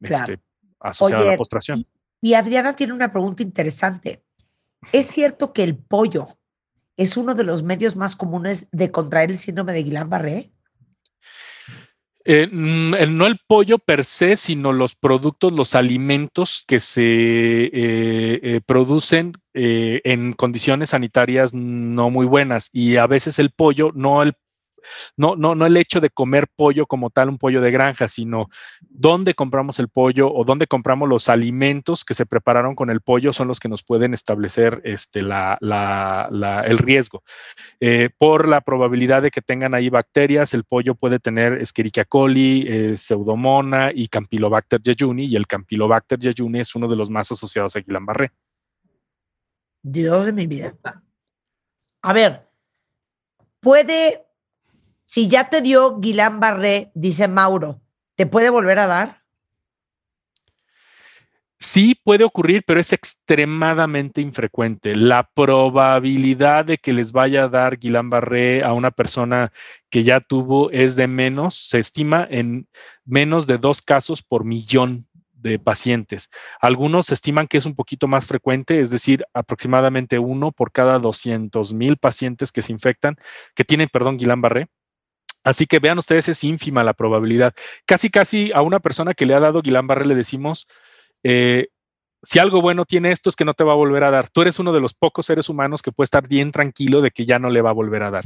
este, 0.00 0.40
asociada 0.78 1.24
a 1.24 1.32
la 1.32 1.36
postración. 1.36 1.84
Y, 2.22 2.32
Adriana 2.32 2.74
tiene 2.74 2.94
una 2.94 3.12
pregunta 3.12 3.42
interesante. 3.42 4.22
¿Es 4.92 5.08
cierto 5.08 5.52
que 5.52 5.62
el 5.62 5.76
pollo 5.76 6.26
es 6.96 7.18
uno 7.18 7.34
de 7.34 7.44
los 7.44 7.62
medios 7.62 7.96
más 7.96 8.16
comunes 8.16 8.66
de 8.72 8.90
contraer 8.90 9.30
el 9.30 9.36
síndrome 9.36 9.74
de 9.74 9.84
Guillain-Barré? 9.84 10.50
Eh, 12.24 12.48
mm, 12.50 12.94
no 13.14 13.26
el 13.26 13.38
pollo 13.46 13.78
per 13.78 14.06
se, 14.06 14.36
sino 14.36 14.72
los 14.72 14.94
productos, 14.94 15.52
los 15.52 15.74
alimentos 15.74 16.64
que 16.66 16.78
se 16.78 17.02
eh, 17.02 17.70
eh, 18.42 18.60
producen 18.64 19.34
en 19.52 20.32
condiciones 20.32 20.90
sanitarias 20.90 21.52
no 21.52 22.08
muy 22.08 22.24
buenas. 22.24 22.70
Y 22.72 22.96
a 22.96 23.06
veces 23.06 23.38
el 23.38 23.50
pollo, 23.50 23.90
no 23.94 24.22
el 24.22 24.32
no, 25.16 25.36
no, 25.36 25.54
no 25.54 25.66
el 25.66 25.76
hecho 25.76 26.00
de 26.00 26.10
comer 26.10 26.48
pollo 26.54 26.86
como 26.86 27.10
tal, 27.10 27.28
un 27.28 27.38
pollo 27.38 27.60
de 27.60 27.70
granja, 27.70 28.08
sino 28.08 28.48
dónde 28.80 29.34
compramos 29.34 29.78
el 29.78 29.88
pollo 29.88 30.32
o 30.32 30.44
dónde 30.44 30.66
compramos 30.66 31.08
los 31.08 31.28
alimentos 31.28 32.04
que 32.04 32.14
se 32.14 32.26
prepararon 32.26 32.74
con 32.74 32.90
el 32.90 33.00
pollo 33.00 33.32
son 33.32 33.48
los 33.48 33.60
que 33.60 33.68
nos 33.68 33.82
pueden 33.82 34.14
establecer 34.14 34.80
este, 34.84 35.20
el 35.20 36.78
riesgo. 36.78 37.22
Eh, 37.80 38.10
por 38.18 38.48
la 38.48 38.60
probabilidad 38.60 39.22
de 39.22 39.30
que 39.30 39.42
tengan 39.42 39.74
ahí 39.74 39.88
bacterias, 39.88 40.54
el 40.54 40.64
pollo 40.64 40.94
puede 40.94 41.18
tener 41.18 41.54
Escherichia 41.60 42.04
coli, 42.04 42.64
eh, 42.68 42.96
Pseudomonas 42.96 43.92
y 43.94 44.08
Campylobacter 44.08 44.80
jejuni, 44.82 45.26
y 45.26 45.36
el 45.36 45.46
Campylobacter 45.46 46.18
jejuni 46.20 46.60
es 46.60 46.74
uno 46.74 46.88
de 46.88 46.96
los 46.96 47.10
más 47.10 47.30
asociados 47.32 47.76
a 47.76 47.80
Guillain-Barré. 47.80 48.30
Dios 49.82 50.26
de 50.26 50.32
mi 50.32 50.46
vida. 50.46 50.74
A 52.02 52.12
ver, 52.12 52.48
¿puede 53.60 54.26
si 55.10 55.26
ya 55.26 55.50
te 55.50 55.60
dio 55.60 55.98
Guillain 55.98 56.38
Barré, 56.38 56.92
dice 56.94 57.26
Mauro, 57.26 57.80
¿te 58.14 58.26
puede 58.26 58.48
volver 58.48 58.78
a 58.78 58.86
dar? 58.86 59.24
Sí 61.58 61.96
puede 62.04 62.22
ocurrir, 62.22 62.62
pero 62.64 62.78
es 62.78 62.92
extremadamente 62.92 64.20
infrecuente. 64.20 64.94
La 64.94 65.28
probabilidad 65.34 66.64
de 66.64 66.78
que 66.78 66.92
les 66.92 67.10
vaya 67.10 67.42
a 67.42 67.48
dar 67.48 67.80
Guillain-Barré 67.80 68.62
a 68.62 68.72
una 68.72 68.92
persona 68.92 69.50
que 69.90 70.04
ya 70.04 70.20
tuvo 70.20 70.70
es 70.70 70.94
de 70.94 71.08
menos, 71.08 71.56
se 71.56 71.80
estima 71.80 72.24
en 72.30 72.68
menos 73.04 73.48
de 73.48 73.58
dos 73.58 73.82
casos 73.82 74.22
por 74.22 74.44
millón 74.44 75.08
de 75.32 75.58
pacientes. 75.58 76.30
Algunos 76.60 77.10
estiman 77.10 77.48
que 77.48 77.56
es 77.56 77.66
un 77.66 77.74
poquito 77.74 78.06
más 78.06 78.26
frecuente, 78.26 78.78
es 78.78 78.90
decir, 78.90 79.24
aproximadamente 79.34 80.20
uno 80.20 80.52
por 80.52 80.70
cada 80.70 81.00
200 81.00 81.74
mil 81.74 81.96
pacientes 81.96 82.52
que 82.52 82.62
se 82.62 82.70
infectan, 82.70 83.16
que 83.56 83.64
tienen, 83.64 83.88
perdón, 83.92 84.16
Guillain-Barré. 84.16 84.68
Así 85.44 85.66
que 85.66 85.78
vean 85.78 85.98
ustedes, 85.98 86.28
es 86.28 86.44
ínfima 86.44 86.84
la 86.84 86.94
probabilidad. 86.94 87.54
Casi, 87.86 88.10
casi 88.10 88.52
a 88.52 88.62
una 88.62 88.80
persona 88.80 89.14
que 89.14 89.26
le 89.26 89.34
ha 89.34 89.40
dado 89.40 89.62
Guillain-Barré 89.62 90.04
le 90.04 90.14
decimos, 90.14 90.66
eh, 91.22 91.68
si 92.22 92.38
algo 92.38 92.60
bueno 92.60 92.84
tiene 92.84 93.10
esto 93.10 93.30
es 93.30 93.36
que 93.36 93.44
no 93.44 93.54
te 93.54 93.64
va 93.64 93.72
a 93.72 93.76
volver 93.76 94.04
a 94.04 94.10
dar. 94.10 94.28
Tú 94.28 94.42
eres 94.42 94.58
uno 94.58 94.72
de 94.72 94.80
los 94.80 94.92
pocos 94.94 95.26
seres 95.26 95.48
humanos 95.48 95.80
que 95.82 95.92
puede 95.92 96.04
estar 96.04 96.28
bien 96.28 96.52
tranquilo 96.52 97.00
de 97.00 97.10
que 97.10 97.24
ya 97.24 97.38
no 97.38 97.48
le 97.48 97.62
va 97.62 97.70
a 97.70 97.74
volver 97.74 98.02
a 98.02 98.10
dar. 98.10 98.24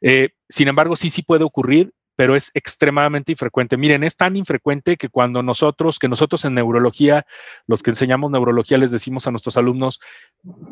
Eh, 0.00 0.30
sin 0.48 0.68
embargo, 0.68 0.94
sí, 0.94 1.10
sí 1.10 1.22
puede 1.22 1.44
ocurrir 1.44 1.92
pero 2.16 2.36
es 2.36 2.50
extremadamente 2.54 3.32
infrecuente. 3.32 3.76
Miren, 3.76 4.04
es 4.04 4.16
tan 4.16 4.36
infrecuente 4.36 4.96
que 4.96 5.08
cuando 5.08 5.42
nosotros, 5.42 5.98
que 5.98 6.08
nosotros 6.08 6.44
en 6.44 6.54
neurología, 6.54 7.26
los 7.66 7.82
que 7.82 7.90
enseñamos 7.90 8.30
neurología, 8.30 8.78
les 8.78 8.90
decimos 8.90 9.26
a 9.26 9.30
nuestros 9.30 9.56
alumnos, 9.56 10.00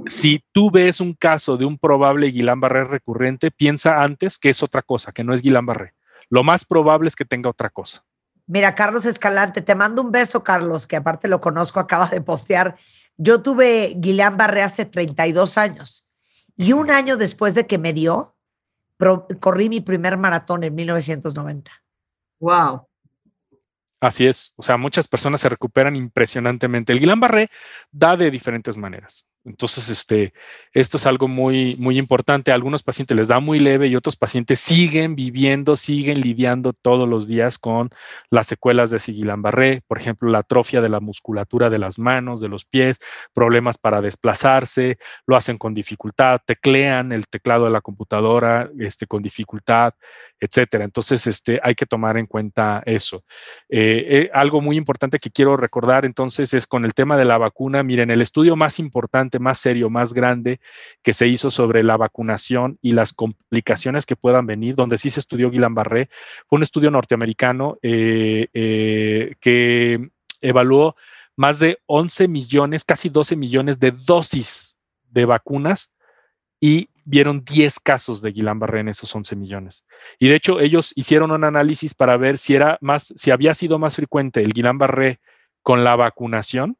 si 0.06 0.44
tú 0.52 0.70
ves 0.70 1.00
un 1.00 1.14
caso 1.14 1.56
de 1.56 1.64
un 1.64 1.78
probable 1.78 2.32
Guillain-Barré 2.32 2.84
recurrente, 2.84 3.50
piensa 3.50 4.02
antes 4.02 4.38
que 4.38 4.50
es 4.50 4.62
otra 4.62 4.82
cosa, 4.82 5.12
que 5.12 5.24
no 5.24 5.34
es 5.34 5.42
Guillain-Barré. 5.42 5.94
Lo 6.28 6.44
más 6.44 6.64
probable 6.64 7.08
es 7.08 7.16
que 7.16 7.24
tenga 7.24 7.50
otra 7.50 7.70
cosa. 7.70 8.04
Mira, 8.46 8.74
Carlos 8.74 9.04
Escalante, 9.04 9.62
te 9.62 9.74
mando 9.74 10.02
un 10.02 10.10
beso, 10.10 10.42
Carlos, 10.42 10.86
que 10.86 10.96
aparte 10.96 11.28
lo 11.28 11.40
conozco, 11.40 11.80
acaba 11.80 12.08
de 12.08 12.20
postear. 12.20 12.76
Yo 13.16 13.42
tuve 13.42 13.94
Guillain-Barré 13.96 14.62
hace 14.62 14.86
32 14.86 15.58
años 15.58 16.08
y 16.56 16.72
un 16.72 16.90
año 16.90 17.16
después 17.16 17.54
de 17.54 17.66
que 17.66 17.78
me 17.78 17.92
dio, 17.92 18.36
corrí 19.40 19.68
mi 19.68 19.80
primer 19.80 20.16
maratón 20.16 20.64
en 20.64 20.74
1990. 20.74 21.70
Wow. 22.40 22.86
Así 24.00 24.26
es, 24.26 24.54
o 24.56 24.62
sea, 24.62 24.78
muchas 24.78 25.06
personas 25.06 25.42
se 25.42 25.50
recuperan 25.50 25.94
impresionantemente. 25.94 26.92
El 26.92 27.00
Guillain-Barré 27.00 27.50
da 27.90 28.16
de 28.16 28.30
diferentes 28.30 28.78
maneras. 28.78 29.26
Entonces, 29.44 29.88
este, 29.88 30.34
esto 30.72 30.98
es 30.98 31.06
algo 31.06 31.26
muy, 31.26 31.74
muy 31.78 31.98
importante. 31.98 32.50
A 32.50 32.54
algunos 32.54 32.82
pacientes 32.82 33.16
les 33.16 33.28
da 33.28 33.40
muy 33.40 33.58
leve 33.58 33.86
y 33.88 33.96
otros 33.96 34.16
pacientes 34.16 34.60
siguen 34.60 35.16
viviendo, 35.16 35.76
siguen 35.76 36.20
lidiando 36.20 36.74
todos 36.74 37.08
los 37.08 37.26
días 37.26 37.58
con 37.58 37.90
las 38.30 38.46
secuelas 38.46 38.90
de 38.90 38.98
Guillain-Barré, 38.98 39.82
por 39.86 39.98
ejemplo, 39.98 40.30
la 40.30 40.40
atrofia 40.40 40.82
de 40.82 40.90
la 40.90 41.00
musculatura 41.00 41.70
de 41.70 41.78
las 41.78 41.98
manos, 41.98 42.40
de 42.40 42.48
los 42.48 42.66
pies, 42.66 42.98
problemas 43.32 43.78
para 43.78 44.02
desplazarse, 44.02 44.98
lo 45.26 45.36
hacen 45.36 45.56
con 45.56 45.72
dificultad, 45.72 46.40
teclean 46.44 47.12
el 47.12 47.26
teclado 47.26 47.64
de 47.64 47.70
la 47.70 47.80
computadora 47.80 48.70
este, 48.78 49.06
con 49.06 49.22
dificultad, 49.22 49.94
etcétera. 50.38 50.84
Entonces, 50.84 51.26
este, 51.26 51.60
hay 51.62 51.74
que 51.74 51.86
tomar 51.86 52.18
en 52.18 52.26
cuenta 52.26 52.82
eso. 52.84 53.24
Eh, 53.68 54.06
eh, 54.08 54.30
algo 54.34 54.60
muy 54.60 54.76
importante 54.76 55.18
que 55.18 55.30
quiero 55.30 55.56
recordar 55.56 56.04
entonces 56.04 56.52
es 56.54 56.66
con 56.66 56.84
el 56.84 56.94
tema 56.94 57.16
de 57.16 57.24
la 57.24 57.38
vacuna. 57.38 57.82
Miren, 57.82 58.10
el 58.10 58.20
estudio 58.20 58.56
más 58.56 58.78
importante 58.78 59.29
más 59.38 59.58
serio, 59.58 59.90
más 59.90 60.12
grande 60.12 60.60
que 61.02 61.12
se 61.12 61.28
hizo 61.28 61.50
sobre 61.50 61.82
la 61.82 61.96
vacunación 61.96 62.78
y 62.82 62.92
las 62.92 63.12
complicaciones 63.12 64.06
que 64.06 64.16
puedan 64.16 64.46
venir, 64.46 64.74
donde 64.74 64.98
sí 64.98 65.10
se 65.10 65.20
estudió 65.20 65.50
Guillain-Barré, 65.50 66.08
fue 66.10 66.56
un 66.56 66.62
estudio 66.62 66.90
norteamericano 66.90 67.78
eh, 67.82 68.48
eh, 68.52 69.34
que 69.40 70.10
evaluó 70.40 70.96
más 71.36 71.58
de 71.58 71.78
11 71.86 72.28
millones, 72.28 72.84
casi 72.84 73.08
12 73.08 73.36
millones 73.36 73.78
de 73.78 73.92
dosis 73.92 74.78
de 75.10 75.24
vacunas 75.24 75.96
y 76.60 76.90
vieron 77.04 77.44
10 77.44 77.80
casos 77.80 78.22
de 78.22 78.32
Guillain-Barré 78.32 78.80
en 78.80 78.88
esos 78.88 79.14
11 79.14 79.36
millones. 79.36 79.84
Y 80.18 80.28
de 80.28 80.36
hecho, 80.36 80.60
ellos 80.60 80.92
hicieron 80.96 81.30
un 81.30 81.44
análisis 81.44 81.94
para 81.94 82.16
ver 82.16 82.38
si 82.38 82.54
era 82.54 82.78
más, 82.80 83.12
si 83.16 83.30
había 83.30 83.54
sido 83.54 83.78
más 83.78 83.96
frecuente 83.96 84.42
el 84.42 84.52
Guillain-Barré 84.52 85.20
con 85.62 85.82
la 85.84 85.96
vacunación 85.96 86.76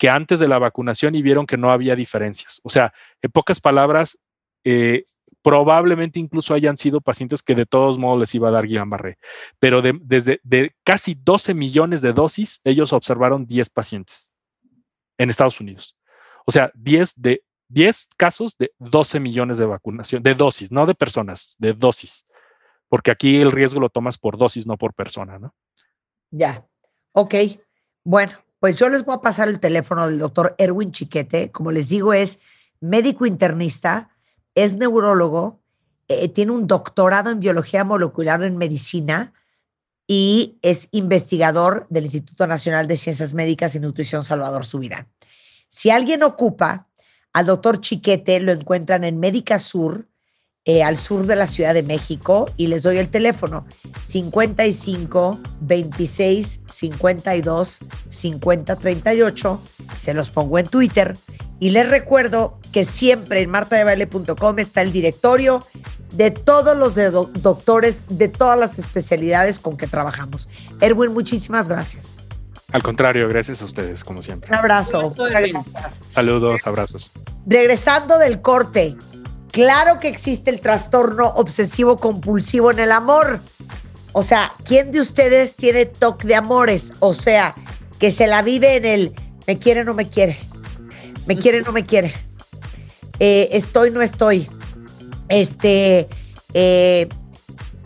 que 0.00 0.08
antes 0.08 0.40
de 0.40 0.48
la 0.48 0.58
vacunación 0.58 1.14
y 1.14 1.20
vieron 1.20 1.44
que 1.44 1.58
no 1.58 1.70
había 1.70 1.94
diferencias. 1.94 2.62
O 2.64 2.70
sea, 2.70 2.90
en 3.20 3.30
pocas 3.30 3.60
palabras, 3.60 4.18
eh, 4.64 5.04
probablemente 5.42 6.18
incluso 6.18 6.54
hayan 6.54 6.78
sido 6.78 7.02
pacientes 7.02 7.42
que 7.42 7.54
de 7.54 7.66
todos 7.66 7.98
modos 7.98 8.18
les 8.18 8.34
iba 8.34 8.48
a 8.48 8.50
dar 8.50 8.64
Guillain-Barré, 8.64 9.18
pero 9.58 9.82
desde 9.82 10.40
de 10.42 10.74
casi 10.84 11.14
12 11.14 11.52
millones 11.52 12.00
de 12.00 12.14
dosis, 12.14 12.62
ellos 12.64 12.94
observaron 12.94 13.44
10 13.44 13.68
pacientes 13.68 14.32
en 15.18 15.28
Estados 15.28 15.60
Unidos. 15.60 15.98
O 16.46 16.50
sea, 16.50 16.72
10 16.76 17.20
de 17.20 17.44
10 17.68 18.08
casos 18.16 18.56
de 18.56 18.72
12 18.78 19.20
millones 19.20 19.58
de 19.58 19.66
vacunación, 19.66 20.22
de 20.22 20.32
dosis, 20.32 20.72
no 20.72 20.86
de 20.86 20.94
personas, 20.94 21.56
de 21.58 21.74
dosis, 21.74 22.26
porque 22.88 23.10
aquí 23.10 23.36
el 23.36 23.52
riesgo 23.52 23.80
lo 23.80 23.90
tomas 23.90 24.16
por 24.16 24.38
dosis, 24.38 24.66
no 24.66 24.78
por 24.78 24.94
persona, 24.94 25.38
¿no? 25.38 25.54
Ya, 26.30 26.66
ok. 27.12 27.34
Bueno, 28.02 28.32
pues 28.60 28.76
yo 28.76 28.88
les 28.90 29.04
voy 29.04 29.16
a 29.16 29.22
pasar 29.22 29.48
el 29.48 29.58
teléfono 29.58 30.06
del 30.06 30.18
doctor 30.18 30.54
Erwin 30.58 30.92
Chiquete. 30.92 31.50
Como 31.50 31.72
les 31.72 31.88
digo, 31.88 32.12
es 32.12 32.40
médico 32.78 33.24
internista, 33.24 34.10
es 34.54 34.74
neurólogo, 34.74 35.60
eh, 36.08 36.28
tiene 36.28 36.52
un 36.52 36.66
doctorado 36.66 37.30
en 37.30 37.40
biología 37.40 37.84
molecular 37.84 38.42
en 38.42 38.58
medicina 38.58 39.32
y 40.06 40.58
es 40.60 40.88
investigador 40.90 41.86
del 41.88 42.04
Instituto 42.04 42.46
Nacional 42.46 42.86
de 42.86 42.98
Ciencias 42.98 43.32
Médicas 43.32 43.74
y 43.74 43.80
Nutrición 43.80 44.24
Salvador 44.24 44.66
Subirán. 44.66 45.08
Si 45.68 45.88
alguien 45.88 46.22
ocupa 46.22 46.88
al 47.32 47.46
doctor 47.46 47.80
Chiquete, 47.80 48.40
lo 48.40 48.52
encuentran 48.52 49.04
en 49.04 49.20
Médica 49.20 49.58
Sur, 49.58 50.09
eh, 50.66 50.82
al 50.82 50.98
sur 50.98 51.26
de 51.26 51.36
la 51.36 51.46
Ciudad 51.46 51.72
de 51.72 51.82
México 51.82 52.46
y 52.56 52.66
les 52.66 52.82
doy 52.82 52.98
el 52.98 53.08
teléfono 53.08 53.66
55 54.02 55.40
26 55.60 56.62
52 56.66 57.78
50 58.10 58.76
38. 58.76 59.62
Se 59.96 60.14
los 60.14 60.30
pongo 60.30 60.58
en 60.58 60.66
Twitter 60.66 61.16
y 61.60 61.70
les 61.70 61.88
recuerdo 61.88 62.58
que 62.72 62.84
siempre 62.84 63.42
en 63.42 63.50
martadebaile.com 63.50 64.58
está 64.58 64.82
el 64.82 64.92
directorio 64.92 65.64
de 66.12 66.30
todos 66.30 66.76
los 66.76 66.94
doctores 67.42 68.02
de 68.08 68.28
todas 68.28 68.58
las 68.58 68.78
especialidades 68.78 69.58
con 69.60 69.76
que 69.76 69.86
trabajamos. 69.86 70.48
Erwin, 70.80 71.12
muchísimas 71.12 71.68
gracias. 71.68 72.18
Al 72.72 72.82
contrario, 72.82 73.28
gracias 73.28 73.62
a 73.62 73.64
ustedes, 73.64 74.04
como 74.04 74.22
siempre. 74.22 74.50
Un 74.50 74.58
abrazo. 74.58 75.14
Saludos, 76.12 76.60
abrazos. 76.64 77.10
Regresando 77.46 78.18
del 78.18 78.40
corte, 78.40 78.96
Claro 79.52 79.98
que 79.98 80.08
existe 80.08 80.50
el 80.50 80.60
trastorno 80.60 81.28
obsesivo 81.28 81.96
compulsivo 81.96 82.70
en 82.70 82.78
el 82.78 82.92
amor. 82.92 83.40
O 84.12 84.22
sea, 84.22 84.52
¿quién 84.64 84.92
de 84.92 85.00
ustedes 85.00 85.56
tiene 85.56 85.86
toque 85.86 86.28
de 86.28 86.34
amores? 86.36 86.94
O 87.00 87.14
sea, 87.14 87.54
que 87.98 88.10
se 88.10 88.26
la 88.26 88.42
vive 88.42 88.76
en 88.76 88.84
el 88.84 89.14
me 89.46 89.58
quiere, 89.58 89.84
no 89.84 89.94
me 89.94 90.08
quiere. 90.08 90.38
Me 91.26 91.36
quiere, 91.36 91.62
no 91.62 91.72
me 91.72 91.84
quiere. 91.84 92.14
Eh, 93.18 93.48
estoy, 93.52 93.90
no 93.90 94.00
estoy. 94.00 94.48
Este, 95.28 96.08
eh, 96.54 97.08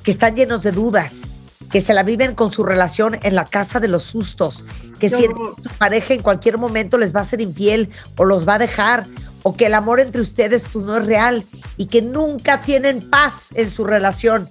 que 0.03 0.11
están 0.11 0.37
llenos 0.37 0.63
de 0.63 0.73
dudas, 0.73 1.29
que 1.71 1.81
se 1.81 1.95
la 1.95 2.03
viven 2.03 2.35
con 2.35 2.53
su 2.53 2.65
relación 2.65 3.19
en 3.23 3.35
la 3.35 3.47
casa 3.47 3.81
de 3.81 3.89
los 3.89 4.05
sustos, 4.05 4.67
que 4.99 5.09
sienten 5.09 5.55
que 5.57 5.63
su 5.63 5.71
pareja 5.71 6.15
en 6.15 6.23
cualquier 6.23 6.59
momento 6.59 6.99
les 6.99 7.15
va 7.15 7.21
a 7.21 7.25
ser 7.25 7.41
infiel 7.41 7.91
o 8.17 8.25
los 8.25 8.47
va 8.47 8.55
a 8.55 8.59
dejar 8.59 9.07
o 9.45 9.55
que 9.55 9.67
el 9.67 9.75
amor 9.75 10.01
entre 10.01 10.21
ustedes 10.21 10.67
pues 10.73 10.85
no 10.85 10.97
es 10.97 11.07
real 11.07 11.45
y 11.77 11.87
que 11.87 12.03
nunca 12.03 12.63
tienen 12.63 13.09
paz 13.09 13.51
en 13.55 13.71
su 13.71 13.85
relación. 13.85 14.49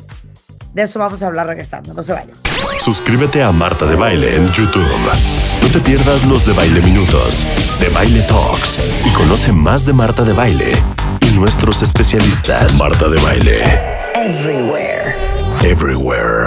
De 0.74 0.84
eso 0.84 0.99
vamos 0.99 1.22
a 1.22 1.28
hablar 1.28 1.48
regresando, 1.48 1.94
no 1.94 2.02
se 2.02 2.14
vayan. 2.14 2.36
Suscríbete 2.80 3.44
a 3.44 3.52
Marta 3.52 3.86
de 3.86 3.95
Baile 3.95 4.36
en 4.36 4.48
YouTube. 4.52 4.88
No 5.61 5.68
te 5.68 5.80
pierdas 5.80 6.26
los 6.26 6.45
de 6.45 6.53
Baile 6.53 6.82
Minutos, 6.82 7.45
de 7.80 7.90
Baile 7.90 8.22
Talks 8.24 8.80
y 9.06 9.10
conoce 9.14 9.52
más 9.52 9.86
de 9.86 9.94
Marta 9.94 10.24
de 10.24 10.34
Baile 10.34 10.74
y 11.22 11.38
nuestros 11.38 11.82
especialistas. 11.82 12.78
Marta 12.78 13.10
de 13.10 13.20
Baile. 13.22 13.64
Everywhere. 14.15 15.15
Everywhere. 15.64 16.45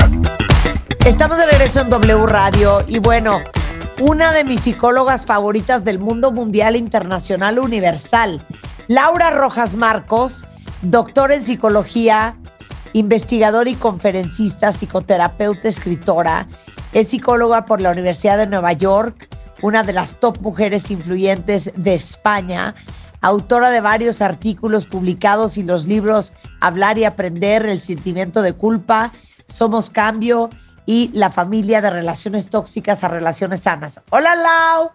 Estamos 1.04 1.38
de 1.38 1.46
regreso 1.46 1.80
en 1.80 1.90
W 1.90 2.26
Radio 2.26 2.84
y 2.86 2.98
bueno, 2.98 3.40
una 4.00 4.32
de 4.32 4.44
mis 4.44 4.60
psicólogas 4.60 5.24
favoritas 5.24 5.82
del 5.84 5.98
mundo 5.98 6.30
mundial, 6.30 6.76
internacional, 6.76 7.58
universal. 7.58 8.42
Laura 8.88 9.30
Rojas 9.30 9.74
Marcos, 9.74 10.46
doctor 10.82 11.32
en 11.32 11.42
psicología, 11.42 12.36
investigadora 12.92 13.70
y 13.70 13.74
conferencista, 13.74 14.72
psicoterapeuta, 14.72 15.68
escritora. 15.68 16.46
Es 16.92 17.08
psicóloga 17.08 17.64
por 17.64 17.80
la 17.80 17.90
Universidad 17.90 18.36
de 18.36 18.46
Nueva 18.46 18.74
York, 18.74 19.28
una 19.62 19.82
de 19.82 19.94
las 19.94 20.20
top 20.20 20.40
mujeres 20.42 20.90
influyentes 20.90 21.72
de 21.74 21.94
España, 21.94 22.74
autora 23.22 23.70
de 23.70 23.80
varios 23.80 24.20
artículos 24.20 24.84
publicados 24.84 25.56
y 25.56 25.62
los 25.62 25.86
libros 25.86 26.34
Hablar 26.60 26.98
y 26.98 27.04
Aprender, 27.04 27.64
El 27.64 27.80
sentimiento 27.80 28.42
de 28.42 28.52
culpa, 28.52 29.12
Somos 29.46 29.88
Cambio 29.88 30.50
y 30.86 31.10
la 31.12 31.30
familia 31.30 31.80
de 31.80 31.90
relaciones 31.90 32.48
tóxicas 32.48 33.02
a 33.04 33.08
relaciones 33.08 33.60
sanas. 33.60 34.00
Hola, 34.10 34.34
Lau. 34.36 34.90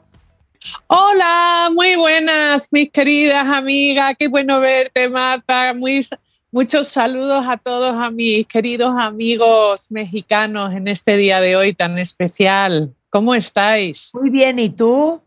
Hola, 0.87 1.69
muy 1.73 1.95
buenas, 1.95 2.69
mis 2.71 2.89
queridas 2.91 3.47
amigas. 3.47 4.15
Qué 4.17 4.27
bueno 4.27 4.59
verte, 4.59 5.09
Marta. 5.09 5.73
Muy, 5.73 6.05
muchos 6.51 6.87
saludos 6.87 7.45
a 7.47 7.57
todos, 7.57 7.95
a 7.95 8.09
mis 8.11 8.45
queridos 8.47 8.95
amigos 8.97 9.87
mexicanos 9.89 10.73
en 10.73 10.87
este 10.87 11.17
día 11.17 11.41
de 11.41 11.55
hoy 11.55 11.73
tan 11.73 11.99
especial. 11.99 12.93
¿Cómo 13.09 13.35
estáis? 13.35 14.11
Muy 14.13 14.29
bien, 14.29 14.59
¿y 14.59 14.69
tú? 14.69 15.21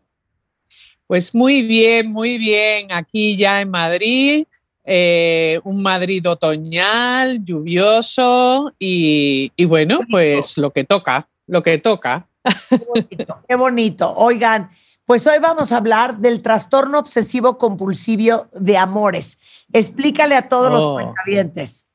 Pues 1.05 1.35
muy 1.35 1.61
bien, 1.61 2.11
muy 2.11 2.37
bien. 2.37 2.91
Aquí 2.91 3.37
ya 3.37 3.61
en 3.61 3.69
Madrid, 3.69 4.47
eh, 4.85 5.59
un 5.63 5.81
Madrid 5.81 6.27
otoñal, 6.29 7.43
lluvioso 7.43 8.73
y, 8.79 9.51
y 9.55 9.65
bueno, 9.65 9.99
pues 10.09 10.57
lo 10.57 10.71
que 10.71 10.83
toca, 10.83 11.27
lo 11.47 11.63
que 11.63 11.77
toca. 11.79 12.27
Qué 12.69 12.77
bonito, 12.87 13.37
qué 13.47 13.55
bonito. 13.55 14.13
Oigan, 14.15 14.69
pues 15.05 15.25
hoy 15.27 15.39
vamos 15.39 15.71
a 15.71 15.77
hablar 15.77 16.17
del 16.17 16.41
trastorno 16.41 16.99
obsesivo 16.99 17.57
compulsivo 17.57 18.47
de 18.53 18.77
amores. 18.77 19.39
Explícale 19.73 20.35
a 20.35 20.47
todos 20.47 20.71
los 20.71 20.83
Oh. 20.85 20.93
cuentavientes. 20.93 21.85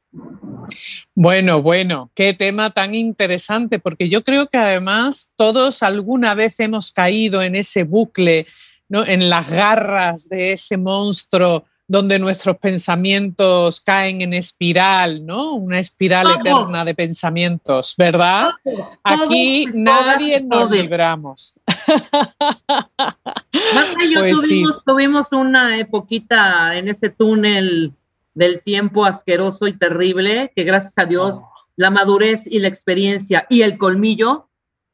Bueno, 1.14 1.62
bueno, 1.62 2.10
qué 2.14 2.34
tema 2.34 2.70
tan 2.70 2.94
interesante, 2.94 3.78
porque 3.78 4.08
yo 4.08 4.24
creo 4.24 4.48
que 4.48 4.58
además 4.58 5.32
todos 5.36 5.82
alguna 5.82 6.34
vez 6.34 6.58
hemos 6.60 6.90
caído 6.90 7.42
en 7.42 7.54
ese 7.54 7.84
bucle, 7.84 8.46
¿no? 8.88 9.04
en 9.06 9.28
las 9.30 9.50
garras 9.50 10.28
de 10.28 10.52
ese 10.52 10.76
monstruo 10.76 11.64
donde 11.90 12.20
nuestros 12.20 12.56
pensamientos 12.58 13.80
caen 13.80 14.22
en 14.22 14.32
espiral, 14.32 15.26
¿no? 15.26 15.54
Una 15.54 15.80
espiral 15.80 16.24
eterna 16.38 16.84
de 16.84 16.94
pensamientos, 16.94 17.96
¿verdad? 17.98 18.50
Aquí 19.02 19.66
nadie 19.74 20.40
nos 20.40 20.70
libramos. 20.70 21.54
Yo 24.12 24.20
Pues 24.20 24.40
sí. 24.42 24.62
tuvimos, 24.62 24.84
tuvimos 24.86 25.32
una 25.32 25.80
epoquita 25.80 26.76
en 26.76 26.86
ese 26.86 27.10
túnel 27.10 27.92
del 28.34 28.62
tiempo 28.62 29.04
asqueroso 29.04 29.66
y 29.66 29.72
terrible, 29.76 30.52
que 30.54 30.62
gracias 30.62 30.96
a 30.96 31.06
Dios 31.06 31.40
Oh. 31.42 31.50
la 31.74 31.90
madurez 31.90 32.46
y 32.46 32.60
la 32.60 32.68
experiencia 32.68 33.46
y 33.50 33.62
el 33.62 33.78
colmillo 33.78 34.48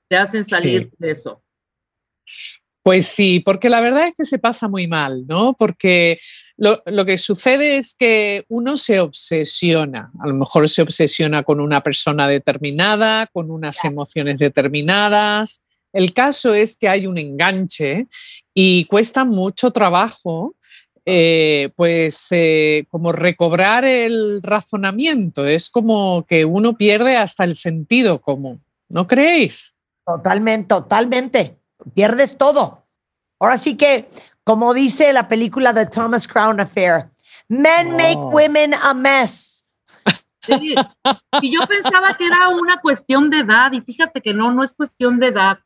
te 0.08 0.16
hacen 0.16 0.46
salir 0.46 0.84
Sí. 0.84 0.90
de 0.98 1.10
eso. 1.10 1.42
Pues 2.82 3.06
sí, 3.06 3.40
porque 3.40 3.68
la 3.68 3.82
verdad 3.82 4.06
es 4.08 4.14
que 4.16 4.24
se 4.24 4.38
pasa 4.38 4.66
muy 4.68 4.86
mal, 4.86 5.26
¿no? 5.26 5.52
Porque 5.52 6.18
lo, 6.56 6.82
lo 6.86 7.04
que 7.04 7.18
sucede 7.18 7.76
es 7.76 7.94
que 7.94 8.44
uno 8.48 8.76
se 8.76 9.00
obsesiona, 9.00 10.10
a 10.18 10.26
lo 10.26 10.34
mejor 10.34 10.68
se 10.68 10.82
obsesiona 10.82 11.42
con 11.42 11.60
una 11.60 11.82
persona 11.82 12.26
determinada, 12.28 13.26
con 13.26 13.50
unas 13.50 13.84
emociones 13.84 14.38
determinadas. 14.38 15.62
El 15.92 16.12
caso 16.12 16.54
es 16.54 16.76
que 16.76 16.88
hay 16.88 17.06
un 17.06 17.18
enganche 17.18 18.06
y 18.54 18.86
cuesta 18.86 19.24
mucho 19.24 19.70
trabajo, 19.70 20.54
eh, 21.04 21.70
pues 21.76 22.28
eh, 22.30 22.84
como 22.90 23.12
recobrar 23.12 23.84
el 23.84 24.40
razonamiento, 24.42 25.46
es 25.46 25.70
como 25.70 26.26
que 26.26 26.44
uno 26.44 26.76
pierde 26.76 27.16
hasta 27.16 27.44
el 27.44 27.54
sentido 27.54 28.20
común, 28.20 28.62
¿no 28.88 29.06
creéis? 29.06 29.76
Totalmente, 30.04 30.68
totalmente. 30.68 31.56
Pierdes 31.94 32.36
todo. 32.36 32.86
Ahora 33.38 33.58
sí 33.58 33.76
que, 33.76 34.08
como 34.46 34.72
dice 34.72 35.12
la 35.12 35.26
película 35.26 35.72
de 35.72 35.86
Thomas 35.86 36.28
Crown 36.28 36.60
Affair, 36.60 37.10
men 37.48 37.96
make 37.96 38.16
women 38.16 38.74
a 38.74 38.94
mess. 38.94 39.66
Sí. 40.40 40.76
Y 41.42 41.52
yo 41.52 41.66
pensaba 41.66 42.16
que 42.16 42.28
era 42.28 42.48
una 42.50 42.80
cuestión 42.80 43.28
de 43.28 43.40
edad, 43.40 43.72
y 43.72 43.80
fíjate 43.80 44.20
que 44.22 44.32
no, 44.32 44.52
no 44.52 44.62
es 44.62 44.72
cuestión 44.72 45.18
de 45.18 45.26
edad, 45.26 45.58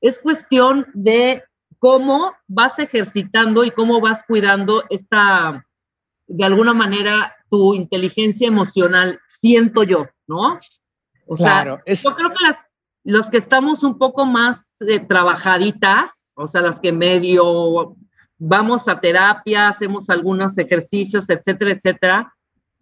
es 0.00 0.18
cuestión 0.18 0.88
de 0.92 1.44
cómo 1.78 2.34
vas 2.48 2.80
ejercitando 2.80 3.62
y 3.62 3.70
cómo 3.70 4.00
vas 4.00 4.24
cuidando 4.26 4.82
esta, 4.90 5.64
de 6.26 6.44
alguna 6.44 6.74
manera, 6.74 7.32
tu 7.48 7.74
inteligencia 7.74 8.48
emocional, 8.48 9.20
siento 9.28 9.84
yo, 9.84 10.08
¿no? 10.26 10.58
O 11.28 11.36
sea, 11.36 11.62
Claro, 11.62 11.80
es- 11.86 12.02
yo 12.02 12.16
creo 12.16 12.30
que 12.30 12.44
las, 12.44 12.56
los 13.04 13.30
que 13.30 13.38
estamos 13.38 13.84
un 13.84 13.98
poco 13.98 14.26
más 14.26 14.68
eh, 14.80 14.98
trabajaditas, 14.98 16.32
o 16.34 16.48
sea, 16.48 16.60
las 16.62 16.80
que 16.80 16.90
medio 16.90 17.94
vamos 18.38 18.88
a 18.88 19.00
terapia, 19.00 19.68
hacemos 19.68 20.10
algunos 20.10 20.58
ejercicios, 20.58 21.28
etcétera, 21.30 21.72
etcétera, 21.72 22.34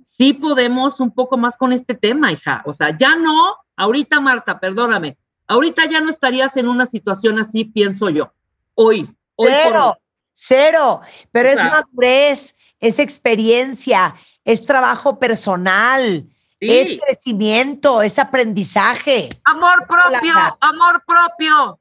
sí 0.03 0.35
podemos 0.35 1.01
un 1.01 1.13
poco 1.13 1.37
más 1.37 1.57
con 1.57 1.73
este 1.73 1.95
tema, 1.95 2.33
hija. 2.33 2.63
O 2.67 2.73
sea, 2.73 2.97
ya 2.97 3.17
no, 3.17 3.57
ahorita 3.77 4.21
Marta, 4.21 4.59
perdóname, 4.59 5.17
ahorita 5.47 5.87
ya 5.87 6.01
no 6.01 6.11
estarías 6.11 6.57
en 6.57 6.69
una 6.69 6.87
situación 6.87 7.39
así, 7.39 7.65
pienso 7.65 8.11
yo. 8.11 8.33
Hoy, 8.75 9.09
hoy. 9.37 9.49
Cero, 9.49 9.99
cero. 10.35 11.01
Pero 11.31 11.49
es 11.51 11.57
madurez, 11.57 12.57
es 12.81 12.99
experiencia, 12.99 14.15
es 14.45 14.67
trabajo 14.67 15.19
personal, 15.19 16.27
Sí. 16.61 16.71
es 16.71 17.01
crecimiento, 17.01 18.01
es 18.01 18.19
aprendizaje. 18.19 19.29
Amor 19.45 19.87
propio, 19.87 20.35
amor 20.61 21.03
propio. 21.07 21.79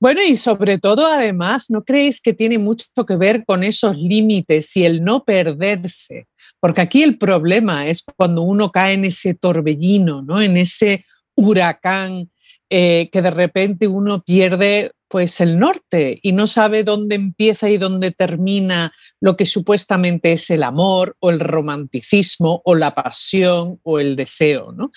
Bueno, 0.00 0.22
y 0.22 0.34
sobre 0.34 0.78
todo, 0.78 1.06
además, 1.06 1.66
¿no 1.68 1.84
creéis 1.84 2.22
que 2.22 2.32
tiene 2.32 2.58
mucho 2.58 2.86
que 3.06 3.16
ver 3.16 3.44
con 3.44 3.62
esos 3.62 3.96
límites 3.98 4.74
y 4.74 4.84
el 4.86 5.04
no 5.04 5.24
perderse? 5.24 6.26
Porque 6.58 6.80
aquí 6.80 7.02
el 7.02 7.18
problema 7.18 7.86
es 7.86 8.02
cuando 8.16 8.40
uno 8.40 8.70
cae 8.70 8.94
en 8.94 9.04
ese 9.04 9.34
torbellino, 9.34 10.22
¿no? 10.22 10.40
En 10.40 10.56
ese 10.56 11.04
huracán 11.34 12.30
eh, 12.70 13.10
que 13.12 13.20
de 13.20 13.30
repente 13.30 13.86
uno 13.88 14.22
pierde 14.22 14.92
pues 15.10 15.40
el 15.40 15.58
norte 15.58 16.20
y 16.22 16.30
no 16.30 16.46
sabe 16.46 16.84
dónde 16.84 17.16
empieza 17.16 17.68
y 17.68 17.78
dónde 17.78 18.12
termina 18.12 18.92
lo 19.20 19.36
que 19.36 19.44
supuestamente 19.44 20.30
es 20.30 20.48
el 20.50 20.62
amor 20.62 21.16
o 21.18 21.30
el 21.30 21.40
romanticismo 21.40 22.62
o 22.64 22.76
la 22.76 22.94
pasión 22.94 23.80
o 23.82 23.98
el 23.98 24.14
deseo, 24.14 24.70
¿no? 24.70 24.92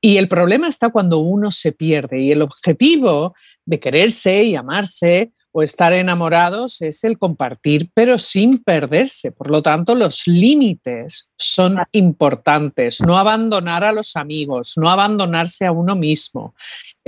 Y 0.00 0.18
el 0.18 0.28
problema 0.28 0.68
está 0.68 0.90
cuando 0.90 1.18
uno 1.18 1.50
se 1.50 1.72
pierde 1.72 2.22
y 2.22 2.30
el 2.30 2.42
objetivo 2.42 3.34
de 3.64 3.80
quererse 3.80 4.44
y 4.44 4.54
amarse 4.54 5.32
o 5.50 5.62
estar 5.62 5.92
enamorados 5.94 6.82
es 6.82 7.02
el 7.02 7.18
compartir, 7.18 7.90
pero 7.92 8.18
sin 8.18 8.62
perderse. 8.62 9.32
Por 9.32 9.50
lo 9.50 9.62
tanto, 9.62 9.94
los 9.94 10.28
límites 10.28 11.30
son 11.36 11.78
importantes. 11.92 13.00
No 13.00 13.16
abandonar 13.16 13.82
a 13.82 13.92
los 13.92 14.16
amigos, 14.16 14.74
no 14.76 14.90
abandonarse 14.90 15.64
a 15.64 15.72
uno 15.72 15.96
mismo. 15.96 16.54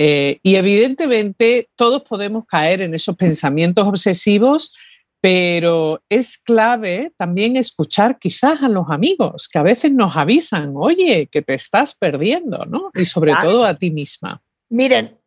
Eh, 0.00 0.38
y 0.44 0.54
evidentemente 0.54 1.70
todos 1.74 2.02
podemos 2.02 2.46
caer 2.46 2.82
en 2.82 2.94
esos 2.94 3.16
pensamientos 3.16 3.84
obsesivos, 3.84 4.78
pero 5.20 6.00
es 6.08 6.38
clave 6.38 7.12
también 7.16 7.56
escuchar 7.56 8.16
quizás 8.16 8.62
a 8.62 8.68
los 8.68 8.90
amigos 8.90 9.48
que 9.48 9.58
a 9.58 9.64
veces 9.64 9.90
nos 9.90 10.16
avisan, 10.16 10.72
oye, 10.76 11.26
que 11.26 11.42
te 11.42 11.54
estás 11.54 11.96
perdiendo, 11.96 12.64
¿no? 12.66 12.92
Y 12.94 13.04
sobre 13.04 13.34
todo 13.40 13.64
a 13.64 13.76
ti 13.76 13.90
misma. 13.90 14.40
Miren, 14.70 15.18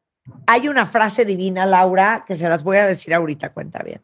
hay 0.48 0.70
una 0.70 0.86
frase 0.86 1.26
divina, 1.26 1.66
Laura, 1.66 2.24
que 2.26 2.38
se 2.38 2.48
las 2.48 2.64
voy 2.64 2.78
a 2.78 2.88
decir 2.88 3.14
ahorita, 3.14 3.52
cuenta 3.52 3.84
bien. 3.84 4.02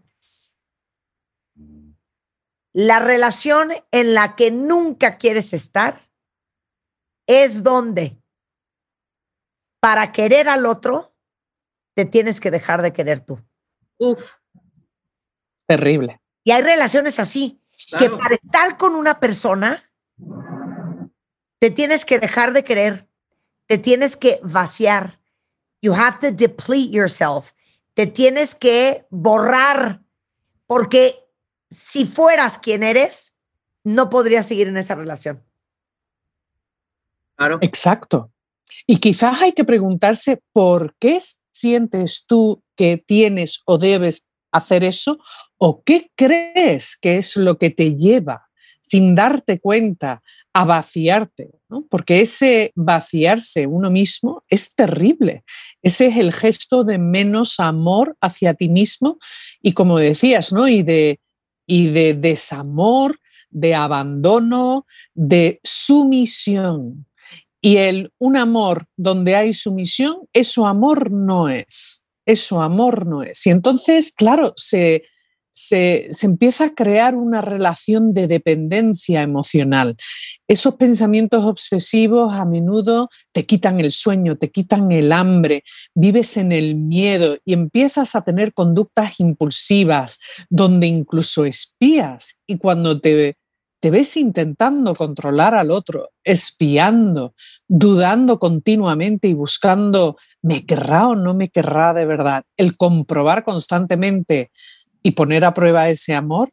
La 2.73 2.99
relación 2.99 3.71
en 3.91 4.13
la 4.13 4.35
que 4.35 4.51
nunca 4.51 5.17
quieres 5.17 5.53
estar 5.53 6.01
es 7.25 7.63
donde 7.63 8.16
para 9.79 10.11
querer 10.11 10.49
al 10.49 10.65
otro 10.65 11.15
te 11.93 12.05
tienes 12.05 12.39
que 12.39 12.51
dejar 12.51 12.81
de 12.81 12.93
querer 12.93 13.21
tú. 13.21 13.39
Uf, 13.97 14.37
Terrible. 15.67 16.21
Y 16.43 16.51
hay 16.51 16.61
relaciones 16.63 17.19
así, 17.19 17.61
que 17.99 18.09
para 18.09 18.35
estar 18.35 18.77
con 18.77 18.95
una 18.95 19.19
persona 19.19 19.77
te 21.59 21.69
tienes 21.71 22.05
que 22.05 22.19
dejar 22.19 22.53
de 22.53 22.63
querer, 22.63 23.07
te 23.67 23.77
tienes 23.77 24.15
que 24.15 24.39
vaciar. 24.43 25.19
You 25.81 25.93
have 25.93 26.19
to 26.21 26.31
deplete 26.31 26.89
yourself. 26.91 27.51
Te 27.93 28.07
tienes 28.07 28.55
que 28.55 29.05
borrar, 29.09 30.01
porque 30.65 31.13
si 31.69 32.05
fueras 32.05 32.57
quien 32.59 32.81
eres, 32.81 33.37
no 33.83 34.09
podrías 34.09 34.47
seguir 34.47 34.69
en 34.69 34.77
esa 34.77 34.95
relación. 34.95 35.43
claro. 37.35 37.59
Exacto. 37.61 38.31
Y 38.85 38.97
quizás 38.97 39.41
hay 39.41 39.53
que 39.53 39.63
preguntarse 39.63 40.41
por 40.51 40.95
qué 40.99 41.19
sientes 41.51 42.25
tú 42.27 42.63
que 42.75 42.97
tienes 42.97 43.61
o 43.65 43.77
debes 43.77 44.27
hacer 44.51 44.83
eso 44.83 45.19
o 45.57 45.83
qué 45.83 46.11
crees 46.15 46.97
que 46.97 47.17
es 47.17 47.35
lo 47.37 47.57
que 47.57 47.69
te 47.69 47.95
lleva 47.95 48.47
sin 48.81 49.15
darte 49.15 49.59
cuenta 49.59 50.21
a 50.53 50.65
vaciarte, 50.65 51.49
¿no? 51.69 51.85
porque 51.87 52.21
ese 52.21 52.71
vaciarse 52.75 53.67
uno 53.67 53.91
mismo 53.91 54.43
es 54.49 54.73
terrible. 54.73 55.43
Ese 55.83 56.07
es 56.07 56.17
el 56.17 56.33
gesto 56.33 56.83
de 56.83 56.97
menos 56.97 57.59
amor 57.59 58.17
hacia 58.21 58.55
ti 58.55 58.69
mismo 58.69 59.19
y 59.61 59.73
como 59.73 59.97
decías, 59.97 60.51
¿no? 60.51 60.67
y, 60.67 60.81
de, 60.81 61.19
y 61.67 61.89
de 61.89 62.15
desamor, 62.15 63.19
de 63.49 63.75
abandono, 63.75 64.87
de 65.13 65.59
sumisión. 65.63 67.05
Y 67.61 67.77
el 67.77 68.11
un 68.19 68.37
amor 68.37 68.85
donde 68.95 69.35
hay 69.35 69.53
sumisión, 69.53 70.17
eso 70.33 70.67
amor 70.67 71.11
no 71.11 71.49
es. 71.49 72.05
Eso 72.25 72.61
amor 72.61 73.07
no 73.07 73.23
es. 73.23 73.45
Y 73.47 73.51
entonces, 73.51 74.11
claro, 74.11 74.53
se, 74.57 75.03
se, 75.49 76.07
se, 76.11 76.25
empieza 76.27 76.65
a 76.65 76.75
crear 76.75 77.15
una 77.15 77.41
relación 77.41 78.13
de 78.13 78.27
dependencia 78.27 79.21
emocional. 79.21 79.95
Esos 80.47 80.75
pensamientos 80.75 81.45
obsesivos 81.45 82.35
a 82.35 82.45
menudo 82.45 83.09
te 83.31 83.45
quitan 83.45 83.79
el 83.79 83.91
sueño, 83.91 84.37
te 84.37 84.51
quitan 84.51 84.91
el 84.91 85.11
hambre, 85.13 85.63
vives 85.95 86.37
en 86.37 86.51
el 86.51 86.75
miedo 86.75 87.37
y 87.45 87.53
empiezas 87.53 88.13
a 88.15 88.21
tener 88.21 88.53
conductas 88.53 89.19
impulsivas 89.19 90.19
donde 90.49 90.85
incluso 90.85 91.45
espías 91.45 92.39
y 92.45 92.57
cuando 92.57 92.99
te 92.99 93.37
te 93.79 93.91
ves 93.91 94.17
intentando 94.17 94.95
controlar 94.95 95.53
al 95.53 95.71
otro, 95.71 96.09
espiando, 96.23 97.35
dudando 97.67 98.39
continuamente 98.39 99.27
y 99.27 99.33
buscando, 99.33 100.17
¿me 100.41 100.65
querrá 100.65 101.07
o 101.09 101.15
no 101.15 101.33
me 101.33 101.49
querrá 101.49 101.93
de 101.93 102.05
verdad? 102.05 102.43
El 102.55 102.75
comprobar 102.75 103.43
constantemente 103.43 104.51
y 105.03 105.11
poner 105.11 105.45
a 105.45 105.53
prueba 105.53 105.89
ese 105.89 106.15
amor, 106.15 106.49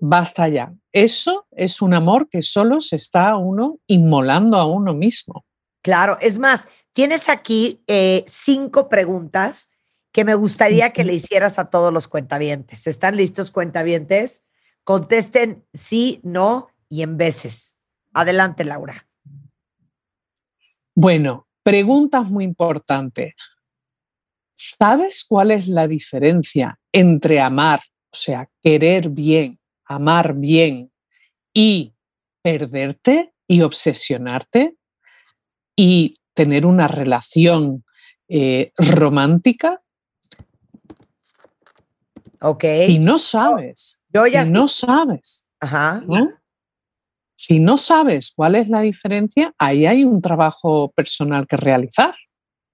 basta 0.00 0.48
ya. 0.48 0.72
Eso 0.92 1.46
es 1.52 1.82
un 1.82 1.94
amor 1.94 2.28
que 2.28 2.42
solo 2.42 2.80
se 2.80 2.96
está 2.96 3.36
uno 3.36 3.78
inmolando 3.86 4.56
a 4.56 4.66
uno 4.66 4.94
mismo. 4.94 5.44
Claro, 5.82 6.18
es 6.20 6.38
más, 6.38 6.68
tienes 6.92 7.28
aquí 7.28 7.82
eh, 7.86 8.24
cinco 8.26 8.88
preguntas 8.88 9.70
que 10.10 10.24
me 10.24 10.34
gustaría 10.34 10.94
que 10.94 11.04
le 11.04 11.12
hicieras 11.12 11.58
a 11.58 11.66
todos 11.66 11.92
los 11.92 12.08
cuentavientes. 12.08 12.86
¿Están 12.86 13.18
listos, 13.18 13.50
cuentavientes? 13.50 14.45
Contesten 14.86 15.64
sí, 15.74 16.20
no 16.22 16.68
y 16.88 17.02
en 17.02 17.16
veces. 17.16 17.76
Adelante, 18.12 18.62
Laura. 18.62 19.08
Bueno, 20.94 21.48
preguntas 21.64 22.30
muy 22.30 22.44
importantes. 22.44 23.34
¿Sabes 24.54 25.24
cuál 25.28 25.50
es 25.50 25.66
la 25.66 25.88
diferencia 25.88 26.78
entre 26.92 27.40
amar, 27.40 27.80
o 28.12 28.16
sea, 28.16 28.48
querer 28.62 29.10
bien, 29.10 29.58
amar 29.86 30.34
bien 30.34 30.92
y 31.52 31.92
perderte 32.40 33.34
y 33.48 33.62
obsesionarte 33.62 34.76
y 35.74 36.20
tener 36.32 36.64
una 36.64 36.86
relación 36.86 37.84
eh, 38.28 38.70
romántica? 38.76 39.82
Ok. 42.40 42.64
Si 42.86 43.00
no 43.00 43.18
sabes, 43.18 44.04
Yo 44.16 44.26
ya 44.26 44.44
si 44.44 44.50
no 44.50 44.66
sabes, 44.68 45.46
Ajá. 45.60 46.02
¿no? 46.06 46.32
Si 47.38 47.60
no 47.60 47.76
sabes 47.76 48.32
cuál 48.34 48.54
es 48.54 48.68
la 48.68 48.80
diferencia, 48.80 49.52
ahí 49.58 49.86
hay 49.86 50.04
un 50.04 50.22
trabajo 50.22 50.90
personal 50.92 51.46
que 51.46 51.56
realizar. 51.56 52.14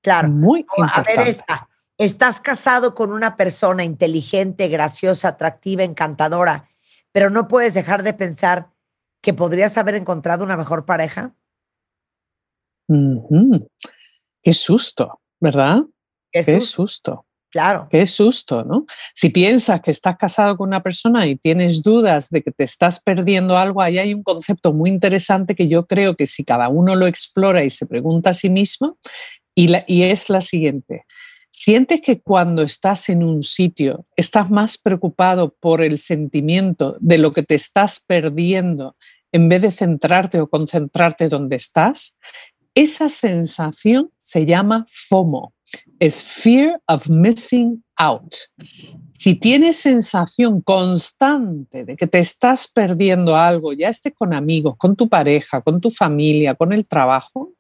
Claro. 0.03 0.29
Muy 0.29 0.65
Oh, 0.77 0.83
a 0.83 0.87
ver 1.03 1.11
importante. 1.11 1.31
esta. 1.31 1.69
Estás 1.99 2.41
casado 2.41 2.95
con 2.95 3.13
una 3.13 3.37
persona 3.37 3.85
inteligente, 3.85 4.69
graciosa, 4.69 5.29
atractiva, 5.29 5.83
encantadora, 5.85 6.69
pero 7.13 7.29
no 7.31 7.47
puedes 7.49 7.75
dejar 7.75 8.03
de 8.03 8.15
pensar 8.15 8.71
que 9.21 9.35
podrías 9.35 9.77
haber 9.79 9.95
encontrado 9.97 10.43
una 10.45 10.57
mejor 10.57 10.85
pareja. 10.85 11.35
Qué 14.43 14.53
susto, 14.53 15.21
¿verdad? 15.41 15.83
Qué 16.31 16.61
susto. 16.61 17.27
Claro. 17.53 17.87
Qué 17.91 18.07
susto, 18.07 18.65
¿no? 18.65 18.87
Si 19.15 19.29
piensas 19.29 19.83
que 19.83 19.91
estás 19.91 20.17
casado 20.17 20.57
con 20.57 20.69
una 20.69 20.83
persona 20.83 21.27
y 21.27 21.37
tienes 21.37 21.83
dudas 21.83 22.31
de 22.31 22.43
que 22.43 22.51
te 22.51 22.65
estás 22.65 22.99
perdiendo 22.99 23.59
algo, 23.59 23.83
ahí 23.83 23.99
hay 23.99 24.15
un 24.15 24.23
concepto 24.23 24.73
muy 24.73 24.89
interesante 24.89 25.55
que 25.55 25.69
yo 25.69 25.87
creo 25.87 26.17
que 26.17 26.27
si 26.27 26.45
cada 26.45 26.71
uno 26.71 26.97
lo 26.97 27.07
explora 27.07 27.63
y 27.63 27.69
se 27.69 27.87
pregunta 27.87 28.31
a 28.31 28.35
sí 28.35 28.49
mismo, 28.49 28.97
y, 29.55 29.71
y 29.87 30.05
es 30.05 30.31
la 30.31 30.41
siguiente. 30.41 31.05
¿Sientes 31.51 32.01
que 32.01 32.23
cuando 32.23 32.63
estás 32.63 33.11
en 33.11 33.23
un 33.23 33.43
sitio 33.43 34.07
estás 34.17 34.51
más 34.51 34.79
preocupado 34.79 35.55
por 35.61 35.83
el 35.83 35.99
sentimiento 35.99 36.97
de 37.01 37.19
lo 37.19 37.35
que 37.35 37.43
te 37.43 37.55
estás 37.55 38.01
perdiendo 38.01 38.97
en 39.31 39.51
vez 39.51 39.61
de 39.61 39.71
centrarte 39.71 40.41
o 40.41 40.49
concentrarte 40.49 41.29
donde 41.29 41.57
estás? 41.57 42.17
Esa 42.75 43.11
sensación 43.11 44.11
se 44.17 44.47
llama 44.47 44.87
FOMO, 44.89 45.53
es 45.99 46.25
Fear 46.25 46.81
of 46.89 47.09
Missing 47.09 47.85
Out. 47.97 48.35
Si 49.13 49.37
tienes 49.37 49.77
sensación 49.77 50.61
constante 50.63 51.85
de 51.85 51.97
que 51.97 52.09
te 52.09 52.19
estás 52.19 52.67
perdiendo 52.67 53.37
algo, 53.37 53.73
ya 53.73 53.89
esté 53.89 54.13
con 54.13 54.35
amigos, 54.35 54.75
con 54.77 54.97
tu 54.97 55.09
pareja, 55.09 55.61
con 55.61 55.81
tu 55.81 55.91
familia, 55.91 56.57
con 56.57 56.73
el 56.73 56.87
trabajo, 56.87 57.53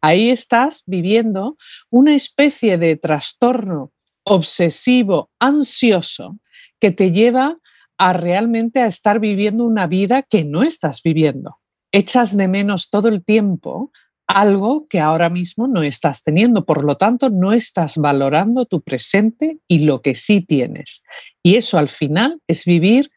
ahí 0.00 0.30
estás 0.30 0.84
viviendo 0.86 1.56
una 1.90 2.14
especie 2.14 2.78
de 2.78 2.96
trastorno 2.96 3.90
obsesivo, 4.22 5.30
ansioso, 5.40 6.38
que 6.78 6.92
te 6.92 7.10
lleva 7.10 7.58
a 7.98 8.12
realmente 8.12 8.80
a 8.80 8.86
estar 8.86 9.18
viviendo 9.18 9.64
una 9.64 9.86
vida 9.86 10.22
que 10.22 10.44
no 10.44 10.62
estás 10.62 11.02
viviendo. 11.02 11.58
Echas 11.92 12.36
de 12.36 12.46
menos 12.46 12.88
todo 12.88 13.08
el 13.08 13.24
tiempo 13.24 13.90
algo 14.30 14.86
que 14.88 15.00
ahora 15.00 15.28
mismo 15.28 15.66
no 15.66 15.82
estás 15.82 16.22
teniendo. 16.22 16.64
Por 16.64 16.84
lo 16.84 16.96
tanto, 16.96 17.30
no 17.30 17.52
estás 17.52 17.96
valorando 17.96 18.64
tu 18.64 18.80
presente 18.80 19.58
y 19.68 19.80
lo 19.80 20.02
que 20.02 20.14
sí 20.14 20.40
tienes. 20.40 21.04
Y 21.42 21.56
eso 21.56 21.78
al 21.78 21.88
final 21.88 22.40
es 22.46 22.64
vivir 22.64 23.10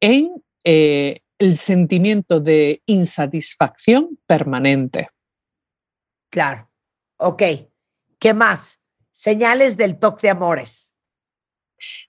en 0.00 0.30
eh, 0.64 1.20
el 1.38 1.56
sentimiento 1.56 2.40
de 2.40 2.82
insatisfacción 2.86 4.18
permanente. 4.26 5.08
Claro. 6.30 6.70
Ok. 7.16 7.42
¿Qué 8.18 8.34
más? 8.34 8.80
Señales 9.12 9.76
del 9.76 9.98
toque 9.98 10.28
de 10.28 10.30
amores. 10.30 10.94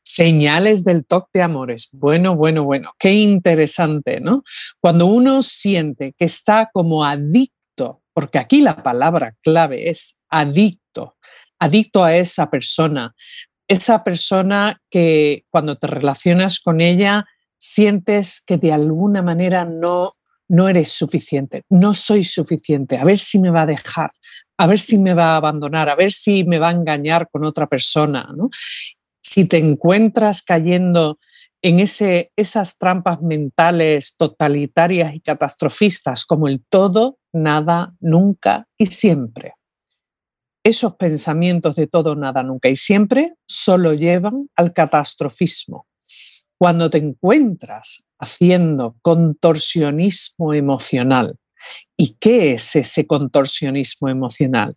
Señales 0.04 0.84
del 0.84 1.06
toque 1.06 1.40
de 1.40 1.42
amores. 1.44 1.90
Bueno, 1.94 2.36
bueno, 2.36 2.64
bueno. 2.64 2.94
Qué 3.00 3.14
interesante, 3.14 4.20
¿no? 4.20 4.44
Cuando 4.80 5.06
uno 5.06 5.42
siente 5.42 6.14
que 6.18 6.26
está 6.26 6.70
como 6.72 7.06
adicto, 7.06 7.61
porque 8.14 8.40
aquí 8.40 8.62
la 8.62 8.84
palabra 8.84 9.36
clave 9.42 9.90
es 9.90 10.20
adicto, 10.30 11.16
adicto 11.60 12.04
a 12.04 12.16
esa 12.16 12.50
persona, 12.50 13.14
esa 13.68 14.04
persona 14.04 14.82
que 14.90 15.46
cuando 15.50 15.78
te 15.78 15.88
relacionas 15.88 16.60
con 16.60 16.82
ella 16.82 17.26
sientes 17.58 18.42
que 18.46 18.58
de 18.58 18.74
alguna 18.74 19.22
manera 19.22 19.66
no, 19.66 20.16
no 20.48 20.68
eres 20.68 20.92
suficiente, 20.92 21.64
no 21.70 21.94
soy 21.94 22.24
suficiente, 22.24 22.98
a 22.98 23.04
ver 23.04 23.18
si 23.18 23.40
me 23.40 23.52
va 23.52 23.62
a 23.62 23.68
dejar, 23.68 24.12
a 24.58 24.68
ver 24.68 24.80
si 24.80 24.98
me 24.98 25.14
va 25.14 25.34
a 25.34 25.38
abandonar, 25.38 25.90
a 25.90 25.96
ver 25.96 26.12
si 26.12 26.44
me 26.44 26.60
va 26.60 26.70
a 26.70 26.74
engañar 26.74 27.30
con 27.30 27.44
otra 27.46 27.68
persona, 27.68 28.30
¿no? 28.36 28.50
si 29.32 29.46
te 29.46 29.58
encuentras 29.58 30.42
cayendo 30.42 31.18
en 31.62 31.80
ese, 31.80 32.32
esas 32.36 32.78
trampas 32.78 33.22
mentales 33.22 34.16
totalitarias 34.18 35.16
y 35.16 35.22
catastrofistas 35.22 36.26
como 36.26 36.48
el 36.48 36.64
todo, 36.68 37.20
nada, 37.34 37.94
nunca 38.00 38.68
y 38.78 38.88
siempre. 38.88 39.54
Esos 40.64 40.96
pensamientos 40.96 41.76
de 41.76 41.88
todo, 41.88 42.16
nada, 42.16 42.44
nunca 42.44 42.70
y 42.70 42.76
siempre 42.76 43.34
solo 43.48 43.94
llevan 43.94 44.50
al 44.56 44.74
catastrofismo. 44.74 45.88
Cuando 46.60 46.90
te 46.90 47.00
encuentras 47.00 48.06
haciendo 48.20 48.96
contorsionismo 49.02 50.54
emocional, 50.54 51.36
¿Y 51.98 52.16
qué 52.20 52.54
es 52.54 52.76
ese 52.76 53.06
contorsionismo 53.06 54.10
emocional? 54.10 54.70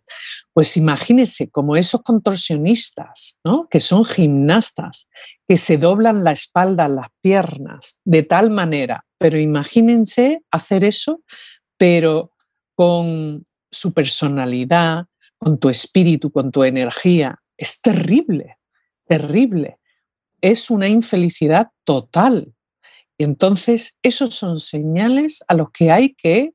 Pues 0.53 0.77
imagínense 0.77 1.49
como 1.49 1.75
esos 1.75 2.01
contorsionistas, 2.01 3.39
¿no? 3.43 3.67
que 3.69 3.79
son 3.79 4.05
gimnastas, 4.05 5.09
que 5.47 5.57
se 5.57 5.77
doblan 5.77 6.23
la 6.23 6.31
espalda, 6.31 6.87
las 6.87 7.07
piernas, 7.21 7.99
de 8.05 8.23
tal 8.23 8.51
manera, 8.51 9.05
pero 9.17 9.39
imagínense 9.39 10.41
hacer 10.51 10.83
eso, 10.83 11.21
pero 11.77 12.31
con 12.75 13.43
su 13.71 13.93
personalidad, 13.93 15.05
con 15.37 15.59
tu 15.59 15.69
espíritu, 15.69 16.31
con 16.31 16.51
tu 16.51 16.63
energía. 16.63 17.39
Es 17.57 17.81
terrible, 17.81 18.57
terrible. 19.07 19.79
Es 20.41 20.69
una 20.69 20.87
infelicidad 20.87 21.69
total. 21.83 22.53
Entonces, 23.17 23.97
esos 24.01 24.35
son 24.35 24.59
señales 24.59 25.43
a 25.47 25.53
los 25.53 25.71
que 25.71 25.91
hay 25.91 26.13
que 26.13 26.53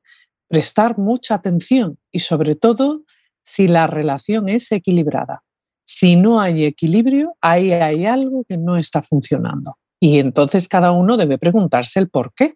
prestar 0.51 0.97
mucha 0.97 1.35
atención 1.35 1.97
y 2.11 2.19
sobre 2.19 2.55
todo 2.55 3.03
si 3.41 3.69
la 3.69 3.87
relación 3.87 4.49
es 4.49 4.71
equilibrada. 4.71 5.43
Si 5.85 6.17
no 6.17 6.41
hay 6.41 6.65
equilibrio, 6.65 7.35
ahí 7.41 7.71
hay 7.71 8.05
algo 8.05 8.43
que 8.47 8.57
no 8.57 8.75
está 8.75 9.01
funcionando. 9.01 9.77
Y 9.99 10.19
entonces 10.19 10.67
cada 10.67 10.91
uno 10.91 11.15
debe 11.15 11.37
preguntarse 11.37 11.99
el 11.99 12.09
por 12.09 12.33
qué. 12.33 12.55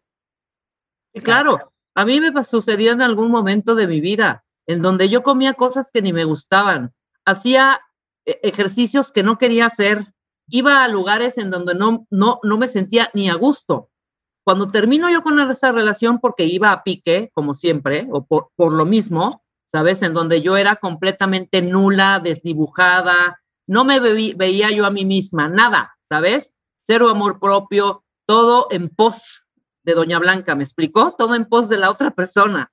Claro, 1.24 1.72
a 1.96 2.06
mí 2.06 2.20
me 2.20 2.44
sucedió 2.44 2.92
en 2.92 3.02
algún 3.02 3.32
momento 3.32 3.76
de 3.76 3.88
mi 3.88 4.02
vida 4.02 4.44
en 4.68 4.82
donde 4.82 5.10
yo 5.10 5.24
comía 5.24 5.54
cosas 5.54 5.90
que 5.92 6.02
ni 6.02 6.12
me 6.12 6.26
gustaban, 6.26 6.92
hacía 7.24 7.80
eh, 8.26 8.40
ejercicios 8.44 9.12
que 9.12 9.24
no 9.24 9.38
quería 9.38 9.68
hacer, 9.68 10.06
iba 10.48 10.84
a 10.84 10.88
lugares 10.88 11.38
en 11.38 11.50
donde 11.50 11.76
no, 11.76 12.08
no, 12.10 12.40
no 12.44 12.58
me 12.58 12.68
sentía 12.68 13.10
ni 13.14 13.30
a 13.30 13.36
gusto. 13.36 13.90
Cuando 14.46 14.68
termino 14.68 15.10
yo 15.10 15.24
con 15.24 15.38
esa 15.40 15.74
relación, 15.74 16.20
porque 16.20 16.46
iba 16.46 16.72
a 16.72 16.84
pique, 16.84 17.32
como 17.34 17.54
siempre, 17.54 18.08
o 18.12 18.26
por, 18.26 18.52
por 18.56 18.72
lo 18.72 18.86
mismo, 18.86 19.44
¿sabes? 19.66 20.02
En 20.04 20.14
donde 20.14 20.42
yo 20.42 20.56
era 20.56 20.78
completamente 20.78 21.62
nula, 21.62 22.22
desdibujada, 22.24 23.42
no 23.68 23.84
me 23.84 24.00
ve, 24.00 24.34
veía 24.38 24.72
yo 24.72 24.86
a 24.86 24.92
mí 24.92 25.04
misma, 25.04 25.50
nada, 25.50 25.98
¿sabes? 26.02 26.56
cero 26.86 27.10
amor 27.10 27.40
propio, 27.40 28.04
todo 28.28 28.68
en 28.70 28.90
pos 28.90 29.44
de 29.84 29.94
Doña 29.94 30.20
Blanca, 30.20 30.56
¿me 30.56 30.64
explicó? 30.64 31.12
Todo 31.12 31.36
en 31.36 31.46
pos 31.46 31.68
de 31.68 31.78
la 31.78 31.90
otra 31.90 32.12
persona. 32.12 32.72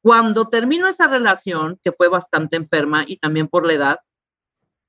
Cuando 0.00 0.48
termino 0.48 0.86
esa 0.86 1.08
relación, 1.08 1.78
que 1.82 1.92
fue 1.92 2.08
bastante 2.08 2.56
enferma 2.56 3.04
y 3.06 3.18
también 3.18 3.48
por 3.48 3.66
la 3.66 3.74
edad, 3.74 3.98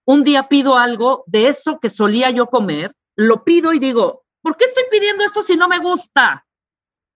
un 0.06 0.24
día 0.24 0.50
pido 0.50 0.78
algo 0.78 1.24
de 1.28 1.48
eso 1.48 1.80
que 1.80 1.90
solía 1.90 2.30
yo 2.30 2.48
comer, 2.48 2.96
lo 3.16 3.44
pido 3.44 3.74
y 3.74 3.80
digo, 3.80 4.23
¿por 4.44 4.58
qué 4.58 4.66
estoy 4.66 4.84
pidiendo 4.92 5.24
esto 5.24 5.42
si 5.42 5.56
no 5.58 5.68
me 5.68 5.80
gusta? 5.80 6.46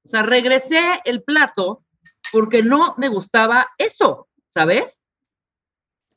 O 0.03 0.09
sea, 0.09 0.23
regresé 0.23 1.01
el 1.05 1.21
plato 1.21 1.83
porque 2.31 2.63
no 2.63 2.95
me 2.97 3.09
gustaba 3.09 3.67
eso, 3.77 4.27
¿sabes? 4.49 5.01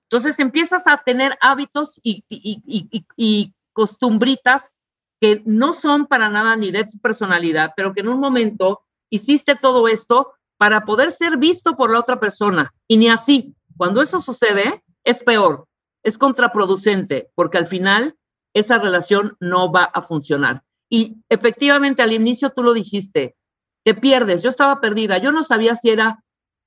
Entonces 0.05 0.39
empiezas 0.39 0.87
a 0.87 0.97
tener 0.99 1.37
hábitos 1.41 2.01
y, 2.03 2.25
y, 2.29 3.55
costumbritas 3.73 4.75
que 5.21 5.43
no 5.47 5.73
son 5.73 6.07
para 6.07 6.29
nada 6.29 6.57
ni 6.57 6.73
de 6.73 6.85
tu 6.85 6.99
personalidad, 6.99 7.73
pero 7.77 7.95
que 7.95 8.01
en 8.01 8.09
un 8.09 8.19
momento 8.19 8.83
hiciste 9.11 9.55
todo 9.55 9.87
esto 9.87 10.33
para 10.57 10.85
poder 10.85 11.13
ser 11.13 11.37
visto 11.37 11.77
por 11.77 11.91
la 11.91 12.01
otra 12.01 12.19
persona. 12.19 12.73
Y 12.89 12.97
ni 12.97 13.09
así, 13.09 13.55
cuando 13.77 14.03
eso 14.03 14.21
sucede, 14.21 14.83
es 15.05 15.23
peor, 15.23 15.67
es 16.03 16.19
contraproducente, 16.19 17.31
porque 17.35 17.59
al 17.59 17.69
final 17.69 18.17
esa 18.55 18.79
relación 18.79 19.37
no 19.41 19.71
va 19.71 19.85
a 19.85 20.03
funcionar. 20.03 20.63
Y 20.91 21.19
efectivamente 21.29 22.03
al 22.03 22.13
inicio 22.13 22.51
tú 22.51 22.63
lo 22.63 22.75
dijiste, 22.75 23.37
te 23.85 23.95
pierdes, 23.95 24.43
yo 24.43 24.51
estaba 24.51 24.81
perdida, 24.81 25.19
yo 25.19 25.33
no 25.33 25.43
sabía 25.43 25.75
si 25.75 25.91
era 25.91 26.23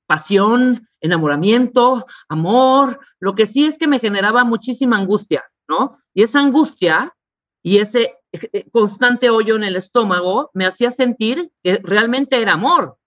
pasión, 0.06 0.88
enamoramiento, 1.00 2.06
amor, 2.28 2.98
lo 3.20 3.34
que 3.34 3.46
sí 3.46 3.66
es 3.66 3.78
que 3.78 3.86
me 3.86 3.98
generaba 3.98 4.44
muchísima 4.44 4.96
angustia, 4.96 5.44
¿no? 5.68 5.98
Y 6.14 6.22
esa 6.22 6.40
angustia 6.40 7.14
y 7.62 7.78
ese 7.78 8.16
eh, 8.32 8.68
constante 8.70 9.30
hoyo 9.30 9.56
en 9.56 9.64
el 9.64 9.76
estómago 9.76 10.50
me 10.54 10.66
hacía 10.66 10.90
sentir 10.90 11.52
que 11.62 11.80
realmente 11.82 12.40
era 12.40 12.54
amor, 12.54 12.98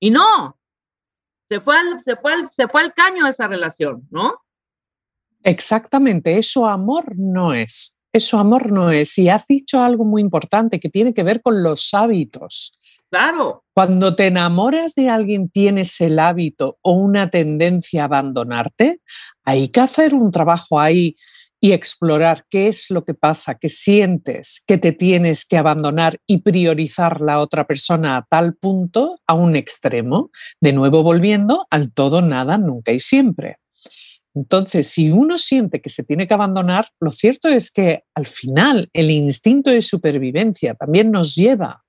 y 0.00 0.10
no, 0.10 0.58
se 1.48 1.60
fue 1.60 1.78
al, 1.78 2.00
se 2.00 2.16
fue 2.16 2.32
al, 2.34 2.50
se 2.50 2.68
fue 2.68 2.82
al 2.82 2.92
caño 2.92 3.26
esa 3.26 3.46
relación, 3.48 4.06
¿no? 4.10 4.42
Exactamente, 5.42 6.38
eso 6.38 6.66
amor 6.66 7.16
no 7.16 7.52
es. 7.52 7.93
Eso 8.14 8.38
amor 8.38 8.70
no 8.70 8.92
es. 8.92 9.18
Y 9.18 9.28
has 9.28 9.48
dicho 9.48 9.82
algo 9.82 10.04
muy 10.04 10.22
importante 10.22 10.78
que 10.78 10.88
tiene 10.88 11.12
que 11.12 11.24
ver 11.24 11.42
con 11.42 11.64
los 11.64 11.92
hábitos. 11.94 12.78
Claro. 13.10 13.64
Cuando 13.74 14.14
te 14.14 14.28
enamoras 14.28 14.94
de 14.94 15.08
alguien, 15.08 15.48
tienes 15.48 16.00
el 16.00 16.20
hábito 16.20 16.78
o 16.80 16.92
una 16.92 17.28
tendencia 17.28 18.02
a 18.02 18.04
abandonarte, 18.04 19.00
hay 19.44 19.68
que 19.68 19.80
hacer 19.80 20.14
un 20.14 20.30
trabajo 20.30 20.78
ahí 20.78 21.16
y 21.60 21.72
explorar 21.72 22.44
qué 22.48 22.68
es 22.68 22.88
lo 22.90 23.04
que 23.04 23.14
pasa, 23.14 23.56
qué 23.56 23.68
sientes, 23.68 24.62
que 24.64 24.78
te 24.78 24.92
tienes 24.92 25.44
que 25.44 25.56
abandonar 25.56 26.18
y 26.24 26.42
priorizar 26.42 27.20
la 27.20 27.40
otra 27.40 27.66
persona 27.66 28.16
a 28.16 28.26
tal 28.30 28.54
punto, 28.54 29.18
a 29.26 29.34
un 29.34 29.56
extremo, 29.56 30.30
de 30.60 30.72
nuevo 30.72 31.02
volviendo 31.02 31.66
al 31.68 31.92
todo, 31.92 32.22
nada, 32.22 32.58
nunca 32.58 32.92
y 32.92 33.00
siempre. 33.00 33.56
Entonces, 34.34 34.88
si 34.88 35.12
uno 35.12 35.38
siente 35.38 35.80
que 35.80 35.88
se 35.88 36.02
tiene 36.02 36.26
que 36.26 36.34
abandonar, 36.34 36.88
lo 37.00 37.12
cierto 37.12 37.48
es 37.48 37.70
que 37.70 38.02
al 38.14 38.26
final 38.26 38.90
el 38.92 39.10
instinto 39.10 39.70
de 39.70 39.80
supervivencia 39.80 40.74
también 40.74 41.12
nos 41.12 41.36
lleva 41.36 41.84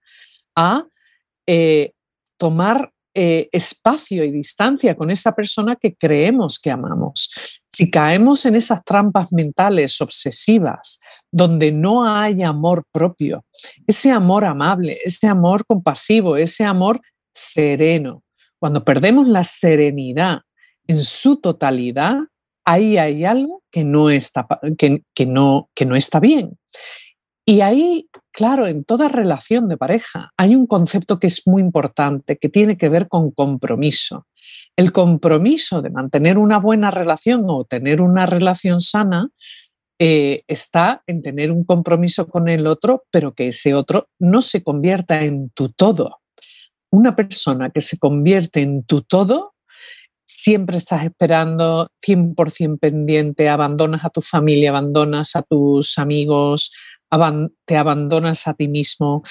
a 0.56 0.86
eh, 1.48 1.94
tomar 2.38 2.92
eh, 3.16 3.50
espacio 3.52 4.24
y 4.24 4.32
distancia 4.32 4.96
con 4.96 5.10
esa 5.10 5.32
persona 5.32 5.76
que 5.76 5.96
creemos 5.96 6.60
que 6.60 6.70
amamos. 6.70 7.32
Si 7.72 7.90
caemos 7.90 8.46
en 8.46 8.56
esas 8.56 8.84
trampas 8.84 9.32
mentales 9.32 10.00
obsesivas, 10.02 11.00
donde 11.32 11.72
no 11.72 12.08
hay 12.08 12.44
amor 12.44 12.84
propio, 12.92 13.44
ese 13.88 14.12
amor 14.12 14.46
amable, 14.46 15.00
ese 15.04 15.28
amor 15.28 15.66
compasivo, 15.66 16.38
ese 16.38 16.64
amor 16.64 17.00
sereno, 17.34 18.24
cuando 18.60 18.84
perdemos 18.84 19.28
la 19.28 19.44
serenidad 19.44 20.42
en 20.88 20.98
su 20.98 21.38
totalidad, 21.38 22.16
ahí 22.66 22.98
hay 22.98 23.24
algo 23.26 23.64
que 23.72 23.84
no 23.84 24.10
está, 24.10 24.48
que, 24.78 25.26
no, 25.26 25.70
que 25.74 25.86
no 25.86 25.96
está 25.96 26.20
bien. 26.20 26.58
Y 27.48 27.62
ahí, 27.62 28.10
claro, 28.32 28.66
en 28.66 28.84
toda 28.84 29.08
relación 29.08 29.68
de 29.70 29.78
pareja 29.78 30.32
hay 30.36 30.56
un 30.56 30.66
concepto 30.66 31.20
que 31.20 31.28
es 31.28 31.48
muy 31.48 31.62
importante, 31.62 32.38
que 32.38 32.50
tiene 32.50 32.76
que 32.78 32.90
ver 32.90 33.08
con 33.08 33.32
compromiso. 33.32 34.26
El 34.76 34.92
compromiso 34.92 35.82
de 35.82 35.92
mantener 35.92 36.38
una 36.38 36.60
buena 36.60 36.90
relación 36.90 37.46
o 37.48 37.64
tener 37.64 38.02
una 38.02 38.26
relación 38.26 38.82
sana 38.82 39.30
eh, 40.00 40.44
está 40.48 41.04
en 41.08 41.22
tener 41.22 41.52
un 41.52 41.64
compromiso 41.64 42.28
con 42.28 42.50
el 42.50 42.68
otro, 42.68 43.06
pero 43.12 43.34
que 43.34 43.50
ese 43.50 43.74
otro 43.74 44.10
no 44.20 44.42
se 44.42 44.64
convierta 44.64 45.24
en 45.24 45.52
tu 45.52 45.70
todo. 45.70 46.20
Una 46.92 47.16
persona 47.16 47.70
que 47.70 47.82
se 47.82 47.98
convierte 48.00 48.62
en 48.62 48.84
tu 48.84 49.02
todo, 49.02 49.55
siempre 50.26 50.78
estás 50.78 51.04
esperando 51.06 51.90
100% 52.06 52.80
pendiente, 52.80 53.48
abandonas 53.48 54.04
a 54.04 54.10
tu 54.10 54.22
familia, 54.22 54.72
abandonas 54.72 55.36
a 55.36 55.44
tus 55.44 55.98
amigos, 55.98 56.72
te 57.66 57.78
abandonas 57.78 58.48
a 58.48 58.54
ti 58.54 58.68
mismo, 58.68 59.24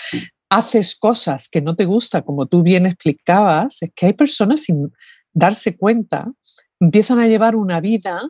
haces 0.49 0.97
cosas 0.97 1.49
que 1.49 1.61
no 1.61 1.77
te 1.77 1.85
gusta, 1.85 2.23
como 2.23 2.47
tú 2.47 2.63
bien 2.63 2.87
explicabas, 2.87 3.83
es 3.83 3.91
que 3.95 4.07
hay 4.07 4.13
personas 4.13 4.63
sin 4.63 4.93
darse 5.33 5.77
cuenta, 5.77 6.33
empiezan 6.81 7.19
a 7.19 7.27
llevar 7.27 7.57
una 7.57 7.81
vida 7.81 8.23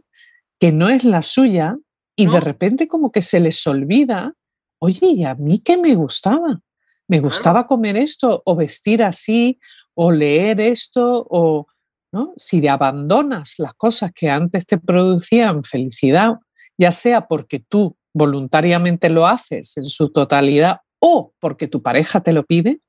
que 0.58 0.72
no 0.72 0.88
es 0.88 1.04
la 1.04 1.22
suya 1.22 1.76
y 2.16 2.26
de 2.26 2.40
repente 2.40 2.88
como 2.88 3.12
que 3.12 3.22
se 3.22 3.40
les 3.40 3.66
olvida, 3.66 4.34
oye, 4.78 5.06
¿y 5.08 5.24
a 5.24 5.34
mí 5.34 5.58
qué 5.58 5.76
me 5.76 5.94
gustaba? 5.94 6.60
Me 7.06 7.20
gustaba 7.20 7.66
comer 7.66 7.96
esto 7.96 8.42
o 8.46 8.56
vestir 8.56 9.02
así 9.02 9.58
o 9.94 10.10
leer 10.10 10.60
esto 10.60 11.26
o, 11.28 11.66
¿no? 12.14 12.32
Si 12.36 12.60
te 12.60 12.68
abandonas 12.68 13.56
las 13.58 13.74
cosas 13.74 14.12
que 14.14 14.30
antes 14.30 14.66
te 14.66 14.78
producían 14.78 15.64
felicidad, 15.64 16.34
ya 16.78 16.92
sea 16.92 17.26
porque 17.26 17.58
tú 17.58 17.96
voluntariamente 18.14 19.10
lo 19.10 19.26
haces 19.26 19.76
en 19.76 19.84
su 19.84 20.10
totalidad 20.10 20.78
o 21.00 21.34
porque 21.40 21.66
tu 21.66 21.82
pareja 21.82 22.20
te 22.20 22.32
lo 22.32 22.44
pide, 22.44 22.80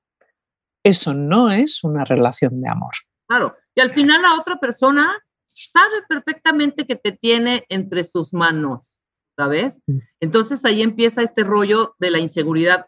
eso 0.83 1.15
no 1.15 1.51
es 1.51 1.83
una 1.83 2.05
relación 2.05 2.61
de 2.61 2.69
amor. 2.69 2.93
Claro, 3.27 3.55
y 3.73 3.81
al 3.81 3.89
final 3.89 4.21
la 4.21 4.35
otra 4.35 4.59
persona 4.59 5.17
sabe 5.55 6.03
perfectamente 6.07 6.85
que 6.85 6.95
te 6.95 7.11
tiene 7.11 7.65
entre 7.69 8.03
sus 8.03 8.31
manos, 8.31 8.91
¿sabes? 9.35 9.79
Mm. 9.87 9.97
Entonces 10.19 10.63
ahí 10.65 10.83
empieza 10.83 11.23
este 11.23 11.43
rollo 11.43 11.95
de 11.97 12.11
la 12.11 12.19
inseguridad 12.19 12.85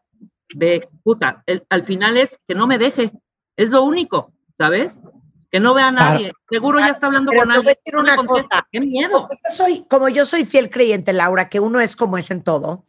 de, 0.54 0.88
puta, 1.04 1.44
al 1.70 1.84
final 1.84 2.16
es 2.16 2.40
que 2.48 2.54
no 2.54 2.68
me 2.68 2.78
deje, 2.78 3.12
es 3.58 3.72
lo 3.72 3.82
único, 3.82 4.32
¿sabes? 4.56 5.02
Que 5.50 5.60
no 5.60 5.74
vea 5.74 5.88
a 5.88 5.92
nadie. 5.92 6.34
Seguro 6.50 6.80
ya 6.80 6.90
está 6.90 7.08
hablando 7.08 7.32
Pero 7.32 7.44
con 7.44 7.54
te 7.54 7.60
voy 7.60 7.68
a 7.68 7.76
decir 7.76 7.96
una 7.96 8.16
cosa. 8.18 8.68
Qué 8.72 8.82
miedo. 8.82 9.28
Como 9.28 9.30
yo 9.30 9.56
soy, 9.56 9.86
como 9.90 10.10
yo 10.10 10.26
soy 10.26 10.46
fiel 10.46 10.70
creyente, 10.70 11.14
Laura, 11.14 11.50
que 11.50 11.60
uno 11.60 11.80
es 11.80 11.96
como 11.96 12.18
es 12.18 12.32
en 12.32 12.44
todo, 12.44 12.86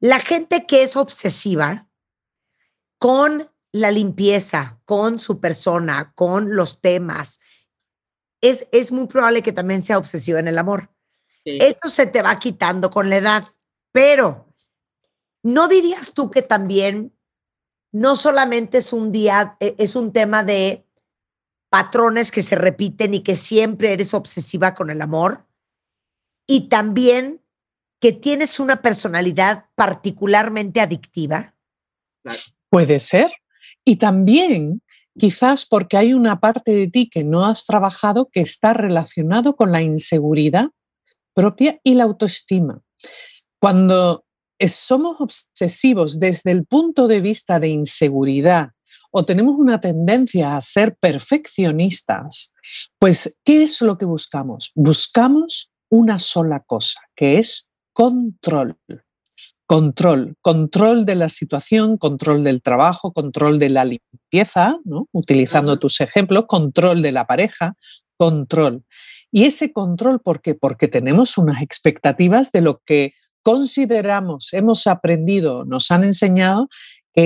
la 0.00 0.20
gente 0.20 0.66
que 0.66 0.82
es 0.82 0.96
obsesiva 0.96 1.88
con 2.98 3.50
la 3.72 3.90
limpieza, 3.90 4.80
con 4.84 5.18
su 5.18 5.40
persona, 5.40 6.12
con 6.14 6.54
los 6.54 6.80
temas, 6.80 7.40
es, 8.40 8.68
es 8.70 8.92
muy 8.92 9.06
probable 9.06 9.42
que 9.42 9.52
también 9.52 9.82
sea 9.82 9.98
obsesiva 9.98 10.38
en 10.38 10.48
el 10.48 10.58
amor. 10.58 10.90
Sí. 11.44 11.58
Eso 11.60 11.88
se 11.88 12.06
te 12.06 12.22
va 12.22 12.38
quitando 12.38 12.90
con 12.90 13.10
la 13.10 13.16
edad, 13.16 13.44
pero 13.92 14.52
¿no 15.42 15.68
dirías 15.68 16.14
tú 16.14 16.30
que 16.30 16.42
también 16.42 17.12
no 17.92 18.16
solamente 18.16 18.78
es 18.78 18.92
un 18.92 19.12
día, 19.12 19.56
eh, 19.60 19.74
es 19.78 19.96
un 19.96 20.12
tema 20.12 20.42
de 20.44 20.86
patrones 21.70 22.30
que 22.30 22.42
se 22.42 22.56
repiten 22.56 23.14
y 23.14 23.22
que 23.22 23.36
siempre 23.36 23.92
eres 23.92 24.14
obsesiva 24.14 24.74
con 24.74 24.90
el 24.90 25.00
amor? 25.00 25.46
Y 26.46 26.68
también 26.68 27.42
que 28.00 28.12
tienes 28.12 28.60
una 28.60 28.80
personalidad 28.80 29.66
particularmente 29.74 30.80
adictiva. 30.80 31.54
Puede 32.70 33.00
ser. 33.00 33.30
Y 33.84 33.96
también 33.96 34.82
quizás 35.18 35.66
porque 35.66 35.96
hay 35.96 36.14
una 36.14 36.40
parte 36.40 36.72
de 36.72 36.88
ti 36.88 37.10
que 37.10 37.24
no 37.24 37.44
has 37.44 37.64
trabajado 37.64 38.28
que 38.32 38.40
está 38.40 38.72
relacionado 38.72 39.56
con 39.56 39.72
la 39.72 39.82
inseguridad 39.82 40.66
propia 41.34 41.80
y 41.82 41.94
la 41.94 42.04
autoestima. 42.04 42.80
Cuando 43.60 44.24
somos 44.66 45.20
obsesivos 45.20 46.18
desde 46.18 46.50
el 46.52 46.64
punto 46.66 47.08
de 47.08 47.20
vista 47.20 47.60
de 47.60 47.68
inseguridad 47.68 48.70
o 49.10 49.24
tenemos 49.24 49.54
una 49.58 49.80
tendencia 49.80 50.56
a 50.56 50.60
ser 50.60 50.96
perfeccionistas, 50.96 52.52
pues 52.98 53.38
¿qué 53.44 53.62
es 53.62 53.80
lo 53.80 53.96
que 53.98 54.04
buscamos? 54.04 54.72
Buscamos 54.74 55.70
una 55.90 56.18
sola 56.18 56.62
cosa, 56.66 57.00
que 57.14 57.38
es 57.38 57.68
control. 57.92 58.76
Control, 59.66 60.34
control 60.40 61.04
de 61.04 61.14
la 61.14 61.28
situación, 61.28 61.98
control 61.98 62.42
del 62.42 62.62
trabajo, 62.62 63.12
control 63.12 63.58
de 63.58 63.68
la 63.68 63.84
limpieza, 63.84 64.78
¿no? 64.84 65.08
utilizando 65.12 65.78
tus 65.78 66.00
ejemplos, 66.00 66.44
control 66.46 67.02
de 67.02 67.12
la 67.12 67.26
pareja, 67.26 67.74
control. 68.16 68.84
Y 69.30 69.44
ese 69.44 69.72
control, 69.72 70.20
¿por 70.20 70.40
qué? 70.40 70.54
Porque 70.54 70.88
tenemos 70.88 71.36
unas 71.36 71.60
expectativas 71.60 72.50
de 72.50 72.62
lo 72.62 72.80
que 72.86 73.12
consideramos, 73.42 74.52
hemos 74.52 74.86
aprendido, 74.86 75.64
nos 75.64 75.90
han 75.90 76.04
enseñado 76.04 76.68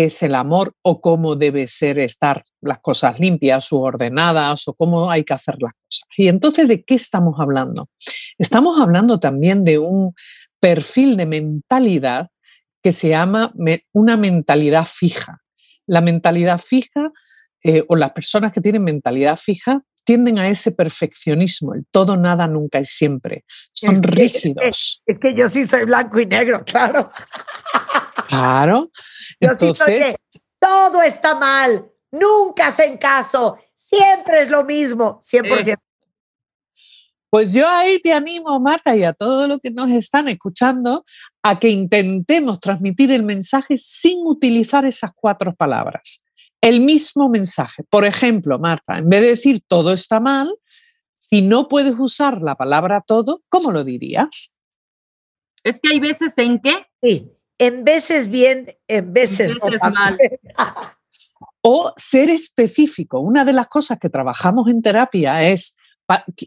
es 0.00 0.22
el 0.22 0.34
amor 0.34 0.72
o 0.80 1.02
cómo 1.02 1.36
debe 1.36 1.66
ser 1.66 1.98
estar 1.98 2.44
las 2.62 2.80
cosas 2.80 3.20
limpias 3.20 3.70
o 3.74 3.80
ordenadas 3.80 4.66
o 4.66 4.72
cómo 4.72 5.10
hay 5.10 5.22
que 5.22 5.34
hacer 5.34 5.56
las 5.60 5.74
cosas. 5.74 6.08
Y 6.16 6.28
entonces, 6.28 6.66
¿de 6.66 6.82
qué 6.82 6.94
estamos 6.94 7.38
hablando? 7.38 7.90
Estamos 8.38 8.80
hablando 8.80 9.20
también 9.20 9.64
de 9.64 9.78
un 9.78 10.14
perfil 10.60 11.18
de 11.18 11.26
mentalidad 11.26 12.30
que 12.82 12.92
se 12.92 13.10
llama 13.10 13.52
una 13.92 14.16
mentalidad 14.16 14.86
fija. 14.90 15.42
La 15.86 16.00
mentalidad 16.00 16.56
fija 16.56 17.12
eh, 17.62 17.84
o 17.86 17.94
las 17.94 18.12
personas 18.12 18.50
que 18.50 18.62
tienen 18.62 18.84
mentalidad 18.84 19.36
fija 19.36 19.82
tienden 20.04 20.38
a 20.38 20.48
ese 20.48 20.72
perfeccionismo, 20.72 21.74
el 21.74 21.84
todo, 21.90 22.16
nada, 22.16 22.46
nunca 22.46 22.80
y 22.80 22.84
siempre. 22.84 23.44
Son 23.72 24.02
rígidos. 24.02 25.02
Es, 25.06 25.18
que 25.18 25.34
yo 25.36 25.48
sí 25.48 25.64
soy 25.64 25.84
blanco 25.84 26.18
y 26.18 26.26
negro, 26.26 26.64
claro. 26.66 27.08
Claro. 28.32 28.90
Entonces, 29.38 30.16
todo 30.58 31.02
está 31.02 31.34
mal, 31.34 31.86
nunca 32.10 32.68
hacen 32.68 32.96
caso, 32.96 33.58
siempre 33.74 34.42
es 34.42 34.48
lo 34.48 34.64
mismo, 34.64 35.20
100%. 35.20 35.76
Pues 37.28 37.52
yo 37.52 37.68
ahí 37.68 38.00
te 38.00 38.14
animo, 38.14 38.58
Marta, 38.58 38.96
y 38.96 39.04
a 39.04 39.12
todos 39.12 39.46
los 39.48 39.60
que 39.60 39.70
nos 39.70 39.90
están 39.90 40.28
escuchando, 40.28 41.04
a 41.42 41.58
que 41.58 41.68
intentemos 41.68 42.58
transmitir 42.58 43.12
el 43.12 43.22
mensaje 43.22 43.76
sin 43.76 44.26
utilizar 44.26 44.86
esas 44.86 45.10
cuatro 45.14 45.54
palabras. 45.54 46.24
El 46.62 46.80
mismo 46.80 47.28
mensaje. 47.28 47.84
Por 47.84 48.06
ejemplo, 48.06 48.58
Marta, 48.58 48.96
en 48.96 49.10
vez 49.10 49.20
de 49.20 49.28
decir 49.28 49.60
todo 49.66 49.92
está 49.92 50.20
mal, 50.20 50.54
si 51.18 51.42
no 51.42 51.68
puedes 51.68 51.96
usar 51.98 52.40
la 52.40 52.54
palabra 52.54 53.04
todo, 53.06 53.42
¿cómo 53.50 53.72
lo 53.72 53.84
dirías? 53.84 54.54
Es 55.64 55.80
que 55.82 55.90
hay 55.92 56.00
veces 56.00 56.32
en 56.38 56.60
que. 56.60 56.86
Sí, 57.02 57.30
en 57.58 57.84
veces 57.84 58.28
bien, 58.28 58.74
en 58.88 59.12
veces, 59.12 59.52
mal. 59.92 60.18
o 61.62 61.92
ser 61.96 62.28
específico. 62.30 63.20
Una 63.20 63.44
de 63.44 63.52
las 63.52 63.68
cosas 63.68 63.98
que 63.98 64.10
trabajamos 64.10 64.68
en 64.68 64.82
terapia 64.82 65.48
es 65.48 65.76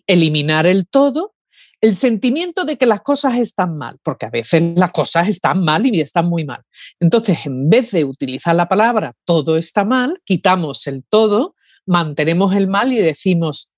eliminar 0.06 0.66
el 0.66 0.88
todo, 0.88 1.34
el 1.82 1.96
sentimiento 1.96 2.66
de 2.66 2.78
que 2.78 2.86
las 2.86 3.02
cosas 3.02 3.38
están 3.38 3.78
mal, 3.78 3.98
porque 4.04 4.26
a 4.26 4.30
veces 4.30 4.62
las 4.76 4.92
cosas 4.92 5.28
están 5.28 5.64
mal 5.64 5.86
y 5.86 6.02
están 6.02 6.28
muy 6.28 6.46
mal. 6.46 6.64
Entonces, 7.00 7.46
en 7.46 7.70
vez 7.70 7.92
de 7.92 8.04
utilizar 8.04 8.56
la 8.56 8.68
palabra 8.68 9.14
todo 9.26 9.58
está 9.58 9.84
mal, 9.84 10.20
quitamos 10.26 10.86
el 10.88 11.04
todo, 11.08 11.56
mantenemos 11.86 12.56
el 12.56 12.68
mal 12.68 12.92
y 12.92 12.98
decimos, 12.98 13.74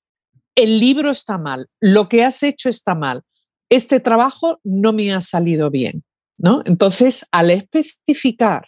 el 0.56 0.80
libro 0.80 1.12
está 1.12 1.38
mal, 1.38 1.68
lo 1.80 2.10
que 2.10 2.24
has 2.24 2.42
hecho 2.44 2.70
está 2.70 2.96
mal, 2.96 3.22
este 3.70 4.00
trabajo 4.00 4.60
no 4.64 4.94
me 4.94 5.14
ha 5.14 5.22
salido 5.22 5.70
bien. 5.70 6.04
¿No? 6.38 6.62
Entonces, 6.66 7.26
al 7.32 7.52
especificar 7.52 8.68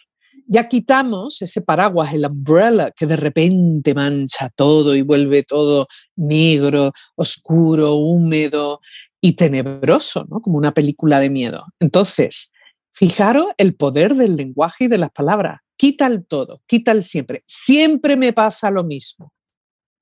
ya 0.52 0.66
quitamos 0.66 1.40
ese 1.42 1.62
paraguas, 1.62 2.12
el 2.12 2.26
umbrella, 2.26 2.90
que 2.90 3.06
de 3.06 3.14
repente 3.14 3.94
mancha 3.94 4.50
todo 4.56 4.96
y 4.96 5.02
vuelve 5.02 5.44
todo 5.44 5.86
negro, 6.16 6.90
oscuro, 7.14 7.94
húmedo 7.94 8.80
y 9.20 9.34
tenebroso, 9.34 10.26
¿no? 10.28 10.40
Como 10.40 10.58
una 10.58 10.74
película 10.74 11.20
de 11.20 11.30
miedo. 11.30 11.66
Entonces, 11.78 12.52
fijaros 12.92 13.46
el 13.58 13.76
poder 13.76 14.16
del 14.16 14.34
lenguaje 14.34 14.86
y 14.86 14.88
de 14.88 14.98
las 14.98 15.12
palabras. 15.12 15.60
Quita 15.76 16.08
el 16.08 16.26
todo, 16.26 16.62
quita 16.66 16.90
el 16.90 17.04
siempre. 17.04 17.44
Siempre 17.46 18.16
me 18.16 18.32
pasa 18.32 18.72
lo 18.72 18.82
mismo, 18.82 19.32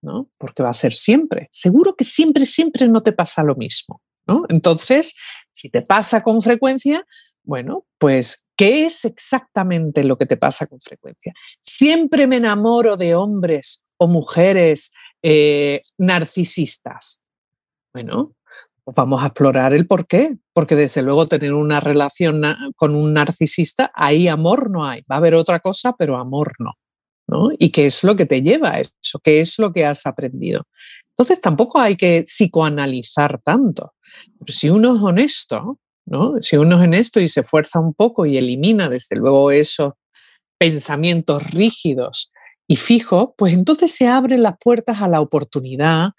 ¿no? 0.01 0.31
Porque 0.39 0.63
va 0.63 0.71
a 0.71 0.73
ser 0.73 0.95
siempre. 0.95 1.49
Seguro 1.51 1.95
que 1.95 2.05
siempre, 2.05 2.47
siempre 2.47 2.89
no 2.89 3.03
te 3.03 3.13
pasa 3.13 3.45
lo 3.45 3.55
mismo, 3.55 4.01
¿no? 4.27 4.45
Entonces, 4.49 5.15
si 5.53 5.69
te 5.69 5.83
pasa 5.83 6.23
con 6.23 6.41
frecuencia, 6.41 7.05
bueno, 7.49 7.87
pues, 7.97 8.45
¿qué 8.59 8.85
es 8.85 9.07
exactamente 9.07 10.05
lo 10.05 10.19
que 10.19 10.27
te 10.27 10.37
pasa 10.37 10.67
con 10.67 10.81
frecuencia? 10.81 11.33
Siempre 11.65 12.27
me 12.27 12.37
enamoro 12.37 12.99
de 12.99 13.15
hombres 13.15 13.83
o 13.97 14.07
mujeres 14.07 14.93
eh, 15.23 15.81
narcisistas. 15.97 17.23
Bueno, 17.95 18.35
pues 18.85 18.95
vamos 18.95 19.23
a 19.23 19.29
explorar 19.29 19.73
el 19.73 19.87
por 19.87 20.07
qué, 20.07 20.37
porque 20.53 20.77
desde 20.77 21.01
luego 21.01 21.27
tener 21.27 21.55
una 21.55 21.81
relación 21.81 22.43
con 22.77 22.95
un 22.95 23.15
narcisista, 23.15 23.91
ahí 23.95 24.29
amor 24.29 24.71
no 24.71 24.85
hay. 24.85 25.01
Va 25.11 25.15
a 25.15 25.19
haber 25.19 25.35
otra 25.35 25.61
cosa, 25.61 25.95
pero 25.99 26.19
amor 26.19 26.53
no. 26.59 26.73
¿no? 27.29 27.49
¿Y 27.59 27.71
qué 27.71 27.87
es 27.87 28.05
lo 28.05 28.15
que 28.15 28.27
te 28.27 28.43
lleva 28.43 28.73
a 28.73 28.81
eso? 28.81 29.21
¿Qué 29.25 29.41
es 29.41 29.59
lo 29.59 29.73
que 29.73 29.87
has 29.87 30.05
aprendido? 30.05 30.67
Entonces 31.17 31.41
tampoco 31.41 31.81
hay 31.81 31.97
que 31.97 32.25
psicoanalizar 32.25 33.41
tanto. 33.41 33.95
Si 34.47 34.69
uno 34.69 34.97
es 34.97 35.03
honesto, 35.03 35.79
si 36.41 36.57
uno 36.57 36.79
es 36.79 36.85
en 36.85 36.95
esto 36.95 37.21
y 37.21 37.29
se 37.29 37.41
esfuerza 37.41 37.81
un 37.81 37.95
poco 37.95 38.27
y 38.27 38.37
elimina 38.39 38.89
desde 38.89 39.17
luego 39.17 39.51
esos 39.51 39.93
pensamientos 40.59 41.51
rígidos 41.53 42.33
y 42.69 42.77
fijos, 42.77 43.31
pues 43.37 43.55
entonces 43.55 43.95
se 43.95 44.07
abren 44.07 44.43
las 44.43 44.57
puertas 44.59 45.01
a 45.01 45.09
la 45.09 45.21
oportunidad 45.21 46.11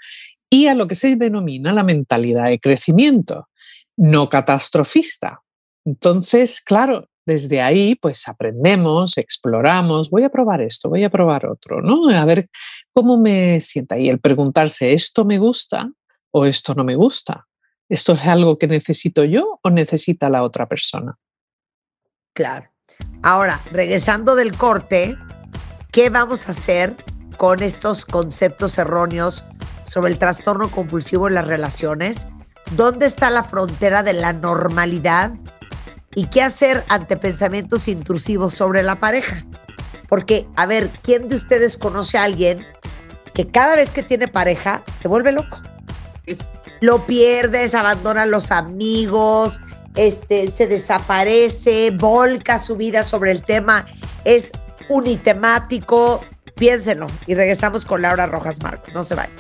y 0.50 0.68
a 0.68 0.76
lo 0.76 0.88
que 0.88 0.96
se 0.96 1.16
denomina 1.16 1.72
la 1.74 1.84
mentalidad 1.84 2.46
de 2.46 2.60
crecimiento, 2.60 3.50
no 3.98 4.30
catastrofista. 4.30 5.42
Entonces, 5.86 6.62
claro, 6.62 7.08
desde 7.26 7.62
ahí 7.62 7.96
pues 7.96 8.28
aprendemos, 8.28 9.18
exploramos, 9.18 10.10
voy 10.10 10.24
a 10.24 10.30
probar 10.30 10.62
esto, 10.62 10.90
voy 10.90 11.04
a 11.04 11.10
probar 11.10 11.46
otro, 11.46 11.82
¿no? 11.82 12.10
A 12.10 12.26
ver 12.26 12.50
cómo 12.92 13.20
me 13.20 13.60
sienta. 13.60 14.00
Y 14.00 14.10
el 14.10 14.20
preguntarse, 14.20 14.94
¿esto 14.94 15.26
me 15.26 15.38
gusta 15.38 15.92
o 16.32 16.46
esto 16.46 16.74
no 16.74 16.84
me 16.84 16.96
gusta? 16.96 17.46
¿Esto 17.90 18.14
es 18.14 18.24
algo 18.26 18.60
que 18.60 18.68
necesito 18.68 19.24
yo 19.24 19.60
o 19.64 19.70
necesita 19.72 20.30
la 20.30 20.44
otra 20.44 20.68
persona? 20.68 21.18
Claro. 22.34 22.72
Ahora, 23.24 23.60
regresando 23.72 24.36
del 24.36 24.56
corte, 24.56 25.18
¿qué 25.92 26.12
vamos 26.12 26.48
a 26.48 26.52
hacer 26.52 26.96
con 27.38 27.64
estos 27.64 28.06
conceptos 28.06 28.78
erróneos 28.78 29.44
sobre 29.86 30.12
el 30.12 30.20
trastorno 30.20 30.70
compulsivo 30.70 31.28
en 31.28 31.34
las 31.34 31.48
relaciones? 31.48 32.28
¿Dónde 32.78 33.08
está 33.08 33.32
la 33.32 33.44
frontera 33.44 34.04
de 34.04 34.14
la 34.14 34.34
normalidad? 34.34 35.34
¿Y 36.14 36.28
qué 36.28 36.44
hacer 36.44 36.84
ante 36.90 37.18
pensamientos 37.18 37.88
intrusivos 37.88 38.54
sobre 38.54 38.84
la 38.84 38.98
pareja? 38.98 39.46
Porque, 40.08 40.48
a 40.56 40.68
ver, 40.68 40.92
¿quién 41.02 41.28
de 41.28 41.36
ustedes 41.36 41.76
conoce 41.76 42.20
a 42.20 42.24
alguien 42.24 42.64
que 43.34 43.48
cada 43.48 43.76
vez 43.76 43.92
que 43.92 44.04
tiene 44.04 44.28
pareja 44.28 44.84
se 44.92 45.08
vuelve 45.08 45.32
loco? 45.32 45.60
Lo 46.82 47.06
pierdes, 47.06 47.76
abandona 47.76 48.24
a 48.24 48.26
los 48.26 48.52
amigos, 48.52 49.60
este, 49.96 50.50
se 50.52 50.68
desaparece, 50.68 51.92
volca 51.92 52.60
su 52.60 52.76
vida 52.76 53.04
sobre 53.04 53.32
el 53.32 53.42
tema, 53.42 53.86
es 54.24 54.52
unitemático. 54.88 56.22
Piénsenlo 56.56 57.08
y 57.26 57.36
regresamos 57.36 57.86
con 57.86 58.02
Laura 58.02 58.26
Rojas 58.26 58.62
Marcos. 58.62 58.94
No 58.94 59.06
se 59.06 59.16
vayan. 59.16 59.34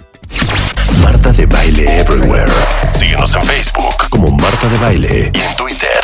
Marta 1.03 1.32
de 1.32 1.45
Baile 1.45 1.99
Everywhere. 1.99 2.52
Síguenos 2.94 3.34
en 3.34 3.44
Facebook 3.44 4.10
como 4.10 4.30
Marta 4.32 4.68
de 4.68 4.78
Baile 4.78 5.32
y 5.34 5.40
en 5.40 5.56
Twitter, 5.57 5.99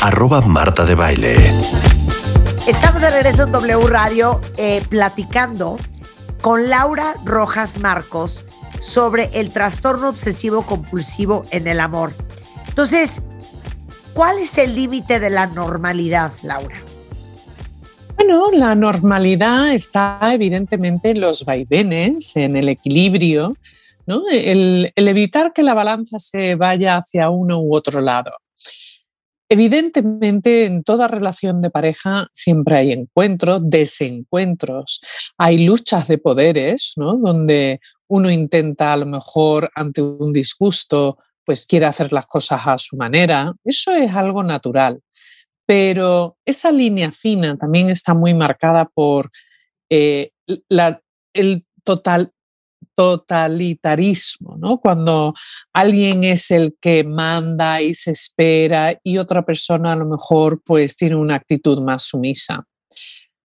arroba 0.00 0.40
Marta 0.40 0.84
de 0.84 0.94
Baile. 0.94 1.36
Estamos 2.66 3.02
de 3.02 3.10
regreso 3.10 3.44
en 3.44 3.52
W 3.52 3.86
Radio 3.88 4.40
eh, 4.56 4.82
platicando 4.88 5.78
con 6.40 6.68
Laura 6.68 7.14
Rojas 7.24 7.78
Marcos 7.78 8.44
sobre 8.80 9.30
el 9.34 9.50
trastorno 9.50 10.08
obsesivo 10.08 10.64
compulsivo 10.64 11.44
en 11.50 11.66
el 11.66 11.80
amor. 11.80 12.12
Entonces, 12.68 13.22
¿cuál 14.14 14.38
es 14.38 14.58
el 14.58 14.74
límite 14.74 15.20
de 15.20 15.30
la 15.30 15.46
normalidad, 15.46 16.32
Laura? 16.42 16.76
Bueno, 18.16 18.50
la 18.50 18.74
normalidad 18.74 19.72
está 19.72 20.18
evidentemente 20.32 21.10
en 21.10 21.20
los 21.20 21.44
vaivenes, 21.44 22.36
en 22.36 22.56
el 22.56 22.68
equilibrio, 22.68 23.56
¿no? 24.06 24.22
el, 24.30 24.92
evitar 24.96 25.52
que 25.52 25.62
la 25.62 25.74
balanza 25.74 26.18
se 26.18 26.56
vaya 26.56 26.96
hacia 26.96 27.30
uno 27.30 27.60
u 27.60 27.74
otro 27.76 28.00
lado. 28.00 28.32
Evidentemente, 29.50 30.66
en 30.66 30.82
toda 30.82 31.08
relación 31.08 31.62
de 31.62 31.70
pareja 31.70 32.28
siempre 32.32 32.76
hay 32.76 32.92
encuentros, 32.92 33.62
desencuentros, 33.62 35.00
hay 35.38 35.58
luchas 35.58 36.06
de 36.08 36.18
poderes, 36.18 36.92
¿no? 36.96 37.16
Donde 37.16 37.80
uno 38.08 38.30
intenta 38.30 38.92
a 38.92 38.96
lo 38.96 39.06
mejor 39.06 39.70
ante 39.74 40.02
un 40.02 40.32
disgusto, 40.32 41.18
pues 41.44 41.66
quiere 41.66 41.86
hacer 41.86 42.12
las 42.12 42.26
cosas 42.26 42.60
a 42.64 42.76
su 42.78 42.96
manera. 42.96 43.54
Eso 43.64 43.92
es 43.92 44.14
algo 44.14 44.42
natural. 44.42 45.00
Pero 45.66 46.36
esa 46.44 46.72
línea 46.72 47.12
fina 47.12 47.56
también 47.56 47.90
está 47.90 48.14
muy 48.14 48.34
marcada 48.34 48.86
por 48.86 49.30
eh, 49.90 50.30
el 51.34 51.66
total, 51.84 52.32
totalitarismo, 52.94 54.56
¿no? 54.58 54.78
Cuando 54.78 55.34
alguien 55.72 56.24
es 56.24 56.50
el 56.50 56.76
que 56.80 57.04
manda 57.04 57.80
y 57.80 57.94
se 57.94 58.10
espera 58.10 58.98
y 59.04 59.18
otra 59.18 59.44
persona 59.44 59.92
a 59.92 59.96
lo 59.96 60.04
mejor 60.04 60.60
pues 60.64 60.96
tiene 60.96 61.14
una 61.14 61.36
actitud 61.36 61.80
más 61.80 62.02
sumisa. 62.02 62.64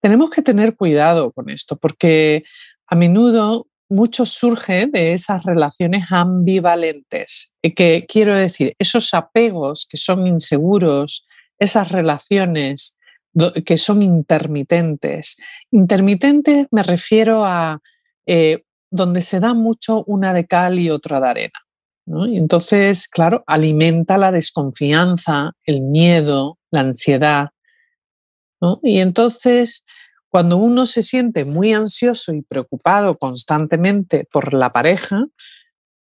Tenemos 0.01 0.31
que 0.31 0.41
tener 0.41 0.75
cuidado 0.75 1.31
con 1.31 1.49
esto 1.49 1.77
porque 1.77 2.43
a 2.87 2.95
menudo 2.95 3.67
mucho 3.93 4.25
surge 4.25 4.87
de 4.87 5.13
esas 5.13 5.43
relaciones 5.43 6.05
ambivalentes, 6.11 7.53
que 7.61 8.05
quiero 8.07 8.35
decir, 8.35 8.75
esos 8.79 9.13
apegos 9.13 9.87
que 9.89 9.97
son 9.97 10.27
inseguros, 10.27 11.25
esas 11.59 11.91
relaciones 11.91 12.97
que 13.65 13.77
son 13.77 14.01
intermitentes. 14.01 15.37
Intermitentes 15.71 16.67
me 16.71 16.83
refiero 16.83 17.45
a 17.45 17.79
eh, 18.25 18.63
donde 18.91 19.21
se 19.21 19.39
da 19.39 19.53
mucho 19.53 20.03
una 20.05 20.33
de 20.33 20.45
cal 20.45 20.79
y 20.79 20.89
otra 20.89 21.19
de 21.19 21.27
arena. 21.27 21.59
Y 22.05 22.37
entonces, 22.37 23.07
claro, 23.07 23.43
alimenta 23.47 24.17
la 24.17 24.31
desconfianza, 24.31 25.53
el 25.65 25.81
miedo, 25.81 26.59
la 26.69 26.81
ansiedad. 26.81 27.49
Y 28.81 28.99
entonces, 28.99 29.85
cuando 30.33 30.57
uno 30.57 30.87
se 30.87 31.03
siente 31.03 31.45
muy 31.45 31.73
ansioso 31.73 32.33
y 32.33 32.41
preocupado 32.41 33.19
constantemente 33.19 34.27
por 34.31 34.55
la 34.55 34.73
pareja, 34.73 35.27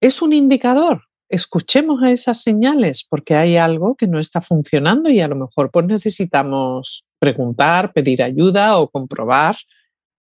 es 0.02 0.20
un 0.20 0.34
indicador. 0.34 1.04
Escuchemos 1.30 2.02
a 2.02 2.10
esas 2.10 2.42
señales 2.42 3.06
porque 3.08 3.36
hay 3.36 3.56
algo 3.56 3.94
que 3.94 4.06
no 4.06 4.18
está 4.18 4.42
funcionando 4.42 5.08
y 5.08 5.22
a 5.22 5.28
lo 5.28 5.34
mejor 5.34 5.70
pues 5.70 5.86
necesitamos 5.86 7.06
preguntar, 7.18 7.94
pedir 7.94 8.22
ayuda 8.22 8.76
o 8.76 8.90
comprobar 8.90 9.56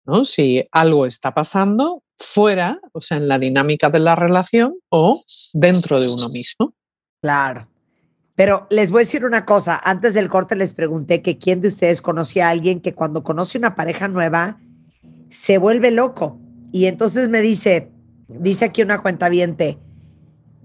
¿no? 0.06 0.24
si 0.24 0.64
algo 0.72 1.08
está 1.08 1.34
pasando 1.34 2.04
fuera, 2.16 2.80
o 2.94 3.02
sea, 3.02 3.18
en 3.18 3.28
la 3.28 3.40
dinámica 3.40 3.90
de 3.90 4.02
la 4.02 4.14
relación 4.14 4.76
o 4.90 5.24
dentro 5.52 6.00
de 6.00 6.10
uno 6.10 6.30
mismo. 6.30 6.76
Claro. 7.24 7.68
Pero 8.36 8.68
les 8.70 8.92
voy 8.92 9.02
a 9.02 9.06
decir 9.06 9.26
una 9.26 9.46
cosa. 9.46 9.80
Antes 9.84 10.14
del 10.14 10.30
corte 10.30 10.56
les 10.56 10.74
pregunté 10.74 11.22
que 11.22 11.38
quién 11.38 11.62
de 11.62 11.70
ustedes 11.70 12.02
conocía 12.02 12.48
a 12.48 12.52
alguien 12.52 12.82
que 12.82 12.94
cuando 12.94 13.24
conoce 13.24 13.58
una 13.58 13.76
pareja 13.76 14.08
nueva 14.08 14.60
se 15.30 15.58
vuelve 15.58 15.92
loco. 15.92 16.40
Y 16.72 16.86
entonces 16.86 17.30
me 17.30 17.40
dice, 17.42 17.92
dice 18.28 18.66
aquí 18.66 18.82
una 18.82 19.02
cuenta 19.02 19.30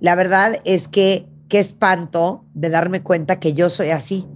la 0.00 0.14
verdad 0.14 0.60
es 0.64 0.88
que 0.88 1.28
qué 1.48 1.58
espanto 1.58 2.44
de 2.54 2.70
darme 2.70 3.02
cuenta 3.02 3.38
que 3.38 3.52
yo 3.52 3.68
soy 3.68 3.90
así. 3.90 4.26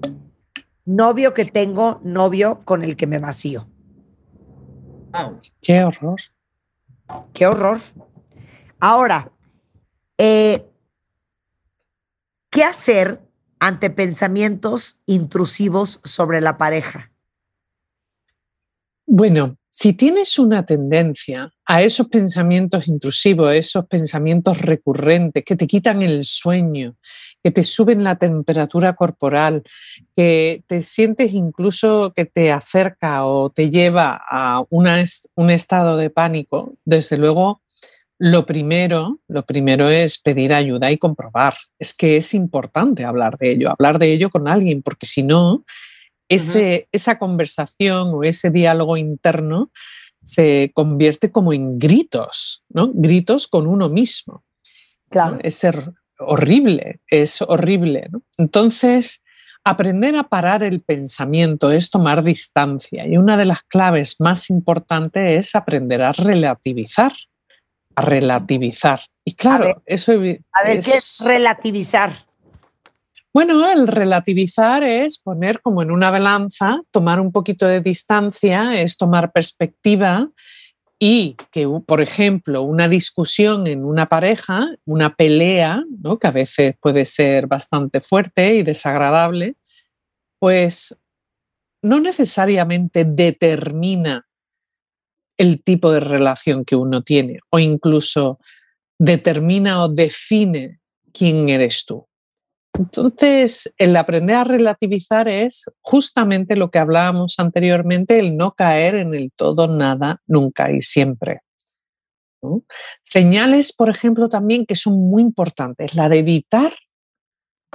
Novio 0.84 1.32
que 1.32 1.46
tengo, 1.46 2.00
novio 2.04 2.62
con 2.64 2.84
el 2.84 2.96
que 2.96 3.06
me 3.06 3.18
vacío. 3.18 3.66
Wow. 5.12 5.40
Qué 5.62 5.82
horror. 5.82 6.20
Qué 7.32 7.46
horror. 7.46 7.80
Ahora, 8.78 9.32
eh, 10.18 10.68
¿qué 12.50 12.64
hacer 12.64 13.23
ante 13.66 13.88
pensamientos 13.88 15.00
intrusivos 15.06 16.00
sobre 16.04 16.42
la 16.42 16.58
pareja? 16.58 17.10
Bueno, 19.06 19.56
si 19.70 19.94
tienes 19.94 20.38
una 20.38 20.66
tendencia 20.66 21.50
a 21.64 21.82
esos 21.82 22.08
pensamientos 22.08 22.88
intrusivos, 22.88 23.54
esos 23.54 23.86
pensamientos 23.86 24.60
recurrentes 24.60 25.44
que 25.44 25.56
te 25.56 25.66
quitan 25.66 26.02
el 26.02 26.24
sueño, 26.24 26.96
que 27.42 27.50
te 27.50 27.62
suben 27.62 28.04
la 28.04 28.16
temperatura 28.16 28.94
corporal, 28.96 29.62
que 30.14 30.62
te 30.66 30.82
sientes 30.82 31.32
incluso 31.32 32.12
que 32.14 32.26
te 32.26 32.52
acerca 32.52 33.24
o 33.24 33.48
te 33.48 33.70
lleva 33.70 34.20
a 34.30 34.62
una 34.68 35.02
un 35.36 35.50
estado 35.50 35.96
de 35.96 36.10
pánico, 36.10 36.76
desde 36.84 37.16
luego 37.16 37.63
lo 38.18 38.46
primero, 38.46 39.20
lo 39.28 39.44
primero 39.44 39.88
es 39.88 40.18
pedir 40.18 40.52
ayuda 40.52 40.90
y 40.90 40.98
comprobar. 40.98 41.54
Es 41.78 41.94
que 41.94 42.16
es 42.16 42.34
importante 42.34 43.04
hablar 43.04 43.36
de 43.38 43.52
ello, 43.52 43.70
hablar 43.70 43.98
de 43.98 44.12
ello 44.12 44.30
con 44.30 44.48
alguien, 44.48 44.82
porque 44.82 45.06
si 45.06 45.22
no, 45.22 45.64
ese, 46.28 46.88
esa 46.92 47.18
conversación 47.18 48.12
o 48.14 48.24
ese 48.24 48.50
diálogo 48.50 48.96
interno 48.96 49.70
se 50.24 50.70
convierte 50.74 51.30
como 51.30 51.52
en 51.52 51.78
gritos, 51.78 52.64
¿no? 52.70 52.90
Gritos 52.94 53.46
con 53.46 53.66
uno 53.66 53.88
mismo. 53.88 54.42
¿no? 55.14 55.38
Es 55.42 55.56
ser 55.56 55.92
horrible, 56.18 57.00
es 57.08 57.42
horrible. 57.42 58.08
¿no? 58.10 58.22
Entonces, 58.38 59.22
aprender 59.64 60.16
a 60.16 60.28
parar 60.28 60.62
el 60.62 60.80
pensamiento 60.80 61.70
es 61.70 61.90
tomar 61.90 62.24
distancia 62.24 63.06
y 63.06 63.16
una 63.16 63.36
de 63.36 63.44
las 63.44 63.62
claves 63.62 64.20
más 64.20 64.50
importantes 64.50 65.46
es 65.46 65.54
aprender 65.54 66.02
a 66.02 66.12
relativizar, 66.12 67.12
a 67.94 68.02
relativizar. 68.02 69.00
Y 69.24 69.34
claro, 69.34 69.66
ver, 69.66 69.76
eso 69.86 70.12
A 70.12 70.16
ver, 70.16 70.40
¿qué 70.80 70.96
es 70.96 71.24
relativizar? 71.26 72.12
bueno, 73.34 73.68
el 73.68 73.88
relativizar 73.88 74.84
es 74.84 75.18
poner 75.18 75.60
como 75.60 75.82
en 75.82 75.90
una 75.90 76.12
balanza, 76.12 76.80
tomar 76.92 77.18
un 77.18 77.32
poquito 77.32 77.66
de 77.66 77.80
distancia, 77.80 78.80
es 78.80 78.96
tomar 78.96 79.32
perspectiva 79.32 80.30
y 81.00 81.34
que, 81.50 81.68
por 81.84 82.00
ejemplo, 82.00 82.62
una 82.62 82.88
discusión 82.88 83.66
en 83.66 83.84
una 83.84 84.06
pareja, 84.06 84.68
una 84.84 85.16
pelea, 85.16 85.82
¿no? 86.00 86.20
que 86.20 86.28
a 86.28 86.30
veces 86.30 86.76
puede 86.80 87.04
ser 87.04 87.48
bastante 87.48 88.00
fuerte 88.00 88.54
y 88.54 88.62
desagradable, 88.62 89.56
pues 90.38 90.96
no 91.82 91.98
necesariamente 91.98 93.04
determina 93.04 94.28
el 95.36 95.62
tipo 95.62 95.92
de 95.92 96.00
relación 96.00 96.64
que 96.64 96.76
uno 96.76 97.02
tiene 97.02 97.40
o 97.50 97.58
incluso 97.58 98.38
determina 98.98 99.82
o 99.82 99.88
define 99.88 100.80
quién 101.12 101.48
eres 101.48 101.84
tú. 101.84 102.06
Entonces, 102.76 103.72
el 103.78 103.96
aprender 103.96 104.36
a 104.36 104.44
relativizar 104.44 105.28
es 105.28 105.64
justamente 105.80 106.56
lo 106.56 106.70
que 106.70 106.80
hablábamos 106.80 107.38
anteriormente, 107.38 108.18
el 108.18 108.36
no 108.36 108.52
caer 108.52 108.96
en 108.96 109.14
el 109.14 109.30
todo, 109.34 109.68
nada, 109.68 110.20
nunca 110.26 110.72
y 110.72 110.82
siempre. 110.82 111.40
Señales, 113.04 113.72
por 113.72 113.90
ejemplo, 113.90 114.28
también 114.28 114.66
que 114.66 114.74
son 114.74 115.08
muy 115.08 115.22
importantes, 115.22 115.94
la 115.94 116.08
de 116.08 116.18
evitar, 116.18 116.72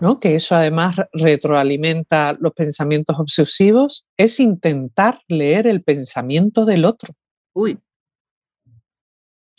¿no? 0.01 0.19
que 0.19 0.35
eso 0.35 0.55
además 0.55 0.97
retroalimenta 1.13 2.35
los 2.39 2.53
pensamientos 2.53 3.17
obsesivos, 3.19 4.05
es 4.17 4.39
intentar 4.39 5.21
leer 5.27 5.65
el 5.65 5.81
pensamiento 5.81 6.65
del 6.65 6.85
otro. 6.85 7.13
Uy, 7.59 7.77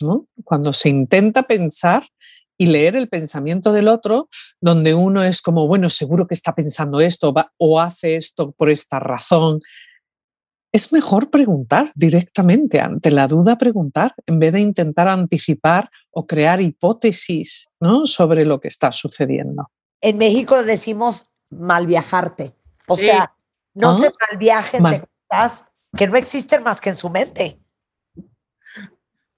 ¿no? 0.01 0.25
Cuando 0.43 0.73
se 0.73 0.89
intenta 0.89 1.43
pensar 1.43 2.03
y 2.57 2.65
leer 2.67 2.95
el 2.95 3.09
pensamiento 3.09 3.71
del 3.73 3.87
otro, 3.87 4.27
donde 4.59 4.93
uno 4.95 5.23
es 5.23 5.41
como, 5.41 5.67
bueno, 5.67 5.89
seguro 5.89 6.25
que 6.27 6.33
está 6.33 6.53
pensando 6.55 6.99
esto 6.99 7.33
va- 7.33 7.51
o 7.57 7.79
hace 7.79 8.15
esto 8.15 8.51
por 8.53 8.69
esta 8.69 8.99
razón. 8.99 9.59
Es 10.73 10.93
mejor 10.93 11.29
preguntar 11.29 11.91
directamente, 11.95 12.79
ante 12.79 13.11
la 13.11 13.27
duda 13.27 13.57
preguntar, 13.57 14.15
en 14.25 14.39
vez 14.39 14.53
de 14.53 14.61
intentar 14.61 15.07
anticipar 15.07 15.89
o 16.11 16.25
crear 16.25 16.61
hipótesis 16.61 17.67
¿no? 17.79 18.05
sobre 18.05 18.45
lo 18.45 18.59
que 18.59 18.69
está 18.69 18.91
sucediendo. 18.91 19.69
En 20.01 20.17
México 20.17 20.63
decimos 20.63 21.27
mal 21.49 21.85
viajarte. 21.87 22.55
O 22.87 22.95
Sí. 22.97 23.05
sea, 23.05 23.35
no 23.75 23.91
Ah, 23.91 23.93
se 23.93 24.05
mal 24.05 24.37
viajen 24.39 24.81
mal. 24.81 24.93
de 25.01 25.07
cosas 25.29 25.65
que 25.95 26.07
no 26.07 26.15
existen 26.17 26.63
más 26.63 26.79
que 26.81 26.89
en 26.89 26.97
su 26.97 27.09
mente. 27.09 27.59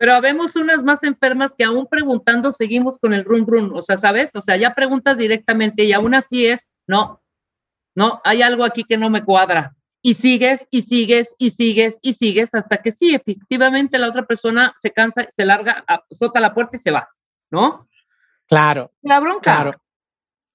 Pero 0.04 0.16
habemos 0.16 0.58
unas 0.58 0.84
más 0.84 1.02
enfermas 1.04 1.56
que 1.58 1.64
aún 1.64 1.88
preguntando 1.88 2.52
seguimos 2.52 3.00
con 3.00 3.14
el 3.14 3.24
rum 3.24 3.46
rum, 3.48 3.72
o 3.74 3.82
sea, 3.82 3.98
¿sabes? 3.98 4.36
O 4.36 4.42
sea, 4.42 4.58
ya 4.58 4.76
preguntas 4.76 5.18
directamente 5.18 5.86
y 5.86 5.94
aún 5.94 6.14
así 6.14 6.46
es, 6.46 6.72
no, 6.86 7.24
no, 7.96 8.20
hay 8.26 8.42
algo 8.42 8.66
aquí 8.66 8.84
que 8.84 8.98
no 8.98 9.10
me 9.10 9.24
cuadra. 9.24 9.78
Y 10.02 10.16
sigues 10.16 10.68
y 10.70 10.82
sigues 10.82 11.34
y 11.38 11.52
sigues 11.52 12.00
y 12.02 12.16
sigues 12.16 12.54
hasta 12.54 12.82
que 12.82 12.92
sí, 12.92 13.16
efectivamente 13.16 13.98
la 13.98 14.10
otra 14.10 14.26
persona 14.26 14.74
se 14.78 14.92
cansa, 14.92 15.26
se 15.30 15.46
larga, 15.46 15.86
azota 16.12 16.42
la 16.42 16.54
puerta 16.54 16.76
y 16.76 16.82
se 16.82 16.92
va, 16.92 17.08
¿no? 17.50 17.88
Claro, 18.50 18.92
La 19.04 19.22
bronca. 19.22 19.42
Claro. 19.42 19.82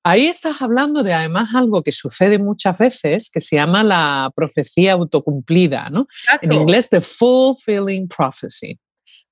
Ahí 0.05 0.27
estás 0.27 0.61
hablando 0.61 1.03
de 1.03 1.15
además 1.15 1.55
algo 1.55 1.83
que 1.83 1.93
sucede 1.93 2.39
muchas 2.39 2.77
veces, 2.77 3.31
que 3.33 3.41
se 3.41 3.57
llama 3.57 3.83
la 3.83 4.31
profecía 4.37 4.93
autocumplida, 4.93 5.89
¿no? 5.89 6.03
Exacto. 6.03 6.45
En 6.45 6.53
inglés, 6.53 6.91
the 6.91 7.01
fulfilling 7.01 8.07
prophecy. 8.09 8.79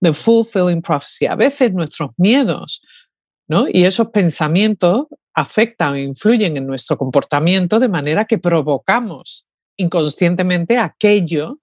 The 0.01 0.13
fulfilling 0.13 0.83
prophecy. 0.83 1.27
A 1.27 1.37
veces 1.37 1.73
nuestros 1.73 2.11
miedos 2.17 2.83
¿no? 3.49 3.67
y 3.69 3.85
esos 3.85 4.09
pensamientos 4.09 5.07
afectan 5.35 5.93
o 5.93 5.99
influyen 5.99 6.57
en 6.57 6.67
nuestro 6.67 6.97
comportamiento 6.97 7.79
de 7.79 7.89
manera 7.89 8.25
que 8.25 8.39
provocamos 8.39 9.47
inconscientemente 9.77 10.79
aquello 10.79 11.61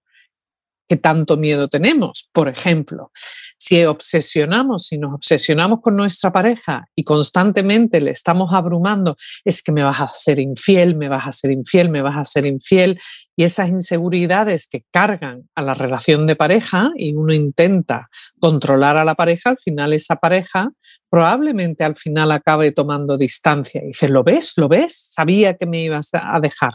que 0.88 0.96
tanto 0.96 1.36
miedo 1.36 1.68
tenemos. 1.68 2.28
Por 2.32 2.48
ejemplo, 2.48 3.10
si 3.58 3.84
obsesionamos, 3.84 4.86
si 4.86 4.98
nos 4.98 5.14
obsesionamos 5.14 5.80
con 5.80 5.96
nuestra 5.96 6.32
pareja 6.32 6.86
y 6.94 7.04
constantemente 7.04 8.00
le 8.00 8.10
estamos 8.10 8.52
abrumando, 8.52 9.16
es 9.44 9.62
que 9.62 9.72
me 9.72 9.82
vas 9.82 10.00
a 10.00 10.08
ser 10.08 10.38
infiel, 10.38 10.96
me 10.96 11.08
vas 11.08 11.26
a 11.26 11.32
ser 11.32 11.50
infiel, 11.50 11.88
me 11.88 12.02
vas 12.02 12.16
a 12.16 12.24
ser 12.24 12.46
infiel, 12.46 13.00
y 13.36 13.44
esas 13.44 13.68
inseguridades 13.68 14.68
que 14.68 14.84
cargan 14.92 15.48
a 15.54 15.62
la 15.62 15.74
relación 15.74 16.26
de 16.26 16.36
pareja 16.36 16.90
y 16.96 17.14
uno 17.14 17.32
intenta 17.32 18.08
controlar 18.38 18.96
a 18.96 19.04
la 19.04 19.14
pareja, 19.14 19.50
al 19.50 19.58
final 19.58 19.92
esa 19.92 20.16
pareja 20.16 20.70
probablemente 21.10 21.84
al 21.84 21.94
final 21.96 22.32
acabe 22.32 22.72
tomando 22.72 23.16
distancia 23.16 23.80
y 23.82 23.88
dice, 23.88 24.08
¿lo 24.08 24.24
ves? 24.24 24.54
¿Lo 24.56 24.68
ves? 24.68 24.96
Sabía 25.14 25.54
que 25.54 25.64
me 25.64 25.80
ibas 25.80 26.10
a 26.12 26.40
dejar. 26.40 26.74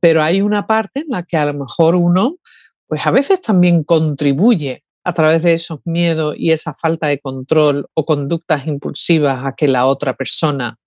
Pero 0.00 0.22
hay 0.22 0.42
una 0.42 0.66
parte 0.66 1.00
en 1.00 1.06
la 1.08 1.24
que 1.24 1.36
a 1.36 1.44
lo 1.44 1.54
mejor 1.54 1.96
uno 1.96 2.36
pues 2.86 3.06
a 3.06 3.10
veces 3.10 3.40
también 3.40 3.84
contribuye 3.84 4.84
a 5.04 5.12
través 5.12 5.42
de 5.42 5.54
esos 5.54 5.80
miedos 5.84 6.34
y 6.38 6.50
esa 6.50 6.72
falta 6.72 7.08
de 7.08 7.20
control 7.20 7.86
o 7.94 8.04
conductas 8.04 8.66
impulsivas 8.66 9.44
a 9.44 9.52
que 9.52 9.68
la 9.68 9.86
otra 9.86 10.14
persona, 10.14 10.78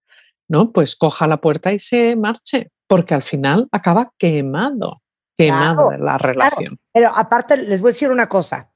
¿no? 0.50 0.72
Pues 0.72 0.96
coja 0.96 1.28
la 1.28 1.38
puerta 1.38 1.72
y 1.72 1.80
se 1.80 2.16
marche. 2.16 2.72
porque 2.90 3.14
al 3.14 3.24
final 3.24 3.68
acaba 3.72 4.14
quemado, 4.18 5.02
Claro, 5.38 5.92
la 5.92 6.18
relación. 6.18 6.80
Pero 6.92 7.12
aparte, 7.14 7.58
les 7.58 7.82
voy 7.82 7.90
a 7.90 7.92
decir 7.92 8.10
una 8.10 8.28
cosa. 8.28 8.72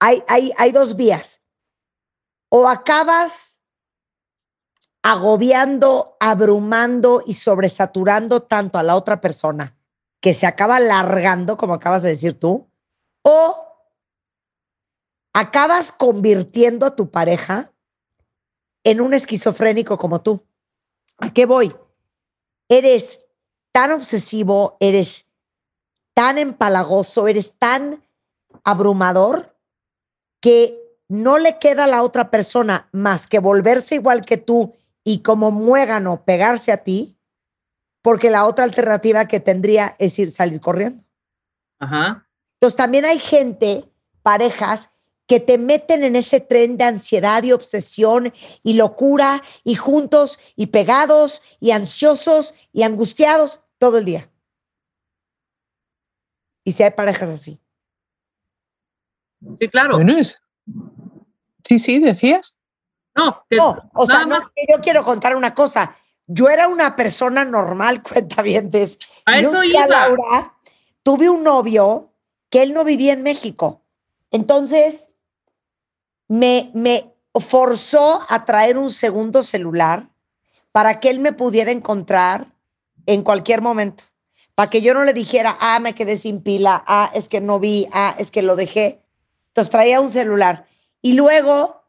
Hay, 0.00 0.22
hay, 0.26 0.50
hay 0.56 0.72
dos 0.72 0.96
vías. 0.96 1.42
O 2.48 2.66
acabas 2.66 3.62
agobiando, 5.02 6.16
abrumando 6.18 7.22
y 7.24 7.34
sobresaturando 7.34 8.40
tanto 8.42 8.78
a 8.78 8.82
la 8.82 8.96
otra 8.96 9.20
persona 9.20 9.76
que 10.20 10.34
se 10.34 10.46
acaba 10.46 10.80
largando, 10.80 11.56
como 11.56 11.74
acabas 11.74 12.02
de 12.02 12.10
decir 12.10 12.38
tú, 12.38 12.70
o 13.22 13.66
acabas 15.32 15.92
convirtiendo 15.92 16.86
a 16.86 16.96
tu 16.96 17.10
pareja 17.10 17.72
en 18.84 19.00
un 19.00 19.14
esquizofrénico 19.14 19.98
como 19.98 20.22
tú. 20.22 20.46
¿A 21.18 21.32
qué 21.32 21.46
voy? 21.46 21.74
Eres 22.68 23.26
tan 23.72 23.92
obsesivo, 23.92 24.76
eres 24.80 25.32
tan 26.14 26.38
empalagoso, 26.38 27.28
eres 27.28 27.58
tan 27.58 28.04
abrumador 28.64 29.56
que 30.40 30.78
no 31.08 31.38
le 31.38 31.58
queda 31.58 31.84
a 31.84 31.88
la 31.88 32.02
otra 32.02 32.30
persona 32.30 32.88
más 32.92 33.26
que 33.26 33.38
volverse 33.38 33.96
igual 33.96 34.24
que 34.24 34.36
tú 34.36 34.74
y 35.04 35.22
como 35.22 35.50
muégano 35.50 36.24
pegarse 36.24 36.72
a 36.72 36.84
ti, 36.84 37.19
porque 38.02 38.30
la 38.30 38.46
otra 38.46 38.64
alternativa 38.64 39.26
que 39.28 39.40
tendría 39.40 39.94
es 39.98 40.18
ir 40.18 40.30
salir 40.30 40.60
corriendo. 40.60 41.04
Ajá. 41.78 42.26
Entonces 42.54 42.76
también 42.76 43.04
hay 43.04 43.18
gente, 43.18 43.84
parejas, 44.22 44.92
que 45.26 45.38
te 45.40 45.58
meten 45.58 46.02
en 46.02 46.16
ese 46.16 46.40
tren 46.40 46.76
de 46.76 46.84
ansiedad 46.84 47.42
y 47.44 47.52
obsesión 47.52 48.32
y 48.62 48.74
locura 48.74 49.40
y 49.62 49.76
juntos 49.76 50.40
y 50.56 50.66
pegados 50.68 51.42
y 51.60 51.70
ansiosos 51.70 52.54
y 52.72 52.82
angustiados 52.82 53.60
todo 53.78 53.98
el 53.98 54.04
día. 54.06 54.28
Y 56.64 56.72
si 56.72 56.82
hay 56.82 56.90
parejas 56.90 57.30
así. 57.30 57.60
Sí, 59.58 59.68
claro. 59.68 59.96
Bueno, 59.96 60.18
es- 60.18 60.42
Sí, 61.64 61.78
sí, 61.78 62.00
decías. 62.00 62.58
No, 63.14 63.44
que 63.48 63.56
No, 63.56 63.90
o 63.94 64.06
sea, 64.06 64.24
no, 64.26 64.50
que 64.54 64.64
yo 64.68 64.80
quiero 64.80 65.04
contar 65.04 65.36
una 65.36 65.54
cosa. 65.54 65.96
Yo 66.32 66.48
era 66.48 66.68
una 66.68 66.94
persona 66.94 67.44
normal, 67.44 68.02
cuenta 68.08 68.42
bien. 68.42 68.70
A 69.26 69.40
Y 69.40 69.44
un 69.44 69.50
eso 69.56 69.60
día, 69.62 69.86
iba. 69.86 69.86
Laura, 69.86 70.54
tuve 71.02 71.28
un 71.28 71.42
novio 71.42 72.12
que 72.48 72.62
él 72.62 72.72
no 72.72 72.84
vivía 72.84 73.12
en 73.12 73.22
México. 73.22 73.82
Entonces, 74.30 75.16
me, 76.28 76.70
me 76.74 77.12
forzó 77.34 78.24
a 78.28 78.44
traer 78.44 78.78
un 78.78 78.90
segundo 78.90 79.42
celular 79.42 80.08
para 80.70 81.00
que 81.00 81.10
él 81.10 81.18
me 81.18 81.32
pudiera 81.32 81.72
encontrar 81.72 82.54
en 83.06 83.22
cualquier 83.22 83.60
momento. 83.60 84.04
Para 84.54 84.70
que 84.70 84.82
yo 84.82 84.94
no 84.94 85.02
le 85.02 85.12
dijera, 85.12 85.56
ah, 85.60 85.80
me 85.80 85.94
quedé 85.94 86.16
sin 86.16 86.42
pila, 86.42 86.84
ah, 86.86 87.10
es 87.12 87.28
que 87.28 87.40
no 87.40 87.58
vi, 87.58 87.88
ah, 87.92 88.14
es 88.18 88.30
que 88.30 88.42
lo 88.42 88.54
dejé. 88.54 89.02
Entonces 89.48 89.70
traía 89.70 90.00
un 90.00 90.12
celular. 90.12 90.66
Y 91.02 91.14
luego, 91.14 91.82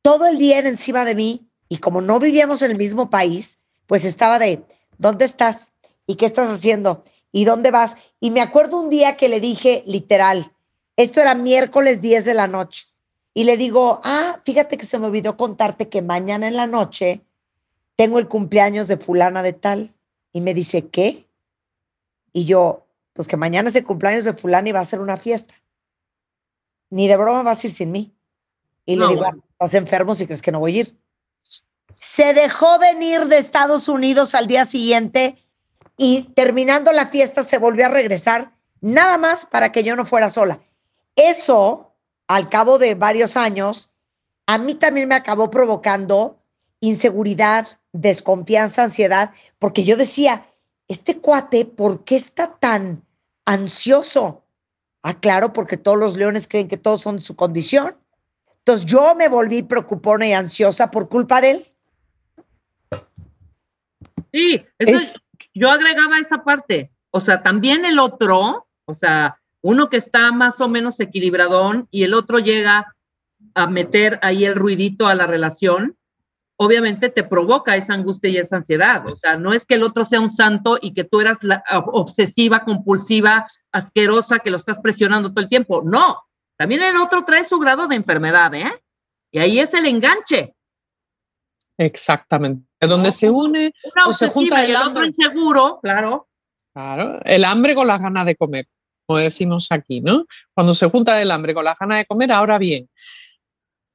todo 0.00 0.26
el 0.26 0.38
día 0.38 0.58
era 0.58 0.68
encima 0.68 1.04
de 1.04 1.14
mí. 1.14 1.47
Y 1.68 1.78
como 1.78 2.00
no 2.00 2.18
vivíamos 2.18 2.62
en 2.62 2.70
el 2.70 2.78
mismo 2.78 3.10
país, 3.10 3.60
pues 3.86 4.04
estaba 4.04 4.38
de, 4.38 4.62
¿dónde 4.98 5.24
estás? 5.24 5.72
¿Y 6.06 6.16
qué 6.16 6.26
estás 6.26 6.48
haciendo? 6.48 7.04
¿Y 7.32 7.44
dónde 7.44 7.70
vas? 7.70 7.96
Y 8.20 8.30
me 8.30 8.40
acuerdo 8.40 8.80
un 8.80 8.90
día 8.90 9.16
que 9.16 9.28
le 9.28 9.40
dije, 9.40 9.82
literal, 9.86 10.52
esto 10.96 11.20
era 11.20 11.34
miércoles 11.34 12.00
10 12.00 12.24
de 12.24 12.34
la 12.34 12.48
noche. 12.48 12.86
Y 13.34 13.44
le 13.44 13.56
digo, 13.56 14.00
ah, 14.02 14.40
fíjate 14.44 14.78
que 14.78 14.86
se 14.86 14.98
me 14.98 15.06
olvidó 15.06 15.36
contarte 15.36 15.88
que 15.88 16.02
mañana 16.02 16.48
en 16.48 16.56
la 16.56 16.66
noche 16.66 17.20
tengo 17.96 18.18
el 18.18 18.26
cumpleaños 18.28 18.88
de 18.88 18.96
fulana 18.96 19.42
de 19.42 19.52
tal. 19.52 19.94
Y 20.32 20.40
me 20.40 20.54
dice, 20.54 20.88
¿qué? 20.88 21.26
Y 22.32 22.46
yo, 22.46 22.86
pues 23.12 23.28
que 23.28 23.36
mañana 23.36 23.68
es 23.68 23.76
el 23.76 23.84
cumpleaños 23.84 24.24
de 24.24 24.32
fulana 24.32 24.68
y 24.68 24.72
va 24.72 24.80
a 24.80 24.84
ser 24.84 25.00
una 25.00 25.16
fiesta. 25.16 25.54
Ni 26.90 27.06
de 27.06 27.16
broma 27.16 27.42
vas 27.42 27.62
a 27.62 27.66
ir 27.66 27.72
sin 27.72 27.92
mí. 27.92 28.12
Y 28.86 28.96
No, 28.96 29.06
le 29.06 29.12
digo, 29.12 29.22
bueno. 29.24 29.44
estás 29.52 29.74
enfermo 29.74 30.14
si 30.14 30.26
crees 30.26 30.42
que 30.42 30.52
no 30.52 30.60
voy 30.60 30.76
a 30.76 30.80
ir. 30.80 30.96
Se 32.00 32.32
dejó 32.34 32.78
venir 32.78 33.26
de 33.26 33.38
Estados 33.38 33.88
Unidos 33.88 34.34
al 34.34 34.46
día 34.46 34.64
siguiente 34.64 35.36
y 35.96 36.24
terminando 36.34 36.92
la 36.92 37.06
fiesta 37.06 37.42
se 37.42 37.58
volvió 37.58 37.86
a 37.86 37.90
regresar, 37.90 38.52
nada 38.80 39.18
más 39.18 39.46
para 39.46 39.72
que 39.72 39.82
yo 39.82 39.96
no 39.96 40.06
fuera 40.06 40.30
sola. 40.30 40.60
Eso, 41.16 41.92
al 42.28 42.48
cabo 42.48 42.78
de 42.78 42.94
varios 42.94 43.36
años, 43.36 43.90
a 44.46 44.58
mí 44.58 44.76
también 44.76 45.08
me 45.08 45.16
acabó 45.16 45.50
provocando 45.50 46.38
inseguridad, 46.80 47.80
desconfianza, 47.92 48.84
ansiedad, 48.84 49.32
porque 49.58 49.82
yo 49.82 49.96
decía, 49.96 50.46
este 50.86 51.18
cuate, 51.18 51.64
¿por 51.64 52.04
qué 52.04 52.14
está 52.14 52.54
tan 52.58 53.04
ansioso? 53.44 54.44
Ah, 55.02 55.14
claro, 55.14 55.52
porque 55.52 55.76
todos 55.76 55.98
los 55.98 56.16
leones 56.16 56.46
creen 56.46 56.68
que 56.68 56.76
todos 56.76 57.00
son 57.00 57.16
de 57.16 57.22
su 57.22 57.34
condición. 57.34 57.96
Entonces 58.58 58.86
yo 58.86 59.14
me 59.14 59.28
volví 59.28 59.62
preocupona 59.62 60.26
y 60.26 60.32
ansiosa 60.32 60.90
por 60.90 61.08
culpa 61.08 61.40
de 61.40 61.50
él. 61.50 61.66
Sí, 64.32 64.64
eso 64.78 64.96
Es- 64.96 65.26
yo 65.54 65.70
agregaba 65.70 66.18
esa 66.18 66.44
parte. 66.44 66.90
O 67.10 67.20
sea, 67.20 67.42
también 67.42 67.84
el 67.84 67.98
otro, 67.98 68.66
o 68.84 68.94
sea, 68.94 69.40
uno 69.62 69.88
que 69.88 69.96
está 69.96 70.30
más 70.32 70.60
o 70.60 70.68
menos 70.68 71.00
equilibradón 71.00 71.88
y 71.90 72.02
el 72.04 72.14
otro 72.14 72.38
llega 72.38 72.94
a 73.54 73.66
meter 73.66 74.18
ahí 74.22 74.44
el 74.44 74.54
ruidito 74.54 75.06
a 75.08 75.14
la 75.14 75.26
relación, 75.26 75.96
obviamente 76.60 77.08
te 77.08 77.22
provoca 77.24 77.76
esa 77.76 77.94
angustia 77.94 78.30
y 78.30 78.36
esa 78.36 78.56
ansiedad. 78.56 79.04
O 79.10 79.16
sea, 79.16 79.36
no 79.36 79.52
es 79.52 79.64
que 79.64 79.74
el 79.74 79.82
otro 79.82 80.04
sea 80.04 80.20
un 80.20 80.30
santo 80.30 80.78
y 80.80 80.92
que 80.92 81.04
tú 81.04 81.20
eras 81.20 81.42
la 81.44 81.62
ob- 81.70 81.90
obsesiva, 81.92 82.64
compulsiva, 82.64 83.46
asquerosa, 83.72 84.40
que 84.40 84.50
lo 84.50 84.56
estás 84.56 84.80
presionando 84.80 85.30
todo 85.30 85.40
el 85.40 85.48
tiempo. 85.48 85.82
No, 85.84 86.22
también 86.56 86.82
el 86.82 86.96
otro 86.96 87.24
trae 87.24 87.44
su 87.44 87.58
grado 87.58 87.86
de 87.88 87.94
enfermedad, 87.96 88.52
¿eh? 88.54 88.72
Y 89.30 89.38
ahí 89.38 89.60
es 89.60 89.72
el 89.74 89.86
enganche. 89.86 90.54
Exactamente. 91.78 92.67
Donde 92.80 93.10
se 93.10 93.28
une 93.28 93.72
Una 93.84 94.06
O 94.06 94.12
se 94.12 94.28
junta 94.28 94.62
y 94.62 94.70
el 94.70 94.76
el 94.76 94.82
otro 94.82 95.04
inseguro, 95.04 95.80
claro. 95.82 96.28
Claro, 96.72 97.20
el 97.24 97.44
hambre 97.44 97.74
con 97.74 97.86
las 97.86 98.00
ganas 98.00 98.24
de 98.24 98.36
comer, 98.36 98.66
como 99.04 99.18
decimos 99.18 99.72
aquí, 99.72 100.00
¿no? 100.00 100.26
Cuando 100.54 100.74
se 100.74 100.88
junta 100.88 101.20
el 101.20 101.30
hambre 101.30 101.54
con 101.54 101.64
las 101.64 101.76
ganas 101.76 101.98
de 101.98 102.06
comer, 102.06 102.30
ahora 102.30 102.56
bien, 102.58 102.88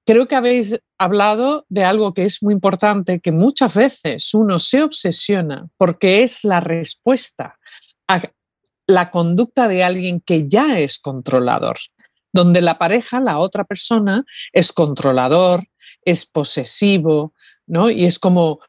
creo 0.06 0.28
que 0.28 0.36
habéis 0.36 0.78
hablado 0.98 1.66
de 1.70 1.84
algo 1.84 2.14
que 2.14 2.26
es 2.26 2.44
muy 2.44 2.54
importante, 2.54 3.20
que 3.20 3.32
muchas 3.32 3.74
veces 3.74 4.34
uno 4.34 4.60
se 4.60 4.84
obsesiona 4.84 5.68
porque 5.78 6.24
es 6.24 6.44
la 6.44 6.60
respuesta 6.60 7.58
a 8.08 8.22
la 8.88 9.12
conducta 9.12 9.68
de 9.68 9.84
alguien 9.84 10.20
que 10.20 10.48
ya 10.48 10.80
es 10.80 11.00
controlador, 11.00 11.78
donde 12.34 12.62
la 12.62 12.78
pareja, 12.78 13.22
la 13.22 13.38
otra 13.38 13.64
persona, 13.64 14.26
es 14.52 14.74
controlador, 14.74 15.64
es 16.04 16.26
posesivo, 16.26 17.34
Y 17.90 18.06
es 18.06 18.20
como 18.20 18.60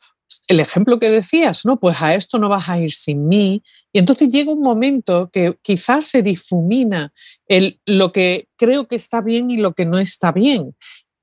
el 0.48 0.60
ejemplo 0.60 0.98
que 0.98 1.10
decías, 1.10 1.64
¿no? 1.64 1.78
Pues 1.78 2.00
a 2.02 2.14
esto 2.14 2.38
no 2.38 2.48
vas 2.48 2.68
a 2.68 2.78
ir 2.78 2.92
sin 2.92 3.28
mí, 3.28 3.62
y 3.94 4.00
entonces 4.00 4.28
llega 4.28 4.52
un 4.52 4.60
momento 4.60 5.30
que 5.32 5.56
quizás 5.62 6.06
se 6.06 6.20
difumina 6.20 7.12
el, 7.46 7.80
lo 7.86 8.10
que 8.10 8.48
creo 8.56 8.88
que 8.88 8.96
está 8.96 9.20
bien 9.20 9.52
y 9.52 9.56
lo 9.56 9.72
que 9.72 9.86
no 9.86 9.98
está 9.98 10.32
bien. 10.32 10.74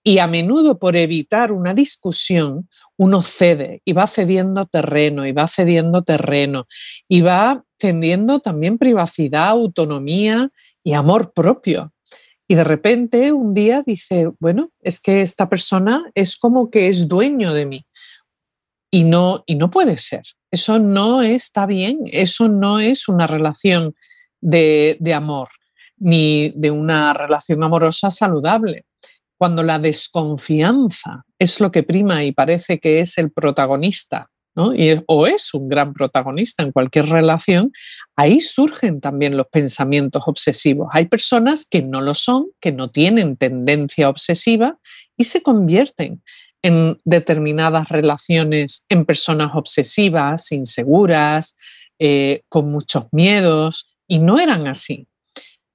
Y 0.03 0.19
a 0.19 0.27
menudo 0.27 0.79
por 0.79 0.95
evitar 0.95 1.51
una 1.51 1.73
discusión, 1.73 2.69
uno 2.97 3.21
cede 3.23 3.81
y 3.83 3.91
va 3.91 4.07
cediendo 4.07 4.65
terreno 4.65 5.27
y 5.27 5.33
va 5.33 5.47
cediendo 5.47 6.01
terreno 6.03 6.65
y 7.09 7.21
va 7.21 7.61
cediendo 7.77 8.39
también 8.39 8.77
privacidad, 8.77 9.49
autonomía 9.49 10.49
y 10.81 10.93
amor 10.93 11.33
propio. 11.33 11.91
Y 12.51 12.55
de 12.55 12.65
repente 12.65 13.31
un 13.31 13.53
día 13.53 13.81
dice, 13.85 14.29
bueno, 14.41 14.71
es 14.81 14.99
que 14.99 15.21
esta 15.21 15.47
persona 15.47 16.11
es 16.15 16.35
como 16.35 16.69
que 16.69 16.89
es 16.89 17.07
dueño 17.07 17.53
de 17.53 17.65
mí. 17.65 17.85
Y 18.91 19.05
no, 19.05 19.45
y 19.45 19.55
no 19.55 19.69
puede 19.69 19.95
ser. 19.95 20.23
Eso 20.51 20.77
no 20.77 21.21
está 21.21 21.65
bien. 21.65 21.99
Eso 22.07 22.49
no 22.49 22.81
es 22.81 23.07
una 23.07 23.25
relación 23.25 23.95
de, 24.41 24.97
de 24.99 25.13
amor, 25.13 25.47
ni 25.95 26.51
de 26.57 26.71
una 26.71 27.13
relación 27.13 27.63
amorosa 27.63 28.11
saludable. 28.11 28.83
Cuando 29.37 29.63
la 29.63 29.79
desconfianza 29.79 31.23
es 31.39 31.61
lo 31.61 31.71
que 31.71 31.83
prima 31.83 32.25
y 32.25 32.33
parece 32.33 32.81
que 32.81 32.99
es 32.99 33.17
el 33.17 33.31
protagonista, 33.31 34.29
o 34.55 35.27
es 35.27 35.53
un 35.53 35.69
gran 35.69 35.93
protagonista 35.93 36.63
en 36.63 36.71
cualquier 36.71 37.07
relación, 37.07 37.71
ahí 38.15 38.41
surgen 38.41 38.99
también 38.99 39.37
los 39.37 39.47
pensamientos 39.47 40.23
obsesivos. 40.25 40.89
Hay 40.91 41.05
personas 41.05 41.65
que 41.65 41.81
no 41.81 42.01
lo 42.01 42.13
son, 42.13 42.47
que 42.59 42.71
no 42.71 42.89
tienen 42.89 43.37
tendencia 43.37 44.09
obsesiva 44.09 44.77
y 45.17 45.23
se 45.23 45.41
convierten 45.41 46.21
en 46.61 46.99
determinadas 47.05 47.89
relaciones 47.89 48.85
en 48.89 49.05
personas 49.05 49.51
obsesivas, 49.53 50.51
inseguras, 50.51 51.57
eh, 51.97 52.43
con 52.49 52.71
muchos 52.71 53.05
miedos, 53.11 53.87
y 54.07 54.19
no 54.19 54.39
eran 54.39 54.67
así. 54.67 55.07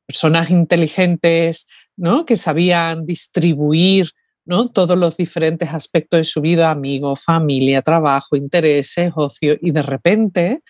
Personas 0.06 0.50
inteligentes, 0.50 1.66
¿no? 1.96 2.24
que 2.26 2.36
sabían 2.36 3.06
distribuir 3.06 4.10
¿no? 4.46 4.70
todos 4.70 4.96
los 4.96 5.16
diferentes 5.16 5.68
aspectos 5.70 6.18
de 6.18 6.24
su 6.24 6.40
vida, 6.40 6.70
amigos, 6.70 7.22
familia, 7.22 7.82
trabajo, 7.82 8.36
intereses, 8.36 9.12
ocio, 9.14 9.56
y 9.60 9.72
de 9.72 9.82
repente 9.82 10.62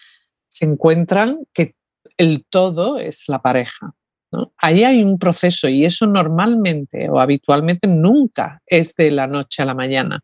se 0.49 0.65
encuentran 0.65 1.41
que 1.53 1.75
el 2.17 2.45
todo 2.49 2.99
es 2.99 3.29
la 3.29 3.41
pareja. 3.41 3.93
¿no? 4.33 4.53
Ahí 4.57 4.83
hay 4.83 5.03
un 5.03 5.19
proceso 5.19 5.69
y 5.69 5.85
eso 5.85 6.07
normalmente 6.07 7.09
o 7.11 7.21
habitualmente 7.21 7.87
nunca 7.87 8.61
es 8.67 8.95
de 8.97 9.11
la 9.11 9.27
noche 9.27 9.63
a 9.63 9.67
la 9.67 9.75
mañana. 9.75 10.21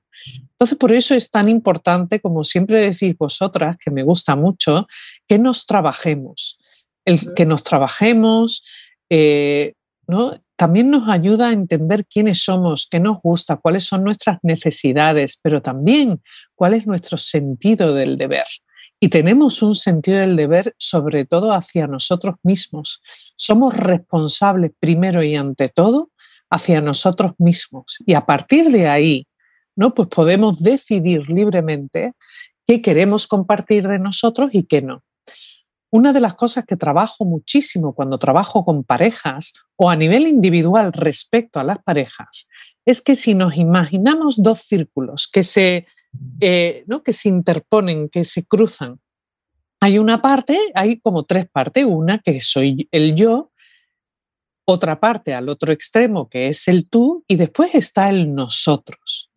Entonces, 0.52 0.78
por 0.78 0.92
eso 0.92 1.14
es 1.14 1.30
tan 1.30 1.48
importante, 1.48 2.20
como 2.20 2.44
siempre 2.44 2.80
decís 2.80 3.16
vosotras, 3.18 3.76
que 3.78 3.90
me 3.90 4.02
gusta 4.02 4.36
mucho, 4.36 4.86
que 5.28 5.38
nos 5.38 5.66
trabajemos. 5.66 6.58
El 7.04 7.34
que 7.34 7.44
nos 7.44 7.64
trabajemos, 7.64 8.64
eh, 9.10 9.74
¿no? 10.06 10.41
También 10.56 10.90
nos 10.90 11.08
ayuda 11.08 11.48
a 11.48 11.52
entender 11.52 12.06
quiénes 12.06 12.44
somos, 12.44 12.86
qué 12.90 13.00
nos 13.00 13.20
gusta, 13.22 13.56
cuáles 13.56 13.84
son 13.84 14.04
nuestras 14.04 14.38
necesidades, 14.42 15.38
pero 15.42 15.62
también 15.62 16.22
cuál 16.54 16.74
es 16.74 16.86
nuestro 16.86 17.18
sentido 17.18 17.94
del 17.94 18.16
deber. 18.18 18.46
Y 19.00 19.08
tenemos 19.08 19.62
un 19.62 19.74
sentido 19.74 20.20
del 20.20 20.36
deber 20.36 20.74
sobre 20.78 21.24
todo 21.24 21.52
hacia 21.52 21.88
nosotros 21.88 22.36
mismos. 22.44 23.02
Somos 23.36 23.76
responsables 23.76 24.70
primero 24.78 25.24
y 25.24 25.34
ante 25.34 25.68
todo 25.68 26.10
hacia 26.50 26.80
nosotros 26.80 27.32
mismos. 27.38 27.98
Y 28.06 28.14
a 28.14 28.24
partir 28.24 28.70
de 28.70 28.86
ahí, 28.86 29.26
¿no? 29.74 29.94
Pues 29.94 30.08
podemos 30.08 30.62
decidir 30.62 31.28
libremente 31.28 32.12
qué 32.66 32.80
queremos 32.80 33.26
compartir 33.26 33.88
de 33.88 33.98
nosotros 33.98 34.50
y 34.52 34.64
qué 34.64 34.82
no. 34.82 35.02
Una 35.92 36.12
de 36.12 36.20
las 36.20 36.34
cosas 36.34 36.64
que 36.64 36.76
trabajo 36.76 37.24
muchísimo 37.24 37.94
cuando 37.94 38.18
trabajo 38.18 38.64
con 38.64 38.82
parejas 38.82 39.52
o 39.76 39.90
a 39.90 39.96
nivel 39.96 40.26
individual 40.26 40.92
respecto 40.92 41.60
a 41.60 41.64
las 41.64 41.82
parejas 41.82 42.48
es 42.84 43.02
que 43.02 43.14
si 43.14 43.34
nos 43.34 43.56
imaginamos 43.56 44.42
dos 44.42 44.62
círculos 44.62 45.28
que 45.32 45.42
se 45.42 45.86
eh, 46.40 46.84
¿no? 46.86 47.02
que 47.02 47.12
se 47.12 47.28
interponen, 47.28 48.08
que 48.08 48.24
se 48.24 48.44
cruzan. 48.44 49.00
Hay 49.80 49.98
una 49.98 50.20
parte, 50.20 50.58
hay 50.74 51.00
como 51.00 51.24
tres 51.24 51.48
partes, 51.50 51.84
una 51.84 52.18
que 52.18 52.40
soy 52.40 52.88
el 52.90 53.14
yo, 53.14 53.50
otra 54.64 55.00
parte 55.00 55.34
al 55.34 55.48
otro 55.48 55.72
extremo 55.72 56.28
que 56.28 56.48
es 56.48 56.68
el 56.68 56.88
tú 56.88 57.24
y 57.26 57.36
después 57.36 57.74
está 57.74 58.08
el 58.10 58.34
nosotros. 58.34 59.31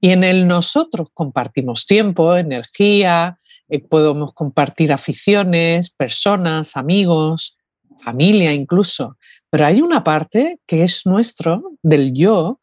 Y 0.00 0.10
en 0.10 0.24
el 0.24 0.46
nosotros 0.46 1.08
compartimos 1.14 1.86
tiempo, 1.86 2.36
energía, 2.36 3.38
eh, 3.68 3.80
podemos 3.80 4.32
compartir 4.32 4.92
aficiones, 4.92 5.94
personas, 5.94 6.76
amigos, 6.76 7.56
familia 7.98 8.52
incluso, 8.52 9.16
pero 9.50 9.66
hay 9.66 9.80
una 9.80 10.04
parte 10.04 10.60
que 10.66 10.82
es 10.82 11.06
nuestro, 11.06 11.72
del 11.82 12.12
yo, 12.12 12.60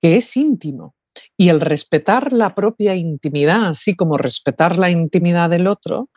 que 0.00 0.16
es 0.16 0.36
íntimo. 0.36 0.94
Y 1.36 1.48
el 1.48 1.60
respetar 1.60 2.32
la 2.32 2.54
propia 2.54 2.94
intimidad, 2.94 3.68
así 3.68 3.94
como 3.94 4.18
respetar 4.18 4.76
la 4.76 4.90
intimidad 4.90 5.48
del 5.48 5.66
otro, 5.66 6.10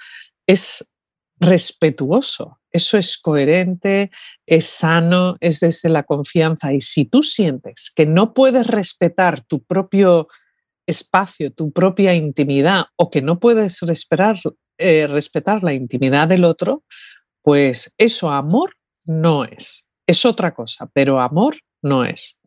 es 0.46 0.90
respetuoso. 1.40 2.60
Eso 2.72 2.98
es 2.98 3.18
coherente, 3.18 4.12
es 4.46 4.66
sano, 4.66 5.38
es 5.40 5.60
desde 5.60 5.90
la 5.90 6.04
confianza. 6.04 6.74
Y 6.74 6.82
si 6.82 7.06
tú 7.06 7.22
sientes 7.22 7.92
que 7.96 8.06
no 8.06 8.34
puedes 8.34 8.68
respetar 8.68 9.42
tu 9.42 9.64
propio 9.64 10.28
espacio, 10.86 11.52
tu 11.52 11.72
propia 11.72 12.14
intimidad, 12.14 12.86
o 12.96 13.10
que 13.10 13.22
no 13.22 13.40
puedes 13.40 13.82
respetar, 13.82 14.38
eh, 14.78 15.08
respetar 15.08 15.64
la 15.64 15.74
intimidad 15.74 16.28
del 16.28 16.44
otro, 16.44 16.84
pues 17.42 17.94
eso 17.98 18.32
amor 18.32 18.74
no 19.06 19.46
es. 19.46 19.88
Es 20.06 20.26
otra 20.26 20.54
cosa, 20.54 20.90
pero 20.94 21.20
amor 21.20 21.56
no 21.82 22.04
es. 22.04 22.40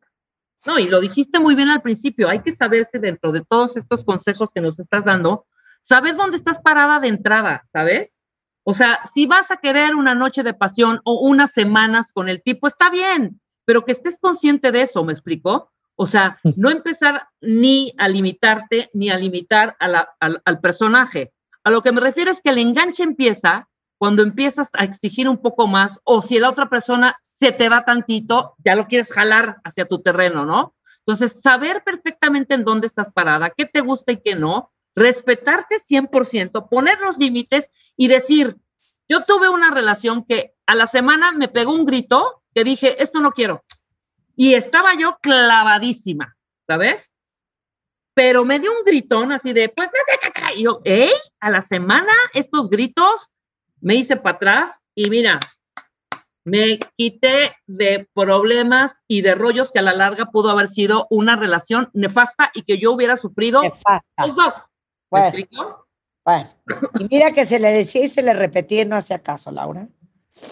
No, 0.65 0.79
y 0.79 0.87
lo 0.87 1.01
dijiste 1.01 1.41
muy 1.41 1.55
bien 1.55 1.71
al 1.71 1.83
principio, 1.83 2.29
hay 2.29 2.41
que 2.41 2.55
saberse 2.55 2.99
dentro 2.99 3.33
de 3.33 3.45
todos 3.45 3.77
estos 3.77 4.05
consejos 4.05 4.51
que 4.55 4.61
nos 4.61 4.79
estás 4.79 5.05
dando, 5.05 5.47
saber 5.81 6.17
dónde 6.17 6.37
estás 6.37 6.61
parada 6.61 7.01
de 7.01 7.09
entrada, 7.09 7.65
¿sabes? 7.73 8.21
O 8.65 8.75
sea, 8.75 9.01
si 9.13 9.27
vas 9.27 9.51
a 9.51 9.57
querer 9.57 9.95
una 9.95 10.15
noche 10.15 10.43
de 10.43 10.55
pasión 10.55 11.01
o 11.05 11.21
unas 11.21 11.53
semanas 11.53 12.13
con 12.13 12.29
el 12.29 12.43
tipo, 12.43 12.67
está 12.67 12.91
bien, 12.91 13.41
pero 13.65 13.85
que 13.85 13.93
estés 13.93 14.19
consciente 14.19 14.73
de 14.73 14.83
eso, 14.83 15.05
¿me 15.05 15.13
explicó? 15.13 15.73
O 15.97 16.07
sea, 16.07 16.39
no 16.57 16.71
empezar 16.71 17.29
ni 17.41 17.93
a 17.99 18.09
limitarte 18.09 18.91
ni 18.93 19.11
a 19.11 19.19
limitar 19.19 19.77
al, 19.79 20.07
al 20.21 20.61
personaje. 20.61 21.33
A 21.65 21.71
lo 21.71 21.83
que 21.83 21.93
me 21.93 22.01
refiero 22.01 22.31
es 22.31 22.41
que 22.41 22.51
el 22.51 22.59
enganche 22.59 23.03
empieza 23.03 23.69
cuando 24.03 24.25
empiezas 24.25 24.69
a 24.73 24.83
exigir 24.83 25.29
un 25.29 25.39
poco 25.39 25.69
más 25.69 26.01
o 26.03 26.23
si 26.23 26.41
la 26.41 26.51
otra 26.51 26.69
persona 26.69 27.17
se 27.23 27.53
te 27.53 27.69
va 27.69 27.85
tantito, 27.85 28.57
ya 28.65 28.75
lo 28.75 28.89
quieres 28.89 29.13
jalar 29.13 29.59
hacia 29.63 29.87
tu 29.87 30.03
terreno, 30.03 30.45
¿no? 30.45 30.75
Entonces, 31.07 31.41
saber 31.41 31.85
perfectamente 31.85 32.55
en 32.55 32.65
dónde 32.65 32.89
estás 32.89 33.13
parada, 33.13 33.53
qué 33.57 33.65
te 33.65 33.81
gusta 33.81 34.11
y 34.11 34.17
qué 34.17 34.35
no, 34.35 34.72
respetarte 34.95 35.77
100%, 35.77 36.69
poner 36.69 37.01
los 37.01 37.19
límites 37.19 37.71
y 37.97 38.09
decir, 38.09 38.57
yo 39.09 39.25
tuve 39.25 39.49
una 39.49 39.71
relación 39.71 40.25
que 40.25 40.55
a 40.67 40.75
la 40.75 40.87
semana 40.87 41.33
me 41.33 41.49
pegó 41.49 41.73
un 41.73 41.87
grito 41.87 42.43
que 42.55 42.65
dije, 42.65 43.03
esto 43.03 43.21
no 43.21 43.33
quiero. 43.33 43.65
Y 44.37 44.55
estaba 44.55 44.95
yo 44.99 45.19
clavadísima, 45.21 46.37
¿sabes? 46.67 47.13
Pero 48.15 48.45
me 48.45 48.59
dio 48.59 48.71
un 48.73 48.85
gritón 48.85 49.33
así 49.33 49.53
de, 49.53 49.69
pues, 49.69 49.91
y 50.55 50.65
yo, 50.65 50.81
¿eh? 50.85 51.11
A 51.41 51.51
la 51.51 51.63
semana, 51.63 52.13
estos 52.35 52.69
gritos, 52.69 53.31
me 53.81 53.95
hice 53.95 54.17
para 54.17 54.37
atrás 54.37 54.81
y 54.95 55.09
mira, 55.11 55.41
me 56.45 56.79
quité 56.97 57.57
de 57.67 58.09
problemas 58.15 59.01
y 59.07 59.23
de 59.23 59.35
rollos 59.35 59.73
que 59.73 59.79
a 59.79 59.83
la 59.83 59.95
larga 59.95 60.27
pudo 60.27 60.51
haber 60.51 60.69
sido 60.69 61.07
una 61.11 61.37
relación 61.37 61.91
nefasta 61.93 62.51
y 62.55 62.63
que 62.63 62.79
yo 62.79 62.93
hubiera 62.93 63.17
sufrido. 63.17 63.63
Nefasta. 63.63 64.69
Bueno, 65.13 65.87
bueno, 66.25 66.49
y 66.99 67.09
mira 67.11 67.33
que 67.33 67.45
se 67.45 67.59
le 67.59 67.71
decía 67.71 68.05
y 68.05 68.09
se 68.09 68.23
le 68.23 68.33
repetía 68.33 68.83
y 68.83 68.87
no 68.87 68.97
hacía 68.97 69.19
caso, 69.19 69.51
Laura. 69.51 69.87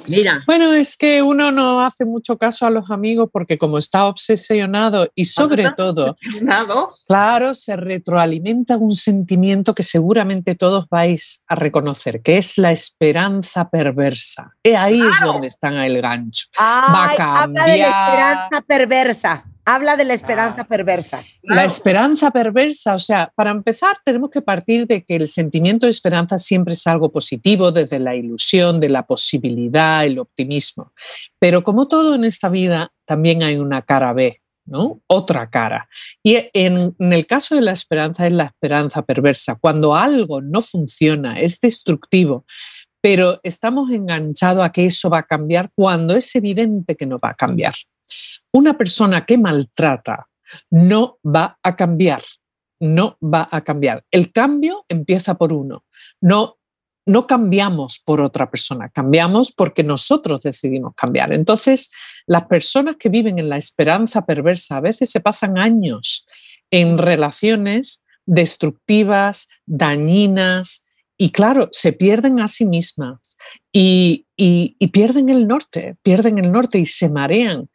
Mira. 0.09 0.43
Bueno, 0.47 0.75
es 0.75 0.97
que 0.97 1.23
uno 1.23 1.51
no 1.51 1.81
hace 1.81 2.05
mucho 2.05 2.37
caso 2.37 2.67
a 2.67 2.71
los 2.71 2.91
amigos 2.91 3.31
porque 3.33 3.57
como 3.57 3.79
está 3.79 4.05
obsesionado 4.05 5.09
y 5.15 5.25
sobre 5.25 5.71
todo, 5.71 6.17
claro, 7.07 7.55
se 7.55 7.77
retroalimenta 7.77 8.77
un 8.77 8.93
sentimiento 8.93 9.75
que 9.75 9.83
seguramente 9.83 10.55
todos 10.55 10.87
vais 10.91 11.43
a 11.47 11.55
reconocer, 11.55 12.21
que 12.21 12.37
es 12.37 12.59
la 12.59 12.73
esperanza 12.73 13.71
perversa. 13.71 14.55
Y 14.63 14.71
ahí 14.71 15.01
es 15.01 15.21
donde 15.25 15.47
está 15.47 15.69
el 15.87 16.03
gancho. 16.03 16.49
Va 16.59 17.13
a 17.13 17.17
cambiar. 17.17 17.43
Habla 17.43 17.65
de 17.65 17.79
la 17.79 17.87
esperanza 17.87 18.61
perversa. 18.67 19.50
Habla 19.65 19.97
de 19.97 20.05
la 20.05 20.15
esperanza 20.15 20.65
perversa. 20.65 21.23
La 21.43 21.65
esperanza 21.65 22.31
perversa, 22.31 22.95
o 22.95 22.99
sea, 22.99 23.33
para 23.35 23.51
empezar 23.51 23.99
tenemos 24.05 24.31
que 24.31 24.43
partir 24.43 24.87
de 24.87 25.05
que 25.05 25.17
el 25.17 25.27
sentimiento 25.27 25.87
de 25.87 25.91
esperanza 25.91 26.39
siempre 26.39 26.75
es 26.75 26.87
algo 26.87 27.13
positivo, 27.13 27.71
desde 27.71 27.99
la 27.99 28.17
ilusión, 28.17 28.81
de 28.81 28.89
la 28.89 29.07
posibilidad, 29.07 30.05
el 30.05 30.19
optimismo. 30.19 30.93
Pero 31.39 31.63
como 31.63 31.89
todo 31.89 32.15
en 32.15 32.25
esta 32.25 32.49
vida, 32.49 32.93
también 33.05 33.43
hay 33.43 33.57
una 33.57 33.83
cara 33.83 34.13
B, 34.13 34.41
¿no? 34.65 35.03
Otra 35.07 35.51
cara. 35.51 35.89
Y 36.23 36.37
en, 36.55 36.95
en, 36.99 37.13
el 37.13 37.27
caso 37.27 37.55
de 37.55 37.61
la 37.61 37.73
esperanza 37.73 38.27
es 38.27 38.33
la 38.33 38.45
esperanza 38.45 39.03
perversa. 39.03 39.57
Cuando 39.61 39.95
algo 39.95 40.41
no 40.41 40.63
funciona, 40.63 41.39
es 41.39 41.61
destructivo, 41.61 42.45
pero 43.01 43.41
estamos 43.43 43.91
enganchados 43.91 44.65
a 44.65 44.73
que 44.73 44.87
eso 44.87 45.11
va 45.11 45.19
a 45.19 45.27
cambiar 45.27 45.71
cuando 45.75 46.17
es 46.17 46.35
evidente 46.35 46.97
que 46.97 47.07
no 47.07 47.19
va 47.19 47.31
a 47.31 47.35
cambiar. 47.35 47.75
Una 48.53 48.77
persona 48.77 49.25
que 49.25 49.39
maltrata 49.39 50.29
no 50.71 51.19
va 51.25 51.59
a 51.63 51.77
cambiar, 51.77 52.23
no 52.81 53.17
va 53.23 53.49
a 53.51 53.63
cambiar. 53.63 54.05
El 54.11 54.33
cambio 54.33 54.85
empieza 54.89 55.35
por 55.35 55.53
uno. 55.53 55.85
No, 56.21 56.59
no 57.07 57.27
cambiamos 57.27 57.99
por 57.99 58.21
otra 58.21 58.51
persona, 58.51 58.89
cambiamos 58.89 59.53
porque 59.53 59.83
nosotros 59.83 60.43
decidimos 60.43 60.95
cambiar. 60.95 61.33
Entonces, 61.33 61.91
las 62.27 62.45
personas 62.45 62.97
que 62.97 63.09
viven 63.09 63.39
en 63.39 63.49
la 63.49 63.57
esperanza 63.57 64.27
perversa 64.27 64.77
a 64.77 64.81
veces 64.81 65.11
se 65.11 65.21
pasan 65.21 65.59
años 65.59 66.27
en 66.71 66.99
relaciones 66.99 68.05
destructivas, 68.27 69.49
dañinas, 69.67 70.87
y 71.17 71.33
claro, 71.33 71.69
se 71.71 71.93
pierden 71.93 72.41
a 72.41 72.47
sí 72.47 72.65
mismas 72.65 73.37
y, 73.73 74.27
y, 74.37 74.75
pierden 74.89 75.29
el 75.29 75.47
norte, 75.47 75.97
pierden 76.03 76.39
el 76.39 76.51
norte 76.51 76.79
y 76.79 76.87
se 76.87 77.11
marean 77.11 77.69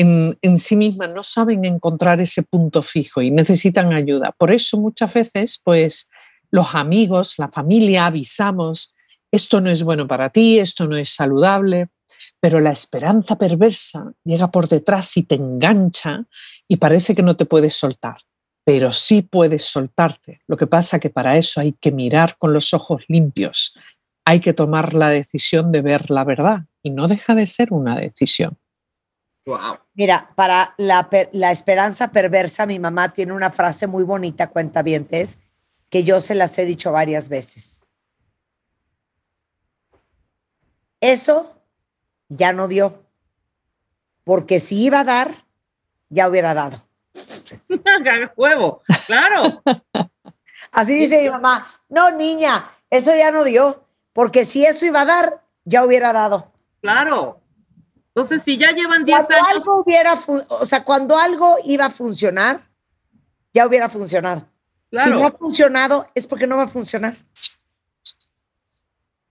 en, 0.00 0.58
sí 0.58 0.76
mismas, 0.76 1.10
no 1.10 1.22
saben 1.22 1.64
encontrar 1.64 2.20
ese 2.20 2.42
punto 2.42 2.82
fijo 2.82 3.20
y 3.22 3.30
necesitan 3.30 3.92
ayuda. 3.92 4.32
Por 4.36 4.52
eso 4.52 4.80
muchas 4.80 5.12
veces, 5.12 5.60
pues 5.62 6.10
los 6.50 6.74
amigos, 6.74 7.34
la 7.38 7.48
familia, 7.48 8.06
avisamos, 8.06 8.94
esto 9.30 9.60
no 9.60 9.70
es 9.70 9.82
bueno 9.82 10.06
para 10.06 10.30
ti, 10.30 10.58
esto 10.58 10.86
no 10.86 10.96
es 10.96 11.10
saludable, 11.10 11.88
pero 12.40 12.60
la 12.60 12.72
esperanza 12.72 13.36
perversa 13.36 14.12
llega 14.24 14.50
por 14.50 14.68
detrás 14.68 15.16
y 15.16 15.24
te 15.24 15.36
engancha 15.36 16.24
y 16.66 16.76
parece 16.76 17.14
que 17.14 17.22
no 17.22 17.36
te 17.36 17.44
puedes 17.44 17.74
soltar, 17.74 18.16
pero 18.64 18.90
sí 18.90 19.22
puedes 19.22 19.64
soltarte. 19.64 20.40
Lo 20.48 20.56
que 20.56 20.66
pasa 20.66 20.98
que 20.98 21.10
para 21.10 21.36
eso 21.36 21.60
hay 21.60 21.74
que 21.80 21.92
mirar 21.92 22.36
con 22.38 22.52
los 22.52 22.74
ojos 22.74 23.04
limpios, 23.08 23.78
hay 24.24 24.40
que 24.40 24.52
tomar 24.52 24.94
la 24.94 25.10
decisión 25.10 25.72
de 25.72 25.82
ver 25.82 26.10
la 26.10 26.24
verdad 26.24 26.64
y 26.82 26.90
no 26.90 27.06
deja 27.06 27.34
de 27.34 27.46
ser 27.46 27.72
una 27.72 27.96
decisión. 27.96 28.59
Mira, 29.94 30.30
para 30.36 30.74
la, 30.76 31.08
la, 31.32 31.50
esperanza 31.50 32.12
perversa, 32.12 32.66
mi 32.66 32.78
mamá 32.78 33.12
tiene 33.12 33.32
una 33.32 33.50
frase 33.50 33.86
muy 33.86 34.04
bonita, 34.04 34.48
cuentavientes, 34.48 35.38
que 35.88 36.04
yo 36.04 36.20
se 36.20 36.34
las 36.34 36.56
he 36.58 36.64
dicho 36.64 36.92
varias 36.92 37.28
veces. 37.28 37.82
Eso 41.00 41.56
ya 42.28 42.52
no 42.52 42.68
dio. 42.68 43.04
Porque 44.24 44.60
si 44.60 44.84
iba 44.84 45.00
a 45.00 45.04
dar, 45.04 45.44
ya 46.10 46.28
hubiera 46.28 46.54
dado. 46.54 46.78
Huevo, 48.36 48.82
claro. 49.06 49.62
Así 50.72 50.94
dice 50.94 51.22
mi 51.22 51.30
mamá. 51.30 51.82
No, 51.88 52.10
niña, 52.10 52.70
eso 52.90 53.14
ya 53.16 53.30
no 53.30 53.42
dio. 53.44 53.84
Porque 54.12 54.44
si 54.44 54.64
eso 54.64 54.86
iba 54.86 55.02
a 55.02 55.06
dar, 55.06 55.42
ya 55.64 55.84
hubiera 55.84 56.12
dado. 56.12 56.52
Claro. 56.80 57.39
Entonces, 58.14 58.42
si 58.42 58.58
ya 58.58 58.72
llevan 58.72 59.04
10 59.04 59.16
Cuando 59.16 59.34
años, 59.34 59.48
algo 59.52 59.82
hubiera, 59.82 60.18
o 60.48 60.66
sea, 60.66 60.82
cuando 60.84 61.16
algo 61.16 61.56
iba 61.64 61.86
a 61.86 61.90
funcionar, 61.90 62.60
ya 63.52 63.66
hubiera 63.66 63.88
funcionado. 63.88 64.46
Si 64.90 65.10
no 65.10 65.26
ha 65.26 65.30
funcionado, 65.30 66.08
es 66.14 66.26
porque 66.26 66.48
no 66.48 66.56
va 66.56 66.64
a 66.64 66.68
funcionar. 66.68 67.16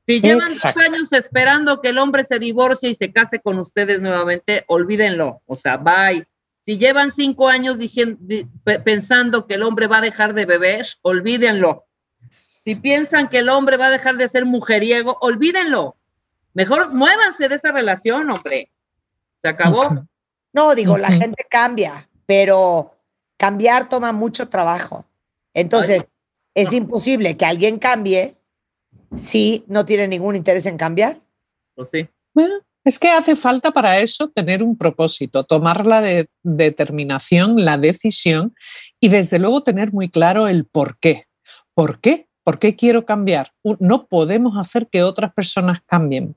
Si 0.05 0.21
llevan 0.21 0.47
dos 0.47 0.55
Exacto. 0.55 0.79
años 0.79 1.07
esperando 1.11 1.81
que 1.81 1.89
el 1.89 1.97
hombre 1.97 2.23
se 2.23 2.39
divorcie 2.39 2.89
y 2.89 2.95
se 2.95 3.11
case 3.11 3.41
con 3.41 3.59
ustedes 3.59 4.01
nuevamente, 4.01 4.63
olvídenlo. 4.67 5.41
O 5.45 5.55
sea, 5.55 5.77
bye. 5.77 6.25
Si 6.65 6.77
llevan 6.77 7.11
cinco 7.11 7.47
años 7.47 7.77
pensando 8.85 9.45
que 9.45 9.55
el 9.55 9.63
hombre 9.63 9.87
va 9.87 9.97
a 9.97 10.01
dejar 10.01 10.33
de 10.33 10.45
beber, 10.45 10.87
olvídenlo. 11.01 11.85
Si 12.29 12.75
piensan 12.75 13.29
que 13.29 13.39
el 13.39 13.49
hombre 13.49 13.77
va 13.77 13.87
a 13.87 13.91
dejar 13.91 14.17
de 14.17 14.27
ser 14.27 14.45
mujeriego, 14.45 15.17
olvídenlo. 15.21 15.95
Mejor 16.59 16.93
muévanse 16.93 17.47
de 17.47 17.55
esa 17.55 17.71
relación, 17.71 18.29
hombre. 18.29 18.71
Se 19.41 19.49
acabó. 19.49 20.05
No, 20.53 20.75
digo, 20.75 20.97
la 20.97 21.07
gente 21.09 21.45
cambia, 21.49 22.09
pero 22.25 22.95
cambiar 23.37 23.87
toma 23.87 24.11
mucho 24.11 24.49
trabajo. 24.49 25.05
Entonces, 25.53 26.09
es 26.55 26.73
imposible 26.73 27.37
que 27.37 27.45
alguien 27.45 27.79
cambie 27.79 28.35
si 29.15 29.63
no 29.67 29.85
tiene 29.85 30.07
ningún 30.07 30.35
interés 30.35 30.65
en 30.65 30.77
cambiar. 30.77 31.19
Pues 31.75 31.89
sí. 31.91 32.07
Bueno, 32.33 32.55
es 32.83 32.99
que 32.99 33.09
hace 33.09 33.35
falta 33.35 33.71
para 33.71 33.99
eso 33.99 34.29
tener 34.29 34.63
un 34.63 34.77
propósito, 34.77 35.43
tomar 35.43 35.85
la 35.85 36.01
de- 36.01 36.29
determinación, 36.43 37.63
la 37.63 37.77
decisión 37.77 38.53
y 38.99 39.09
desde 39.09 39.39
luego 39.39 39.63
tener 39.63 39.91
muy 39.93 40.09
claro 40.09 40.47
el 40.47 40.65
por 40.65 40.99
qué. 40.99 41.25
¿Por 41.73 41.99
qué? 42.01 42.27
¿Por 42.43 42.59
qué 42.59 42.75
quiero 42.75 43.05
cambiar? 43.05 43.51
No 43.79 44.07
podemos 44.07 44.57
hacer 44.57 44.87
que 44.87 45.03
otras 45.03 45.33
personas 45.33 45.81
cambien, 45.81 46.35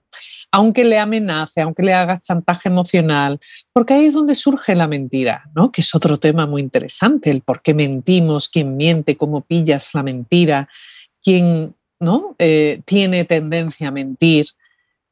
aunque 0.51 0.85
le 0.85 0.99
amenace, 0.99 1.61
aunque 1.61 1.83
le 1.83 1.95
hagas 1.95 2.25
chantaje 2.25 2.69
emocional, 2.69 3.41
porque 3.73 3.95
ahí 3.95 4.07
es 4.07 4.15
donde 4.15 4.35
surge 4.35 4.75
la 4.75 4.89
mentira, 4.89 5.51
¿no? 5.55 5.73
Que 5.73 5.81
es 5.81 5.95
otro 5.95 6.19
tema 6.19 6.47
muy 6.47 6.61
interesante, 6.61 7.31
el 7.31 7.41
por 7.41 7.63
qué 7.63 7.73
mentimos, 7.73 8.49
quién 8.49 8.77
miente, 8.77 9.17
cómo 9.17 9.41
pillas 9.41 9.95
la 9.95 10.03
mentira, 10.03 10.69
quién 11.23 11.75
¿no? 12.03 12.35
Eh, 12.41 12.83
tiene 12.85 13.25
tendencia 13.25 13.89
a 13.89 13.93
mentir. 13.93 14.47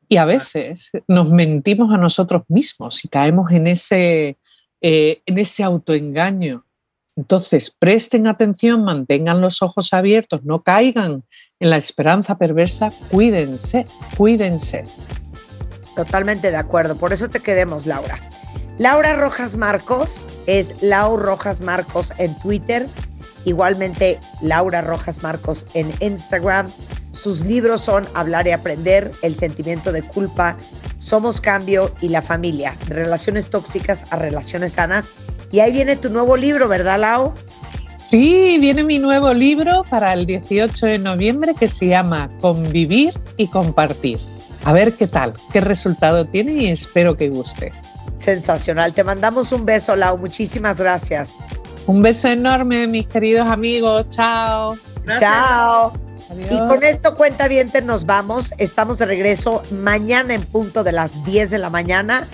Y 0.09 0.17
a 0.17 0.25
veces 0.25 0.91
nos 1.07 1.31
mentimos 1.31 1.95
a 1.95 1.97
nosotros 1.97 2.43
mismos 2.49 3.05
y 3.05 3.09
caemos 3.09 3.53
en 3.53 3.69
ese, 3.69 4.37
eh, 4.81 5.23
en 5.25 5.39
ese 5.39 5.63
autoengaño. 5.63 6.65
Entonces, 7.17 7.75
presten 7.77 8.27
atención, 8.27 8.85
mantengan 8.85 9.41
los 9.41 9.63
ojos 9.63 9.93
abiertos, 9.93 10.45
no 10.45 10.63
caigan 10.63 11.25
en 11.59 11.71
la 11.71 11.77
esperanza 11.77 12.39
perversa, 12.39 12.93
cuídense, 13.11 13.87
cuídense. 14.17 14.85
Totalmente 15.95 16.51
de 16.51 16.57
acuerdo. 16.57 16.97
Por 16.97 17.13
eso 17.13 17.29
te 17.29 17.41
queremos, 17.41 17.87
Laura. 17.87 18.19
Laura 18.79 19.13
Rojas 19.13 19.57
Marcos 19.57 20.27
es 20.47 20.83
Lau 20.83 21.19
Rojas 21.19 21.61
Marcos 21.61 22.13
en 22.17 22.39
Twitter. 22.39 22.87
Igualmente, 23.45 24.19
Laura 24.41 24.81
Rojas 24.81 25.23
Marcos 25.23 25.67
en 25.75 25.93
Instagram. 26.01 26.71
Sus 27.11 27.43
libros 27.43 27.83
son 27.83 28.07
Hablar 28.15 28.47
y 28.47 28.53
Aprender, 28.53 29.13
El 29.21 29.35
sentimiento 29.35 29.93
de 29.93 30.03
culpa, 30.03 30.57
Somos 30.97 31.41
Cambio 31.43 31.95
y 32.01 32.09
La 32.09 32.23
familia. 32.23 32.75
Relaciones 32.89 33.51
tóxicas 33.51 34.07
a 34.11 34.17
relaciones 34.17 34.73
sanas. 34.73 35.11
Y 35.53 35.61
ahí 35.61 35.73
viene 35.73 35.97
tu 35.97 36.11
nuevo 36.11 36.37
libro, 36.37 36.69
¿verdad, 36.69 37.01
Lau? 37.01 37.35
Sí, 38.03 38.59
viene 38.61 38.83
mi 38.83 38.99
nuevo 38.99 39.33
libro 39.35 39.85
para 39.89 40.13
el 40.13 40.27
18 40.27 40.87
de 40.87 40.99
noviembre 40.99 41.55
que 41.59 41.69
se 41.69 41.87
llama 41.87 42.31
Convivir 42.41 43.15
y 43.37 43.49
Compartir. 43.49 44.19
A 44.65 44.73
ver 44.73 44.95
qué 44.95 45.07
tal, 45.07 45.35
qué 45.53 45.61
resultado 45.61 46.27
tiene 46.27 46.53
y 46.53 46.69
espero 46.69 47.17
que 47.17 47.29
guste. 47.29 47.73
Sensacional. 48.19 48.93
Te 48.93 49.05
mandamos 49.05 49.53
un 49.53 49.65
beso, 49.65 49.97
Lau. 49.97 50.19
Muchísimas 50.19 50.77
gracias. 50.77 51.31
Un 51.87 52.03
beso 52.03 52.29
enorme, 52.29 52.87
mis 52.87 53.07
queridos 53.07 53.49
amigos. 53.49 54.09
Chao. 54.11 54.77
Gracias. 55.05 55.31
Chao. 55.31 55.93
Y 56.39 56.45
Adiós. 56.45 56.63
con 56.69 56.85
esto, 56.85 57.17
cuenta 57.17 57.49
bien, 57.49 57.71
nos 57.85 58.07
vamos. 58.07 58.55
Estamos 58.59 58.99
de 58.99 59.07
regreso 59.07 59.63
mañana 59.71 60.35
en 60.35 60.43
punto 60.43 60.85
de 60.85 60.93
las 60.93 61.25
10 61.25 61.51
de 61.51 61.59
la 61.59 61.71
mañana. 61.71 62.29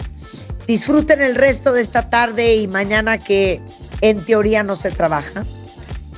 Disfruten 0.66 1.22
el 1.22 1.34
resto 1.34 1.72
de 1.72 1.82
esta 1.82 2.08
tarde 2.08 2.56
y 2.56 2.66
mañana 2.68 3.18
que 3.18 3.60
en 4.00 4.20
teoría 4.24 4.62
no 4.62 4.76
se 4.76 4.90
trabaja, 4.90 5.44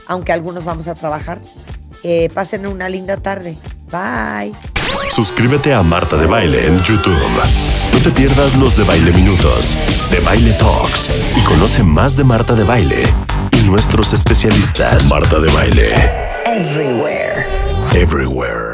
aunque 0.06 0.32
algunos 0.32 0.64
vamos 0.64 0.88
a 0.88 0.94
trabajar. 0.94 1.38
Eh, 2.02 2.30
pasen 2.32 2.66
una 2.66 2.88
linda 2.88 3.16
tarde. 3.16 3.56
Bye. 3.90 4.54
Suscríbete 5.10 5.74
a 5.74 5.82
Marta 5.82 6.16
de 6.16 6.26
Baile 6.26 6.66
en 6.66 6.78
YouTube. 6.82 7.18
No 7.92 7.98
te 7.98 8.10
pierdas 8.10 8.56
los 8.56 8.76
de 8.76 8.84
Baile 8.84 9.12
Minutos, 9.12 9.76
de 10.10 10.20
Baile 10.20 10.52
Talks 10.52 11.10
y 11.36 11.40
conoce 11.42 11.82
más 11.82 12.16
de 12.16 12.24
Marta 12.24 12.54
de 12.54 12.64
Baile 12.64 13.02
y 13.52 13.68
nuestros 13.68 14.12
especialistas. 14.12 15.08
Marta 15.08 15.40
de 15.40 15.50
Baile. 15.52 15.94
Everywhere. 16.46 17.46
Everywhere. 17.94 18.67